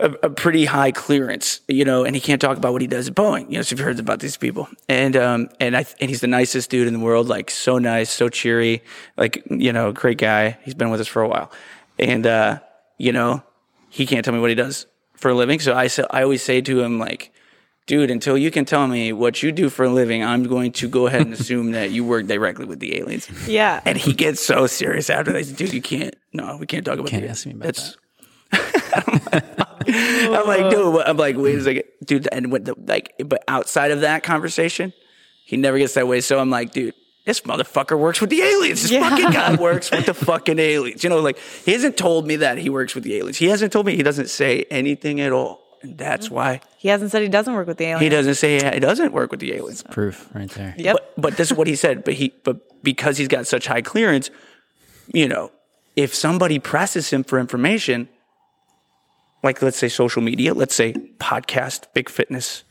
A, 0.00 0.10
a 0.24 0.30
pretty 0.30 0.64
high 0.64 0.90
clearance, 0.90 1.60
you 1.68 1.84
know, 1.84 2.04
and 2.04 2.16
he 2.16 2.20
can't 2.20 2.40
talk 2.40 2.56
about 2.56 2.72
what 2.72 2.82
he 2.82 2.88
does 2.88 3.08
at 3.08 3.14
Boeing. 3.14 3.48
You 3.50 3.58
know, 3.58 3.62
so 3.62 3.76
you've 3.76 3.84
heard 3.84 4.00
about 4.00 4.18
these 4.18 4.36
people, 4.36 4.68
and 4.88 5.16
um, 5.16 5.48
and 5.60 5.76
I 5.76 5.86
and 6.00 6.10
he's 6.10 6.20
the 6.20 6.26
nicest 6.26 6.68
dude 6.70 6.88
in 6.88 6.94
the 6.94 6.98
world, 7.00 7.28
like 7.28 7.48
so 7.50 7.78
nice, 7.78 8.10
so 8.10 8.28
cheery, 8.28 8.82
like 9.16 9.44
you 9.48 9.72
know, 9.72 9.92
great 9.92 10.18
guy. 10.18 10.58
He's 10.64 10.74
been 10.74 10.90
with 10.90 11.00
us 11.00 11.06
for 11.06 11.22
a 11.22 11.28
while, 11.28 11.52
and 11.98 12.26
uh, 12.26 12.58
you 12.98 13.12
know, 13.12 13.42
he 13.88 14.04
can't 14.04 14.24
tell 14.24 14.34
me 14.34 14.40
what 14.40 14.50
he 14.50 14.56
does 14.56 14.86
for 15.14 15.30
a 15.30 15.34
living. 15.34 15.60
So 15.60 15.74
I 15.74 15.86
say, 15.86 16.04
I 16.10 16.22
always 16.24 16.42
say 16.42 16.60
to 16.60 16.80
him 16.82 16.98
like, 16.98 17.32
dude, 17.86 18.10
until 18.10 18.36
you 18.36 18.50
can 18.50 18.64
tell 18.64 18.88
me 18.88 19.12
what 19.12 19.44
you 19.44 19.52
do 19.52 19.68
for 19.70 19.84
a 19.84 19.90
living, 19.90 20.24
I'm 20.24 20.42
going 20.42 20.72
to 20.72 20.88
go 20.88 21.06
ahead 21.06 21.20
and 21.22 21.32
assume 21.38 21.70
that 21.70 21.92
you 21.92 22.04
work 22.04 22.26
directly 22.26 22.64
with 22.64 22.80
the 22.80 22.96
aliens. 22.98 23.28
Yeah. 23.46 23.80
And 23.84 23.96
he 23.96 24.12
gets 24.12 24.44
so 24.44 24.66
serious 24.66 25.08
after 25.08 25.32
that. 25.32 25.56
Dude, 25.56 25.72
you 25.72 25.80
can't. 25.82 26.16
No, 26.32 26.56
we 26.56 26.66
can't 26.66 26.84
talk 26.84 26.98
about 26.98 27.10
Can't 27.10 27.22
the- 27.22 27.28
ask 27.28 27.46
me 27.46 27.52
about 27.52 27.64
that's- 27.66 27.96
I'm 29.86 30.46
like, 30.46 30.70
dude. 30.70 30.92
what- 30.94 31.08
I'm 31.08 31.16
like, 31.16 31.36
wait 31.36 31.56
a 31.58 31.62
second, 31.62 31.84
dude. 32.04 32.28
And 32.32 32.50
what 32.52 32.64
the 32.64 32.74
like, 32.86 33.14
but 33.24 33.42
outside 33.48 33.90
of 33.90 34.00
that 34.00 34.22
conversation, 34.22 34.92
he 35.44 35.56
never 35.56 35.78
gets 35.78 35.94
that 35.94 36.08
way. 36.08 36.20
So 36.20 36.38
I'm 36.38 36.50
like, 36.50 36.72
dude, 36.72 36.94
this 37.24 37.40
motherfucker 37.42 37.98
works 37.98 38.20
with 38.20 38.30
the 38.30 38.42
aliens. 38.42 38.88
This 38.88 38.90
fucking 39.00 39.30
guy 39.30 39.54
works 39.60 39.90
with 39.90 40.06
the 40.06 40.14
fucking 40.14 40.58
aliens. 40.58 41.04
You 41.04 41.10
know, 41.10 41.20
like 41.20 41.38
he 41.64 41.72
hasn't 41.72 41.96
told 41.96 42.26
me 42.26 42.36
that 42.36 42.58
he 42.58 42.70
works 42.70 42.94
with 42.94 43.04
the 43.04 43.16
aliens. 43.16 43.36
He 43.38 43.46
hasn't 43.46 43.72
told 43.72 43.86
me 43.86 43.96
he 43.96 44.02
doesn't 44.02 44.28
say 44.30 44.64
anything 44.70 45.20
at 45.20 45.32
all. 45.32 45.62
And 45.82 45.98
that's 45.98 46.30
why 46.30 46.62
He 46.78 46.88
hasn't 46.88 47.10
said 47.10 47.20
he 47.20 47.28
doesn't 47.28 47.52
work 47.52 47.66
with 47.66 47.76
the 47.76 47.84
aliens. 47.84 48.00
he 48.00 48.08
doesn't 48.08 48.36
say 48.36 48.72
he 48.72 48.80
doesn't 48.80 49.12
work 49.12 49.30
with 49.30 49.40
the 49.40 49.52
aliens. 49.52 49.82
Proof 49.90 50.30
right 50.34 50.48
there. 50.52 50.74
Yep. 50.78 50.94
But, 50.94 51.20
but 51.20 51.36
this 51.36 51.50
is 51.50 51.56
what 51.58 51.66
he 51.66 51.76
said. 51.76 52.04
But 52.04 52.14
he, 52.14 52.32
but 52.42 52.82
because 52.82 53.18
he's 53.18 53.28
got 53.28 53.46
such 53.46 53.66
high 53.66 53.82
clearance, 53.82 54.30
you 55.12 55.28
know, 55.28 55.52
if 55.94 56.14
somebody 56.14 56.58
presses 56.58 57.10
him 57.10 57.22
for 57.22 57.38
information, 57.38 58.08
like 59.44 59.62
let's 59.62 59.76
say 59.76 59.88
social 59.88 60.22
media, 60.22 60.54
let's 60.54 60.74
say 60.74 60.94
podcast, 61.18 61.86
big 61.94 62.08
fitness, 62.08 62.64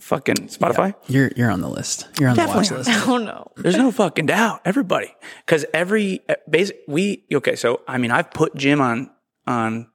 fucking 0.00 0.48
Spotify, 0.48 0.94
You're 1.06 1.30
you're 1.36 1.50
on 1.50 1.60
the 1.60 1.68
list. 1.68 2.08
You're 2.18 2.30
on 2.30 2.36
Definitely 2.36 2.68
the 2.68 2.74
watch 2.74 2.86
list. 2.88 3.08
Oh 3.08 3.18
no. 3.18 3.52
there's 3.56 3.76
no 3.76 3.92
fucking 3.92 4.26
doubt. 4.26 4.62
Everybody, 4.64 5.14
because 5.44 5.64
every 5.72 6.20
eh, 6.28 6.36
basic 6.48 6.78
we 6.88 7.24
okay. 7.32 7.54
So 7.56 7.82
I 7.86 7.98
mean, 7.98 8.10
I've 8.10 8.30
put 8.32 8.56
Jim 8.56 8.80
on 8.80 9.10
on. 9.46 9.88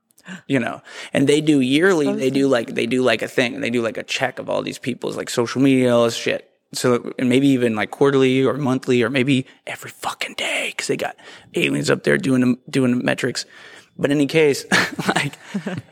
You 0.45 0.59
know, 0.59 0.81
and 1.13 1.25
they 1.25 1.39
do 1.39 1.61
yearly. 1.61 2.11
They 2.13 2.29
do 2.29 2.49
like 2.49 2.75
they 2.75 2.85
do 2.85 3.01
like 3.01 3.21
a 3.21 3.29
thing. 3.29 3.55
and 3.55 3.63
They 3.63 3.69
do 3.69 3.81
like 3.81 3.95
a 3.95 4.03
check 4.03 4.39
of 4.39 4.49
all 4.49 4.61
these 4.61 4.77
people's 4.77 5.15
like 5.15 5.29
social 5.29 5.61
media, 5.61 5.95
all 5.95 6.03
this 6.03 6.17
shit. 6.17 6.51
So 6.73 7.13
and 7.17 7.29
maybe 7.29 7.47
even 7.47 7.77
like 7.77 7.91
quarterly 7.91 8.43
or 8.43 8.55
monthly 8.55 9.01
or 9.03 9.09
maybe 9.09 9.45
every 9.65 9.89
fucking 9.89 10.33
day 10.33 10.71
because 10.71 10.87
they 10.87 10.97
got 10.97 11.15
aliens 11.55 11.89
up 11.89 12.03
there 12.03 12.17
doing 12.17 12.41
the, 12.41 12.57
doing 12.69 13.05
metrics. 13.05 13.45
But 13.97 14.11
in 14.11 14.17
any 14.17 14.27
case, 14.27 14.65
like 15.15 15.35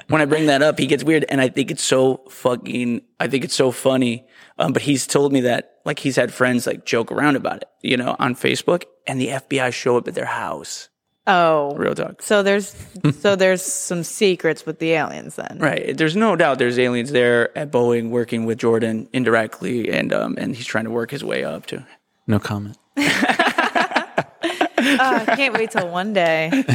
when 0.08 0.22
I 0.22 0.26
bring 0.26 0.48
that 0.48 0.62
up, 0.62 0.78
he 0.80 0.86
gets 0.86 1.04
weird, 1.04 1.26
and 1.30 1.42
I 1.42 1.50
think 1.50 1.72
it's 1.72 1.84
so 1.84 2.18
fucking. 2.30 3.02
I 3.20 3.28
think 3.28 3.44
it's 3.44 3.56
so 3.56 3.72
funny. 3.72 4.26
Um, 4.58 4.74
but 4.74 4.84
he's 4.84 5.06
told 5.08 5.34
me 5.34 5.42
that 5.42 5.80
like 5.86 6.00
he's 6.00 6.16
had 6.16 6.34
friends 6.34 6.66
like 6.68 6.86
joke 6.86 7.12
around 7.12 7.36
about 7.36 7.58
it, 7.58 7.70
you 7.82 7.98
know, 7.98 8.16
on 8.20 8.36
Facebook, 8.36 8.84
and 9.08 9.20
the 9.20 9.28
FBI 9.30 9.74
show 9.74 9.98
up 9.98 10.08
at 10.08 10.16
their 10.16 10.26
house. 10.26 10.90
Oh. 11.28 11.74
Real 11.76 11.96
talk. 11.96 12.22
So 12.22 12.44
there's 12.44 12.76
so 13.20 13.36
there's 13.36 13.62
some 13.64 14.04
secrets 14.04 14.66
with 14.66 14.80
the 14.80 14.92
aliens 14.92 15.36
then. 15.36 15.58
Right. 15.60 15.98
There's 15.98 16.16
no 16.16 16.36
doubt 16.36 16.60
there's 16.60 16.78
aliens 16.78 17.12
there 17.12 17.58
at 17.58 17.72
Boeing 17.72 18.10
working 18.10 18.46
with 18.46 18.60
Jordan 18.60 19.10
indirectly, 19.12 19.92
and 19.92 20.14
um, 20.14 20.36
and 20.38 20.56
he's 20.56 20.68
trying 20.68 20.86
to 20.86 20.92
work 20.92 21.12
his 21.12 21.24
way 21.24 21.44
up 21.44 21.66
to. 21.68 21.86
No 22.28 22.40
comment. 22.40 22.78
Oh, 22.98 23.04
I 24.78 25.34
can't 25.36 25.54
wait 25.54 25.72
till 25.72 25.90
one 25.90 26.14
day. 26.14 26.64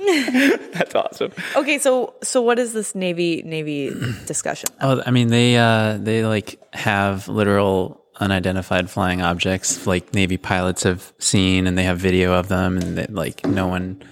That's 0.72 0.94
awesome. 0.94 1.32
Okay, 1.56 1.78
so 1.78 2.14
so 2.22 2.40
what 2.40 2.58
is 2.58 2.72
this 2.72 2.94
Navy 2.94 3.42
Navy 3.44 3.90
discussion? 4.26 4.70
Oh, 4.80 5.02
I 5.04 5.10
mean 5.10 5.28
they 5.28 5.56
uh 5.56 5.98
they 5.98 6.24
like 6.24 6.60
have 6.74 7.28
literal 7.28 8.02
unidentified 8.16 8.90
flying 8.90 9.22
objects 9.22 9.86
like 9.86 10.12
Navy 10.14 10.36
pilots 10.36 10.82
have 10.82 11.12
seen 11.18 11.66
and 11.66 11.76
they 11.76 11.84
have 11.84 11.98
video 11.98 12.34
of 12.34 12.48
them 12.48 12.76
and 12.76 12.98
that 12.98 13.12
like 13.12 13.46
no 13.46 13.66
one 13.66 14.02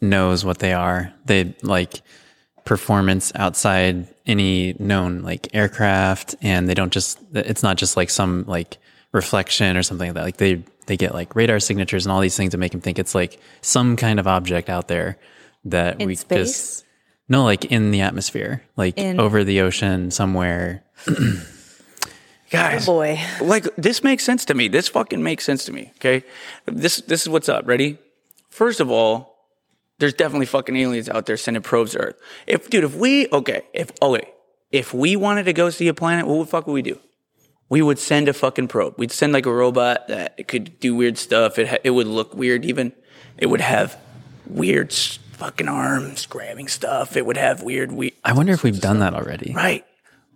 knows 0.00 0.44
what 0.44 0.58
they 0.58 0.72
are. 0.72 1.12
They 1.24 1.54
like 1.62 2.02
performance 2.64 3.32
outside 3.34 4.08
any 4.26 4.74
known 4.78 5.22
like 5.22 5.54
aircraft 5.54 6.34
and 6.42 6.68
they 6.68 6.74
don't 6.74 6.92
just 6.92 7.18
it's 7.34 7.62
not 7.62 7.76
just 7.76 7.96
like 7.96 8.10
some 8.10 8.44
like 8.46 8.78
reflection 9.14 9.76
or 9.78 9.82
something 9.82 10.08
like 10.08 10.14
that. 10.14 10.24
Like 10.24 10.36
they 10.36 10.62
they 10.86 10.96
get 10.98 11.14
like 11.14 11.34
radar 11.34 11.60
signatures 11.60 12.04
and 12.04 12.12
all 12.12 12.20
these 12.20 12.36
things 12.36 12.50
that 12.52 12.58
make 12.58 12.72
them 12.72 12.82
think 12.82 12.98
it's 12.98 13.14
like 13.14 13.40
some 13.62 13.96
kind 13.96 14.20
of 14.20 14.26
object 14.26 14.68
out 14.68 14.88
there 14.88 15.16
that 15.64 16.00
In 16.02 16.06
we 16.08 16.16
space? 16.16 16.48
just 16.52 16.84
no, 17.28 17.44
like 17.44 17.64
in 17.66 17.90
the 17.90 18.02
atmosphere, 18.02 18.62
like 18.76 18.98
In- 18.98 19.18
over 19.18 19.44
the 19.44 19.62
ocean 19.62 20.10
somewhere. 20.10 20.84
Guys, 22.50 22.86
Boy. 22.86 23.18
like 23.40 23.64
this 23.76 24.04
makes 24.04 24.22
sense 24.22 24.44
to 24.44 24.54
me. 24.54 24.68
This 24.68 24.88
fucking 24.88 25.22
makes 25.22 25.44
sense 25.44 25.64
to 25.64 25.72
me. 25.72 25.90
Okay, 25.96 26.22
this 26.66 26.98
this 26.98 27.22
is 27.22 27.28
what's 27.28 27.48
up. 27.48 27.66
Ready? 27.66 27.98
First 28.50 28.78
of 28.80 28.90
all, 28.90 29.34
there's 29.98 30.14
definitely 30.14 30.46
fucking 30.46 30.76
aliens 30.76 31.08
out 31.08 31.26
there 31.26 31.36
sending 31.36 31.62
probes 31.62 31.92
to 31.92 31.98
Earth. 31.98 32.16
If 32.46 32.68
dude, 32.70 32.84
if 32.84 32.94
we 32.94 33.26
okay, 33.32 33.62
if 33.72 33.90
okay, 34.02 34.28
if 34.70 34.92
we 34.94 35.16
wanted 35.16 35.44
to 35.44 35.52
go 35.52 35.70
see 35.70 35.88
a 35.88 35.94
planet, 35.94 36.26
what 36.26 36.38
the 36.40 36.46
fuck 36.46 36.66
would 36.66 36.74
we 36.74 36.82
do? 36.82 36.98
We 37.74 37.82
would 37.82 37.98
send 37.98 38.28
a 38.28 38.32
fucking 38.32 38.68
probe. 38.68 38.94
We'd 38.98 39.10
send 39.10 39.32
like 39.32 39.46
a 39.46 39.52
robot 39.52 40.06
that 40.06 40.46
could 40.46 40.78
do 40.78 40.94
weird 40.94 41.18
stuff. 41.18 41.58
It 41.58 41.66
ha- 41.66 41.78
it 41.82 41.90
would 41.90 42.06
look 42.06 42.32
weird. 42.32 42.64
Even 42.64 42.92
it 43.36 43.46
would 43.46 43.60
have 43.60 43.98
weird 44.46 44.92
fucking 44.92 45.66
arms 45.66 46.24
grabbing 46.24 46.68
stuff. 46.68 47.16
It 47.16 47.26
would 47.26 47.36
have 47.36 47.64
weird 47.64 47.90
we 47.90 48.14
I 48.24 48.32
wonder 48.32 48.52
if 48.52 48.62
we've 48.62 48.80
done 48.80 49.00
that 49.00 49.12
already. 49.12 49.52
Right. 49.52 49.84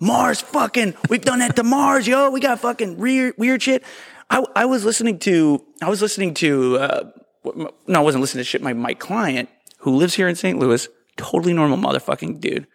Mars 0.00 0.40
fucking, 0.40 0.94
we've 1.08 1.22
done 1.22 1.38
that 1.38 1.54
to 1.54 1.62
Mars, 1.62 2.08
yo. 2.08 2.28
We 2.30 2.40
got 2.40 2.58
fucking 2.58 2.96
weird, 2.96 3.34
weird 3.38 3.62
shit. 3.62 3.84
I, 4.28 4.44
I 4.56 4.64
was 4.64 4.84
listening 4.84 5.20
to, 5.20 5.64
I 5.80 5.88
was 5.88 6.02
listening 6.02 6.34
to, 6.34 6.78
uh, 6.78 7.10
no, 7.54 8.00
I 8.00 8.02
wasn't 8.02 8.22
listening 8.22 8.40
to 8.40 8.50
shit. 8.50 8.62
My, 8.62 8.72
my 8.72 8.94
client 8.94 9.48
who 9.78 9.94
lives 9.94 10.14
here 10.14 10.26
in 10.26 10.34
St. 10.34 10.58
Louis, 10.58 10.88
totally 11.16 11.52
normal 11.52 11.78
motherfucking 11.78 12.40
dude. 12.40 12.66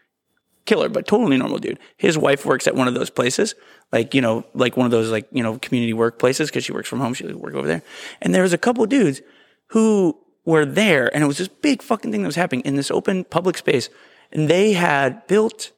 Killer, 0.65 0.87
but 0.87 1.05
totally 1.05 1.37
normal 1.37 1.57
dude. 1.57 1.79
His 1.97 2.17
wife 2.17 2.45
works 2.45 2.67
at 2.67 2.75
one 2.75 2.87
of 2.87 2.93
those 2.93 3.09
places, 3.09 3.53
like, 3.91 4.13
you 4.13 4.21
know, 4.21 4.45
like 4.53 4.77
one 4.77 4.85
of 4.85 4.91
those, 4.91 5.11
like, 5.11 5.27
you 5.31 5.43
know, 5.43 5.57
community 5.59 5.93
workplaces 5.93 6.47
because 6.47 6.63
she 6.63 6.71
works 6.71 6.87
from 6.87 6.99
home. 6.99 7.13
She 7.13 7.25
would 7.25 7.35
work 7.35 7.53
over 7.53 7.67
there. 7.67 7.83
And 8.21 8.33
there 8.33 8.43
was 8.43 8.53
a 8.53 8.57
couple 8.57 8.85
dudes 8.85 9.21
who 9.67 10.17
were 10.45 10.65
there 10.65 11.13
and 11.13 11.23
it 11.23 11.27
was 11.27 11.37
this 11.37 11.47
big 11.47 11.81
fucking 11.81 12.11
thing 12.11 12.21
that 12.21 12.27
was 12.27 12.35
happening 12.35 12.63
in 12.65 12.75
this 12.75 12.91
open 12.91 13.25
public 13.25 13.57
space. 13.57 13.89
And 14.31 14.49
they 14.49 14.73
had 14.73 15.27
built 15.27 15.71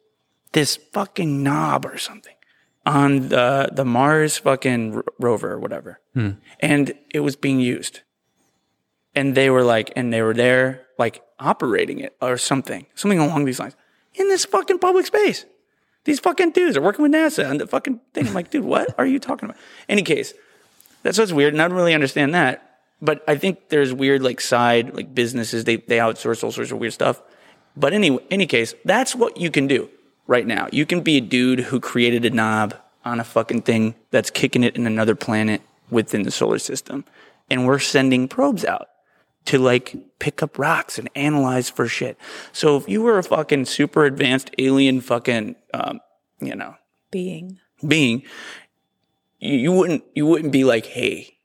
this 0.53 0.77
fucking 0.93 1.43
knob 1.43 1.85
or 1.85 1.97
something 1.97 2.35
on 2.85 3.29
the 3.29 3.69
the 3.73 3.83
Mars 3.83 4.37
fucking 4.37 5.01
rover 5.19 5.51
or 5.51 5.59
whatever, 5.59 5.99
hmm. 6.13 6.31
and 6.59 6.93
it 7.13 7.21
was 7.21 7.35
being 7.35 7.59
used. 7.59 8.01
And 9.15 9.33
they 9.33 9.49
were 9.49 9.63
like, 9.63 9.91
and 9.95 10.13
they 10.13 10.21
were 10.21 10.33
there 10.33 10.85
like 10.97 11.21
operating 11.39 11.99
it 11.99 12.15
or 12.21 12.37
something, 12.37 12.85
something 12.95 13.19
along 13.19 13.45
these 13.45 13.59
lines 13.59 13.75
in 14.17 14.27
this 14.29 14.45
fucking 14.45 14.79
public 14.79 15.05
space. 15.05 15.45
These 16.05 16.19
fucking 16.19 16.51
dudes 16.51 16.77
are 16.77 16.81
working 16.81 17.03
with 17.03 17.11
NASA 17.11 17.49
and 17.49 17.59
the 17.59 17.67
fucking 17.67 17.99
thing. 18.13 18.27
I'm 18.27 18.33
like, 18.33 18.51
dude, 18.51 18.63
what 18.63 18.93
are 18.97 19.05
you 19.05 19.19
talking 19.19 19.49
about? 19.49 19.59
Any 19.89 20.03
case, 20.03 20.33
that's 21.03 21.17
what's 21.17 21.33
weird, 21.33 21.53
and 21.53 21.61
I 21.61 21.67
don't 21.67 21.77
really 21.77 21.93
understand 21.93 22.33
that. 22.35 22.79
But 23.01 23.23
I 23.27 23.35
think 23.35 23.69
there's 23.69 23.93
weird 23.93 24.21
like 24.21 24.39
side 24.39 24.95
like 24.95 25.13
businesses 25.13 25.63
they 25.65 25.77
they 25.77 25.97
outsource 25.97 26.43
all 26.43 26.51
sorts 26.51 26.71
of 26.71 26.77
weird 26.77 26.93
stuff. 26.93 27.21
But 27.75 27.93
any 27.93 28.17
any 28.31 28.45
case, 28.45 28.73
that's 28.85 29.15
what 29.15 29.37
you 29.37 29.51
can 29.51 29.67
do 29.67 29.89
right 30.27 30.45
now. 30.45 30.67
You 30.71 30.85
can 30.85 31.01
be 31.01 31.17
a 31.17 31.21
dude 31.21 31.59
who 31.59 31.79
created 31.79 32.23
a 32.25 32.29
knob 32.29 32.75
on 33.03 33.19
a 33.19 33.23
fucking 33.23 33.63
thing 33.63 33.95
that's 34.11 34.29
kicking 34.29 34.63
it 34.63 34.75
in 34.75 34.87
another 34.87 35.15
planet 35.15 35.61
within 35.89 36.23
the 36.23 36.31
solar 36.31 36.59
system, 36.59 37.03
and 37.49 37.65
we're 37.65 37.79
sending 37.79 38.27
probes 38.27 38.63
out 38.63 38.89
to 39.45 39.59
like 39.59 39.95
pick 40.19 40.41
up 40.43 40.57
rocks 40.57 40.97
and 40.97 41.09
analyze 41.15 41.69
for 41.69 41.87
shit. 41.87 42.17
So 42.51 42.77
if 42.77 42.89
you 42.89 43.01
were 43.01 43.17
a 43.17 43.23
fucking 43.23 43.65
super 43.65 44.05
advanced 44.05 44.51
alien 44.57 45.01
fucking 45.01 45.55
um, 45.73 46.01
you 46.41 46.55
know 46.55 46.75
Being. 47.11 47.59
being, 47.85 48.23
you, 49.39 49.57
you 49.57 49.71
wouldn't 49.71 50.03
you 50.13 50.25
wouldn't 50.25 50.51
be 50.51 50.63
like, 50.63 50.85
hey, 50.85 51.37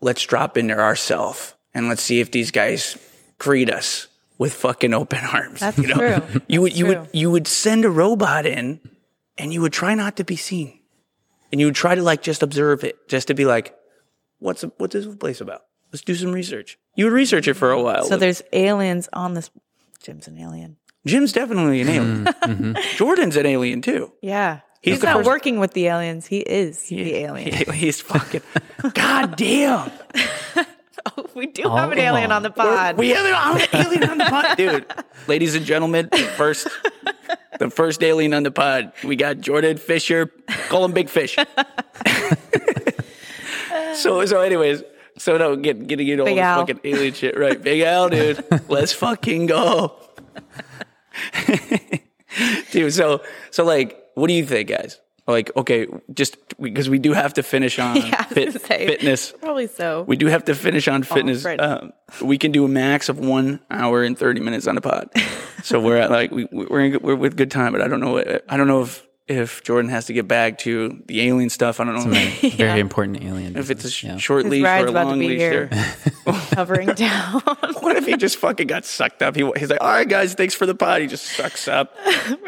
let's 0.00 0.22
drop 0.22 0.56
in 0.56 0.68
there 0.68 0.82
ourselves 0.82 1.54
and 1.74 1.88
let's 1.88 2.02
see 2.02 2.20
if 2.20 2.30
these 2.30 2.50
guys 2.50 2.98
greet 3.38 3.70
us 3.70 4.08
with 4.38 4.54
fucking 4.54 4.94
open 4.94 5.24
arms. 5.32 5.60
That's 5.60 5.78
you 5.78 5.88
know? 5.88 5.94
true. 5.94 6.40
You 6.48 6.62
would 6.62 6.76
you 6.76 6.86
true. 6.86 6.98
would 7.00 7.08
you 7.12 7.30
would 7.30 7.46
send 7.46 7.84
a 7.84 7.90
robot 7.90 8.46
in 8.46 8.80
and 9.36 9.52
you 9.52 9.60
would 9.62 9.72
try 9.72 9.94
not 9.94 10.16
to 10.16 10.24
be 10.24 10.36
seen. 10.36 10.74
And 11.50 11.60
you 11.60 11.66
would 11.68 11.74
try 11.74 11.94
to 11.94 12.02
like 12.02 12.20
just 12.22 12.42
observe 12.42 12.84
it, 12.84 13.08
just 13.08 13.28
to 13.28 13.34
be 13.34 13.46
like, 13.46 13.74
what's 14.38 14.62
what's 14.76 14.92
this 14.92 15.06
place 15.16 15.40
about? 15.40 15.62
Let's 15.92 16.04
do 16.04 16.14
some 16.14 16.32
research. 16.32 16.78
You 16.98 17.04
would 17.04 17.12
research 17.14 17.46
it 17.46 17.54
for 17.54 17.70
a 17.70 17.80
while. 17.80 18.06
So 18.06 18.16
there's 18.16 18.42
aliens 18.52 19.08
on 19.12 19.34
this. 19.34 19.50
Jim's 20.02 20.26
an 20.26 20.36
alien. 20.36 20.78
Jim's 21.06 21.30
definitely 21.32 21.80
an 21.80 21.88
alien. 21.88 22.26
Hmm. 22.26 22.50
Mm-hmm. 22.50 22.72
Jordan's 22.96 23.36
an 23.36 23.46
alien 23.46 23.82
too. 23.82 24.12
Yeah. 24.20 24.62
He's 24.82 24.94
He's, 24.94 25.00
the 25.02 25.06
not 25.06 25.16
first- 25.18 25.26
working 25.28 25.60
with 25.60 25.74
the 25.74 25.86
aliens. 25.86 26.26
He 26.26 26.38
is 26.38 26.88
the 26.88 27.14
alien. 27.14 27.54
He- 27.54 27.64
he's 27.72 28.00
fucking. 28.00 28.42
God 28.94 29.36
damn. 29.36 29.92
Oh, 31.16 31.24
we 31.36 31.46
do 31.46 31.68
have 31.70 31.92
an 31.92 32.00
oh. 32.00 32.02
alien 32.02 32.32
on 32.32 32.42
the 32.42 32.52
We're- 32.56 32.68
pod. 32.68 32.98
We 32.98 33.10
have 33.10 33.24
an 33.24 33.68
alien 33.86 34.10
on 34.10 34.18
the 34.18 34.24
pod, 34.24 34.56
dude. 34.56 34.84
Ladies 35.28 35.54
and 35.54 35.64
gentlemen, 35.64 36.08
the 36.10 36.18
first, 36.18 36.66
the 37.60 37.70
first 37.70 38.02
alien 38.02 38.34
on 38.34 38.42
the 38.42 38.50
pod. 38.50 38.92
We 39.04 39.14
got 39.14 39.38
Jordan 39.38 39.76
Fischer. 39.76 40.32
Call 40.68 40.84
him 40.84 40.90
Big 40.90 41.08
Fish. 41.08 41.36
so, 43.94 44.26
so, 44.26 44.40
anyways, 44.40 44.82
so 45.28 45.36
no, 45.36 45.56
get 45.56 45.86
getting 45.86 46.08
into 46.08 46.22
all 46.22 46.26
Big 46.26 46.36
this 46.36 46.42
Al. 46.42 46.60
fucking 46.60 46.80
alien 46.84 47.12
shit, 47.12 47.36
right? 47.38 47.62
Big 47.62 47.82
Al, 47.82 48.08
dude. 48.08 48.42
Let's 48.70 48.94
fucking 48.94 49.44
go, 49.44 49.92
dude. 52.70 52.92
So, 52.94 53.22
so, 53.50 53.64
like, 53.64 54.02
what 54.14 54.28
do 54.28 54.32
you 54.32 54.46
think, 54.46 54.68
guys? 54.70 54.98
Like, 55.26 55.54
okay, 55.56 55.86
just 56.14 56.36
because 56.58 56.88
we 56.88 56.98
do 56.98 57.12
have 57.12 57.34
to 57.34 57.42
finish 57.42 57.78
on 57.84 57.96
Yeah, 57.96 58.02
I 58.18 58.22
was 58.24 58.26
fit, 58.32 58.46
gonna 58.46 58.58
say. 58.60 58.86
fitness. 58.86 59.32
Probably 59.32 59.66
so. 59.66 60.02
We 60.08 60.16
do 60.16 60.26
have 60.28 60.44
to 60.46 60.54
finish 60.54 60.88
on 60.88 61.02
fitness. 61.02 61.44
right. 61.44 61.60
Um, 61.60 61.92
we 62.22 62.38
can 62.38 62.50
do 62.52 62.64
a 62.64 62.68
max 62.68 63.10
of 63.10 63.18
one 63.18 63.60
hour 63.70 64.02
and 64.02 64.16
thirty 64.18 64.40
minutes 64.40 64.66
on 64.66 64.74
the 64.76 64.80
pod. 64.80 65.10
so 65.62 65.78
we're 65.80 65.98
at 65.98 66.10
like 66.10 66.30
we 66.30 66.46
we're 66.50 66.80
in, 66.80 66.98
we're 67.02 67.14
with 67.14 67.36
good 67.36 67.50
time, 67.50 67.72
but 67.72 67.82
I 67.82 67.88
don't 67.88 68.00
know 68.00 68.18
I 68.48 68.56
don't 68.56 68.68
know 68.68 68.80
if 68.82 69.06
if 69.28 69.62
Jordan 69.62 69.90
has 69.90 70.06
to 70.06 70.12
get 70.12 70.26
back 70.26 70.58
to 70.58 71.02
the 71.06 71.20
alien 71.20 71.50
stuff. 71.50 71.80
I 71.80 71.84
don't 71.84 71.94
know 72.10 72.10
Very 72.56 72.80
important 72.80 73.22
alien. 73.22 73.56
if 73.56 73.70
it's 73.70 73.84
a 73.84 73.90
sh- 73.90 74.04
yeah. 74.04 74.16
short 74.16 74.44
His 74.44 74.52
leash 74.52 74.62
or 74.62 74.64
ride's 74.64 74.86
a 74.86 74.90
about 74.90 75.02
to 75.04 75.08
long 75.10 75.18
be 75.18 75.28
leash. 75.28 75.38
here. 75.38 75.66
There. 75.66 75.94
Hovering 76.56 76.88
down. 76.94 77.40
what 77.80 77.96
if 77.96 78.06
he 78.06 78.16
just 78.16 78.36
fucking 78.38 78.66
got 78.66 78.84
sucked 78.84 79.22
up? 79.22 79.36
He, 79.36 79.48
he's 79.56 79.70
like, 79.70 79.80
all 79.80 79.88
right, 79.88 80.08
guys, 80.08 80.34
thanks 80.34 80.54
for 80.54 80.66
the 80.66 80.74
pot. 80.74 81.00
He 81.00 81.06
just 81.06 81.24
sucks 81.24 81.68
up. 81.68 81.94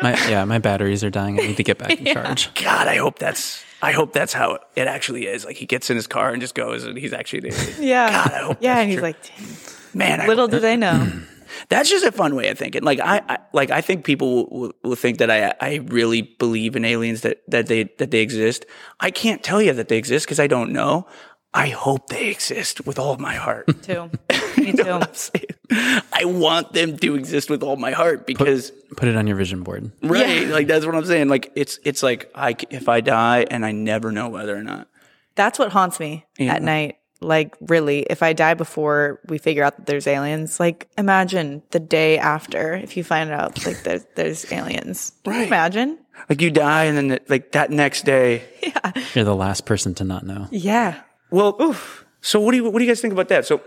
My, 0.02 0.12
yeah, 0.28 0.44
my 0.44 0.58
batteries 0.58 1.04
are 1.04 1.10
dying. 1.10 1.38
I 1.38 1.46
need 1.46 1.56
to 1.58 1.62
get 1.64 1.78
back 1.78 1.92
in 2.00 2.06
charge. 2.06 2.52
God, 2.54 2.88
I 2.88 2.96
hope 2.96 3.18
that's. 3.18 3.62
I 3.82 3.92
hope 3.92 4.12
that's 4.12 4.32
how 4.34 4.58
it 4.76 4.86
actually 4.88 5.26
is. 5.26 5.44
Like 5.46 5.56
he 5.56 5.64
gets 5.64 5.88
in 5.88 5.96
his 5.96 6.06
car 6.06 6.30
and 6.32 6.40
just 6.42 6.54
goes, 6.54 6.84
and 6.84 6.98
he's 6.98 7.12
actually 7.14 7.48
an 7.48 7.54
alien. 7.54 7.82
yeah. 7.82 8.10
God, 8.24 8.32
I 8.32 8.38
hope 8.44 8.56
yeah, 8.60 8.74
that's 8.74 8.82
and 8.82 8.90
he's 8.90 9.00
like, 9.00 9.16
"Dang, 9.24 9.46
Man, 9.94 10.20
I 10.20 10.26
little 10.26 10.48
do 10.48 10.60
they 10.60 10.76
know. 10.76 11.10
That's 11.68 11.88
just 11.90 12.04
a 12.04 12.12
fun 12.12 12.34
way 12.34 12.48
of 12.48 12.58
thinking. 12.58 12.82
Like 12.82 13.00
I, 13.00 13.20
I 13.28 13.38
like 13.52 13.70
I 13.70 13.80
think 13.80 14.04
people 14.04 14.48
will, 14.50 14.72
will 14.82 14.96
think 14.96 15.18
that 15.18 15.30
I 15.30 15.54
I 15.60 15.76
really 15.86 16.22
believe 16.22 16.76
in 16.76 16.84
aliens 16.84 17.22
that 17.22 17.38
that 17.48 17.66
they 17.66 17.84
that 17.98 18.10
they 18.10 18.20
exist. 18.20 18.66
I 19.00 19.10
can't 19.10 19.42
tell 19.42 19.60
you 19.62 19.72
that 19.72 19.88
they 19.88 19.98
exist 19.98 20.26
because 20.26 20.40
I 20.40 20.46
don't 20.46 20.72
know. 20.72 21.06
I 21.52 21.70
hope 21.70 22.08
they 22.10 22.28
exist 22.28 22.86
with 22.86 22.96
all 23.00 23.16
my 23.16 23.34
heart. 23.34 23.66
too. 23.82 24.08
Me 24.56 24.66
You 24.68 24.72
know 24.74 24.84
too. 24.84 24.90
what 24.90 25.08
I'm 25.08 25.14
saying? 25.14 26.02
I 26.12 26.24
want 26.24 26.72
them 26.74 26.96
to 26.98 27.16
exist 27.16 27.50
with 27.50 27.64
all 27.64 27.74
my 27.76 27.90
heart 27.90 28.24
because 28.24 28.70
Put 28.96 29.08
it 29.08 29.16
on 29.16 29.26
your 29.26 29.36
vision 29.36 29.64
board. 29.64 29.90
right, 30.00 30.46
Yeah. 30.46 30.52
like 30.54 30.68
that's 30.68 30.86
what 30.86 30.94
I'm 30.94 31.04
saying. 31.06 31.28
Like 31.28 31.50
it's 31.56 31.80
it's 31.84 32.04
like 32.04 32.30
I 32.36 32.52
c- 32.52 32.68
if 32.70 32.88
I 32.88 33.00
die 33.00 33.46
and 33.50 33.66
I 33.66 33.72
never 33.72 34.12
know 34.12 34.28
whether 34.28 34.56
or 34.56 34.62
not. 34.62 34.86
That's 35.34 35.58
what 35.58 35.72
haunts 35.72 35.98
me 35.98 36.24
Yeah. 36.38 36.54
at 36.54 36.62
night. 36.62 36.98
Like, 37.22 37.54
really, 37.60 38.00
if 38.08 38.22
I 38.22 38.32
die 38.32 38.54
before 38.54 39.20
we 39.28 39.36
figure 39.38 39.62
out 39.62 39.76
that 39.76 39.86
there's 39.86 40.06
aliens, 40.06 40.58
like, 40.58 40.88
imagine 40.96 41.62
the 41.70 41.78
day 41.80 42.16
after 42.18 42.74
if 42.74 42.96
you 42.96 43.04
find 43.04 43.30
out 43.30 43.64
like 43.66 43.82
there's, 43.82 44.06
there's 44.14 44.50
aliens. 44.52 45.12
Can 45.24 45.34
you 45.34 45.38
Right. 45.40 45.46
imagine? 45.48 45.98
Like 46.28 46.40
you 46.40 46.50
die 46.50 46.84
and 46.84 46.96
then 46.96 47.08
the, 47.08 47.20
like 47.28 47.52
that 47.52 47.70
next 47.70 48.04
day. 48.04 48.42
Yeah. 48.62 48.92
You're 49.14 49.24
the 49.24 49.34
last 49.36 49.64
person 49.66 49.94
to 49.94 50.04
not 50.04 50.24
know. 50.24 50.46
Yeah. 50.50 51.00
Well, 51.30 51.56
oof. 51.60 52.04
So 52.20 52.40
what 52.40 52.50
do 52.52 52.58
you 52.58 52.64
what 52.64 52.78
do 52.78 52.84
you 52.84 52.90
guys 52.90 53.00
think 53.00 53.12
about 53.12 53.28
that? 53.28 53.46
So, 53.46 53.60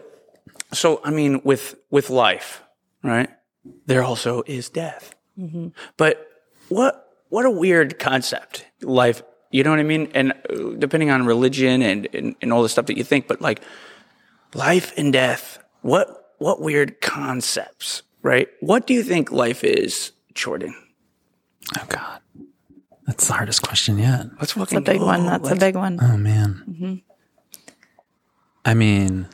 so 0.72 1.02
I 1.04 1.10
mean, 1.10 1.42
with 1.44 1.76
with 1.90 2.10
life, 2.12 2.62
right? 3.04 3.30
There 3.88 4.04
also 4.04 4.44
is 4.46 4.70
death. 4.70 5.16
Mm-hmm. 5.38 5.70
But 5.98 6.28
what 6.70 7.10
what 7.30 7.46
a 7.46 7.50
weird 7.52 7.98
concept, 8.00 8.66
life. 8.82 9.24
You 9.54 9.64
know 9.64 9.70
what 9.70 9.80
I 9.80 9.84
mean? 9.84 10.10
And 10.16 10.34
uh, 10.50 10.74
depending 10.80 11.12
on 11.12 11.26
religion 11.26 11.82
and, 11.82 12.08
and 12.14 12.36
and 12.42 12.52
all 12.52 12.64
the 12.64 12.70
stuff 12.70 12.88
that 12.88 12.98
you 12.98 13.04
think, 13.06 13.28
but 13.28 13.40
like 13.40 13.62
life 14.56 14.92
and 14.98 15.14
death. 15.14 15.60
What 15.82 16.34
what 16.40 16.60
weird 16.60 17.00
concepts, 17.02 18.02
right? 18.24 18.48
What 18.62 18.88
do 18.88 18.94
you 18.96 19.04
think 19.04 19.32
life 19.32 19.64
is, 19.64 20.12
Jordan? 20.34 20.74
Oh 21.78 21.86
God, 21.88 22.20
that's 23.06 23.28
the 23.28 23.34
hardest 23.34 23.62
question 23.62 24.00
yet. 24.00 24.26
Let's 24.40 24.44
It's 24.44 24.54
fucking 24.54 24.78
a 24.80 24.82
big 24.82 25.00
go. 25.00 25.06
one. 25.06 25.26
That's 25.28 25.44
a 25.46 25.52
Let's- 25.54 25.60
big 25.60 25.76
one. 25.76 26.00
Oh 26.02 26.18
man. 26.18 27.02
I 28.66 28.74
mean, 28.74 29.28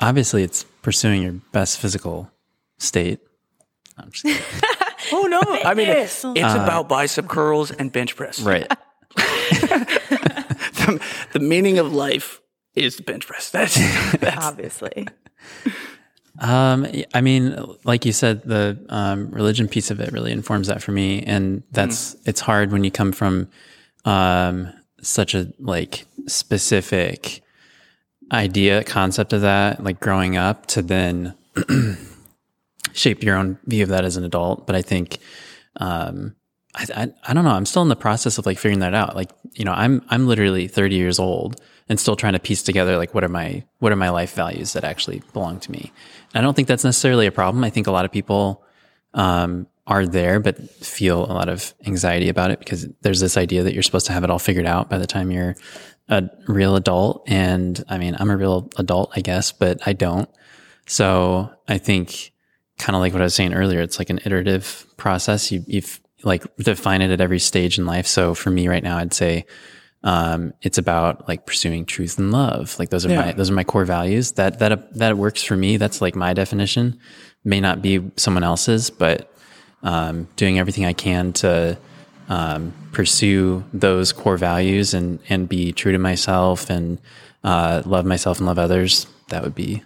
obviously, 0.00 0.42
it's 0.42 0.64
pursuing 0.82 1.22
your 1.22 1.32
best 1.52 1.78
physical 1.80 2.30
state. 2.78 3.20
I'm 3.96 4.10
just. 4.12 4.24
Oh 5.10 5.22
no! 5.22 5.40
I 5.64 5.72
mean, 5.72 5.88
it's, 5.88 6.22
it's 6.22 6.54
about 6.54 6.86
bicep 6.88 7.28
curls 7.28 7.70
and 7.70 7.90
bench 7.90 8.14
press. 8.14 8.40
right. 8.40 8.70
the, 9.50 11.02
the 11.32 11.40
meaning 11.40 11.78
of 11.78 11.92
life 11.92 12.40
is 12.74 12.96
the 12.96 13.02
bench 13.02 13.26
press. 13.26 13.50
That's, 13.50 13.74
that's 14.18 14.44
Obviously. 14.44 15.08
Um, 16.40 16.86
I 17.14 17.20
mean, 17.20 17.56
like 17.84 18.04
you 18.04 18.12
said, 18.12 18.42
the 18.42 18.78
um, 18.88 19.30
religion 19.30 19.66
piece 19.68 19.90
of 19.90 20.00
it 20.00 20.12
really 20.12 20.30
informs 20.30 20.68
that 20.68 20.82
for 20.82 20.92
me, 20.92 21.22
and 21.22 21.64
that's 21.72 22.16
it's 22.26 22.40
hard 22.40 22.70
when 22.70 22.84
you 22.84 22.92
come 22.92 23.10
from 23.10 23.48
um, 24.04 24.72
such 25.02 25.34
a 25.34 25.52
like 25.58 26.06
specific 26.26 27.42
idea 28.32 28.84
concept 28.84 29.32
of 29.32 29.40
that, 29.40 29.82
like 29.82 29.98
growing 29.98 30.36
up, 30.36 30.66
to 30.66 30.82
then 30.82 31.34
shape 32.92 33.22
your 33.22 33.36
own 33.36 33.58
view 33.64 33.82
of 33.82 33.88
that 33.88 34.04
as 34.04 34.16
an 34.16 34.24
adult. 34.24 34.66
But 34.66 34.76
I 34.76 34.82
think, 34.82 35.18
um, 35.76 36.36
I, 36.78 36.86
I, 36.94 37.08
I 37.28 37.34
don't 37.34 37.44
know. 37.44 37.50
I'm 37.50 37.66
still 37.66 37.82
in 37.82 37.88
the 37.88 37.96
process 37.96 38.38
of 38.38 38.46
like 38.46 38.58
figuring 38.58 38.80
that 38.80 38.94
out. 38.94 39.16
Like, 39.16 39.30
you 39.54 39.64
know, 39.64 39.72
I'm, 39.72 40.02
I'm 40.08 40.26
literally 40.26 40.68
30 40.68 40.94
years 40.94 41.18
old 41.18 41.60
and 41.88 41.98
still 41.98 42.16
trying 42.16 42.34
to 42.34 42.38
piece 42.38 42.62
together 42.62 42.96
like 42.96 43.14
what 43.14 43.24
are 43.24 43.28
my, 43.28 43.64
what 43.78 43.92
are 43.92 43.96
my 43.96 44.10
life 44.10 44.34
values 44.34 44.72
that 44.74 44.84
actually 44.84 45.22
belong 45.32 45.60
to 45.60 45.72
me. 45.72 45.92
And 46.34 46.42
I 46.42 46.46
don't 46.46 46.54
think 46.54 46.68
that's 46.68 46.84
necessarily 46.84 47.26
a 47.26 47.32
problem. 47.32 47.64
I 47.64 47.70
think 47.70 47.86
a 47.86 47.90
lot 47.90 48.04
of 48.04 48.12
people, 48.12 48.64
um, 49.14 49.66
are 49.88 50.06
there, 50.06 50.38
but 50.38 50.58
feel 50.70 51.24
a 51.24 51.32
lot 51.32 51.48
of 51.48 51.74
anxiety 51.86 52.28
about 52.28 52.50
it 52.50 52.58
because 52.58 52.86
there's 53.00 53.20
this 53.20 53.38
idea 53.38 53.62
that 53.62 53.72
you're 53.72 53.82
supposed 53.82 54.06
to 54.06 54.12
have 54.12 54.22
it 54.22 54.30
all 54.30 54.38
figured 54.38 54.66
out 54.66 54.90
by 54.90 54.98
the 54.98 55.06
time 55.06 55.30
you're 55.30 55.56
a 56.10 56.28
real 56.46 56.76
adult. 56.76 57.24
And 57.26 57.82
I 57.88 57.96
mean, 57.96 58.14
I'm 58.20 58.30
a 58.30 58.36
real 58.36 58.70
adult, 58.76 59.12
I 59.16 59.22
guess, 59.22 59.50
but 59.50 59.80
I 59.86 59.94
don't. 59.94 60.28
So 60.86 61.50
I 61.66 61.78
think 61.78 62.32
kind 62.78 62.94
of 62.94 63.00
like 63.00 63.14
what 63.14 63.22
I 63.22 63.24
was 63.24 63.34
saying 63.34 63.54
earlier, 63.54 63.80
it's 63.80 63.98
like 63.98 64.10
an 64.10 64.20
iterative 64.24 64.86
process. 64.98 65.50
You, 65.50 65.64
you've 65.66 66.00
like 66.24 66.44
define 66.56 67.02
it 67.02 67.10
at 67.10 67.20
every 67.20 67.38
stage 67.38 67.78
in 67.78 67.86
life. 67.86 68.06
So 68.06 68.34
for 68.34 68.50
me 68.50 68.68
right 68.68 68.82
now, 68.82 68.98
I'd 68.98 69.14
say, 69.14 69.46
um, 70.04 70.52
it's 70.62 70.78
about 70.78 71.28
like 71.28 71.46
pursuing 71.46 71.84
truth 71.84 72.18
and 72.18 72.30
love. 72.30 72.78
Like 72.78 72.90
those 72.90 73.04
are 73.04 73.08
my, 73.08 73.32
those 73.32 73.50
are 73.50 73.54
my 73.54 73.64
core 73.64 73.84
values 73.84 74.32
that, 74.32 74.58
that, 74.60 74.94
that 74.94 75.16
works 75.16 75.42
for 75.42 75.56
me. 75.56 75.76
That's 75.76 76.00
like 76.00 76.14
my 76.14 76.32
definition 76.34 76.98
may 77.44 77.60
not 77.60 77.82
be 77.82 78.10
someone 78.16 78.44
else's, 78.44 78.90
but, 78.90 79.32
um, 79.82 80.28
doing 80.36 80.58
everything 80.58 80.84
I 80.84 80.92
can 80.92 81.32
to, 81.34 81.78
um, 82.28 82.72
pursue 82.92 83.64
those 83.72 84.12
core 84.12 84.36
values 84.36 84.94
and, 84.94 85.18
and 85.28 85.48
be 85.48 85.72
true 85.72 85.92
to 85.92 85.98
myself 85.98 86.70
and, 86.70 87.00
uh, 87.42 87.82
love 87.84 88.04
myself 88.04 88.38
and 88.38 88.46
love 88.46 88.58
others. 88.58 89.06
That 89.28 89.42
would 89.42 89.54
be, 89.54 89.82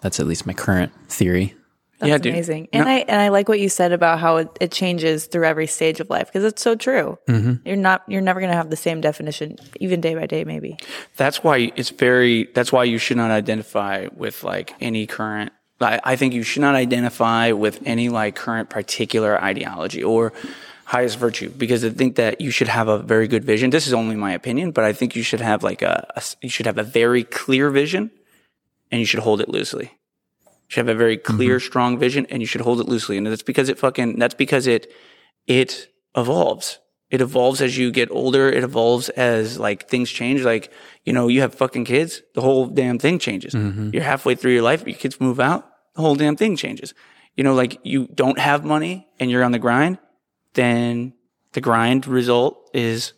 that's 0.00 0.20
at 0.20 0.26
least 0.26 0.46
my 0.46 0.52
current 0.54 0.92
theory. 1.08 1.54
That's 1.98 2.10
Yeah, 2.10 2.18
dude. 2.18 2.34
amazing. 2.34 2.68
And 2.72 2.88
I 2.88 2.98
and 3.08 3.20
I 3.20 3.28
like 3.28 3.48
what 3.48 3.58
you 3.58 3.68
said 3.68 3.92
about 3.92 4.18
how 4.18 4.36
it, 4.36 4.48
it 4.60 4.70
changes 4.70 5.26
through 5.26 5.44
every 5.46 5.66
stage 5.66 5.98
of 6.00 6.10
life 6.10 6.26
because 6.26 6.44
it's 6.44 6.60
so 6.62 6.74
true. 6.74 7.18
Mm-hmm. 7.26 7.66
You're 7.66 7.76
not 7.76 8.02
you're 8.06 8.20
never 8.20 8.40
going 8.40 8.50
to 8.50 8.56
have 8.56 8.70
the 8.70 8.76
same 8.76 9.00
definition 9.00 9.56
even 9.80 10.00
day 10.00 10.14
by 10.14 10.26
day 10.26 10.44
maybe. 10.44 10.76
that's 11.16 11.42
why 11.42 11.72
it's 11.76 11.90
very, 11.90 12.44
that's 12.54 12.70
why 12.72 12.84
you 12.84 12.98
should 12.98 13.16
not 13.16 13.30
identify 13.30 14.08
with 14.14 14.44
like 14.44 14.74
any 14.80 15.06
current, 15.06 15.52
I, 15.80 16.00
I 16.04 16.16
think 16.16 16.34
you 16.34 16.42
should 16.42 16.60
not 16.62 16.74
identify 16.74 17.52
with 17.52 17.80
any 17.86 18.08
like 18.08 18.34
current 18.36 18.68
particular 18.70 19.42
ideology 19.42 20.02
or 20.02 20.32
highest 20.84 21.18
virtue 21.18 21.50
because 21.50 21.84
I 21.84 21.90
think 21.90 22.16
that 22.16 22.40
you 22.40 22.50
should 22.50 22.68
have 22.68 22.88
a 22.88 22.98
very 22.98 23.26
good 23.26 23.44
vision. 23.44 23.70
This 23.70 23.86
is 23.86 23.92
only 23.92 24.16
my 24.16 24.32
opinion, 24.32 24.70
but 24.70 24.84
I 24.84 24.92
think 24.92 25.16
you 25.16 25.22
should 25.22 25.40
have 25.40 25.62
like 25.62 25.82
a, 25.82 26.06
a 26.16 26.22
you 26.42 26.48
should 26.48 26.66
have 26.66 26.78
a 26.78 26.84
very 26.84 27.24
clear 27.24 27.70
vision 27.70 28.10
and 28.90 29.00
you 29.00 29.06
should 29.06 29.20
hold 29.20 29.40
it 29.40 29.48
loosely. 29.48 29.92
You 30.68 30.72
should 30.72 30.86
have 30.86 30.96
a 30.96 30.98
very 30.98 31.18
mm-hmm. 31.18 31.36
clear, 31.36 31.60
strong 31.60 31.98
vision 31.98 32.26
and 32.30 32.42
you 32.42 32.46
should 32.46 32.60
hold 32.60 32.80
it 32.80 32.88
loosely. 32.88 33.16
And 33.16 33.26
that's 33.26 33.42
because 33.42 33.68
it 33.68 33.78
fucking, 33.78 34.18
that's 34.18 34.34
because 34.34 34.66
it, 34.66 34.92
it 35.46 35.88
evolves. 36.16 36.80
It 37.10 37.20
evolves 37.20 37.60
as 37.60 37.78
you 37.78 37.92
get 37.92 38.10
older. 38.10 38.48
It 38.48 38.64
evolves 38.64 39.08
as 39.10 39.60
like 39.60 39.88
things 39.88 40.10
change. 40.10 40.42
Like, 40.42 40.72
you 41.04 41.12
know, 41.12 41.28
you 41.28 41.40
have 41.40 41.54
fucking 41.54 41.84
kids, 41.84 42.22
the 42.34 42.40
whole 42.40 42.66
damn 42.66 42.98
thing 42.98 43.18
changes. 43.20 43.54
Mm-hmm. 43.54 43.90
You're 43.92 44.02
halfway 44.02 44.34
through 44.34 44.52
your 44.52 44.62
life, 44.62 44.84
your 44.86 44.96
kids 44.96 45.20
move 45.20 45.38
out, 45.38 45.70
the 45.94 46.02
whole 46.02 46.16
damn 46.16 46.36
thing 46.36 46.56
changes. 46.56 46.94
You 47.36 47.44
know, 47.44 47.54
like 47.54 47.78
you 47.84 48.08
don't 48.08 48.38
have 48.38 48.64
money 48.64 49.06
and 49.20 49.30
you're 49.30 49.44
on 49.44 49.52
the 49.52 49.58
grind, 49.60 49.98
then 50.54 51.12
the 51.52 51.60
grind 51.60 52.06
result 52.08 52.70
is 52.74 53.12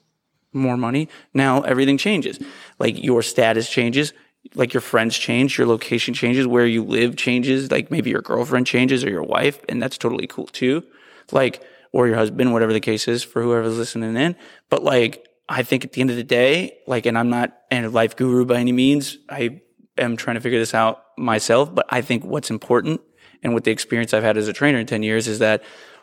more 0.52 0.76
money. 0.76 1.08
Now 1.32 1.62
everything 1.62 1.98
changes. 1.98 2.38
Like 2.78 3.02
your 3.02 3.22
status 3.22 3.70
changes, 3.70 4.12
like 4.54 4.72
your 4.72 4.80
friends 4.80 5.16
change, 5.16 5.58
your 5.58 5.66
location 5.66 6.14
changes, 6.14 6.46
where 6.46 6.66
you 6.66 6.82
live 6.84 7.16
changes, 7.16 7.70
like 7.70 7.90
maybe 7.90 8.10
your 8.10 8.22
girlfriend 8.22 8.66
changes 8.66 9.04
or 9.04 9.10
your 9.10 9.22
wife, 9.22 9.64
and 9.68 9.82
that's 9.82 9.98
totally 9.98 10.26
cool 10.26 10.46
too. 10.46 10.82
Like, 11.32 11.62
or 11.92 12.06
your 12.06 12.16
husband, 12.16 12.52
whatever 12.52 12.72
the 12.72 12.80
case 12.80 13.08
is 13.08 13.22
for 13.22 13.42
whoever's 13.42 13.78
listening 13.78 14.16
in. 14.16 14.36
But 14.68 14.82
like, 14.82 15.26
I 15.48 15.62
think 15.62 15.84
at 15.84 15.92
the 15.92 16.00
end 16.00 16.10
of 16.10 16.16
the 16.16 16.24
day, 16.24 16.78
like, 16.86 17.06
and 17.06 17.16
I'm 17.16 17.30
not 17.30 17.56
a 17.70 17.86
life 17.86 18.16
guru 18.16 18.44
by 18.44 18.56
any 18.56 18.72
means. 18.72 19.16
I 19.30 19.60
am 19.96 20.16
trying 20.16 20.34
to 20.34 20.40
figure 20.40 20.58
this 20.58 20.74
out 20.74 21.02
myself, 21.16 21.74
but 21.74 21.86
I 21.88 22.02
think 22.02 22.24
what's 22.24 22.50
important 22.50 23.00
and 23.42 23.54
with 23.54 23.64
the 23.64 23.70
experience 23.70 24.12
I've 24.12 24.22
had 24.22 24.36
as 24.36 24.48
a 24.48 24.52
trainer 24.52 24.78
in 24.78 24.86
10 24.86 25.02
years 25.02 25.28
is 25.28 25.38
that 25.38 25.62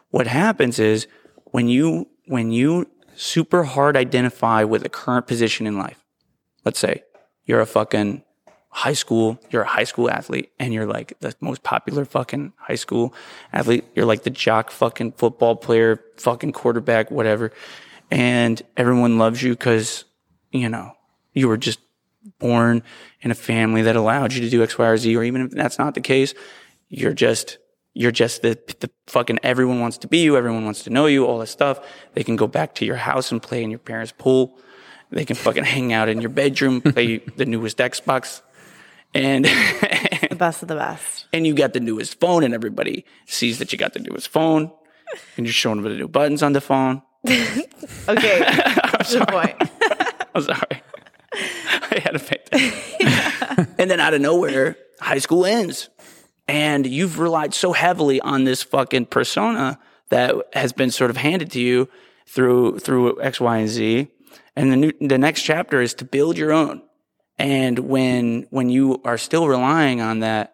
what 0.10 0.28
happens 0.28 0.80
is 0.80 1.08
when 1.46 1.68
you, 1.68 2.08
when 2.26 2.52
you 2.52 2.90
super 3.16 3.64
hard 3.64 3.96
identify 3.96 4.64
with 4.64 4.86
a 4.86 4.90
current 4.90 5.28
position 5.28 5.68
in 5.68 5.78
life, 5.78 6.04
let's 6.64 6.80
say 6.80 7.04
you're 7.46 7.62
a 7.62 7.66
fucking 7.66 8.24
high 8.76 8.94
school, 8.94 9.40
you're 9.52 9.62
a 9.62 9.68
high 9.68 9.86
school 9.86 10.10
athlete 10.10 10.52
and 10.60 10.74
you're 10.74 10.86
like 10.86 11.18
the 11.22 11.34
most 11.40 11.64
popular 11.64 12.04
fucking 12.04 12.52
high 12.58 12.76
school 12.76 13.14
athlete. 13.54 13.86
You're 13.96 14.06
like 14.06 14.24
the 14.24 14.30
jock 14.30 14.70
fucking 14.70 15.14
football 15.14 15.56
player, 15.56 16.04
fucking 16.18 16.52
quarterback, 16.52 17.10
whatever. 17.10 17.54
And 18.12 18.62
everyone 18.76 19.18
loves 19.18 19.42
you 19.42 19.52
because, 19.52 20.04
you 20.52 20.68
know, 20.68 20.92
you 21.32 21.48
were 21.48 21.56
just 21.56 21.80
born 22.38 22.84
in 23.22 23.32
a 23.32 23.36
family 23.36 23.82
that 23.84 23.96
allowed 23.96 24.34
you 24.34 24.42
to 24.42 24.50
do 24.50 24.62
X, 24.62 24.78
Y, 24.78 24.86
or 24.86 24.98
Z, 24.98 25.16
or 25.16 25.24
even 25.24 25.44
if 25.44 25.52
that's 25.52 25.80
not 25.80 25.94
the 25.94 26.02
case, 26.02 26.34
you're 26.90 27.14
just, 27.14 27.58
You're 27.94 28.12
just 28.12 28.42
the, 28.42 28.60
the 28.82 28.90
fucking 29.08 29.40
everyone 29.42 29.80
wants 29.80 29.98
to 30.00 30.08
be 30.10 30.18
you. 30.18 30.36
Everyone 30.36 30.66
wants 30.66 30.84
to 30.84 30.90
know 30.90 31.06
you, 31.06 31.26
all 31.26 31.40
this 31.40 31.50
stuff. 31.50 31.80
They 32.14 32.26
can 32.26 32.36
go 32.36 32.46
back 32.46 32.76
to 32.76 32.86
your 32.86 32.98
house 32.98 33.32
and 33.32 33.42
play 33.42 33.64
in 33.64 33.70
your 33.72 33.80
parents' 33.80 34.14
pool. 34.18 34.60
They 35.12 35.24
can 35.24 35.38
fucking 35.38 35.64
hang 35.64 35.94
out 35.94 36.10
in 36.10 36.20
your 36.20 36.30
bedroom, 36.30 36.82
play 36.82 37.18
the 37.38 37.46
newest 37.46 37.78
Xbox. 37.78 38.42
And 39.16 39.46
The 40.30 40.36
best 40.38 40.62
of 40.62 40.68
the 40.68 40.76
best. 40.76 41.26
and 41.34 41.48
you 41.48 41.54
got 41.54 41.74
the 41.74 41.80
newest 41.80 42.20
phone 42.20 42.44
and 42.44 42.54
everybody 42.54 43.06
sees 43.26 43.58
that 43.60 43.72
you 43.72 43.78
got 43.80 43.94
the 43.94 44.00
newest 44.00 44.28
phone 44.28 44.70
and 45.38 45.46
you're 45.46 45.54
showing 45.54 45.82
them 45.82 45.92
the 45.92 45.98
new 45.98 46.08
buttons 46.08 46.44
on 46.44 46.54
the 46.54 46.62
phone. 46.62 47.02
Okay. 48.08 48.40
The 49.06 49.26
point. 49.30 49.56
I'm 50.34 50.42
sorry. 50.42 50.82
I 51.34 52.00
had 52.04 52.18
to 52.18 52.24
make 52.30 52.50
that. 52.50 53.68
and 53.78 53.90
then 53.92 54.00
out 54.00 54.14
of 54.16 54.22
nowhere, 54.22 54.78
high 55.00 55.20
school 55.20 55.46
ends. 55.46 55.90
And 56.48 56.86
you've 56.88 57.20
relied 57.20 57.54
so 57.54 57.72
heavily 57.74 58.20
on 58.22 58.44
this 58.46 58.64
fucking 58.64 59.08
persona 59.08 59.78
that 60.10 60.34
has 60.54 60.74
been 60.74 60.90
sort 60.92 61.10
of 61.12 61.18
handed 61.18 61.52
to 61.52 61.60
you 61.60 61.88
through 62.28 62.80
through 62.80 63.22
X, 63.22 63.40
Y, 63.40 63.58
and 63.58 63.70
Z. 63.70 64.08
And 64.56 64.72
the 64.72 64.76
new, 64.78 64.92
the 65.02 65.18
next 65.20 65.42
chapter 65.44 65.82
is 65.82 65.94
to 65.96 66.06
build 66.06 66.38
your 66.38 66.52
own. 66.52 66.82
And 67.38 67.80
when 67.80 68.48
when 68.50 68.70
you 68.70 69.02
are 69.04 69.18
still 69.18 69.48
relying 69.48 70.02
on 70.02 70.20
that 70.20 70.54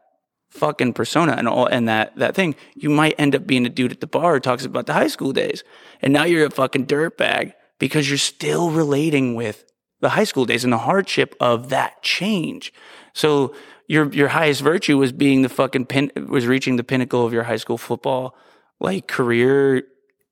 fucking 0.49 0.93
persona 0.93 1.33
and 1.37 1.47
all 1.47 1.67
and 1.67 1.87
that 1.87 2.15
that 2.17 2.35
thing, 2.35 2.55
you 2.75 2.89
might 2.89 3.15
end 3.17 3.35
up 3.35 3.45
being 3.47 3.65
a 3.65 3.69
dude 3.69 3.91
at 3.91 4.01
the 4.01 4.07
bar 4.07 4.35
who 4.35 4.39
talks 4.39 4.65
about 4.65 4.85
the 4.85 4.93
high 4.93 5.07
school 5.07 5.31
days. 5.31 5.63
And 6.01 6.11
now 6.13 6.23
you're 6.23 6.45
a 6.45 6.51
fucking 6.51 6.87
dirtbag 6.87 7.53
because 7.79 8.09
you're 8.09 8.17
still 8.17 8.71
relating 8.71 9.35
with 9.35 9.65
the 10.01 10.09
high 10.09 10.23
school 10.23 10.45
days 10.45 10.63
and 10.63 10.73
the 10.73 10.79
hardship 10.79 11.35
of 11.39 11.69
that 11.69 12.01
change. 12.01 12.73
So 13.13 13.53
your 13.87 14.11
your 14.11 14.29
highest 14.29 14.61
virtue 14.61 14.97
was 14.97 15.11
being 15.11 15.41
the 15.41 15.49
fucking 15.49 15.85
pin 15.85 16.11
was 16.27 16.47
reaching 16.47 16.77
the 16.77 16.83
pinnacle 16.83 17.25
of 17.25 17.33
your 17.33 17.43
high 17.43 17.57
school 17.57 17.77
football 17.77 18.35
like 18.79 19.07
career 19.07 19.83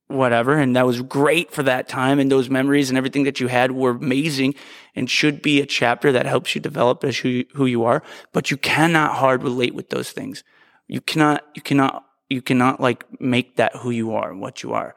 whatever 0.09 0.55
and 0.55 0.75
that 0.75 0.87
was 0.87 1.03
great 1.03 1.51
for 1.51 1.61
that 1.61 1.87
time 1.87 2.19
and 2.19 2.31
those 2.31 2.49
memories 2.49 2.89
and 2.89 2.97
everything 2.97 3.25
that 3.25 3.39
you 3.39 3.47
had 3.47 3.71
were 3.71 3.91
amazing 3.91 4.55
and 4.95 5.07
should 5.07 5.39
be 5.39 5.61
a 5.61 5.67
chapter 5.67 6.11
that 6.11 6.25
helps 6.25 6.55
you 6.55 6.59
develop 6.59 7.03
as 7.03 7.19
who 7.19 7.29
you, 7.29 7.45
who 7.53 7.67
you 7.67 7.83
are 7.83 8.01
but 8.33 8.49
you 8.49 8.57
cannot 8.57 9.13
hard 9.13 9.43
relate 9.43 9.75
with 9.75 9.89
those 9.89 10.11
things. 10.11 10.43
You 10.87 10.99
cannot 10.99 11.45
you 11.53 11.61
cannot 11.61 12.05
you 12.27 12.41
cannot 12.41 12.81
like 12.81 13.05
make 13.21 13.57
that 13.57 13.75
who 13.75 13.91
you 13.91 14.15
are 14.15 14.31
and 14.31 14.41
what 14.41 14.63
you 14.63 14.73
are 14.73 14.95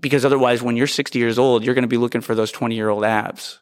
because 0.00 0.24
otherwise 0.24 0.62
when 0.62 0.76
you're 0.76 0.86
60 0.86 1.18
years 1.18 1.36
old 1.36 1.64
you're 1.64 1.74
going 1.74 1.82
to 1.82 1.88
be 1.88 1.96
looking 1.96 2.20
for 2.20 2.36
those 2.36 2.52
20 2.52 2.76
year 2.76 2.90
old 2.90 3.04
abs 3.04 3.58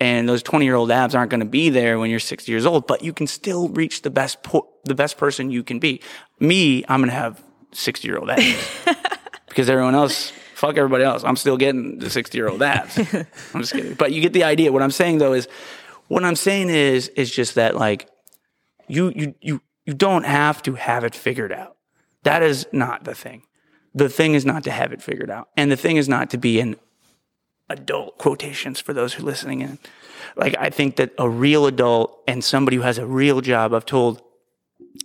and 0.00 0.28
those 0.28 0.42
20 0.42 0.64
year 0.64 0.74
old 0.74 0.90
abs 0.90 1.14
aren't 1.14 1.30
going 1.30 1.40
to 1.40 1.46
be 1.46 1.70
there 1.70 1.96
when 1.96 2.10
you're 2.10 2.18
60 2.18 2.50
years 2.50 2.66
old 2.66 2.88
but 2.88 3.04
you 3.04 3.12
can 3.12 3.28
still 3.28 3.68
reach 3.68 4.02
the 4.02 4.10
best 4.10 4.42
po- 4.42 4.68
the 4.84 4.96
best 4.96 5.16
person 5.16 5.52
you 5.52 5.62
can 5.62 5.78
be. 5.78 6.02
Me 6.40 6.84
i'm 6.88 7.00
going 7.00 7.08
to 7.08 7.14
have 7.14 7.40
60 7.70 8.08
year 8.08 8.18
old 8.18 8.30
abs 8.30 8.66
because 9.58 9.68
everyone 9.68 9.96
else 9.96 10.30
fuck 10.54 10.76
everybody 10.76 11.02
else. 11.02 11.24
I'm 11.24 11.34
still 11.34 11.56
getting 11.56 11.98
the 11.98 12.10
60 12.10 12.38
year 12.38 12.48
old 12.48 12.62
abs 12.62 12.96
i'm 13.52 13.60
just 13.60 13.72
kidding. 13.72 13.94
But 13.94 14.12
you 14.12 14.20
get 14.20 14.32
the 14.32 14.44
idea. 14.44 14.70
What 14.70 14.82
i'm 14.82 14.92
saying 14.92 15.18
though 15.18 15.32
is 15.32 15.48
what 16.06 16.24
i'm 16.24 16.36
saying 16.36 16.70
is 16.70 17.08
is 17.08 17.28
just 17.28 17.56
that 17.56 17.74
like 17.74 18.08
you 18.86 19.12
you 19.16 19.34
you 19.40 19.60
you 19.84 19.94
don't 19.94 20.24
have 20.24 20.62
to 20.62 20.74
have 20.74 21.02
it 21.02 21.12
figured 21.12 21.50
out. 21.50 21.76
That 22.22 22.44
is 22.44 22.68
not 22.70 23.02
the 23.02 23.16
thing. 23.16 23.42
The 23.96 24.08
thing 24.08 24.34
is 24.34 24.44
not 24.44 24.62
to 24.62 24.70
have 24.70 24.92
it 24.92 25.02
figured 25.02 25.28
out. 25.28 25.48
And 25.56 25.72
the 25.72 25.76
thing 25.76 25.96
is 25.96 26.08
not 26.08 26.30
to 26.30 26.38
be 26.38 26.60
an 26.60 26.76
adult 27.68 28.16
quotations 28.16 28.78
for 28.78 28.92
those 28.92 29.14
who 29.14 29.24
are 29.24 29.26
listening 29.26 29.60
in. 29.60 29.80
Like 30.36 30.54
I 30.56 30.70
think 30.70 30.94
that 30.96 31.14
a 31.18 31.28
real 31.28 31.66
adult 31.66 32.16
and 32.28 32.44
somebody 32.44 32.76
who 32.76 32.84
has 32.84 32.98
a 32.98 33.06
real 33.06 33.40
job, 33.40 33.74
I've 33.74 33.86
told 33.86 34.22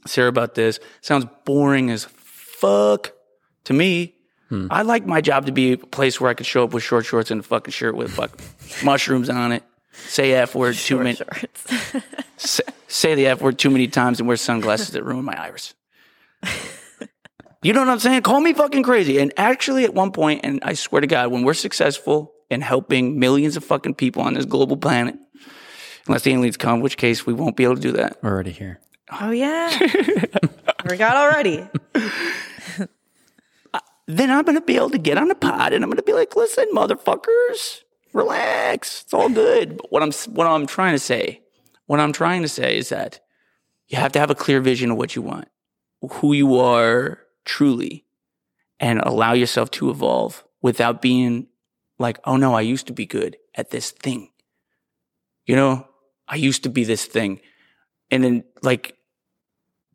Sarah 0.06 0.30
about 0.30 0.54
this, 0.54 0.80
sounds 1.02 1.26
boring 1.44 1.90
as 1.90 2.06
fuck 2.06 3.14
to 3.64 3.74
me. 3.74 4.16
Hmm. 4.50 4.68
I 4.70 4.82
like 4.84 5.06
my 5.06 5.22
job 5.22 5.46
to 5.46 5.52
be 5.52 5.74
a 5.74 5.78
place 5.78 6.20
where 6.20 6.30
I 6.30 6.34
could 6.34 6.46
show 6.46 6.64
up 6.64 6.74
with 6.74 6.84
short 6.84 7.06
shorts 7.06 7.32
and 7.32 7.40
a 7.40 7.44
fucking 7.44 7.72
shirt 7.72 7.96
with 7.96 8.12
fucking 8.12 8.40
mushrooms 8.84 9.30
on 9.30 9.52
it. 9.52 9.64
Say 9.94 10.34
F 10.34 10.56
word 10.56 10.76
too 10.76 10.98
many 10.98 11.16
Shorts. 11.16 11.74
say, 12.38 12.64
say 12.88 13.16
the 13.16 13.28
F 13.28 13.42
word 13.42 13.60
too 13.60 13.70
many 13.70 13.88
times 13.88 14.20
and 14.20 14.28
wear 14.28 14.38
sunglasses 14.38 14.90
that 14.92 15.04
ruin 15.04 15.26
my 15.26 15.40
iris. 15.40 15.74
You 17.64 17.72
know 17.72 17.80
what 17.80 17.90
I'm 17.90 18.00
saying? 18.00 18.24
Call 18.24 18.42
me 18.42 18.54
fucking 18.54 18.84
crazy. 18.84 19.20
And 19.20 19.32
actually, 19.38 19.86
at 19.86 19.94
one 19.94 20.12
point, 20.12 20.42
and 20.44 20.60
I 20.64 20.74
swear 20.74 21.00
to 21.00 21.08
God, 21.08 21.32
when 21.32 21.44
we're 21.44 21.54
successful 21.54 22.34
in 22.50 22.60
helping 22.60 23.20
millions 23.20 23.56
of 23.56 23.64
fucking 23.64 23.96
people 23.96 24.22
on 24.22 24.34
this 24.34 24.44
global 24.44 24.76
planet, 24.76 25.16
unless 26.06 26.24
the 26.24 26.34
aliens 26.34 26.58
come, 26.58 26.82
which 26.82 26.98
case 26.98 27.26
we 27.26 27.32
won't 27.32 27.56
be 27.56 27.64
able 27.64 27.76
to 27.76 27.82
do 27.82 27.94
that. 27.94 28.18
We're 28.22 28.32
already 28.32 28.52
here. 28.52 28.82
Oh 29.22 29.32
yeah. 29.32 29.70
Forgot 30.86 31.16
already. 31.16 31.66
Then 34.14 34.30
I'm 34.30 34.44
going 34.44 34.58
to 34.58 34.62
be 34.62 34.76
able 34.76 34.92
to 34.92 35.00
get 35.00 35.18
on 35.18 35.32
a 35.32 35.36
pod 35.36 35.74
and 35.74 35.84
I'm 35.84 35.90
going 35.90 35.98
to 35.98 36.04
be 36.04 36.14
like, 36.14 36.36
listen, 36.36 36.66
motherfuckers, 36.72 37.82
relax. 38.14 39.02
It's 39.04 39.14
all 39.14 39.30
good. 39.30 39.78
But 39.78 39.92
what 39.92 40.04
I'm, 40.04 40.12
what 40.34 40.46
I'm 40.46 40.68
trying 40.68 40.94
to 40.94 41.00
say, 41.00 41.42
what 41.88 42.00
I'm 42.00 42.14
trying 42.14 42.44
to 42.44 42.48
say 42.48 42.78
is 42.78 42.90
that 42.90 43.22
you 43.88 43.98
have 43.98 44.12
to 44.12 44.20
have 44.20 44.30
a 44.30 44.36
clear 44.36 44.62
vision 44.62 44.92
of 44.92 44.98
what 44.98 45.16
you 45.16 45.24
want, 45.24 45.48
who 46.02 46.34
you 46.34 46.60
are 46.60 47.22
truly, 47.44 48.06
and 48.80 49.00
allow 49.00 49.34
yourself 49.34 49.72
to 49.72 49.90
evolve 49.90 50.44
without 50.62 51.02
being 51.02 51.48
like, 51.98 52.20
oh 52.26 52.38
no, 52.38 52.54
I 52.54 52.62
used 52.62 52.88
to 52.88 52.94
be 52.94 53.08
good 53.08 53.38
at 53.56 53.72
this 53.72 53.90
thing. 53.90 54.30
You 55.48 55.56
know, 55.56 55.88
I 56.28 56.36
used 56.36 56.62
to 56.64 56.70
be 56.70 56.84
this 56.84 57.06
thing. 57.06 57.42
And 58.12 58.24
then 58.24 58.44
like 58.62 58.96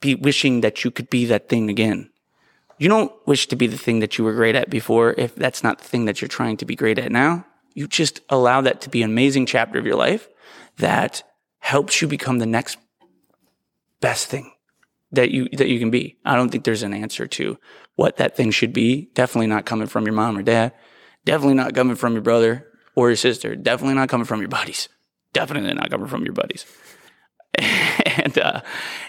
be 0.00 0.16
wishing 0.16 0.62
that 0.62 0.84
you 0.84 0.90
could 0.90 1.08
be 1.08 1.24
that 1.26 1.48
thing 1.48 1.70
again. 1.70 2.10
You 2.78 2.88
don't 2.88 3.12
wish 3.26 3.48
to 3.48 3.56
be 3.56 3.66
the 3.66 3.76
thing 3.76 4.00
that 4.00 4.18
you 4.18 4.24
were 4.24 4.34
great 4.34 4.55
at 4.55 4.70
before 4.70 5.14
if 5.18 5.34
that's 5.34 5.62
not 5.62 5.78
the 5.78 5.84
thing 5.84 6.05
that 6.05 6.20
you're 6.20 6.28
trying 6.28 6.56
to 6.59 6.64
be 6.64 6.76
great 6.76 6.98
at 6.98 7.10
now. 7.10 7.44
You 7.74 7.86
just 7.88 8.20
allow 8.28 8.60
that 8.60 8.80
to 8.82 8.90
be 8.90 9.02
an 9.02 9.10
amazing 9.10 9.46
chapter 9.46 9.78
of 9.78 9.86
your 9.86 9.96
life 9.96 10.28
that 10.78 11.22
helps 11.59 12.00
you 12.00 12.09
become 12.09 12.38
the 12.38 12.46
next 12.46 12.78
best 14.00 14.28
thing 14.28 14.52
that 15.12 15.30
you 15.30 15.48
that 15.52 15.68
you 15.68 15.78
can 15.78 15.90
be. 15.90 16.18
I 16.24 16.36
don't 16.36 16.50
think 16.50 16.64
there's 16.64 16.82
an 16.82 16.94
answer 16.94 17.26
to 17.26 17.59
what 17.96 18.16
that 18.16 18.36
thing 18.36 18.50
should 18.50 18.72
be. 18.72 19.10
Definitely 19.14 19.48
not 19.48 19.66
coming 19.66 19.88
from 19.88 20.05
your 20.05 20.14
mom 20.14 20.38
or 20.38 20.42
dad. 20.42 20.72
Definitely 21.24 21.55
not 21.55 21.74
coming 21.74 21.96
from 21.96 22.12
your 22.12 22.22
brother 22.22 22.66
or 22.94 23.09
your 23.09 23.16
sister. 23.16 23.56
Definitely 23.56 23.94
not 23.94 24.09
coming 24.09 24.24
from 24.24 24.40
your 24.40 24.48
buddies. 24.48 24.88
Definitely 25.32 25.74
not 25.74 25.90
coming 25.90 26.06
from 26.06 26.24
your 26.24 26.32
buddies. 26.32 26.64
and 27.55 28.38
uh, 28.38 28.60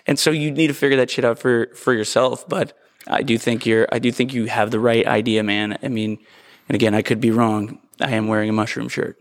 and 0.07 0.17
so 0.17 0.31
you 0.31 0.51
need 0.51 0.67
to 0.67 0.73
figure 0.73 0.97
that 0.97 1.11
shit 1.11 1.25
out 1.25 1.39
for 1.39 1.67
for 1.75 1.93
yourself. 1.93 2.47
But 2.47 2.77
I 3.07 3.21
do 3.21 3.37
think 3.37 3.65
you're 3.65 3.87
I 3.91 3.99
do 3.99 4.11
think 4.11 4.33
you 4.33 4.45
have 4.45 4.71
the 4.71 4.79
right 4.79 5.05
idea, 5.05 5.43
man. 5.43 5.77
I 5.81 5.87
mean, 5.87 6.17
and 6.67 6.75
again, 6.75 6.93
I 6.93 7.01
could 7.01 7.21
be 7.21 7.31
wrong. 7.31 7.79
I 8.01 8.11
am 8.11 8.27
wearing 8.27 8.49
a 8.49 8.53
mushroom 8.53 8.89
shirt, 8.89 9.17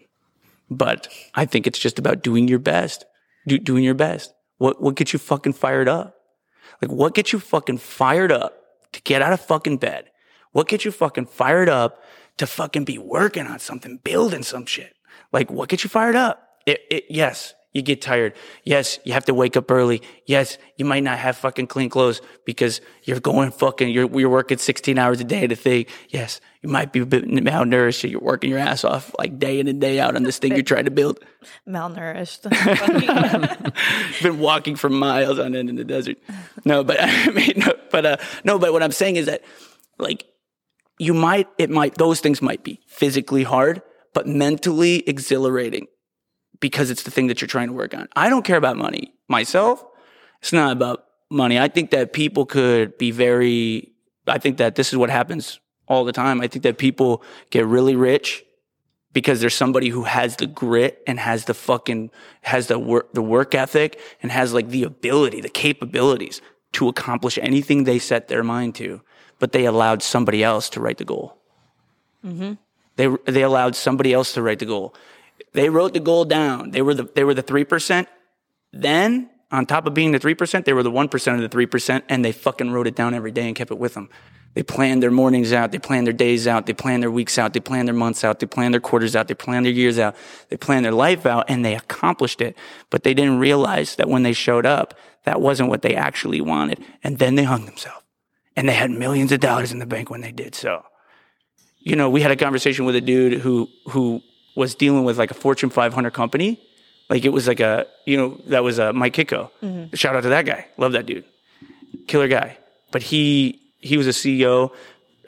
but 0.71 1.09
I 1.35 1.47
think 1.47 1.67
it's 1.67 1.79
just 1.79 1.99
about 1.99 2.23
doing 2.23 2.49
your 2.49 2.59
best. 2.59 3.05
Do, 3.47 3.59
doing 3.59 3.85
your 3.85 3.95
best. 3.95 4.33
What 4.59 4.83
what 4.83 4.97
gets 4.97 5.13
you 5.13 5.19
fucking 5.19 5.55
fired 5.55 5.89
up? 5.89 6.17
Like 6.83 6.91
what 6.91 7.15
gets 7.15 7.33
you 7.33 7.39
fucking 7.39 7.79
fired 7.79 8.33
up 8.33 8.63
to 8.93 9.01
get 9.03 9.23
out 9.23 9.33
of 9.33 9.41
fucking 9.41 9.79
bed? 9.79 10.11
What 10.53 10.69
gets 10.69 10.85
you 10.85 10.91
fucking 10.91 11.27
fired 11.27 11.69
up 11.69 12.03
to 12.39 12.47
fucking 12.47 12.85
be 12.85 12.99
working 12.99 13.47
on 13.47 13.59
something, 13.59 13.99
building 13.99 14.43
some 14.43 14.67
shit? 14.67 14.95
Like 15.33 15.51
what 15.51 15.69
gets 15.69 15.85
you 15.85 15.91
fired 15.91 16.17
up? 16.17 16.43
It, 16.67 16.81
it, 16.91 17.05
yes, 17.09 17.55
you 17.73 17.83
get 17.83 18.01
tired. 18.01 18.33
Yes, 18.65 18.99
you 19.05 19.13
have 19.13 19.27
to 19.27 19.35
wake 19.35 19.57
up 19.57 19.71
early. 19.71 20.01
Yes, 20.25 20.57
you 20.77 20.87
might 20.87 21.03
not 21.03 21.19
have 21.19 21.37
fucking 21.37 21.67
clean 21.67 21.91
clothes 21.91 22.23
because 22.47 22.81
you're 23.05 23.21
going 23.21 23.51
fucking, 23.51 23.91
you're, 23.91 24.09
you're 24.19 24.31
working 24.31 24.57
16 24.57 24.99
hours 24.99 25.21
a 25.21 25.25
day 25.25 25.47
to 25.47 25.55
think. 25.55 25.89
Yes, 26.09 26.41
you 26.63 26.71
might 26.71 26.93
be 26.93 27.01
a 27.01 27.07
bit 27.07 27.25
malnourished. 27.25 28.11
You're 28.11 28.21
working 28.21 28.51
your 28.51 28.59
ass 28.59 28.85
off 28.85 29.15
like 29.19 29.39
day 29.39 29.61
in 29.61 29.69
and 29.69 29.81
day 29.81 30.01
out 30.01 30.17
on 30.17 30.23
this 30.23 30.39
thing 30.39 30.53
you're 30.53 30.63
trying 30.63 30.87
to 30.87 30.91
build. 30.91 31.23
Malnourished. 31.69 32.49
been 34.23 34.39
walking 34.39 34.75
for 34.75 34.89
miles 34.89 35.39
on 35.39 35.55
end 35.55 35.69
in 35.69 35.77
the 35.77 35.85
desert. 35.85 36.17
No, 36.65 36.83
but 36.83 36.97
I 37.01 37.31
mean, 37.31 37.53
no, 37.57 37.75
but 37.91 38.07
uh, 38.07 38.17
no, 38.45 38.59
but 38.59 38.73
what 38.73 38.83
I'm 38.83 38.93
saying 38.93 39.17
is 39.17 39.27
that, 39.27 39.43
like, 39.99 40.25
you 40.99 41.13
might, 41.13 41.49
it 41.59 41.69
might, 41.69 41.97
those 41.97 42.21
things 42.21 42.41
might 42.41 42.65
be 42.65 42.81
physically 42.87 43.43
hard, 43.45 43.83
but 44.15 44.27
mentally 44.27 45.07
exhilarating 45.07 45.87
because 46.61 46.91
it's 46.91 47.03
the 47.03 47.11
thing 47.11 47.29
that 47.29 47.41
you're 47.41 47.49
trying 47.49 47.69
to 47.69 47.75
work 47.75 47.95
on. 47.95 48.09
I 48.17 48.29
don't 48.29 48.45
care 48.45 48.57
about 48.57 48.77
money 48.77 49.15
myself. 49.29 49.85
It's 50.41 50.53
not 50.53 50.73
about 50.73 51.05
money. 51.31 51.59
I 51.59 51.69
think 51.69 51.91
that 51.91 52.13
people 52.13 52.47
could 52.47 52.97
be 52.99 53.11
very, 53.11 53.93
I 54.27 54.39
think 54.39 54.59
that 54.59 54.75
this 54.75 54.93
is 54.93 54.97
what 54.97 55.11
happens 55.11 55.61
all 55.87 56.05
the 56.05 56.13
time. 56.13 56.41
I 56.41 56.49
think 56.49 56.63
that 56.63 56.79
people 56.79 57.23
get 57.51 57.67
really 57.67 57.97
rich 57.97 58.45
because 59.13 59.41
there's 59.41 59.55
somebody 59.55 59.89
who 59.89 60.05
has 60.05 60.37
the 60.37 60.47
grit 60.47 61.03
and 61.07 61.19
has 61.19 61.47
the 61.47 61.55
fucking 61.55 62.11
has 62.43 62.67
the 62.69 62.79
work 62.79 63.13
the 63.15 63.23
work 63.23 63.55
ethic 63.55 63.99
and 64.23 64.31
has 64.31 64.53
like 64.53 64.69
the 64.69 64.85
ability, 64.85 65.41
the 65.41 65.49
capabilities 65.49 66.41
to 66.73 66.89
accomplish 66.89 67.39
anything 67.39 67.85
they 67.85 67.99
set 67.99 68.29
their 68.29 68.45
mind 68.45 68.75
to, 68.77 69.01
but 69.39 69.53
they 69.53 69.65
allowed 69.65 70.03
somebody 70.03 70.45
else 70.45 70.69
to 70.71 70.81
write 70.81 70.99
the 70.99 71.05
goal. 71.05 71.39
Mm-hmm. 72.25 72.55
They 72.97 73.33
they 73.33 73.43
allowed 73.43 73.75
somebody 73.75 74.13
else 74.13 74.33
to 74.35 74.43
write 74.43 74.59
the 74.59 74.67
goal. 74.67 74.95
They 75.53 75.69
wrote 75.71 75.95
the 75.95 76.01
goal 76.01 76.25
down. 76.25 76.71
They 76.71 76.83
were 76.83 76.95
the 76.95 77.09
they 77.15 77.25
were 77.25 77.35
the 77.35 77.43
three 77.43 77.65
percent. 77.65 78.09
Then 78.73 79.31
On 79.51 79.65
top 79.65 79.87
of 79.87 79.95
being 79.95 80.13
the 80.13 80.21
3%, 80.21 80.65
they 80.65 80.75
were 80.75 80.83
the 80.83 80.91
1% 80.91 81.35
of 81.35 81.51
the 81.51 81.57
3% 81.57 82.03
and 82.09 82.25
they 82.25 82.33
fucking 82.33 82.71
wrote 82.71 82.87
it 82.87 82.95
down 82.95 83.15
every 83.15 83.31
day 83.31 83.47
and 83.47 83.57
kept 83.57 83.71
it 83.71 83.79
with 83.79 83.95
them. 83.95 84.11
They 84.55 84.63
planned 84.63 85.03
their 85.03 85.11
mornings 85.11 85.53
out. 85.53 85.73
They 85.73 85.79
planned 85.79 86.07
their 86.07 86.13
days 86.13 86.47
out. 86.47 86.67
They 86.67 86.75
planned 86.75 87.03
their 87.03 87.11
weeks 87.11 87.39
out. 87.39 87.53
They 87.55 87.61
planned 87.61 87.89
their 87.89 87.95
months 87.95 88.25
out. 88.25 88.41
They 88.41 88.47
planned 88.47 88.75
their 88.75 88.81
quarters 88.81 89.17
out. 89.17 89.29
They 89.29 89.35
planned 89.35 89.65
their 89.65 89.73
years 89.73 89.99
out. 89.99 90.17
They 90.49 90.57
planned 90.57 90.85
their 90.85 90.93
life 90.93 91.25
out 91.25 91.47
and 91.49 91.65
they 91.65 91.75
accomplished 91.75 92.41
it. 92.41 92.57
But 92.91 93.05
they 93.05 93.15
didn't 93.15 93.39
realize 93.39 93.97
that 93.97 94.09
when 94.09 94.23
they 94.23 94.33
showed 94.33 94.67
up, 94.67 94.95
that 95.25 95.41
wasn't 95.41 95.71
what 95.71 95.83
they 95.83 95.95
actually 95.95 96.41
wanted. 96.41 96.85
And 97.03 97.19
then 97.19 97.35
they 97.35 97.45
hung 97.45 97.65
themselves 97.65 98.03
and 98.57 98.69
they 98.69 98.75
had 98.75 98.91
millions 98.91 99.33
of 99.33 99.41
dollars 99.41 99.73
in 99.73 99.79
the 99.79 99.87
bank 99.87 100.11
when 100.11 100.21
they 100.21 100.33
did 100.33 100.55
so. 100.55 100.85
You 101.79 101.97
know, 101.97 102.11
we 102.11 102.21
had 102.21 102.33
a 102.33 102.37
conversation 102.37 102.85
with 102.85 102.97
a 102.97 103.01
dude 103.01 103.41
who, 103.41 103.69
who 103.91 104.23
was 104.59 104.75
dealing 104.75 105.05
with 105.05 105.17
like 105.17 105.31
a 105.31 105.35
Fortune 105.35 105.71
500 105.71 106.11
company. 106.11 106.61
Like 107.09 107.25
it 107.25 107.29
was 107.29 107.47
like 107.47 107.61
a, 107.61 107.87
you 108.05 108.17
know, 108.17 108.41
that 108.47 108.65
was 108.65 108.81
a 108.81 108.93
Mike 108.93 109.15
Kiko. 109.15 109.51
Mm-hmm. 109.63 109.95
Shout 109.95 110.17
out 110.17 110.25
to 110.25 110.31
that 110.31 110.47
guy. 110.47 110.67
Love 110.77 110.93
that 110.93 111.07
dude. 111.07 111.25
Killer 112.09 112.27
guy. 112.27 112.59
But 112.91 113.05
he, 113.05 113.63
he 113.79 113.97
was 113.97 114.09
a 114.09 114.11
CEO 114.11 114.73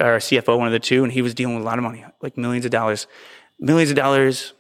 or 0.01 0.16
a 0.16 0.19
CFO, 0.19 0.59
one 0.59 0.66
of 0.66 0.73
the 0.73 0.81
two, 0.81 1.05
and 1.05 1.12
he 1.12 1.23
was 1.23 1.32
dealing 1.32 1.55
with 1.55 1.62
a 1.62 1.65
lot 1.65 1.78
of 1.78 1.85
money, 1.85 2.05
like 2.20 2.36
millions 2.36 2.65
of 2.65 2.73
dollars, 2.73 3.07
millions 3.61 3.90
of 3.90 3.97
dollars 3.97 4.52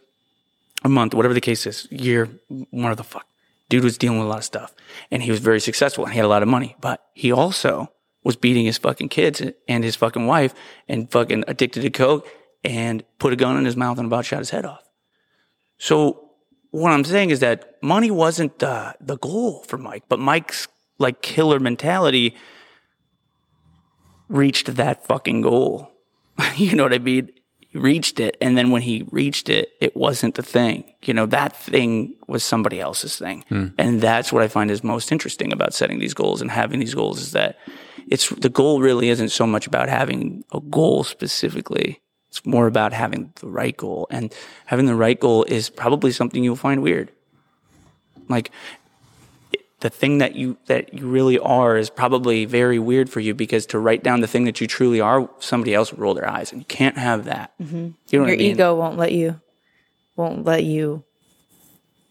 a 0.84 0.88
month, 0.88 1.14
whatever 1.14 1.34
the 1.34 1.40
case 1.40 1.66
is, 1.66 1.88
year, 1.90 2.28
one 2.70 2.92
of 2.92 2.96
the 2.96 3.04
fuck. 3.04 3.26
Dude 3.68 3.82
was 3.82 3.98
dealing 3.98 4.18
with 4.18 4.26
a 4.26 4.30
lot 4.30 4.38
of 4.38 4.44
stuff 4.44 4.72
and 5.10 5.20
he 5.20 5.32
was 5.32 5.40
very 5.40 5.58
successful 5.58 6.04
and 6.04 6.12
he 6.12 6.18
had 6.18 6.26
a 6.26 6.28
lot 6.28 6.42
of 6.42 6.48
money, 6.48 6.76
but 6.80 7.04
he 7.12 7.32
also 7.32 7.90
was 8.22 8.36
beating 8.36 8.66
his 8.66 8.78
fucking 8.78 9.08
kids 9.08 9.42
and 9.66 9.82
his 9.82 9.96
fucking 9.96 10.26
wife 10.28 10.54
and 10.88 11.10
fucking 11.10 11.42
addicted 11.48 11.80
to 11.80 11.90
coke 11.90 12.28
and 12.64 13.04
put 13.18 13.32
a 13.32 13.36
gun 13.36 13.56
in 13.56 13.64
his 13.64 13.76
mouth 13.76 13.98
and 13.98 14.06
about 14.06 14.24
shot 14.24 14.38
his 14.38 14.50
head 14.50 14.64
off. 14.64 14.82
So 15.78 16.30
what 16.70 16.92
I'm 16.92 17.04
saying 17.04 17.30
is 17.30 17.40
that 17.40 17.82
money 17.82 18.10
wasn't 18.10 18.62
uh, 18.62 18.92
the 19.00 19.16
goal 19.16 19.62
for 19.64 19.78
Mike, 19.78 20.04
but 20.08 20.18
Mike's 20.18 20.68
like 20.98 21.22
killer 21.22 21.58
mentality 21.58 22.36
reached 24.28 24.74
that 24.76 25.06
fucking 25.06 25.40
goal. 25.40 25.90
you 26.56 26.76
know 26.76 26.84
what 26.84 26.94
I 26.94 26.98
mean? 26.98 27.30
He 27.58 27.78
reached 27.78 28.20
it. 28.20 28.36
And 28.40 28.56
then 28.58 28.70
when 28.70 28.82
he 28.82 29.06
reached 29.10 29.48
it, 29.48 29.72
it 29.80 29.96
wasn't 29.96 30.34
the 30.34 30.42
thing. 30.42 30.92
You 31.02 31.14
know, 31.14 31.26
that 31.26 31.56
thing 31.56 32.14
was 32.26 32.44
somebody 32.44 32.80
else's 32.80 33.16
thing. 33.16 33.44
Mm. 33.50 33.74
And 33.78 34.00
that's 34.00 34.32
what 34.32 34.42
I 34.42 34.48
find 34.48 34.70
is 34.70 34.82
most 34.82 35.12
interesting 35.12 35.52
about 35.52 35.74
setting 35.74 35.98
these 35.98 36.14
goals 36.14 36.40
and 36.40 36.50
having 36.50 36.80
these 36.80 36.94
goals 36.94 37.20
is 37.20 37.32
that 37.32 37.58
it's 38.08 38.28
the 38.28 38.48
goal 38.48 38.80
really 38.80 39.08
isn't 39.08 39.30
so 39.30 39.46
much 39.46 39.66
about 39.66 39.88
having 39.88 40.44
a 40.52 40.60
goal 40.60 41.04
specifically. 41.04 42.00
It's 42.30 42.46
more 42.46 42.66
about 42.66 42.92
having 42.92 43.32
the 43.40 43.48
right 43.48 43.76
goal. 43.76 44.06
And 44.10 44.32
having 44.66 44.86
the 44.86 44.94
right 44.94 45.18
goal 45.18 45.44
is 45.44 45.68
probably 45.68 46.12
something 46.12 46.42
you'll 46.44 46.56
find 46.56 46.82
weird. 46.82 47.10
Like 48.28 48.52
the 49.80 49.90
thing 49.90 50.18
that 50.18 50.36
you 50.36 50.56
that 50.66 50.94
you 50.94 51.08
really 51.08 51.38
are 51.38 51.76
is 51.76 51.90
probably 51.90 52.44
very 52.44 52.78
weird 52.78 53.10
for 53.10 53.20
you 53.20 53.34
because 53.34 53.66
to 53.66 53.78
write 53.78 54.04
down 54.04 54.20
the 54.20 54.26
thing 54.28 54.44
that 54.44 54.60
you 54.60 54.66
truly 54.66 55.00
are, 55.00 55.28
somebody 55.40 55.74
else 55.74 55.90
would 55.90 56.00
roll 56.00 56.14
their 56.14 56.28
eyes, 56.28 56.52
and 56.52 56.60
you 56.60 56.66
can't 56.66 56.96
have 56.96 57.24
that. 57.24 57.52
Mm-hmm. 57.60 57.90
You 58.08 58.18
know 58.18 58.26
Your 58.26 58.34
I 58.34 58.36
mean? 58.36 58.52
ego 58.52 58.74
won't 58.74 58.96
let 58.96 59.12
you 59.12 59.40
won't 60.16 60.44
let 60.44 60.64
you 60.64 61.02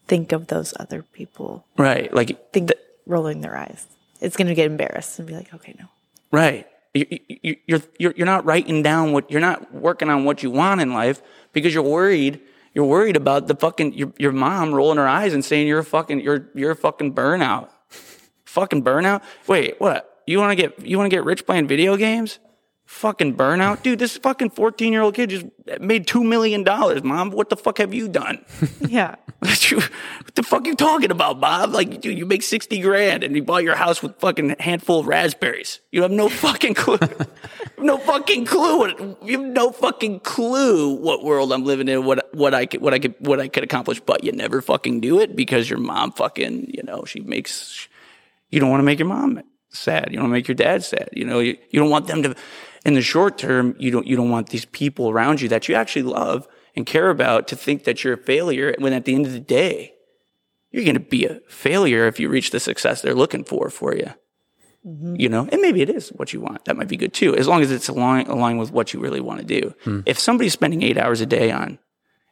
think 0.08 0.32
of 0.32 0.48
those 0.48 0.74
other 0.78 1.02
people. 1.02 1.64
Right, 1.78 2.12
like 2.12 2.52
think 2.52 2.68
th- 2.68 2.80
rolling 3.06 3.40
their 3.40 3.56
eyes. 3.56 3.86
It's 4.20 4.36
going 4.36 4.48
to 4.48 4.54
get 4.54 4.66
embarrassed 4.66 5.18
and 5.18 5.26
be 5.26 5.34
like, 5.34 5.54
okay, 5.54 5.74
no. 5.78 5.86
Right. 6.30 6.66
You, 6.92 7.06
you, 7.28 7.56
you're 7.66 7.82
you're 7.98 8.14
you're 8.16 8.26
not 8.26 8.44
writing 8.44 8.82
down 8.82 9.12
what 9.12 9.30
you're 9.30 9.40
not 9.40 9.72
working 9.72 10.10
on 10.10 10.24
what 10.24 10.42
you 10.42 10.50
want 10.50 10.80
in 10.80 10.92
life 10.92 11.22
because 11.52 11.72
you're 11.72 11.84
worried 11.84 12.40
you're 12.74 12.84
worried 12.84 13.16
about 13.16 13.46
the 13.48 13.54
fucking 13.54 13.94
your, 13.94 14.12
your 14.18 14.32
mom 14.32 14.72
rolling 14.72 14.98
her 14.98 15.08
eyes 15.08 15.32
and 15.32 15.44
saying 15.44 15.66
you're 15.66 15.80
a 15.80 15.84
fucking 15.84 16.20
you're 16.20 16.50
you're 16.54 16.72
a 16.72 16.76
fucking 16.76 17.14
burnout. 17.14 17.68
fucking 18.44 18.82
burnout? 18.82 19.22
Wait, 19.46 19.80
what? 19.80 20.22
You 20.26 20.38
want 20.38 20.50
to 20.50 20.56
get 20.56 20.86
you 20.86 20.98
want 20.98 21.10
to 21.10 21.16
get 21.16 21.24
rich 21.24 21.46
playing 21.46 21.66
video 21.66 21.96
games? 21.96 22.38
Fucking 22.90 23.36
burnout, 23.36 23.84
dude. 23.84 24.00
This 24.00 24.16
fucking 24.18 24.50
fourteen 24.50 24.92
year 24.92 25.00
old 25.00 25.14
kid 25.14 25.30
just 25.30 25.46
made 25.80 26.08
two 26.08 26.24
million 26.24 26.64
dollars. 26.64 27.04
Mom, 27.04 27.30
what 27.30 27.48
the 27.48 27.56
fuck 27.56 27.78
have 27.78 27.94
you 27.94 28.08
done? 28.08 28.44
Yeah. 28.88 29.14
what 29.38 30.34
the 30.34 30.42
fuck 30.42 30.64
are 30.64 30.68
you 30.68 30.74
talking 30.74 31.12
about, 31.12 31.40
Bob? 31.40 31.70
Like, 31.70 32.00
dude, 32.00 32.18
you 32.18 32.26
make 32.26 32.42
sixty 32.42 32.80
grand 32.80 33.22
and 33.22 33.36
you 33.36 33.44
bought 33.44 33.62
your 33.62 33.76
house 33.76 34.02
with 34.02 34.18
fucking 34.18 34.56
handful 34.58 34.98
of 34.98 35.06
raspberries. 35.06 35.78
You 35.92 36.02
have 36.02 36.10
no 36.10 36.28
fucking 36.44 36.74
clue. 36.74 36.98
no 37.78 37.96
fucking 37.96 38.44
clue. 38.44 38.78
What, 38.78 39.22
you 39.24 39.40
have 39.40 39.48
no 39.50 39.70
fucking 39.70 40.20
clue 40.20 40.92
what 40.96 41.22
world 41.22 41.52
I'm 41.52 41.64
living 41.64 41.86
in. 41.86 42.04
What 42.04 42.28
what 42.34 42.54
I 42.54 42.66
could 42.66 42.80
what 42.80 42.92
I 42.92 42.98
could 42.98 43.14
what 43.20 43.38
I 43.38 43.46
could 43.46 43.62
accomplish. 43.62 44.00
But 44.00 44.24
you 44.24 44.32
never 44.32 44.60
fucking 44.60 45.00
do 45.00 45.20
it 45.20 45.36
because 45.36 45.70
your 45.70 45.78
mom 45.78 46.10
fucking 46.12 46.72
you 46.74 46.82
know 46.82 47.04
she 47.06 47.20
makes. 47.20 47.88
You 48.50 48.58
don't 48.58 48.68
want 48.68 48.80
to 48.80 48.84
make 48.84 48.98
your 48.98 49.08
mom 49.08 49.40
sad. 49.68 50.08
You 50.10 50.16
don't 50.16 50.24
want 50.24 50.32
to 50.32 50.38
make 50.38 50.48
your 50.48 50.56
dad 50.56 50.82
sad. 50.82 51.10
You 51.12 51.24
know 51.24 51.38
you, 51.38 51.56
you 51.70 51.78
don't 51.78 51.90
want 51.90 52.08
them 52.08 52.24
to 52.24 52.34
in 52.84 52.94
the 52.94 53.02
short 53.02 53.38
term, 53.38 53.74
you 53.78 53.90
don't, 53.90 54.06
you 54.06 54.16
don't 54.16 54.30
want 54.30 54.48
these 54.48 54.64
people 54.64 55.10
around 55.10 55.40
you 55.40 55.48
that 55.48 55.68
you 55.68 55.74
actually 55.74 56.02
love 56.02 56.48
and 56.74 56.86
care 56.86 57.10
about 57.10 57.48
to 57.48 57.56
think 57.56 57.84
that 57.84 58.04
you're 58.04 58.14
a 58.14 58.24
failure 58.24 58.74
when 58.78 58.92
at 58.92 59.04
the 59.04 59.14
end 59.14 59.26
of 59.26 59.32
the 59.32 59.40
day, 59.40 59.94
you're 60.70 60.84
going 60.84 60.94
to 60.94 61.00
be 61.00 61.26
a 61.26 61.40
failure 61.48 62.06
if 62.06 62.20
you 62.20 62.28
reach 62.28 62.50
the 62.50 62.60
success 62.60 63.02
they're 63.02 63.14
looking 63.14 63.44
for 63.44 63.70
for 63.70 63.94
you. 63.94 64.12
Mm-hmm. 64.86 65.16
You 65.16 65.28
know, 65.28 65.46
and 65.52 65.60
maybe 65.60 65.82
it 65.82 65.90
is 65.90 66.08
what 66.10 66.32
you 66.32 66.40
want. 66.40 66.64
That 66.64 66.76
might 66.76 66.88
be 66.88 66.96
good 66.96 67.12
too, 67.12 67.36
as 67.36 67.46
long 67.46 67.60
as 67.60 67.70
it's 67.70 67.88
aligned, 67.88 68.28
aligned 68.28 68.58
with 68.58 68.72
what 68.72 68.94
you 68.94 69.00
really 69.00 69.20
want 69.20 69.40
to 69.40 69.44
do. 69.44 69.74
Mm. 69.84 70.04
If 70.06 70.18
somebody's 70.18 70.54
spending 70.54 70.82
eight 70.82 70.96
hours 70.96 71.20
a 71.20 71.26
day 71.26 71.50
on, 71.50 71.78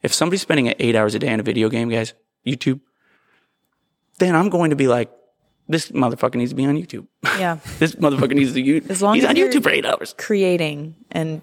if 0.03 0.15
somebody's 0.15 0.41
spending 0.41 0.73
eight 0.79 0.97
hours 0.97 1.15
a 1.15 1.19
day 1.19 1.31
on 1.31 1.41
a 1.41 1.43
video 1.43 1.69
game, 1.69 1.91
guys, 1.91 2.15
YouTube, 2.47 2.81
then 4.19 4.35
I'm 4.35 4.49
going 4.49 4.71
to 4.71 4.77
be 4.77 4.89
like, 4.89 5.11
this 5.69 5.91
motherfucker 5.91 6.37
needs 6.37 6.51
to 6.51 6.57
be 6.57 6.65
on 6.65 6.77
YouTube. 6.77 7.07
Yeah. 7.39 7.59
this 7.79 7.95
motherfucker 7.97 8.35
needs 8.35 8.53
to 8.55 8.61
use. 8.61 8.89
As 8.89 9.03
long 9.03 9.15
he's 9.15 9.25
as 9.25 9.31
on 9.31 9.37
YouTube 9.37 9.63
for 9.63 9.71
eight 9.71 9.87
hours. 9.87 10.15
Creating 10.19 10.97
and 11.11 11.43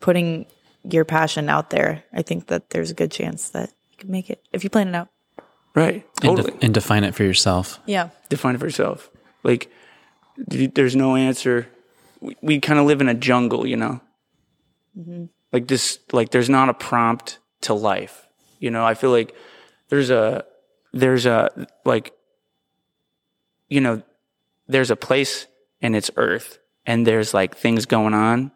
putting 0.00 0.46
your 0.82 1.04
passion 1.04 1.48
out 1.48 1.70
there, 1.70 2.02
I 2.12 2.22
think 2.22 2.46
that 2.48 2.70
there's 2.70 2.90
a 2.90 2.94
good 2.94 3.10
chance 3.10 3.50
that 3.50 3.70
you 3.92 3.98
can 3.98 4.10
make 4.10 4.30
it 4.30 4.42
if 4.52 4.64
you 4.64 4.70
plan 4.70 4.88
it 4.88 4.94
out. 4.94 5.08
Right. 5.74 6.04
Totally. 6.20 6.50
And, 6.50 6.60
de- 6.60 6.64
and 6.66 6.74
define 6.74 7.04
it 7.04 7.14
for 7.14 7.22
yourself. 7.24 7.78
Yeah. 7.86 8.08
Define 8.28 8.54
it 8.54 8.58
for 8.58 8.66
yourself. 8.66 9.10
Like, 9.44 9.70
there's 10.36 10.96
no 10.96 11.14
answer. 11.14 11.68
We, 12.20 12.36
we 12.42 12.60
kind 12.60 12.78
of 12.80 12.86
live 12.86 13.00
in 13.00 13.08
a 13.08 13.14
jungle, 13.14 13.66
you 13.66 13.76
know? 13.76 14.00
Mm-hmm. 14.98 15.26
Like 15.52 15.68
this, 15.68 15.98
like 16.12 16.30
there's 16.30 16.48
not 16.50 16.68
a 16.68 16.74
prompt 16.74 17.38
to 17.62 17.74
life. 17.74 18.26
You 18.58 18.70
know, 18.70 18.84
I 18.84 18.94
feel 18.94 19.10
like 19.10 19.34
there's 19.88 20.10
a, 20.10 20.44
there's 20.92 21.26
a, 21.26 21.68
like, 21.84 22.12
you 23.68 23.80
know, 23.80 24.02
there's 24.66 24.90
a 24.90 24.96
place 24.96 25.46
and 25.80 25.94
it's 25.96 26.10
earth 26.16 26.58
and 26.86 27.06
there's 27.06 27.34
like 27.34 27.56
things 27.56 27.86
going 27.86 28.14
on, 28.14 28.50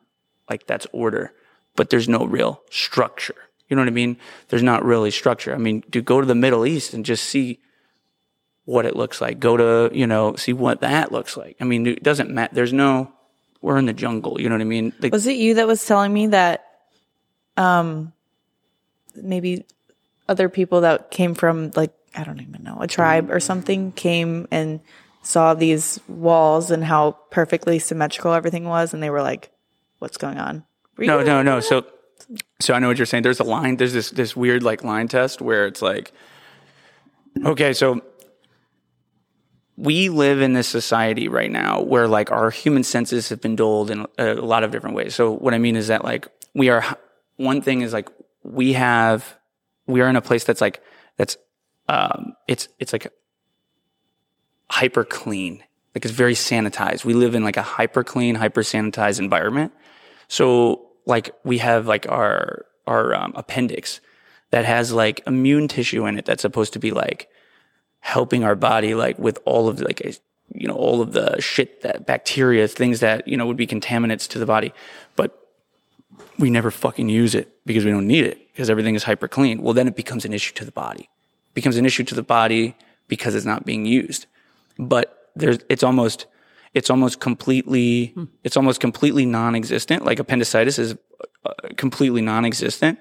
like 0.48 0.66
that's 0.66 0.86
order, 0.92 1.32
but 1.76 1.90
there's 1.90 2.08
no 2.08 2.24
real 2.24 2.62
structure. 2.70 3.34
You 3.68 3.76
know 3.76 3.82
what 3.82 3.88
I 3.88 3.92
mean? 3.92 4.18
There's 4.48 4.62
not 4.62 4.84
really 4.84 5.10
structure. 5.10 5.54
I 5.54 5.58
mean, 5.58 5.82
to 5.92 6.02
go 6.02 6.20
to 6.20 6.26
the 6.26 6.34
Middle 6.34 6.66
East 6.66 6.92
and 6.92 7.04
just 7.04 7.24
see 7.24 7.60
what 8.64 8.84
it 8.84 8.94
looks 8.94 9.20
like. 9.20 9.40
Go 9.40 9.56
to, 9.56 9.96
you 9.96 10.06
know, 10.06 10.36
see 10.36 10.52
what 10.52 10.80
that 10.82 11.10
looks 11.10 11.36
like. 11.36 11.56
I 11.60 11.64
mean, 11.64 11.86
it 11.86 12.02
doesn't 12.02 12.30
matter. 12.30 12.54
There's 12.54 12.72
no, 12.72 13.12
we're 13.60 13.78
in 13.78 13.86
the 13.86 13.92
jungle. 13.92 14.40
You 14.40 14.48
know 14.48 14.56
what 14.56 14.60
I 14.60 14.64
mean? 14.64 14.92
Like, 15.00 15.12
was 15.12 15.26
it 15.26 15.36
you 15.36 15.54
that 15.54 15.66
was 15.66 15.84
telling 15.84 16.12
me 16.12 16.28
that, 16.28 16.66
um, 17.56 18.12
maybe 19.14 19.64
other 20.28 20.48
people 20.48 20.82
that 20.82 21.10
came 21.10 21.34
from 21.34 21.70
like, 21.74 21.92
I 22.14 22.24
don't 22.24 22.40
even 22.40 22.62
know, 22.62 22.78
a 22.80 22.86
tribe 22.86 23.30
or 23.30 23.40
something 23.40 23.92
came 23.92 24.46
and 24.50 24.80
saw 25.22 25.54
these 25.54 26.00
walls 26.08 26.70
and 26.70 26.84
how 26.84 27.12
perfectly 27.30 27.78
symmetrical 27.78 28.32
everything 28.32 28.64
was, 28.64 28.92
and 28.92 29.02
they 29.02 29.10
were 29.10 29.22
like, 29.22 29.50
"What's 29.98 30.16
going 30.16 30.38
on?" 30.38 30.64
no, 30.98 31.22
no, 31.22 31.42
no. 31.42 31.60
So, 31.60 31.86
so 32.60 32.74
I 32.74 32.78
know 32.78 32.88
what 32.88 32.98
you're 32.98 33.06
saying. 33.06 33.22
There's 33.22 33.40
a 33.40 33.44
line. 33.44 33.76
There's 33.76 33.92
this 33.92 34.10
this 34.10 34.36
weird 34.36 34.62
like 34.62 34.84
line 34.84 35.08
test 35.08 35.40
where 35.40 35.66
it's 35.66 35.82
like, 35.82 36.12
okay, 37.44 37.72
so 37.72 38.02
we 39.76 40.08
live 40.08 40.40
in 40.40 40.52
this 40.52 40.68
society 40.68 41.28
right 41.28 41.50
now 41.50 41.80
where 41.80 42.06
like 42.06 42.30
our 42.30 42.50
human 42.50 42.84
senses 42.84 43.30
have 43.30 43.40
been 43.40 43.56
dulled 43.56 43.90
in 43.90 44.06
a 44.18 44.34
lot 44.34 44.64
of 44.64 44.70
different 44.70 44.96
ways. 44.96 45.14
So 45.14 45.32
what 45.32 45.54
I 45.54 45.58
mean 45.58 45.76
is 45.76 45.88
that 45.88 46.04
like 46.04 46.28
we 46.54 46.68
are 46.68 46.84
one 47.36 47.62
thing 47.62 47.80
is 47.80 47.92
like 47.92 48.08
we 48.42 48.74
have 48.74 49.36
we 49.86 50.00
are 50.00 50.08
in 50.08 50.16
a 50.16 50.20
place 50.20 50.44
that's 50.44 50.60
like 50.60 50.82
that's 51.16 51.36
um 51.88 52.34
it's 52.46 52.68
it's 52.78 52.92
like 52.92 53.10
hyper 54.72 55.04
clean. 55.04 55.62
Like 55.94 56.06
it's 56.06 56.14
very 56.14 56.32
sanitized. 56.32 57.04
We 57.04 57.12
live 57.12 57.34
in 57.34 57.44
like 57.44 57.58
a 57.58 57.62
hyper 57.62 58.02
clean, 58.02 58.36
hyper 58.36 58.62
sanitized 58.62 59.18
environment. 59.18 59.70
So 60.28 60.86
like 61.04 61.34
we 61.44 61.58
have 61.58 61.86
like 61.86 62.08
our, 62.08 62.64
our 62.86 63.14
um, 63.14 63.34
appendix 63.36 64.00
that 64.50 64.64
has 64.64 64.90
like 64.90 65.20
immune 65.26 65.68
tissue 65.68 66.06
in 66.06 66.18
it 66.18 66.24
that's 66.24 66.40
supposed 66.40 66.72
to 66.72 66.78
be 66.78 66.90
like 66.90 67.28
helping 68.00 68.44
our 68.44 68.54
body 68.54 68.94
like 68.94 69.18
with 69.18 69.38
all 69.44 69.68
of 69.68 69.78
like 69.82 70.00
a, 70.00 70.14
you 70.54 70.66
know 70.66 70.74
all 70.74 71.02
of 71.02 71.12
the 71.12 71.38
shit 71.38 71.82
that 71.82 72.06
bacteria 72.06 72.66
things 72.66 73.00
that 73.00 73.28
you 73.28 73.36
know 73.36 73.46
would 73.46 73.56
be 73.56 73.66
contaminants 73.66 74.26
to 74.26 74.38
the 74.38 74.46
body 74.46 74.72
but 75.16 75.48
we 76.38 76.50
never 76.50 76.70
fucking 76.70 77.08
use 77.08 77.34
it 77.34 77.54
because 77.64 77.84
we 77.84 77.90
don't 77.90 78.06
need 78.06 78.24
it 78.24 78.52
because 78.52 78.68
everything 78.68 78.96
is 78.96 79.04
hyper 79.04 79.28
clean 79.28 79.62
well 79.62 79.72
then 79.72 79.86
it 79.86 79.94
becomes 79.94 80.24
an 80.24 80.32
issue 80.32 80.52
to 80.52 80.64
the 80.64 80.72
body 80.72 81.02
it 81.02 81.54
becomes 81.54 81.76
an 81.76 81.86
issue 81.86 82.02
to 82.02 82.14
the 82.14 82.22
body 82.22 82.74
because 83.06 83.34
it's 83.36 83.46
not 83.46 83.64
being 83.64 83.86
used 83.86 84.26
but 84.78 85.30
there's 85.34 85.58
it's 85.68 85.82
almost 85.82 86.26
it's 86.74 86.90
almost 86.90 87.20
completely 87.20 88.14
it's 88.44 88.56
almost 88.56 88.80
completely 88.80 89.26
non-existent. 89.26 90.04
Like 90.04 90.18
appendicitis 90.18 90.78
is 90.78 90.96
uh, 91.44 91.52
completely 91.76 92.22
non-existent 92.22 92.98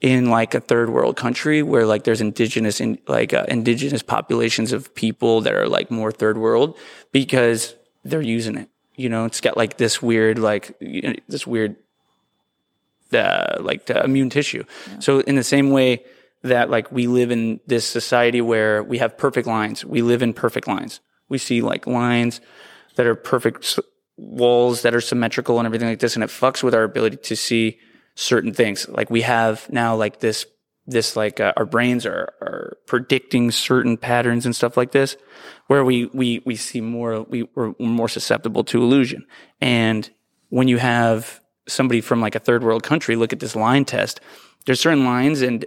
in 0.00 0.28
like 0.28 0.54
a 0.54 0.60
third 0.60 0.90
world 0.90 1.16
country 1.16 1.62
where 1.62 1.86
like 1.86 2.04
there's 2.04 2.20
indigenous 2.20 2.80
in 2.80 2.98
like 3.06 3.32
uh, 3.32 3.44
indigenous 3.48 4.02
populations 4.02 4.72
of 4.72 4.94
people 4.94 5.40
that 5.42 5.54
are 5.54 5.68
like 5.68 5.90
more 5.90 6.10
third 6.12 6.38
world 6.38 6.76
because 7.12 7.74
they're 8.04 8.20
using 8.20 8.56
it. 8.56 8.68
You 8.96 9.08
know, 9.08 9.24
it's 9.24 9.40
got 9.40 9.56
like 9.56 9.76
this 9.76 10.02
weird 10.02 10.38
like 10.38 10.76
you 10.80 11.02
know, 11.02 11.14
this 11.28 11.46
weird 11.46 11.76
uh, 13.12 13.58
like 13.60 13.86
the 13.86 14.02
immune 14.02 14.30
tissue. 14.30 14.64
So 14.98 15.20
in 15.20 15.36
the 15.36 15.44
same 15.44 15.70
way 15.70 16.04
that 16.44 16.70
like 16.70 16.92
we 16.92 17.06
live 17.06 17.30
in 17.30 17.58
this 17.66 17.86
society 17.86 18.40
where 18.40 18.82
we 18.82 18.98
have 18.98 19.18
perfect 19.18 19.46
lines, 19.46 19.84
we 19.84 20.02
live 20.02 20.22
in 20.22 20.32
perfect 20.32 20.68
lines. 20.68 21.00
We 21.28 21.38
see 21.38 21.62
like 21.62 21.86
lines 21.86 22.40
that 22.96 23.06
are 23.06 23.14
perfect 23.14 23.78
walls 24.16 24.82
that 24.82 24.94
are 24.94 25.00
symmetrical 25.00 25.58
and 25.58 25.66
everything 25.66 25.88
like 25.88 26.00
this, 26.00 26.14
and 26.14 26.22
it 26.22 26.30
fucks 26.30 26.62
with 26.62 26.74
our 26.74 26.84
ability 26.84 27.16
to 27.16 27.34
see 27.34 27.78
certain 28.14 28.52
things. 28.52 28.88
Like 28.88 29.10
we 29.10 29.22
have 29.22 29.68
now 29.70 29.96
like 29.96 30.20
this 30.20 30.46
this 30.86 31.16
like 31.16 31.40
uh, 31.40 31.54
our 31.56 31.64
brains 31.64 32.04
are 32.04 32.32
are 32.42 32.76
predicting 32.86 33.50
certain 33.50 33.96
patterns 33.96 34.44
and 34.44 34.54
stuff 34.54 34.76
like 34.76 34.92
this, 34.92 35.16
where 35.68 35.84
we 35.84 36.06
we 36.06 36.42
we 36.44 36.56
see 36.56 36.82
more 36.82 37.22
we 37.22 37.48
we're 37.54 37.72
more 37.78 38.08
susceptible 38.08 38.64
to 38.64 38.82
illusion. 38.82 39.26
And 39.62 40.08
when 40.50 40.68
you 40.68 40.76
have 40.76 41.40
somebody 41.66 42.02
from 42.02 42.20
like 42.20 42.34
a 42.34 42.38
third 42.40 42.62
world 42.62 42.82
country 42.82 43.16
look 43.16 43.32
at 43.32 43.40
this 43.40 43.56
line 43.56 43.86
test, 43.86 44.20
there's 44.66 44.80
certain 44.80 45.06
lines 45.06 45.40
and 45.40 45.64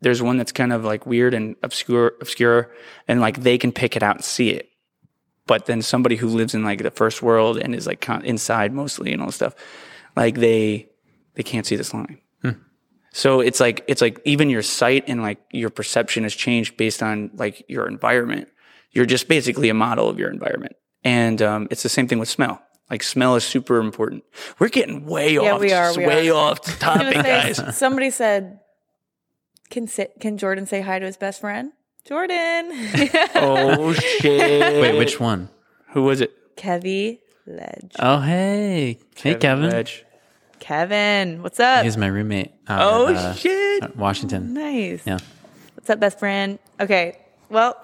there's 0.00 0.22
one 0.22 0.36
that's 0.38 0.52
kind 0.52 0.72
of 0.72 0.84
like 0.84 1.06
weird 1.06 1.34
and 1.34 1.56
obscure 1.62 2.14
obscure 2.20 2.70
and 3.08 3.20
like 3.20 3.42
they 3.42 3.58
can 3.58 3.72
pick 3.72 3.96
it 3.96 4.02
out 4.02 4.16
and 4.16 4.24
see 4.24 4.50
it. 4.50 4.68
But 5.46 5.66
then 5.66 5.82
somebody 5.82 6.16
who 6.16 6.28
lives 6.28 6.54
in 6.54 6.62
like 6.64 6.82
the 6.82 6.90
first 6.90 7.22
world 7.22 7.58
and 7.58 7.74
is 7.74 7.86
like 7.86 8.00
con- 8.00 8.24
inside 8.24 8.72
mostly 8.72 9.12
and 9.12 9.20
all 9.20 9.26
this 9.28 9.36
stuff, 9.36 9.54
like 10.16 10.36
they 10.36 10.88
they 11.34 11.42
can't 11.42 11.66
see 11.66 11.76
this 11.76 11.92
line. 11.94 12.18
So 13.12 13.40
it's 13.40 13.58
like 13.58 13.84
it's 13.88 14.00
like 14.00 14.20
even 14.24 14.50
your 14.50 14.62
sight 14.62 15.02
and 15.08 15.20
like 15.20 15.40
your 15.50 15.68
perception 15.70 16.22
has 16.22 16.32
changed 16.32 16.76
based 16.76 17.02
on 17.02 17.30
like 17.34 17.64
your 17.68 17.88
environment. 17.88 18.48
You're 18.92 19.04
just 19.06 19.26
basically 19.26 19.68
a 19.68 19.74
model 19.74 20.08
of 20.08 20.16
your 20.16 20.30
environment, 20.30 20.76
and 21.02 21.42
um, 21.42 21.66
it's 21.72 21.82
the 21.82 21.88
same 21.88 22.06
thing 22.06 22.20
with 22.20 22.28
smell. 22.28 22.62
Like 22.88 23.02
smell 23.02 23.34
is 23.34 23.42
super 23.42 23.80
important. 23.80 24.22
We're 24.60 24.68
getting 24.68 25.06
way 25.06 25.34
Yeah, 25.34 25.54
off, 25.54 25.60
we 25.60 25.72
are, 25.72 25.92
we 25.96 26.06
way 26.06 26.30
are. 26.30 26.34
off 26.34 26.62
the 26.62 26.70
topic, 26.78 27.14
guys. 27.14 27.76
somebody 27.76 28.10
said, 28.10 28.60
"Can 29.70 29.86
sit, 29.86 30.12
can 30.20 30.36
Jordan 30.38 30.66
say 30.66 30.80
hi 30.80 30.98
to 30.98 31.06
his 31.06 31.16
best 31.16 31.40
friend?" 31.40 31.72
Jordan, 32.04 32.70
oh 33.36 33.92
shit! 33.92 34.82
Wait, 34.82 34.98
which 34.98 35.20
one? 35.20 35.48
Who 35.92 36.04
was 36.04 36.20
it? 36.20 36.56
Kevy 36.56 37.20
Ledge, 37.46 37.92
Oh, 37.98 38.20
hey. 38.20 38.98
Hey, 39.16 39.34
Kevin. 39.34 39.70
Ledge. 39.70 40.04
Kevin, 40.60 41.42
what's 41.42 41.58
up? 41.60 41.84
He's 41.84 41.96
my 41.96 42.06
roommate. 42.06 42.52
out 42.68 42.80
Oh 42.82 43.08
at, 43.08 43.16
uh, 43.16 43.34
shit! 43.34 43.96
Washington. 43.96 44.54
nice. 44.54 45.06
Yeah. 45.06 45.18
What's 45.74 45.88
up, 45.90 46.00
best 46.00 46.18
friend? 46.18 46.58
Okay, 46.78 47.18
well, 47.48 47.76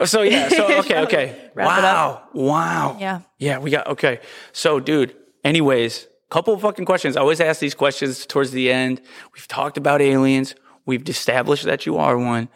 Oh, 0.00 0.04
So 0.04 0.22
yeah. 0.22 0.48
So 0.48 0.78
okay. 0.80 1.00
Okay. 1.00 1.50
Wow. 1.56 2.22
Wow. 2.32 2.96
yeah. 3.00 3.20
Yeah. 3.38 3.58
We 3.58 3.70
got 3.70 3.86
okay. 3.88 4.20
So, 4.52 4.78
dude. 4.80 5.16
Anyways, 5.42 6.06
couple 6.30 6.54
of 6.54 6.60
fucking 6.62 6.84
questions. 6.84 7.16
I 7.16 7.20
always 7.20 7.40
ask 7.40 7.60
these 7.60 7.74
questions 7.74 8.26
towards 8.26 8.50
the 8.50 8.70
end. 8.72 9.00
We've 9.34 9.46
talked 9.48 9.76
about 9.76 10.02
aliens. 10.02 10.54
We've 10.86 11.08
established 11.08 11.64
that 11.64 11.86
you 11.86 11.96
are 11.96 12.18
one. 12.18 12.48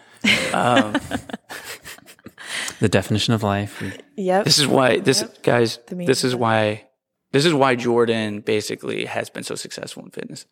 Um, 0.52 0.92
the 2.80 2.88
definition 2.88 3.34
of 3.34 3.42
life. 3.42 3.82
Yep. 4.16 4.44
This 4.44 4.58
is 4.58 4.66
why 4.66 4.98
this 4.98 5.22
guys. 5.42 5.78
This 5.88 6.24
is 6.24 6.34
why. 6.34 6.84
This 7.30 7.44
is 7.44 7.52
why 7.52 7.74
Jordan 7.74 8.40
basically 8.40 9.04
has 9.04 9.28
been 9.28 9.42
so 9.42 9.54
successful 9.54 10.02
in 10.02 10.10
fitness. 10.10 10.46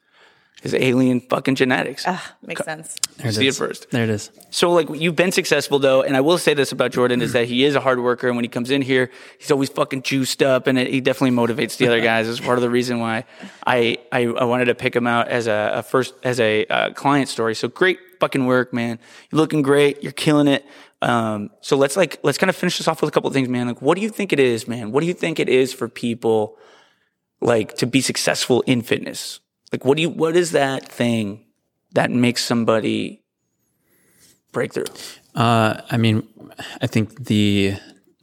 His 0.62 0.74
alien 0.74 1.20
fucking 1.20 1.54
genetics. 1.54 2.04
Ah, 2.06 2.34
makes 2.42 2.64
sense. 2.64 2.96
There 3.18 3.30
See 3.30 3.46
it 3.46 3.50
is. 3.50 3.58
first. 3.58 3.90
There 3.90 4.04
it 4.04 4.10
is. 4.10 4.30
So 4.50 4.72
like 4.72 4.88
you've 4.90 5.14
been 5.14 5.30
successful 5.30 5.78
though, 5.78 6.02
and 6.02 6.16
I 6.16 6.22
will 6.22 6.38
say 6.38 6.54
this 6.54 6.72
about 6.72 6.92
Jordan 6.92 7.20
is 7.20 7.34
that 7.34 7.46
he 7.46 7.64
is 7.64 7.74
a 7.74 7.80
hard 7.80 8.00
worker, 8.00 8.26
and 8.26 8.36
when 8.36 8.44
he 8.44 8.48
comes 8.48 8.70
in 8.70 8.80
here, 8.80 9.10
he's 9.38 9.50
always 9.50 9.68
fucking 9.68 10.02
juiced 10.02 10.42
up, 10.42 10.66
and 10.66 10.78
it, 10.78 10.88
he 10.88 11.00
definitely 11.02 11.36
motivates 11.36 11.76
the 11.76 11.86
other 11.86 12.00
guys. 12.00 12.26
It's 12.26 12.40
part 12.40 12.56
of 12.56 12.62
the 12.62 12.70
reason 12.70 13.00
why 13.00 13.26
I 13.66 13.98
I, 14.10 14.24
I 14.24 14.44
wanted 14.44 14.64
to 14.66 14.74
pick 14.74 14.96
him 14.96 15.06
out 15.06 15.28
as 15.28 15.46
a, 15.46 15.72
a 15.74 15.82
first 15.82 16.14
as 16.24 16.40
a 16.40 16.64
uh, 16.66 16.90
client 16.94 17.28
story. 17.28 17.54
So 17.54 17.68
great 17.68 17.98
fucking 18.18 18.46
work, 18.46 18.72
man. 18.72 18.98
You're 19.30 19.40
looking 19.40 19.60
great. 19.60 20.02
You're 20.02 20.12
killing 20.12 20.48
it. 20.48 20.64
Um, 21.02 21.50
so 21.60 21.76
let's 21.76 21.98
like 21.98 22.18
let's 22.22 22.38
kind 22.38 22.48
of 22.50 22.56
finish 22.56 22.78
this 22.78 22.88
off 22.88 23.02
with 23.02 23.08
a 23.08 23.12
couple 23.12 23.28
of 23.28 23.34
things, 23.34 23.48
man. 23.50 23.66
Like, 23.68 23.82
what 23.82 23.94
do 23.96 24.00
you 24.00 24.08
think 24.08 24.32
it 24.32 24.40
is, 24.40 24.66
man? 24.66 24.90
What 24.90 25.02
do 25.02 25.06
you 25.06 25.14
think 25.14 25.38
it 25.38 25.50
is 25.50 25.74
for 25.74 25.86
people 25.86 26.56
like 27.42 27.76
to 27.76 27.86
be 27.86 28.00
successful 28.00 28.62
in 28.62 28.80
fitness? 28.80 29.40
Like, 29.76 29.84
what 29.84 29.96
do 29.96 30.02
you 30.02 30.08
what 30.08 30.36
is 30.36 30.52
that 30.52 30.88
thing 30.88 31.44
that 31.92 32.10
makes 32.10 32.42
somebody 32.42 33.22
break 34.50 34.72
through? 34.72 34.86
Uh, 35.34 35.82
I 35.90 35.98
mean, 35.98 36.26
I 36.80 36.86
think 36.86 37.26
the 37.26 37.74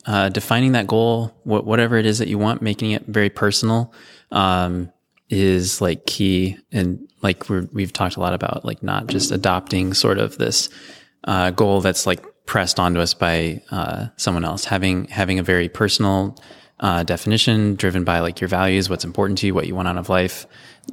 uh, 0.08 0.30
defining 0.30 0.72
that 0.72 0.88
goal, 0.88 1.28
wh- 1.44 1.64
whatever 1.64 1.96
it 1.98 2.08
is 2.08 2.18
that 2.18 2.28
you 2.28 2.40
want, 2.40 2.64
making 2.64 2.90
it 2.90 3.06
very 3.06 3.30
personal, 3.30 3.94
um, 4.32 4.92
is 5.30 5.80
like 5.80 6.08
key. 6.08 6.58
And 6.72 7.08
like 7.22 7.48
we're, 7.48 7.68
we've 7.72 7.94
talked 7.94 8.16
a 8.16 8.20
lot 8.20 8.34
about, 8.34 8.66
like 8.66 8.82
not 8.82 9.06
just 9.06 9.30
adopting 9.30 9.94
sort 9.94 10.18
of 10.18 10.40
this 10.40 10.70
uh, 11.26 11.52
goal 11.52 11.82
that's 11.82 12.08
like 12.08 12.26
pressed 12.48 12.80
onto 12.80 13.00
us 13.00 13.14
by 13.14 13.62
uh, 13.70 14.08
someone 14.18 14.44
else. 14.44 14.66
Having 14.66 15.06
having 15.10 15.38
a 15.38 15.44
very 15.44 15.70
personal 15.70 16.36
uh, 16.84 17.02
definition, 17.02 17.76
driven 17.76 18.04
by 18.04 18.20
like 18.20 18.42
your 18.42 18.50
values, 18.50 18.90
what's 18.90 19.06
important 19.06 19.40
to 19.40 19.48
you, 19.48 19.54
what 19.54 19.66
you 19.66 19.74
want 19.74 19.88
out 19.88 19.98
of 19.98 20.10
life, 20.10 20.46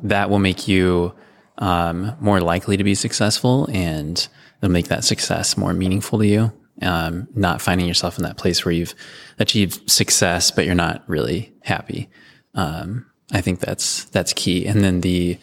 that 0.04 0.30
will 0.30 0.38
make 0.38 0.68
you 0.68 1.12
um, 1.58 2.16
more 2.20 2.40
likely 2.40 2.76
to 2.76 2.84
be 2.84 2.94
successful 2.94 3.68
and 3.72 4.28
it'll 4.62 4.72
make 4.72 4.86
that 4.86 5.02
success 5.02 5.56
more 5.56 5.74
meaningful 5.74 6.20
to 6.20 6.26
you. 6.26 6.52
Um, 6.80 7.28
not 7.34 7.60
finding 7.60 7.88
yourself 7.88 8.16
in 8.18 8.24
that 8.24 8.38
place 8.38 8.64
where 8.64 8.72
you've 8.72 8.94
achieved 9.38 9.90
success, 9.90 10.50
but 10.52 10.64
you're 10.64 10.76
not 10.76 11.02
really 11.08 11.52
happy. 11.62 12.08
Um, 12.54 13.10
I 13.32 13.40
think 13.40 13.58
that's, 13.58 14.04
that's 14.04 14.32
key. 14.32 14.66
And 14.66 14.82
then 14.82 15.00
the, 15.00 15.38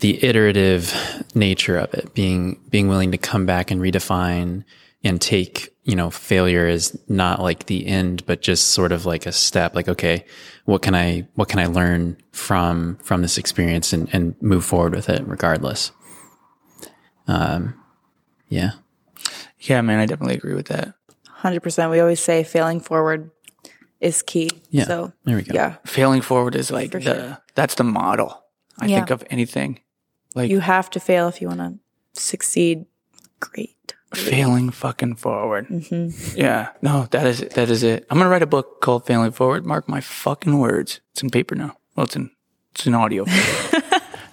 the 0.00 0.24
iterative 0.24 0.94
nature 1.34 1.76
of 1.76 1.92
it, 1.94 2.14
being, 2.14 2.60
being 2.70 2.88
willing 2.88 3.10
to 3.10 3.18
come 3.18 3.44
back 3.44 3.72
and 3.72 3.80
redefine 3.80 4.64
and 5.02 5.20
take, 5.20 5.73
you 5.84 5.94
know, 5.96 6.10
failure 6.10 6.66
is 6.66 6.98
not 7.08 7.40
like 7.42 7.66
the 7.66 7.86
end, 7.86 8.24
but 8.26 8.40
just 8.42 8.68
sort 8.68 8.90
of 8.92 9.04
like 9.06 9.26
a 9.26 9.32
step, 9.32 9.74
like, 9.74 9.88
okay, 9.88 10.24
what 10.64 10.80
can 10.82 10.94
I, 10.94 11.26
what 11.34 11.48
can 11.48 11.58
I 11.60 11.66
learn 11.66 12.16
from, 12.32 12.96
from 13.02 13.20
this 13.22 13.36
experience 13.38 13.92
and, 13.92 14.08
and 14.12 14.34
move 14.40 14.64
forward 14.64 14.94
with 14.94 15.08
it 15.10 15.22
regardless. 15.26 15.92
Um, 17.26 17.74
yeah. 18.48 18.72
Yeah, 19.60 19.80
man, 19.80 19.98
I 19.98 20.06
definitely 20.06 20.36
agree 20.36 20.54
with 20.54 20.66
that. 20.68 20.94
Hundred 21.28 21.60
percent. 21.62 21.90
We 21.90 22.00
always 22.00 22.20
say 22.20 22.44
failing 22.44 22.80
forward 22.80 23.30
is 24.00 24.22
key. 24.22 24.50
Yeah. 24.70 24.84
So 24.84 25.12
There 25.24 25.36
we 25.36 25.42
go. 25.42 25.54
yeah, 25.54 25.76
Failing 25.84 26.20
forward 26.22 26.54
is 26.54 26.70
like 26.70 26.92
For 26.92 26.98
the 27.00 27.04
sure. 27.14 27.38
that's 27.54 27.74
the 27.74 27.84
model. 27.84 28.42
I 28.78 28.86
Yeah. 28.86 28.96
think 28.96 29.10
of 29.10 29.24
anything. 29.30 29.80
Like 30.34 30.50
you 30.50 30.60
have 30.60 30.90
to 30.90 31.00
fail 31.00 31.28
if 31.28 31.40
you 31.40 31.48
want 31.48 31.60
to 31.60 31.78
succeed. 32.20 32.86
Great. 33.40 33.73
Failing 34.14 34.70
fucking 34.70 35.16
forward. 35.16 35.68
Mm-hmm. 35.68 36.38
Yeah, 36.38 36.70
no, 36.82 37.06
that 37.10 37.26
is 37.26 37.40
it. 37.42 37.54
That 37.54 37.70
is 37.70 37.82
it. 37.82 38.06
I'm 38.10 38.18
gonna 38.18 38.30
write 38.30 38.42
a 38.42 38.46
book 38.46 38.80
called 38.80 39.06
Failing 39.06 39.32
Forward. 39.32 39.64
Mark 39.66 39.88
my 39.88 40.00
fucking 40.00 40.58
words. 40.58 41.00
It's 41.12 41.22
in 41.22 41.30
paper 41.30 41.54
now. 41.54 41.76
Well, 41.96 42.04
it's 42.04 42.16
in 42.16 42.30
it's 42.72 42.86
in 42.86 42.94
audio. 42.94 43.24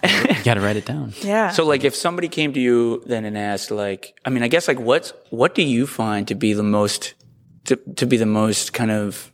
You 0.03 0.45
got 0.45 0.55
to 0.55 0.61
write 0.61 0.77
it 0.77 0.85
down. 0.85 1.13
Yeah. 1.21 1.51
so, 1.51 1.63
like, 1.63 1.83
if 1.83 1.95
somebody 1.95 2.27
came 2.27 2.53
to 2.53 2.59
you 2.59 3.03
then 3.05 3.23
and 3.23 3.37
asked, 3.37 3.69
like, 3.69 4.19
I 4.25 4.31
mean, 4.31 4.41
I 4.41 4.47
guess, 4.47 4.67
like, 4.67 4.79
what's 4.79 5.13
what 5.29 5.53
do 5.53 5.61
you 5.61 5.85
find 5.85 6.27
to 6.29 6.33
be 6.33 6.53
the 6.53 6.63
most 6.63 7.13
to 7.65 7.75
to 7.97 8.07
be 8.07 8.17
the 8.17 8.25
most 8.25 8.73
kind 8.73 8.89
of 8.89 9.31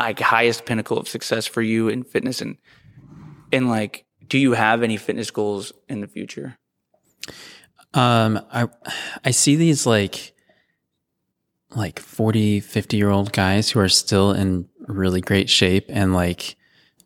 like 0.00 0.18
highest 0.18 0.64
pinnacle 0.64 0.98
of 0.98 1.08
success 1.08 1.46
for 1.46 1.62
you 1.62 1.88
in 1.88 2.02
fitness 2.02 2.40
and 2.40 2.56
and 3.52 3.68
like, 3.68 4.04
do 4.26 4.38
you 4.38 4.52
have 4.52 4.82
any 4.82 4.96
fitness 4.96 5.30
goals 5.30 5.72
in 5.88 6.00
the 6.00 6.08
future? 6.08 6.56
Um, 7.94 8.40
I, 8.52 8.68
I 9.24 9.30
see 9.30 9.56
these 9.56 9.86
like, 9.86 10.34
like 11.74 11.98
40, 11.98 12.60
50 12.60 12.96
year 12.96 13.10
old 13.10 13.32
guys 13.32 13.70
who 13.70 13.80
are 13.80 13.88
still 13.88 14.32
in 14.32 14.68
really 14.86 15.20
great 15.20 15.48
shape 15.48 15.86
and 15.88 16.14
like 16.14 16.56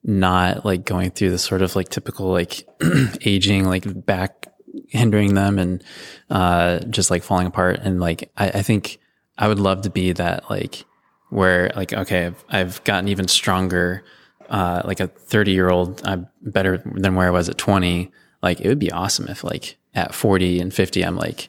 not 0.02 0.64
like 0.64 0.84
going 0.84 1.10
through 1.10 1.30
the 1.30 1.38
sort 1.38 1.62
of 1.62 1.76
like 1.76 1.88
typical 1.88 2.28
like 2.28 2.66
aging, 3.22 3.64
like 3.64 3.84
back 4.06 4.48
hindering 4.88 5.34
them 5.34 5.58
and, 5.58 5.82
uh, 6.30 6.78
just 6.80 7.10
like 7.10 7.22
falling 7.22 7.46
apart. 7.46 7.80
And 7.82 8.00
like, 8.00 8.30
I, 8.36 8.48
I 8.48 8.62
think 8.62 8.98
I 9.38 9.48
would 9.48 9.58
love 9.58 9.82
to 9.82 9.90
be 9.90 10.12
that 10.12 10.50
like 10.50 10.84
where 11.30 11.70
like, 11.74 11.92
okay, 11.92 12.26
I've, 12.26 12.44
I've 12.48 12.84
gotten 12.84 13.08
even 13.08 13.28
stronger. 13.28 14.04
Uh, 14.48 14.82
like 14.84 15.00
a 15.00 15.06
30 15.06 15.52
year 15.52 15.70
old, 15.70 16.02
I'm 16.06 16.28
better 16.42 16.82
than 16.84 17.14
where 17.14 17.26
I 17.26 17.30
was 17.30 17.48
at 17.48 17.56
20. 17.56 18.12
Like 18.44 18.60
it 18.60 18.68
would 18.68 18.78
be 18.78 18.92
awesome 18.92 19.28
if 19.28 19.42
like 19.42 19.76
at 19.94 20.14
40 20.14 20.60
and 20.60 20.72
50, 20.72 21.04
I'm 21.04 21.16
like 21.16 21.48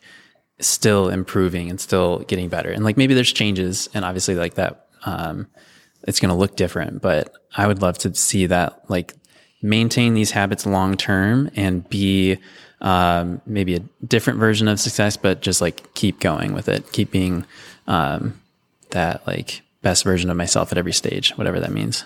still 0.60 1.10
improving 1.10 1.70
and 1.70 1.80
still 1.80 2.20
getting 2.20 2.50
better. 2.50 2.72
And 2.72 2.84
like 2.84 2.98
maybe 2.98 3.14
there's 3.14 3.32
changes 3.32 3.90
and 3.94 4.04
obviously 4.04 4.36
like 4.36 4.56
that 4.56 4.88
um 5.06 5.48
it's 6.08 6.20
going 6.20 6.30
to 6.30 6.36
look 6.36 6.56
different, 6.56 7.02
but 7.02 7.34
I 7.56 7.68
would 7.68 7.82
love 7.82 7.98
to 8.00 8.14
see 8.14 8.46
that 8.46 8.90
like 8.90 9.14
maintain 9.62 10.14
these 10.14 10.32
habits 10.32 10.66
long 10.66 10.96
term 10.96 11.50
and 11.56 11.88
be 11.90 12.38
um, 12.82 13.42
maybe 13.46 13.76
a 13.76 13.80
different 14.06 14.40
version 14.40 14.68
of 14.68 14.80
success, 14.80 15.18
but 15.18 15.42
just 15.42 15.62
like 15.62 15.94
keep 15.96 16.20
going 16.20 16.54
with 16.54 16.70
it, 16.70 16.92
keep 16.92 17.12
being 17.12 17.46
um, 17.88 18.40
that 18.92 19.26
like 19.26 19.64
best 19.82 20.04
version 20.04 20.30
of 20.30 20.38
myself 20.38 20.72
at 20.72 20.78
every 20.78 20.94
stage, 20.94 21.32
whatever 21.38 21.60
that 21.60 21.72
means. 21.72 22.06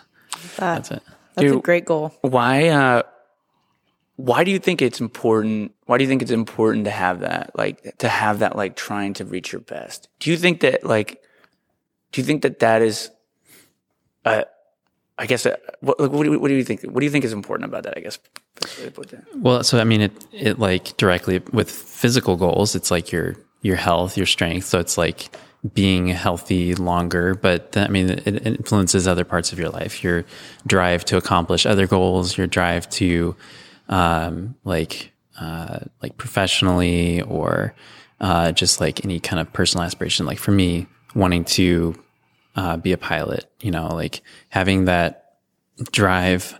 That, 0.57 0.75
That's 0.75 0.91
it. 0.91 1.03
That's 1.35 1.51
a 1.51 1.59
great 1.59 1.85
goal. 1.85 2.13
Why? 2.21 2.69
Uh, 2.69 3.03
why 4.19 4.43
do 4.43 4.51
you 4.51 4.59
think 4.59 4.81
it's 4.81 4.99
important? 4.99 5.71
Why 5.85 5.97
do 5.97 6.03
you 6.03 6.09
think 6.09 6.21
it's 6.21 6.29
important 6.29 6.83
to 6.83 6.91
have 6.91 7.21
that? 7.21 7.51
Like 7.57 7.97
to 7.99 8.09
have 8.09 8.39
that, 8.39 8.53
like 8.53 8.75
trying 8.75 9.13
to 9.13 9.23
reach 9.23 9.53
your 9.53 9.61
best. 9.61 10.09
Do 10.19 10.29
you 10.29 10.35
think 10.35 10.59
that, 10.59 10.83
like, 10.83 11.21
do 12.11 12.19
you 12.19 12.25
think 12.25 12.41
that 12.41 12.59
that 12.59 12.81
is, 12.81 13.11
uh, 14.25 14.43
I 15.17 15.25
guess, 15.25 15.45
uh, 15.45 15.55
what, 15.79 16.01
what, 16.01 16.23
do 16.23 16.33
you, 16.33 16.37
what 16.37 16.49
do 16.49 16.53
you 16.53 16.65
think? 16.65 16.81
What 16.83 16.99
do 16.99 17.05
you 17.05 17.09
think 17.09 17.23
is 17.23 17.31
important 17.31 17.69
about 17.69 17.83
that? 17.83 17.97
I 17.97 18.01
guess. 18.01 18.19
Well, 19.35 19.63
so 19.63 19.79
I 19.79 19.85
mean, 19.85 20.01
it 20.01 20.25
it 20.33 20.59
like 20.59 20.97
directly 20.97 21.39
with 21.53 21.71
physical 21.71 22.35
goals, 22.35 22.75
it's 22.75 22.91
like 22.91 23.13
your 23.13 23.37
your 23.61 23.77
health, 23.77 24.17
your 24.17 24.25
strength. 24.25 24.65
So 24.65 24.79
it's 24.79 24.97
like 24.97 25.33
being 25.73 26.07
healthy 26.07 26.75
longer, 26.75 27.35
but 27.35 27.77
I 27.77 27.87
mean, 27.87 28.09
it 28.09 28.45
influences 28.45 29.07
other 29.07 29.23
parts 29.23 29.53
of 29.53 29.59
your 29.59 29.69
life. 29.69 30.03
Your 30.03 30.25
drive 30.67 31.05
to 31.05 31.15
accomplish 31.15 31.65
other 31.65 31.87
goals, 31.87 32.37
your 32.37 32.47
drive 32.47 32.89
to 32.91 33.37
um, 33.89 34.55
like 34.63 35.11
uh, 35.39 35.79
like 36.01 36.17
professionally 36.17 37.21
or 37.23 37.73
uh, 38.21 38.51
just 38.51 38.79
like 38.79 39.03
any 39.03 39.19
kind 39.19 39.39
of 39.39 39.51
personal 39.51 39.83
aspiration. 39.83 40.25
Like 40.25 40.37
for 40.37 40.51
me, 40.51 40.87
wanting 41.15 41.45
to 41.45 41.95
uh, 42.55 42.77
be 42.77 42.91
a 42.91 42.97
pilot, 42.97 43.49
you 43.61 43.71
know, 43.71 43.87
like 43.87 44.21
having 44.49 44.85
that 44.85 45.35
drive 45.91 46.59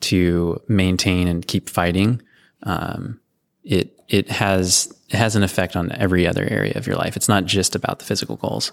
to 0.00 0.60
maintain 0.68 1.28
and 1.28 1.46
keep 1.46 1.68
fighting, 1.68 2.20
um, 2.64 3.20
it 3.62 3.98
it 4.08 4.30
has 4.30 4.94
it 5.08 5.16
has 5.16 5.36
an 5.36 5.42
effect 5.42 5.76
on 5.76 5.92
every 5.92 6.26
other 6.26 6.46
area 6.50 6.72
of 6.76 6.86
your 6.86 6.96
life. 6.96 7.16
It's 7.16 7.28
not 7.28 7.44
just 7.44 7.74
about 7.74 7.98
the 7.98 8.04
physical 8.04 8.36
goals, 8.36 8.72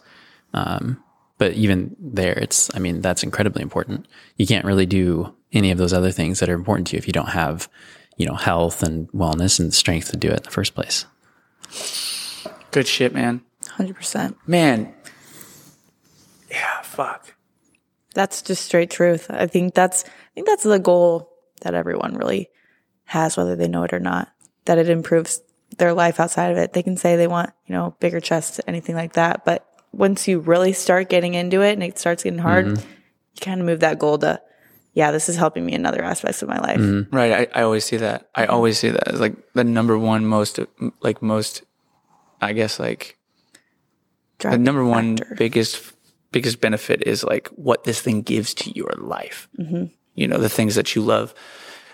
um, 0.53 1.01
but 1.37 1.53
even 1.53 1.95
there, 1.99 2.37
it's 2.37 2.73
I 2.75 2.79
mean 2.79 3.01
that's 3.01 3.23
incredibly 3.23 3.61
important. 3.61 4.07
You 4.37 4.47
can't 4.47 4.65
really 4.65 4.85
do 4.85 5.33
any 5.53 5.71
of 5.71 5.77
those 5.77 5.93
other 5.93 6.11
things 6.11 6.39
that 6.39 6.49
are 6.49 6.53
important 6.53 6.87
to 6.87 6.95
you 6.95 6.97
if 6.97 7.07
you 7.07 7.13
don't 7.13 7.29
have 7.29 7.69
you 8.17 8.25
know 8.25 8.35
health 8.35 8.83
and 8.83 9.09
wellness 9.11 9.59
and 9.59 9.73
strength 9.73 10.11
to 10.11 10.17
do 10.17 10.29
it 10.29 10.37
in 10.37 10.43
the 10.43 10.51
first 10.51 10.75
place. 10.75 11.05
Good 12.71 12.87
shit, 12.87 13.13
man. 13.13 13.41
100%. 13.77 14.35
Man. 14.47 14.93
Yeah. 16.49 16.81
Fuck. 16.81 17.35
That's 18.13 18.41
just 18.41 18.65
straight 18.65 18.89
truth. 18.89 19.27
I 19.29 19.47
think 19.47 19.73
that's 19.73 20.03
I 20.03 20.33
think 20.35 20.47
that's 20.47 20.63
the 20.63 20.79
goal 20.79 21.31
that 21.61 21.73
everyone 21.73 22.15
really 22.15 22.49
has, 23.05 23.37
whether 23.37 23.55
they 23.55 23.67
know 23.67 23.83
it 23.83 23.93
or 23.93 23.99
not. 23.99 24.29
That 24.65 24.77
it 24.77 24.89
improves 24.89 25.41
their 25.77 25.93
life 25.93 26.19
outside 26.19 26.51
of 26.51 26.57
it. 26.57 26.73
They 26.73 26.83
can 26.83 26.97
say 26.97 27.15
they 27.15 27.27
want, 27.27 27.51
you 27.65 27.73
know, 27.73 27.95
bigger 27.99 28.19
chests, 28.19 28.59
anything 28.67 28.95
like 28.95 29.13
that. 29.13 29.45
But 29.45 29.65
once 29.93 30.27
you 30.27 30.39
really 30.39 30.73
start 30.73 31.09
getting 31.09 31.33
into 31.33 31.61
it 31.61 31.73
and 31.73 31.83
it 31.83 31.97
starts 31.97 32.23
getting 32.23 32.39
hard, 32.39 32.65
mm-hmm. 32.65 32.89
you 33.33 33.39
kind 33.41 33.61
of 33.61 33.65
move 33.65 33.79
that 33.79 33.99
goal 33.99 34.17
to, 34.19 34.41
yeah, 34.93 35.11
this 35.11 35.29
is 35.29 35.35
helping 35.35 35.65
me 35.65 35.73
in 35.73 35.85
other 35.85 36.03
aspects 36.03 36.41
of 36.41 36.49
my 36.49 36.59
life. 36.59 37.07
Right. 37.11 37.49
I, 37.55 37.59
I 37.59 37.63
always 37.63 37.85
see 37.85 37.97
that. 37.97 38.29
I 38.35 38.45
always 38.45 38.77
see 38.77 38.89
that 38.89 39.07
as 39.07 39.19
like 39.21 39.35
the 39.53 39.63
number 39.63 39.97
one 39.97 40.25
most, 40.25 40.59
like 41.01 41.21
most, 41.21 41.63
I 42.41 42.53
guess 42.53 42.79
like 42.79 43.17
the 44.39 44.57
number 44.57 44.83
one 44.83 45.17
factor. 45.17 45.35
biggest 45.35 45.93
biggest 46.31 46.61
benefit 46.61 47.03
is 47.05 47.23
like 47.23 47.47
what 47.49 47.83
this 47.83 48.01
thing 48.01 48.21
gives 48.21 48.53
to 48.55 48.71
your 48.71 48.91
life. 48.97 49.47
Mm-hmm. 49.59 49.85
You 50.15 50.27
know, 50.27 50.37
the 50.37 50.49
things 50.49 50.75
that 50.75 50.95
you 50.95 51.01
love. 51.01 51.33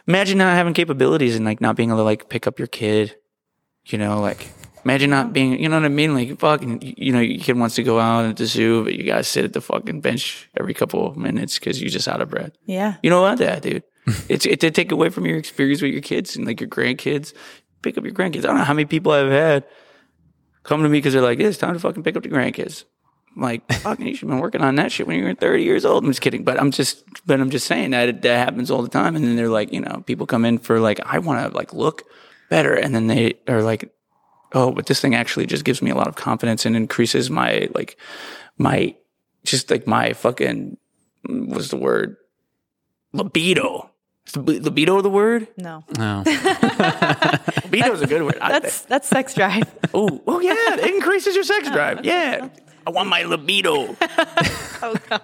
Imagine 0.07 0.37
not 0.37 0.55
having 0.55 0.73
capabilities 0.73 1.35
and 1.35 1.45
like 1.45 1.61
not 1.61 1.75
being 1.75 1.89
able 1.89 1.99
to 1.99 2.03
like 2.03 2.29
pick 2.29 2.47
up 2.47 2.57
your 2.57 2.67
kid. 2.67 3.15
You 3.85 3.97
know, 3.97 4.19
like 4.21 4.47
imagine 4.87 5.09
not 5.09 5.33
being. 5.33 5.61
You 5.61 5.67
know 5.67 5.75
what 5.75 5.85
I 5.85 5.89
mean? 5.89 6.13
Like 6.13 6.39
fucking. 6.39 6.93
You 6.97 7.11
know, 7.11 7.19
your 7.19 7.43
kid 7.43 7.57
wants 7.57 7.75
to 7.75 7.83
go 7.83 7.99
out 7.99 8.25
at 8.25 8.37
the 8.37 8.45
zoo, 8.45 8.85
but 8.85 8.95
you 8.95 9.03
gotta 9.03 9.23
sit 9.23 9.43
at 9.43 9.51
the 9.51 9.59
fucking 9.59 9.99
bench 9.99 10.49
every 10.57 10.73
couple 10.73 11.05
of 11.05 11.17
minutes 11.17 11.59
because 11.59 11.81
you're 11.81 11.89
just 11.89 12.07
out 12.07 12.21
of 12.21 12.29
breath. 12.29 12.53
Yeah. 12.65 12.95
You 13.03 13.09
know 13.09 13.21
what, 13.21 13.39
that 13.39 13.63
dude? 13.63 13.83
it's 14.29 14.45
it 14.45 14.61
to 14.61 14.71
take 14.71 14.93
away 14.93 15.09
from 15.09 15.25
your 15.25 15.37
experience 15.37 15.81
with 15.81 15.91
your 15.91 16.01
kids 16.01 16.37
and 16.37 16.47
like 16.47 16.61
your 16.61 16.69
grandkids. 16.69 17.33
Pick 17.81 17.97
up 17.97 18.05
your 18.05 18.13
grandkids. 18.13 18.39
I 18.39 18.47
don't 18.47 18.57
know 18.57 18.63
how 18.63 18.73
many 18.73 18.85
people 18.85 19.11
I've 19.11 19.29
had 19.29 19.65
come 20.63 20.83
to 20.83 20.89
me 20.89 20.99
because 20.99 21.13
they're 21.13 21.21
like, 21.21 21.39
"Yeah, 21.39 21.47
it's 21.47 21.57
time 21.57 21.73
to 21.73 21.79
fucking 21.79 22.03
pick 22.03 22.15
up 22.15 22.23
the 22.23 22.29
grandkids." 22.29 22.85
I'm 23.35 23.41
like, 23.41 23.71
fucking, 23.81 24.07
you 24.07 24.15
should 24.15 24.29
have 24.29 24.35
been 24.35 24.41
working 24.41 24.61
on 24.61 24.75
that 24.75 24.91
shit 24.91 25.05
when 25.05 25.19
you 25.19 25.25
were 25.25 25.33
30 25.35 25.63
years 25.63 25.85
old. 25.85 26.03
I'm 26.03 26.09
just 26.09 26.21
kidding, 26.21 26.43
but 26.43 26.59
I'm 26.59 26.71
just, 26.71 27.03
but 27.27 27.39
I'm 27.39 27.51
just 27.51 27.67
saying 27.67 27.91
that 27.91 28.23
that 28.23 28.37
happens 28.37 28.71
all 28.71 28.81
the 28.81 28.89
time. 28.89 29.15
And 29.15 29.23
then 29.23 29.35
they're 29.35 29.47
like, 29.47 29.71
you 29.71 29.79
know, 29.79 30.01
people 30.07 30.25
come 30.25 30.43
in 30.43 30.57
for 30.57 30.79
like, 30.79 30.99
I 31.05 31.19
want 31.19 31.51
to 31.51 31.55
like 31.55 31.73
look 31.73 32.03
better, 32.49 32.73
and 32.73 32.95
then 32.95 33.07
they 33.07 33.35
are 33.47 33.61
like, 33.61 33.91
oh, 34.53 34.71
but 34.71 34.85
this 34.87 35.01
thing 35.01 35.15
actually 35.15 35.45
just 35.45 35.63
gives 35.63 35.81
me 35.81 35.91
a 35.91 35.95
lot 35.95 36.07
of 36.07 36.15
confidence 36.15 36.65
and 36.65 36.75
increases 36.75 37.29
my 37.29 37.69
like 37.73 37.97
my 38.57 38.95
just 39.43 39.69
like 39.71 39.87
my 39.87 40.13
fucking 40.13 40.77
what's 41.27 41.69
the 41.69 41.77
word 41.77 42.17
libido. 43.13 43.89
Is 44.25 44.33
the 44.33 44.41
libido 44.41 44.99
the 45.01 45.09
word? 45.09 45.47
No. 45.57 45.85
Oh, 45.97 46.23
Libido 47.63 47.93
is 47.93 48.01
a 48.01 48.07
good 48.07 48.23
word. 48.23 48.37
I 48.41 48.59
That's 48.59 48.81
that's 48.81 49.07
sex 49.07 49.33
drive. 49.33 49.73
Oh, 49.93 50.21
oh 50.27 50.41
yeah, 50.41 50.53
it 50.75 50.93
increases 50.95 51.33
your 51.35 51.45
sex 51.45 51.69
drive. 51.71 52.01
Yeah. 52.05 52.49
I 52.85 52.89
want 52.89 53.09
my 53.09 53.23
libido. 53.23 53.95
Oh 54.79 54.95
god. 55.09 55.21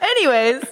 Anyways, 0.00 0.62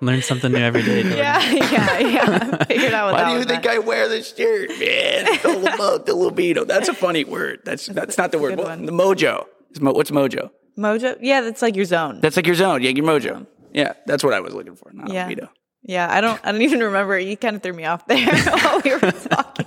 learn 0.00 0.22
something 0.22 0.52
new 0.52 0.58
every 0.58 0.82
day. 0.82 1.02
Yeah, 1.16 1.40
yeah, 1.52 1.98
yeah. 1.98 2.64
Figured 2.64 2.92
out 2.92 3.06
what 3.12 3.14
Why 3.14 3.22
that 3.22 3.28
do 3.32 3.38
you 3.38 3.44
think 3.44 3.64
meant. 3.64 3.76
I 3.76 3.78
wear 3.78 4.08
this 4.08 4.34
shirt, 4.34 4.70
man? 4.70 4.78
It's 5.28 5.44
all 5.44 5.98
the 5.98 6.14
libido. 6.14 6.64
That's 6.64 6.88
a 6.88 6.94
funny 6.94 7.24
word. 7.24 7.60
That's 7.64 7.86
that's 7.86 8.16
not 8.18 8.32
the 8.32 8.38
word. 8.38 8.50
good 8.50 8.58
What- 8.58 8.68
one. 8.68 8.86
the 8.86 8.92
mojo. 8.92 9.46
Mo- 9.80 9.92
What's 9.92 10.10
mojo? 10.10 10.50
Mojo? 10.78 11.16
Yeah, 11.20 11.40
that's 11.42 11.60
like 11.62 11.76
your 11.76 11.84
zone. 11.84 12.20
That's 12.20 12.36
like 12.36 12.46
your 12.46 12.54
zone. 12.54 12.82
Yeah, 12.82 12.90
your 12.90 13.04
mojo. 13.04 13.46
Yeah, 13.72 13.92
that's 14.06 14.22
what 14.24 14.32
I 14.32 14.40
was 14.40 14.54
looking 14.54 14.76
for. 14.76 14.90
Not 14.92 15.10
Yeah. 15.12 15.26
libido. 15.26 15.48
Yeah, 15.82 16.08
I 16.10 16.20
don't. 16.20 16.40
I 16.44 16.52
don't 16.52 16.62
even 16.62 16.80
remember. 16.80 17.18
You 17.18 17.36
kind 17.36 17.56
of 17.56 17.62
threw 17.62 17.72
me 17.72 17.84
off 17.84 18.06
there 18.06 18.26
while 18.44 18.80
we 18.84 18.90
were 18.94 19.12
talking. 19.12 19.64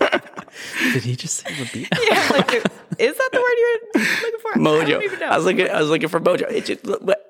Did 0.93 1.03
he 1.03 1.15
just 1.15 1.37
say 1.37 1.49
libido? 1.59 1.89
Yeah, 2.09 2.27
like, 2.31 2.53
is 2.99 3.17
that 3.17 3.29
the 3.31 3.39
word 3.39 3.55
you 3.57 3.79
were 3.95 3.99
looking 4.01 4.39
for? 4.41 4.51
I 4.53 4.57
Mojo. 4.57 5.19
know. 5.19 5.25
I, 5.27 5.35
was 5.37 5.45
looking. 5.45 5.69
I 5.69 5.79
was 5.79 5.89
looking 5.89 6.09
for 6.09 6.19
mojo. 6.19 6.51
It 6.51 6.65
just, 6.65 6.81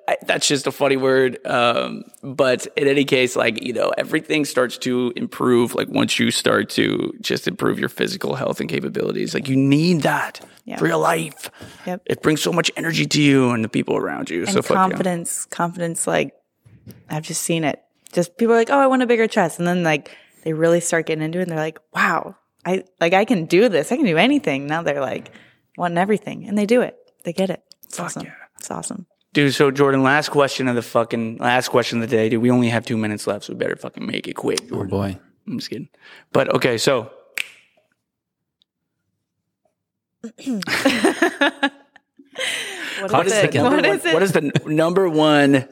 I, 0.08 0.18
that's 0.24 0.48
just 0.48 0.66
a 0.68 0.72
funny 0.72 0.98
word. 0.98 1.38
Um, 1.46 2.04
but 2.24 2.68
in 2.76 2.88
any 2.88 3.06
case, 3.06 3.36
like 3.36 3.62
you 3.64 3.74
know, 3.74 3.92
everything 3.98 4.44
starts 4.46 4.78
to 4.80 5.14
improve. 5.16 5.76
Like 5.76 5.88
once 5.90 6.18
you 6.20 6.32
start 6.32 6.70
to 6.72 7.14
just 7.22 7.48
improve 7.48 7.80
your 7.80 7.90
physical 7.90 8.36
health 8.36 8.60
and 8.60 8.70
capabilities, 8.70 9.34
like 9.34 9.48
you 9.48 9.56
need 9.56 10.02
that 10.02 10.42
Yeah. 10.66 10.78
for 10.78 10.88
your 10.88 10.98
life. 10.98 11.50
Yep. 11.86 12.02
It 12.08 12.22
brings 12.22 12.42
so 12.42 12.52
much 12.52 12.72
energy 12.76 13.06
to 13.06 13.22
you 13.22 13.52
and 13.52 13.64
the 13.64 13.70
people 13.70 13.96
around 13.96 14.30
you. 14.30 14.40
and 14.44 14.50
so 14.50 14.62
fuck 14.62 14.76
yeah. 14.76 14.90
confidence, 14.90 15.46
confidence. 15.46 16.08
Like 16.08 16.34
I've 17.10 17.24
just 17.24 17.44
seen 17.44 17.64
it. 17.64 17.82
Just 18.14 18.36
people 18.38 18.54
are 18.56 18.58
like, 18.58 18.70
oh, 18.72 18.80
I 18.80 18.88
want 18.88 19.04
a 19.04 19.08
bigger 19.08 19.28
chest, 19.28 19.60
and 19.60 19.68
then 19.68 19.84
like 19.84 20.12
they 20.44 20.54
really 20.54 20.82
start 20.82 21.06
getting 21.06 21.24
into 21.24 21.40
it, 21.40 21.44
and 21.44 21.52
they're 21.52 21.58
like, 21.60 21.80
wow, 21.94 22.36
I 22.66 22.84
like 23.00 23.14
I 23.14 23.26
can 23.26 23.46
do 23.46 23.70
this. 23.70 23.92
I 23.92 23.96
can 23.98 24.06
do 24.06 24.18
anything. 24.18 24.68
Now 24.68 24.82
they're 24.84 25.02
like 25.02 25.32
wanting 25.78 25.98
everything, 25.98 26.48
and 26.48 26.58
they 26.58 26.66
do 26.66 26.82
it. 26.82 26.96
They 27.24 27.34
get 27.34 27.50
it. 27.50 27.64
It's 27.86 28.00
awesome. 28.00 28.26
yeah. 28.26 28.34
It's 28.60 28.70
awesome. 28.72 29.08
Dude, 29.34 29.54
so 29.54 29.72
Jordan, 29.72 30.04
last 30.04 30.30
question 30.30 30.68
of 30.68 30.76
the 30.76 30.82
fucking 30.82 31.38
last 31.38 31.70
question 31.70 32.02
of 32.04 32.10
the 32.10 32.16
day, 32.16 32.30
dude. 32.30 32.42
We 32.42 32.52
only 32.52 32.70
have 32.70 32.86
two 32.86 32.98
minutes 32.98 33.26
left, 33.28 33.46
so 33.46 33.54
we 33.54 33.58
better 33.60 33.76
fucking 33.76 34.06
make 34.06 34.28
it 34.28 34.34
quick. 34.36 34.60
Oh 34.72 34.84
boy. 34.86 35.18
I'm 35.48 35.58
just 35.58 35.70
kidding. 35.70 35.90
But 36.34 36.54
okay, 36.56 36.78
so 36.78 37.12
What 43.02 43.12
what 43.12 43.26
is, 43.28 43.34
is 43.34 43.44
it? 43.46 43.52
the 43.52 43.64
What 43.64 43.72
one, 43.74 43.86
is 43.86 44.06
it? 44.06 44.14
what 44.14 44.24
is 44.24 44.32
the 44.34 44.52
number 44.68 45.10
one 45.10 45.68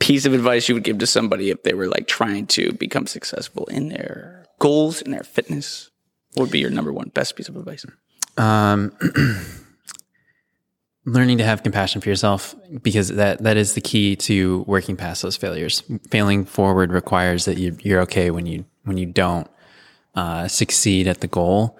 piece 0.00 0.26
of 0.26 0.34
advice 0.34 0.68
you 0.68 0.74
would 0.74 0.82
give 0.84 0.98
to 0.98 1.06
somebody 1.06 1.50
if 1.50 1.62
they 1.62 1.74
were 1.74 1.86
like 1.86 2.08
trying 2.08 2.46
to 2.48 2.72
become 2.72 3.06
successful 3.06 3.66
in 3.66 3.88
their 3.88 4.41
goals, 4.62 5.02
in 5.02 5.10
their 5.10 5.24
fitness? 5.24 5.90
What 6.34 6.44
would 6.44 6.52
be 6.52 6.60
your 6.60 6.70
number 6.70 6.92
one 6.92 7.08
best 7.08 7.34
piece 7.36 7.48
of 7.48 7.56
advice? 7.56 7.84
Um, 8.38 8.92
learning 11.04 11.38
to 11.38 11.44
have 11.44 11.64
compassion 11.64 12.00
for 12.00 12.08
yourself 12.08 12.54
because 12.80 13.08
that 13.08 13.42
that 13.42 13.56
is 13.56 13.74
the 13.74 13.80
key 13.80 14.14
to 14.16 14.64
working 14.68 14.96
past 14.96 15.22
those 15.22 15.36
failures. 15.36 15.82
Failing 16.10 16.44
forward 16.44 16.92
requires 16.92 17.44
that 17.44 17.58
you, 17.58 17.76
you're 17.82 18.00
okay 18.02 18.30
when 18.30 18.46
you 18.46 18.64
when 18.84 18.96
you 18.96 19.06
don't 19.06 19.50
uh, 20.14 20.46
succeed 20.46 21.08
at 21.08 21.20
the 21.20 21.26
goal, 21.28 21.76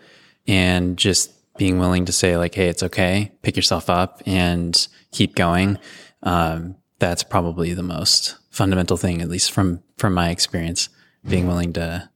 and 0.48 0.98
just 0.98 1.30
being 1.56 1.78
willing 1.78 2.04
to 2.06 2.12
say 2.12 2.36
like, 2.36 2.54
"Hey, 2.54 2.68
it's 2.68 2.82
okay." 2.82 3.32
Pick 3.42 3.56
yourself 3.56 3.88
up 3.88 4.22
and 4.26 4.88
keep 5.12 5.36
going. 5.36 5.78
Um, 6.24 6.76
that's 6.98 7.22
probably 7.22 7.74
the 7.74 7.82
most 7.82 8.36
fundamental 8.50 8.96
thing, 8.96 9.22
at 9.22 9.28
least 9.28 9.52
from 9.52 9.82
from 9.96 10.14
my 10.14 10.30
experience, 10.30 10.88
being 11.26 11.46
willing 11.46 11.72
to 11.74 12.10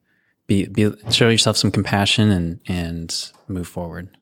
be, 0.46 0.66
be 0.66 0.92
show 1.10 1.28
yourself 1.28 1.56
some 1.56 1.70
compassion 1.70 2.30
and 2.30 2.60
and 2.66 3.32
move 3.48 3.68
forward. 3.68 4.16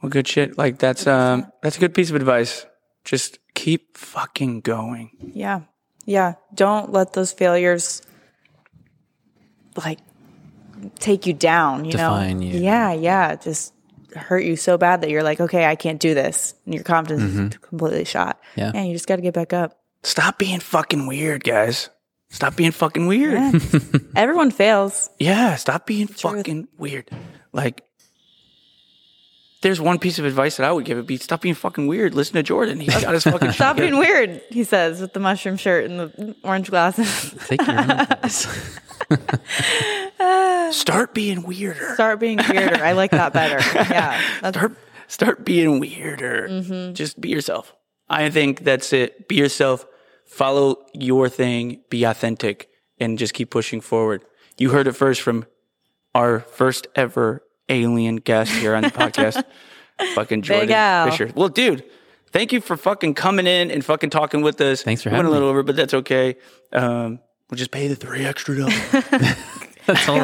Well, 0.00 0.10
good 0.10 0.28
shit. 0.28 0.56
Like 0.58 0.78
that's 0.78 1.06
um 1.06 1.50
that's 1.62 1.76
a 1.76 1.80
good 1.80 1.94
piece 1.94 2.10
of 2.10 2.16
advice. 2.16 2.66
Just 3.04 3.38
keep 3.54 3.96
fucking 3.96 4.60
going. 4.60 5.10
Yeah. 5.32 5.60
Yeah. 6.04 6.34
Don't 6.54 6.92
let 6.92 7.12
those 7.12 7.32
failures 7.32 8.02
like 9.76 9.98
take 10.98 11.26
you 11.26 11.32
down, 11.32 11.84
you 11.84 11.92
Define 11.92 12.40
know? 12.40 12.46
you. 12.46 12.60
Yeah, 12.60 12.92
yeah. 12.92 13.36
Just 13.36 13.72
hurt 14.14 14.44
you 14.44 14.56
so 14.56 14.78
bad 14.78 15.02
that 15.02 15.10
you're 15.10 15.22
like, 15.22 15.40
okay, 15.40 15.66
I 15.66 15.74
can't 15.76 16.00
do 16.00 16.14
this. 16.14 16.54
And 16.64 16.74
your 16.74 16.84
confidence 16.84 17.22
is 17.22 17.58
completely 17.58 18.04
shot. 18.04 18.40
Yeah. 18.56 18.72
And 18.74 18.88
you 18.88 18.94
just 18.94 19.06
got 19.06 19.16
to 19.16 19.22
get 19.22 19.34
back 19.34 19.52
up. 19.52 19.78
Stop 20.02 20.38
being 20.38 20.60
fucking 20.60 21.06
weird, 21.06 21.44
guys. 21.44 21.90
Stop 22.36 22.54
being 22.54 22.70
fucking 22.70 23.06
weird. 23.06 23.32
Yeah. 23.32 23.58
Everyone 24.14 24.50
fails. 24.50 25.08
Yeah, 25.18 25.54
stop 25.54 25.86
being 25.86 26.06
fucking 26.06 26.68
weird. 26.76 27.08
Like, 27.54 27.82
there's 29.62 29.80
one 29.80 29.98
piece 29.98 30.18
of 30.18 30.26
advice 30.26 30.58
that 30.58 30.64
I 30.68 30.70
would 30.70 30.84
give 30.84 30.98
it 30.98 31.06
be 31.06 31.16
stop 31.16 31.40
being 31.40 31.54
fucking 31.54 31.86
weird. 31.86 32.12
Listen 32.14 32.34
to 32.34 32.42
Jordan. 32.42 32.78
He's 32.78 33.00
got 33.02 33.14
his 33.14 33.24
fucking 33.32 33.52
Stop 33.52 33.76
shit 33.78 33.88
being 33.88 33.98
weird, 33.98 34.42
he 34.50 34.64
says, 34.64 35.00
with 35.00 35.14
the 35.14 35.18
mushroom 35.18 35.56
shirt 35.56 35.86
and 35.90 35.98
the 35.98 36.36
orange 36.44 36.68
glasses. 36.68 37.34
Take 37.46 37.66
your 37.66 37.80
own. 40.60 40.72
Start 40.74 41.14
being 41.14 41.42
weirder. 41.42 41.94
Start 41.94 42.20
being 42.20 42.38
weirder. 42.50 42.84
I 42.84 42.92
like 42.92 43.12
that 43.12 43.32
better. 43.32 43.60
Yeah. 43.90 44.20
Start 44.50 44.76
start 45.08 45.42
being 45.42 45.80
weirder. 45.80 46.48
Mm-hmm. 46.50 46.92
Just 46.92 47.18
be 47.18 47.30
yourself. 47.30 47.74
I 48.10 48.28
think 48.28 48.62
that's 48.62 48.92
it. 48.92 49.26
Be 49.26 49.36
yourself. 49.36 49.86
Follow 50.26 50.84
your 50.92 51.28
thing. 51.28 51.80
Be 51.90 52.04
authentic, 52.04 52.68
and 52.98 53.18
just 53.18 53.32
keep 53.34 53.50
pushing 53.50 53.80
forward. 53.80 54.22
You 54.58 54.70
heard 54.70 54.86
it 54.86 54.92
first 54.92 55.20
from 55.22 55.46
our 56.14 56.40
first 56.40 56.86
ever 56.94 57.42
alien 57.68 58.16
guest 58.16 58.50
here 58.52 58.74
on 58.74 58.82
the 58.82 58.90
podcast, 59.02 59.42
fucking 60.14 60.42
Jordan 60.42 61.10
Fischer. 61.10 61.30
Well, 61.34 61.48
dude, 61.48 61.84
thank 62.32 62.52
you 62.52 62.60
for 62.60 62.76
fucking 62.76 63.14
coming 63.14 63.46
in 63.46 63.70
and 63.70 63.84
fucking 63.84 64.10
talking 64.10 64.42
with 64.42 64.60
us. 64.60 64.82
Thanks 64.82 65.02
for 65.02 65.10
We 65.10 65.14
went 65.14 65.24
having 65.26 65.30
a 65.30 65.32
little 65.32 65.48
me. 65.48 65.50
over, 65.50 65.62
but 65.62 65.76
that's 65.76 65.94
okay. 65.94 66.36
Um, 66.72 67.20
we'll 67.50 67.58
just 67.58 67.70
pay 67.70 67.88
the 67.88 67.96
three 67.96 68.24
extra 68.24 68.56
dollars. 68.56 68.74
That's 69.86 70.08
all 70.08 70.16
it 70.16 70.18
is. 70.18 70.22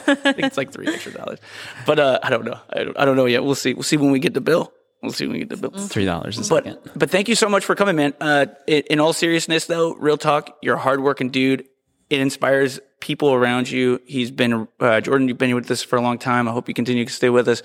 God. 0.00 0.18
I 0.26 0.32
think 0.32 0.38
it's 0.40 0.56
like 0.56 0.72
three 0.72 0.88
extra 0.88 1.12
dollars, 1.12 1.38
but 1.86 2.00
uh, 2.00 2.18
I 2.20 2.30
don't 2.30 2.44
know. 2.44 2.58
I 2.70 2.82
don't, 2.82 2.98
I 2.98 3.04
don't 3.04 3.14
know 3.14 3.26
yet. 3.26 3.44
We'll 3.44 3.54
see. 3.54 3.72
We'll 3.72 3.84
see 3.84 3.96
when 3.96 4.10
we 4.10 4.18
get 4.18 4.34
the 4.34 4.40
bill. 4.40 4.72
We'll 5.04 5.12
see 5.12 5.26
when 5.26 5.34
we 5.34 5.44
get 5.44 5.50
the 5.50 5.56
bill. 5.56 5.70
Three 5.86 6.04
dollars 6.04 6.38
a 6.38 6.44
second. 6.44 6.78
But 6.82 6.98
but 6.98 7.10
thank 7.10 7.28
you 7.28 7.34
so 7.34 7.48
much 7.48 7.64
for 7.64 7.74
coming, 7.74 7.96
man. 7.96 8.14
Uh, 8.20 8.46
in, 8.66 8.82
in 8.90 9.00
all 9.00 9.12
seriousness, 9.12 9.66
though, 9.66 9.94
real 9.94 10.16
talk, 10.16 10.56
you're 10.62 10.76
a 10.76 10.80
hardworking 10.80 11.30
dude. 11.30 11.66
It 12.10 12.20
inspires 12.20 12.80
people 13.00 13.32
around 13.32 13.70
you. 13.70 14.00
He's 14.06 14.30
been 14.30 14.68
uh, 14.80 15.00
Jordan. 15.00 15.28
You've 15.28 15.38
been 15.38 15.54
with 15.54 15.70
us 15.70 15.82
for 15.82 15.96
a 15.96 16.00
long 16.00 16.18
time. 16.18 16.48
I 16.48 16.52
hope 16.52 16.68
you 16.68 16.74
continue 16.74 17.04
to 17.04 17.12
stay 17.12 17.30
with 17.30 17.48
us, 17.48 17.62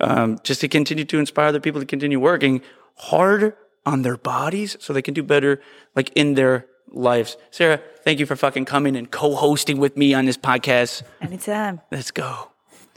um, 0.00 0.38
just 0.42 0.60
to 0.62 0.68
continue 0.68 1.04
to 1.04 1.18
inspire 1.18 1.46
other 1.46 1.60
people 1.60 1.80
to 1.80 1.86
continue 1.86 2.20
working 2.20 2.62
hard 2.96 3.54
on 3.84 4.02
their 4.02 4.16
bodies 4.16 4.76
so 4.80 4.92
they 4.92 5.02
can 5.02 5.14
do 5.14 5.22
better, 5.22 5.60
like 5.94 6.10
in 6.14 6.34
their 6.34 6.66
lives. 6.88 7.36
Sarah, 7.50 7.80
thank 8.04 8.18
you 8.18 8.26
for 8.26 8.36
fucking 8.36 8.64
coming 8.64 8.96
and 8.96 9.10
co-hosting 9.10 9.78
with 9.78 9.96
me 9.96 10.14
on 10.14 10.24
this 10.24 10.36
podcast. 10.36 11.02
Anytime. 11.20 11.80
Let's 11.90 12.10
go. 12.10 12.50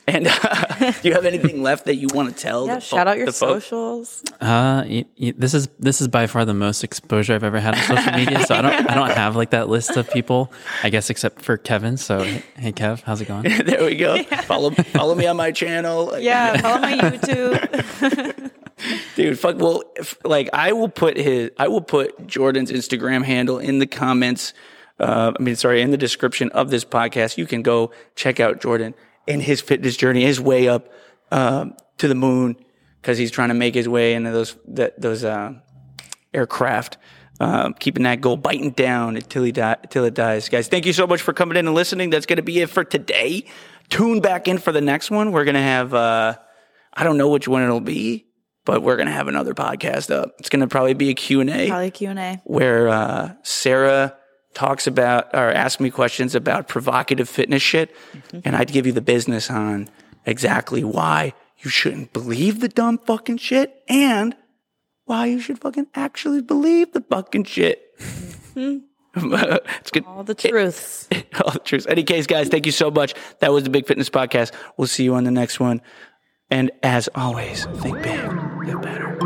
And 0.10 0.27
uh, 0.27 0.91
do 1.02 1.07
you 1.10 1.14
have 1.14 1.26
anything 1.26 1.61
left 1.61 1.86
that 1.86 1.95
you 1.98 2.07
want 2.14 2.36
to 2.36 2.41
tell? 2.41 2.65
Yeah. 2.65 2.76
the 2.76 2.81
fo- 2.81 2.95
Shout 2.95 3.07
out 3.07 3.18
your 3.18 3.27
the 3.27 3.31
socials. 3.34 4.23
Uh, 4.41 4.84
y- 4.88 5.06
y- 5.22 5.34
this 5.38 5.53
is 5.53 5.68
this 5.77 6.02
is 6.02 6.07
by 6.07 6.26
far 6.26 6.45
the 6.45 6.53
most 6.56 6.84
exposure 6.84 7.36
I've 7.36 7.44
ever 7.44 7.60
had 7.60 7.76
on 7.76 7.81
social 7.84 8.14
media. 8.14 8.44
So 8.45 8.56
I 8.56 8.61
don't 8.64 8.90
I 8.90 8.95
don't 8.95 9.11
have 9.11 9.36
like 9.36 9.52
that 9.52 9.69
list 9.69 9.95
of 9.98 10.10
people. 10.10 10.52
I 10.84 10.90
guess 10.90 11.10
except 11.11 11.41
for 11.44 11.57
Kevin. 11.57 11.98
So 11.98 12.23
hey 12.23 12.72
Kev, 12.72 13.02
how's 13.03 13.22
it 13.22 13.27
going? 13.27 13.44
there 13.65 13.84
we 13.86 13.95
go. 13.95 14.23
Follow 14.44 14.72
follow 14.72 15.14
me 15.15 15.27
on 15.27 15.38
my 15.38 15.52
channel. 15.52 16.15
Yeah. 16.19 16.57
Follow 16.57 16.80
my 16.81 16.94
YouTube. 16.98 18.52
dude. 19.15 19.38
Fuck. 19.40 19.57
Well, 19.60 19.84
if, 19.95 20.18
like 20.26 20.49
I 20.53 20.72
will 20.73 20.90
put 20.90 21.18
his, 21.18 21.52
I 21.57 21.68
will 21.68 21.81
put 21.81 22.26
Jordan's 22.27 22.72
Instagram 22.72 23.23
handle 23.23 23.60
in 23.60 23.80
the 23.80 23.88
comments. 23.88 24.53
Uh, 24.99 25.31
I 25.40 25.41
mean, 25.41 25.56
sorry, 25.56 25.81
in 25.81 25.91
the 25.91 25.98
description 25.98 26.49
of 26.49 26.69
this 26.72 26.84
podcast. 26.84 27.38
You 27.38 27.45
can 27.45 27.61
go 27.61 27.91
check 28.15 28.40
out 28.40 28.60
Jordan 28.61 28.94
and 29.30 29.41
his 29.41 29.61
fitness 29.61 29.95
journey, 29.95 30.23
his 30.23 30.41
way 30.41 30.68
up 30.68 30.91
um, 31.31 31.76
to 31.99 32.07
the 32.07 32.15
moon, 32.15 32.57
because 33.01 33.18
he's 33.18 33.31
trying 33.31 33.49
to 33.49 33.53
make 33.53 33.76
his 33.76 33.88
way 33.88 34.14
into 34.14 34.31
those 34.31 34.57
that, 34.68 34.99
those 34.99 35.23
uh, 35.23 35.53
aircraft. 36.34 36.97
Um, 37.41 37.73
keeping 37.73 38.03
that 38.03 38.19
goal, 38.19 38.35
biting 38.35 38.72
down 38.72 39.15
until 39.15 39.43
he 39.43 39.53
die, 39.53 39.77
until 39.81 40.03
it 40.03 40.14
dies, 40.14 40.49
guys. 40.49 40.68
Thank 40.68 40.85
you 40.85 40.91
so 40.91 41.07
much 41.07 41.22
for 41.22 41.31
coming 41.31 41.56
in 41.56 41.68
and 41.68 41.73
listening. 41.73 42.10
That's 42.10 42.26
going 42.26 42.35
to 42.35 42.43
be 42.43 42.60
it 42.60 42.69
for 42.69 42.84
today. 42.84 43.45
Tune 43.88 44.19
back 44.19 44.49
in 44.49 44.57
for 44.57 44.73
the 44.73 44.81
next 44.81 45.10
one. 45.10 45.31
We're 45.31 45.45
going 45.45 45.56
to 45.56 45.61
have. 45.61 45.93
Uh, 45.93 46.35
I 46.93 47.03
don't 47.03 47.18
know 47.18 47.30
which 47.30 47.47
one 47.47 47.64
it'll 47.64 47.80
be, 47.80 48.26
but 48.65 48.84
we're 48.84 48.97
gonna 48.97 49.11
have 49.11 49.27
another 49.27 49.53
podcast 49.53 50.11
up. 50.14 50.34
It's 50.39 50.49
gonna 50.49 50.68
probably 50.68 50.93
be 50.93 51.10
a 51.10 51.14
Q 51.14 51.41
and 51.41 51.49
A 51.49 51.68
Probably 51.68 51.91
Q 51.91 52.10
and 52.10 52.19
A. 52.19 52.41
where 52.43 52.89
uh, 52.89 53.34
Sarah 53.43 54.18
talks 54.53 54.88
about 54.88 55.34
or 55.34 55.51
asks 55.51 55.80
me 55.80 55.89
questions 55.89 56.35
about 56.35 56.67
provocative 56.67 57.30
fitness 57.30 57.61
shit, 57.61 57.95
mm-hmm. 58.13 58.39
and 58.45 58.55
I'd 58.55 58.71
give 58.71 58.85
you 58.85 58.91
the 58.91 59.01
business 59.01 59.49
on 59.49 59.89
exactly 60.26 60.84
why 60.84 61.34
you 61.59 61.69
shouldn't 61.69 62.13
believe 62.13 62.59
the 62.59 62.69
dumb 62.69 62.97
fucking 62.99 63.38
shit 63.38 63.84
and 63.88 64.35
why 65.05 65.26
you 65.26 65.39
should 65.39 65.59
fucking 65.59 65.88
actually 65.95 66.41
believe 66.41 66.93
the 66.93 67.01
fucking 67.01 67.43
shit. 67.43 67.97
Mm-hmm. 67.99 68.85
it's 69.80 69.91
good. 69.91 70.05
All 70.05 70.23
the 70.23 70.35
truths. 70.35 71.07
All 71.43 71.51
the 71.51 71.59
truth. 71.59 71.88
Any 71.89 72.03
case, 72.03 72.27
guys, 72.27 72.47
thank 72.47 72.65
you 72.65 72.71
so 72.71 72.91
much. 72.91 73.15
That 73.39 73.51
was 73.51 73.63
the 73.63 73.69
Big 73.69 73.88
Fitness 73.88 74.09
Podcast. 74.09 74.53
We'll 74.77 74.88
see 74.88 75.03
you 75.03 75.15
on 75.15 75.23
the 75.23 75.31
next 75.31 75.59
one. 75.59 75.81
And 76.51 76.71
as 76.81 77.09
always, 77.13 77.65
think 77.65 78.01
big, 78.01 78.21
get 78.65 78.81
better. 78.81 79.17